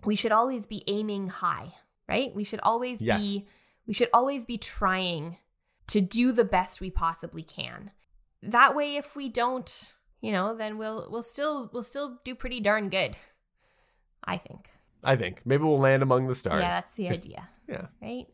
We 0.05 0.15
should 0.15 0.31
always 0.31 0.67
be 0.67 0.83
aiming 0.87 1.27
high, 1.29 1.73
right? 2.07 2.33
We 2.35 2.43
should 2.43 2.59
always 2.61 3.01
Yes. 3.01 3.21
be 3.21 3.45
we 3.87 3.93
should 3.93 4.09
always 4.13 4.45
be 4.45 4.57
trying 4.57 5.37
to 5.87 6.01
do 6.01 6.31
the 6.31 6.43
best 6.45 6.81
we 6.81 6.89
possibly 6.89 7.43
can. 7.43 7.91
That 8.41 8.75
way 8.75 8.95
if 8.95 9.15
we 9.15 9.29
don't, 9.29 9.93
you 10.21 10.31
know, 10.31 10.55
then 10.55 10.77
we'll 10.77 11.07
we'll 11.09 11.23
still 11.23 11.69
we'll 11.73 11.83
still 11.83 12.19
do 12.23 12.33
pretty 12.35 12.59
darn 12.59 12.89
good. 12.89 13.15
I 14.23 14.37
think. 14.37 14.69
I 15.03 15.15
think 15.15 15.41
maybe 15.45 15.63
we'll 15.63 15.77
land 15.79 16.01
among 16.01 16.27
the 16.27 16.33
stars. 16.35 16.61
Yeah, 16.63 16.69
that's 16.69 16.93
the 16.93 17.09
idea. 17.17 17.49
Yeah. 17.67 17.87
Right? 18.01 18.25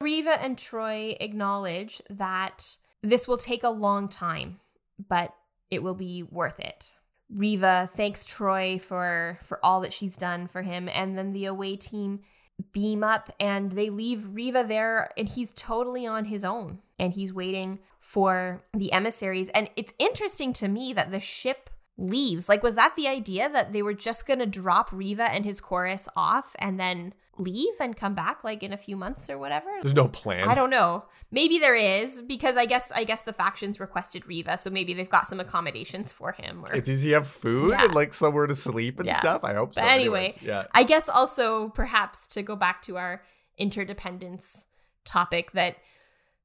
Riva 0.00 0.42
and 0.42 0.56
Troi 0.56 1.16
acknowledge 1.20 2.02
that 2.10 2.76
this 3.02 3.28
will 3.28 3.36
take 3.38 3.62
a 3.64 3.68
long 3.70 4.08
time, 4.08 4.60
but 5.08 5.34
it 5.70 5.82
will 5.82 5.94
be 5.94 6.22
worth 6.22 6.58
it. 6.60 6.96
Riva 7.34 7.88
thanks 7.92 8.24
Troi 8.24 8.80
for 8.80 9.38
for 9.42 9.58
all 9.64 9.80
that 9.80 9.92
she's 9.92 10.16
done 10.16 10.46
for 10.46 10.62
him. 10.62 10.88
And 10.88 11.18
then 11.18 11.32
the 11.32 11.46
away 11.46 11.76
team 11.76 12.20
beam 12.72 13.02
up 13.02 13.34
and 13.40 13.72
they 13.72 13.90
leave 13.90 14.28
Riva 14.32 14.64
there 14.66 15.10
and 15.18 15.28
he's 15.28 15.52
totally 15.52 16.06
on 16.06 16.26
his 16.26 16.44
own. 16.44 16.78
And 16.98 17.12
he's 17.12 17.34
waiting 17.34 17.80
for 17.98 18.62
the 18.72 18.92
emissaries. 18.92 19.48
And 19.48 19.68
it's 19.74 19.92
interesting 19.98 20.52
to 20.54 20.68
me 20.68 20.92
that 20.92 21.10
the 21.10 21.18
ship 21.18 21.70
leaves. 21.98 22.48
Like 22.48 22.62
was 22.62 22.76
that 22.76 22.94
the 22.94 23.08
idea 23.08 23.48
that 23.48 23.72
they 23.72 23.82
were 23.82 23.94
just 23.94 24.26
to 24.38 24.46
drop 24.46 24.92
Riva 24.92 25.24
and 25.24 25.44
his 25.44 25.60
chorus 25.60 26.08
off 26.16 26.54
and 26.58 26.78
then 26.78 27.14
leave 27.36 27.74
and 27.80 27.96
come 27.96 28.14
back 28.14 28.44
like 28.44 28.62
in 28.62 28.72
a 28.72 28.76
few 28.76 28.96
months 28.96 29.28
or 29.28 29.38
whatever? 29.38 29.66
There's 29.82 29.94
no 29.94 30.08
plan. 30.08 30.48
I 30.48 30.54
don't 30.54 30.70
know. 30.70 31.04
Maybe 31.30 31.58
there 31.58 31.74
is 31.74 32.20
because 32.20 32.56
I 32.56 32.64
guess 32.66 32.90
I 32.94 33.04
guess 33.04 33.22
the 33.22 33.32
factions 33.32 33.80
requested 33.80 34.26
Riva, 34.26 34.56
so 34.58 34.70
maybe 34.70 34.94
they've 34.94 35.08
got 35.08 35.26
some 35.28 35.40
accommodations 35.40 36.12
for 36.12 36.32
him. 36.32 36.64
Or 36.64 36.80
Does 36.80 37.02
he 37.02 37.10
have 37.10 37.26
food 37.26 37.70
Yeah. 37.70 37.84
and 37.84 37.94
like 37.94 38.14
somewhere 38.14 38.46
to 38.46 38.54
sleep 38.54 38.98
and 39.00 39.06
Yeah. 39.06 39.18
stuff? 39.20 39.42
I 39.44 39.54
hope 39.54 39.74
so. 39.74 39.80
But 39.80 39.90
anyway, 39.90 40.26
Anyways, 40.26 40.42
yeah. 40.42 40.64
I 40.72 40.84
guess 40.84 41.08
also 41.08 41.70
perhaps 41.70 42.26
to 42.28 42.42
go 42.42 42.56
back 42.56 42.82
to 42.82 42.96
our 42.96 43.22
interdependence 43.78 44.66
topic 45.04 45.52
that 45.52 45.76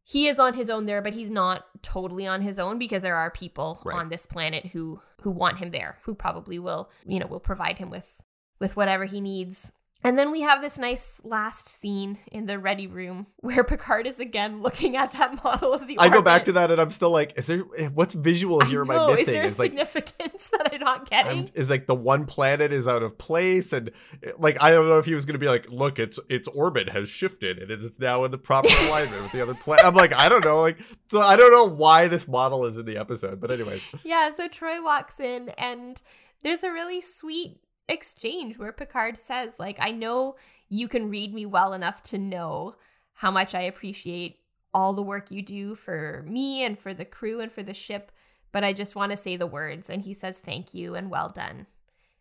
he 0.04 0.28
is 0.28 0.40
on 0.40 0.56
his 0.56 0.70
own 0.72 0.86
there, 0.86 1.02
but 1.04 1.14
he's 1.14 1.30
not 1.30 1.66
totally 1.84 2.26
on 2.26 2.42
his 2.42 2.58
own 2.60 2.80
because 2.80 3.02
there 3.04 3.16
are 3.16 3.30
people 3.30 3.80
Right. 3.86 3.96
on 4.00 4.10
this 4.10 4.26
planet 4.26 4.68
who 4.68 5.00
who 5.22 5.32
want 5.32 5.58
him 5.58 5.72
there, 5.72 6.00
who 6.04 6.16
probably 6.16 6.58
will, 6.60 6.90
you 7.06 7.20
know, 7.20 7.28
will 7.28 7.40
provide 7.42 7.78
him 7.78 7.90
with 7.90 8.22
with 8.60 8.76
whatever 8.76 9.06
he 9.06 9.22
needs. 9.22 9.72
And 10.02 10.18
then 10.18 10.32
we 10.32 10.42
have 10.42 10.62
this 10.62 10.80
nice 10.80 11.20
last 11.26 11.68
scene 11.68 12.20
in 12.32 12.46
the 12.46 12.58
ready 12.58 12.88
room 12.88 13.28
where 13.38 13.64
Picard 13.64 14.08
is 14.08 14.20
again 14.20 14.62
looking 14.62 14.96
at 14.96 15.12
that 15.12 15.44
model 15.44 15.74
of 15.74 15.88
the 15.88 16.00
I 16.00 16.10
go 16.10 16.22
back 16.22 16.46
to 16.46 16.54
that 16.54 16.72
and 16.72 16.80
I'm 16.80 16.90
still 16.90 17.12
like, 17.12 17.38
is 17.38 17.48
there 17.48 17.64
eh, 17.78 17.90
what's 17.94 18.16
visual 18.16 18.62
here 18.62 18.82
I 18.90 18.96
am 18.96 19.02
I 19.02 19.08
missing? 19.12 19.22
Is 19.22 19.28
there 19.28 19.44
a 19.44 19.46
It's 19.48 19.60
like 19.60 19.72
significance 19.72 20.50
that 20.58 20.74
I'm 20.74 20.80
not 20.80 21.10
getting? 21.10 21.40
I'm, 21.40 21.48
is 21.54 21.70
like 21.70 21.86
the 21.86 21.96
one 21.96 22.26
planet 22.26 22.72
is 22.72 22.88
out 22.88 23.04
of 23.04 23.18
place 23.18 23.74
and 23.74 23.92
eh, 24.24 24.32
like 24.38 24.62
I 24.62 24.72
don't 24.72 24.88
know 24.88 25.00
if 25.00 25.06
he 25.06 25.16
was 25.16 25.26
gonna 25.26 25.40
be 25.40 25.50
like, 25.50 25.70
look, 25.70 26.00
its 26.00 26.20
its 26.30 26.48
orbit 26.48 26.90
has 26.90 27.10
shifted 27.10 27.60
and 27.60 27.70
it's 27.70 28.00
now 28.00 28.24
in 28.24 28.32
the 28.32 28.38
proper 28.38 28.70
alignment 28.88 29.22
with 29.22 29.32
the 29.34 29.42
other 29.42 29.56
planet. 29.56 29.86
I'm 29.86 29.96
like, 29.96 30.14
I 30.14 30.30
don't 30.30 30.46
know, 30.46 30.62
like 30.62 30.78
so 31.12 31.20
I 31.20 31.36
don't 31.36 31.52
know 31.52 31.66
why 31.66 32.08
this 32.08 32.28
model 32.28 32.66
is 32.66 32.78
in 32.78 32.86
the 32.86 32.98
episode, 32.98 33.42
but 33.42 33.52
anyway. 33.52 33.82
Yeah, 34.04 34.34
so 34.34 34.48
Troi 34.48 34.82
walks 34.82 35.20
in 35.20 35.50
and 35.58 36.02
there's 36.42 36.64
a 36.64 36.72
really 36.72 37.02
sweet 37.02 37.58
exchange 37.90 38.58
where 38.58 38.72
Picard 38.72 39.18
says, 39.18 39.54
like, 39.60 39.78
I 39.82 39.92
know 39.92 40.36
you 40.70 40.88
can 40.88 41.10
read 41.10 41.34
me 41.34 41.46
well 41.46 41.74
enough 41.74 42.02
to 42.04 42.18
know 42.18 42.76
how 43.14 43.32
much 43.32 43.54
I 43.54 43.62
appreciate 43.62 44.40
all 44.74 44.94
the 44.94 45.02
work 45.02 45.32
you 45.32 45.42
do 45.42 45.76
for 45.76 46.24
me 46.28 46.64
and 46.64 46.78
for 46.78 46.94
the 46.94 47.06
crew 47.06 47.40
and 47.40 47.52
for 47.52 47.64
the 47.64 47.74
ship, 47.74 48.12
but 48.52 48.64
I 48.64 48.72
just 48.72 48.96
want 48.96 49.12
to 49.12 49.18
say 49.18 49.36
the 49.36 49.48
words. 49.48 49.90
And 49.90 50.04
he 50.04 50.14
says, 50.14 50.38
thank 50.38 50.74
you 50.74 50.96
and 50.96 51.10
well 51.10 51.30
done. 51.30 51.66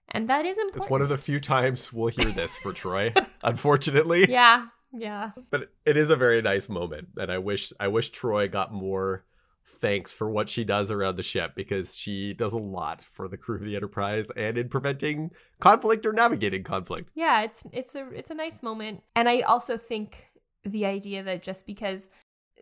And 0.08 0.28
that 0.28 0.46
is 0.46 0.56
important. 0.56 0.84
It's 0.84 0.90
one 0.90 1.02
of 1.02 1.10
the 1.10 1.18
few 1.18 1.38
times 1.38 1.92
we'll 1.92 2.08
hear 2.08 2.32
this 2.32 2.56
for 2.56 2.72
Troi, 2.74 3.14
unfortunately. 3.42 4.26
Yeah, 4.28 4.68
yeah. 4.92 5.32
But 5.50 5.70
it 5.84 5.96
is 5.96 6.08
a 6.08 6.16
very 6.16 6.40
nice 6.40 6.68
moment, 6.68 7.08
and 7.16 7.30
I 7.30 7.38
wish 7.38 7.72
I 7.78 7.88
wish 7.88 8.10
Troi 8.10 8.50
got 8.50 8.72
more 8.72 9.24
thanks 9.68 10.14
for 10.14 10.30
what 10.30 10.48
she 10.48 10.64
does 10.64 10.90
around 10.90 11.16
the 11.16 11.22
ship 11.22 11.52
because 11.54 11.96
she 11.96 12.32
does 12.32 12.52
a 12.52 12.58
lot 12.58 13.02
for 13.12 13.28
the 13.28 13.36
crew 13.36 13.56
of 13.56 13.62
the 13.64 13.76
Enterprise 13.76 14.26
and 14.36 14.56
in 14.58 14.68
preventing 14.68 15.30
conflict 15.60 16.04
or 16.06 16.12
navigating 16.12 16.62
conflict. 16.64 17.10
Yeah, 17.14 17.42
it's 17.42 17.64
it's 17.72 17.94
a 17.94 18.08
it's 18.10 18.30
a 18.30 18.34
nice 18.34 18.62
moment. 18.62 19.02
And 19.14 19.28
I 19.28 19.40
also 19.40 19.76
think 19.76 20.24
the 20.64 20.86
idea 20.86 21.22
that 21.22 21.42
just 21.42 21.66
because 21.66 22.08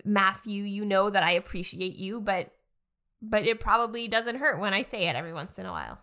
Matthew, 0.04 0.64
you 0.64 0.84
know 0.84 1.08
that 1.10 1.22
I 1.22 1.32
appreciate 1.32 1.96
you, 1.96 2.20
but 2.20 2.50
but 3.22 3.46
it 3.46 3.60
probably 3.60 4.08
doesn't 4.08 4.36
hurt 4.36 4.60
when 4.60 4.74
I 4.74 4.82
say 4.82 5.08
it 5.08 5.16
every 5.16 5.32
once 5.32 5.58
in 5.58 5.66
a 5.66 5.72
while. 5.72 5.98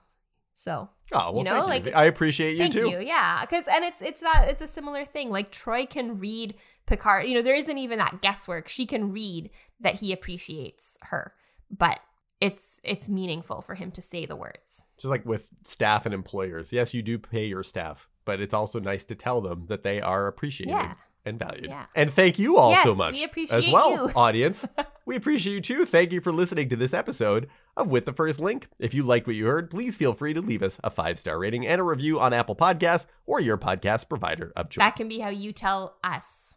So, 0.55 0.89
Oh, 1.11 1.31
well, 1.31 1.37
You 1.37 1.43
know, 1.43 1.65
like- 1.65 1.93
I 1.95 2.05
appreciate 2.05 2.53
you 2.53 2.57
thank 2.59 2.73
too. 2.73 2.89
you. 2.89 2.99
Yeah, 2.99 3.43
cuz 3.45 3.65
and 3.67 3.83
it's 3.83 4.01
it's 4.01 4.21
that 4.21 4.47
it's 4.49 4.61
a 4.61 4.67
similar 4.67 5.05
thing. 5.05 5.29
Like 5.29 5.51
Troi 5.51 5.85
can 5.89 6.19
read 6.19 6.55
Picard, 6.85 7.25
you 7.27 7.33
know, 7.35 7.41
there 7.41 7.55
isn't 7.55 7.77
even 7.77 7.97
that 7.99 8.21
guesswork. 8.21 8.67
She 8.67 8.85
can 8.85 9.11
read 9.11 9.49
that 9.79 9.95
he 9.95 10.11
appreciates 10.11 10.97
her, 11.03 11.33
but 11.71 11.99
it's 12.41 12.81
it's 12.83 13.07
meaningful 13.09 13.61
for 13.61 13.75
him 13.75 13.89
to 13.91 14.01
say 14.01 14.25
the 14.25 14.35
words. 14.35 14.83
Just 14.97 15.09
like 15.09 15.25
with 15.25 15.47
staff 15.63 16.05
and 16.05 16.13
employers. 16.13 16.73
Yes, 16.73 16.93
you 16.93 17.01
do 17.01 17.17
pay 17.17 17.45
your 17.45 17.63
staff, 17.63 18.09
but 18.25 18.41
it's 18.41 18.53
also 18.53 18.79
nice 18.79 19.05
to 19.05 19.15
tell 19.15 19.39
them 19.41 19.65
that 19.67 19.83
they 19.83 20.01
are 20.01 20.27
appreciated 20.27 20.71
Yeah. 20.71 20.95
and 21.25 21.39
valued. 21.39 21.67
Yeah. 21.67 21.85
And 21.95 22.11
thank 22.11 22.37
you 22.37 22.57
all 22.57 22.75
so 22.83 22.89
Yes, 22.89 22.97
much 22.97 23.13
we 23.15 23.23
appreciate 23.23 23.61
you. 23.61 23.67
as 23.69 23.73
well, 23.73 23.91
you. 24.09 24.13
audience. 24.15 24.65
we 25.05 25.15
appreciate 25.15 25.53
you 25.53 25.61
too. 25.61 25.85
Thank 25.85 26.11
you 26.11 26.19
for 26.19 26.33
listening 26.33 26.67
to 26.67 26.75
this 26.75 26.93
episode 26.93 27.47
of 27.77 27.87
With 27.89 28.03
the 28.05 28.11
First 28.13 28.41
Link. 28.41 28.67
If 28.77 28.93
you 28.93 29.03
liked 29.03 29.25
what 29.25 29.37
you 29.37 29.45
heard, 29.45 29.69
please 29.71 29.95
feel 29.95 30.13
free 30.13 30.33
to 30.33 30.41
leave 30.41 30.61
us 30.63 30.79
a 30.83 30.89
five 30.89 31.17
star 31.17 31.39
rating 31.39 31.65
and 31.65 31.79
a 31.79 31.83
review 31.85 32.19
on 32.19 32.33
Apple 32.33 32.57
Podcasts 32.57 33.05
or 33.25 33.39
your 33.39 33.57
podcast 33.57 34.09
provider 34.09 34.51
of 34.57 34.69
choice. 34.69 34.83
That 34.83 34.95
can 34.97 35.07
be 35.07 35.19
how 35.19 35.29
you 35.29 35.53
tell 35.53 35.95
us 36.03 36.52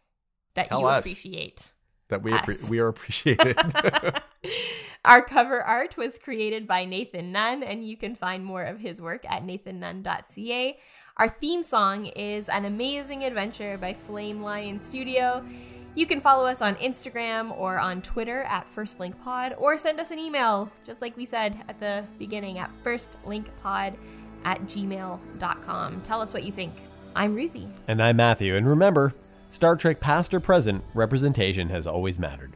that 0.56 0.68
Tell 0.68 0.80
you 0.80 0.86
us. 0.86 1.04
appreciate 1.04 1.72
that 2.08 2.22
we 2.22 2.32
appre- 2.32 2.68
we 2.68 2.78
are 2.80 2.88
appreciated. 2.88 3.56
Our 5.04 5.22
cover 5.22 5.62
art 5.62 5.96
was 5.96 6.18
created 6.18 6.66
by 6.66 6.84
Nathan 6.84 7.30
Nunn, 7.32 7.62
and 7.62 7.84
you 7.88 7.96
can 7.96 8.14
find 8.16 8.44
more 8.44 8.64
of 8.64 8.80
his 8.80 9.00
work 9.00 9.24
at 9.30 9.44
nathannunn.ca. 9.46 10.78
Our 11.16 11.28
theme 11.28 11.62
song 11.62 12.06
is 12.06 12.48
An 12.48 12.64
Amazing 12.64 13.24
Adventure 13.24 13.78
by 13.78 13.94
Flame 13.94 14.42
Lion 14.42 14.78
Studio. 14.80 15.44
You 15.94 16.06
can 16.06 16.20
follow 16.20 16.44
us 16.46 16.60
on 16.60 16.74
Instagram 16.76 17.56
or 17.56 17.78
on 17.78 18.02
Twitter 18.02 18.42
at 18.42 18.70
FirstLinkPod, 18.74 19.54
or 19.58 19.78
send 19.78 19.98
us 19.98 20.10
an 20.10 20.18
email, 20.18 20.70
just 20.84 21.00
like 21.00 21.16
we 21.16 21.24
said 21.24 21.56
at 21.68 21.78
the 21.80 22.04
beginning, 22.18 22.58
at 22.58 22.70
firstlinkpod 22.84 23.96
at 24.44 24.60
gmail.com. 24.62 26.00
Tell 26.02 26.20
us 26.20 26.34
what 26.34 26.44
you 26.44 26.52
think. 26.52 26.74
I'm 27.14 27.34
Ruthie. 27.34 27.68
and 27.88 28.02
I'm 28.02 28.16
Matthew. 28.16 28.56
And 28.56 28.68
remember, 28.68 29.14
Star 29.56 29.74
Trek 29.74 30.00
past 30.00 30.34
or 30.34 30.38
present, 30.38 30.84
representation 30.92 31.70
has 31.70 31.86
always 31.86 32.18
mattered. 32.18 32.55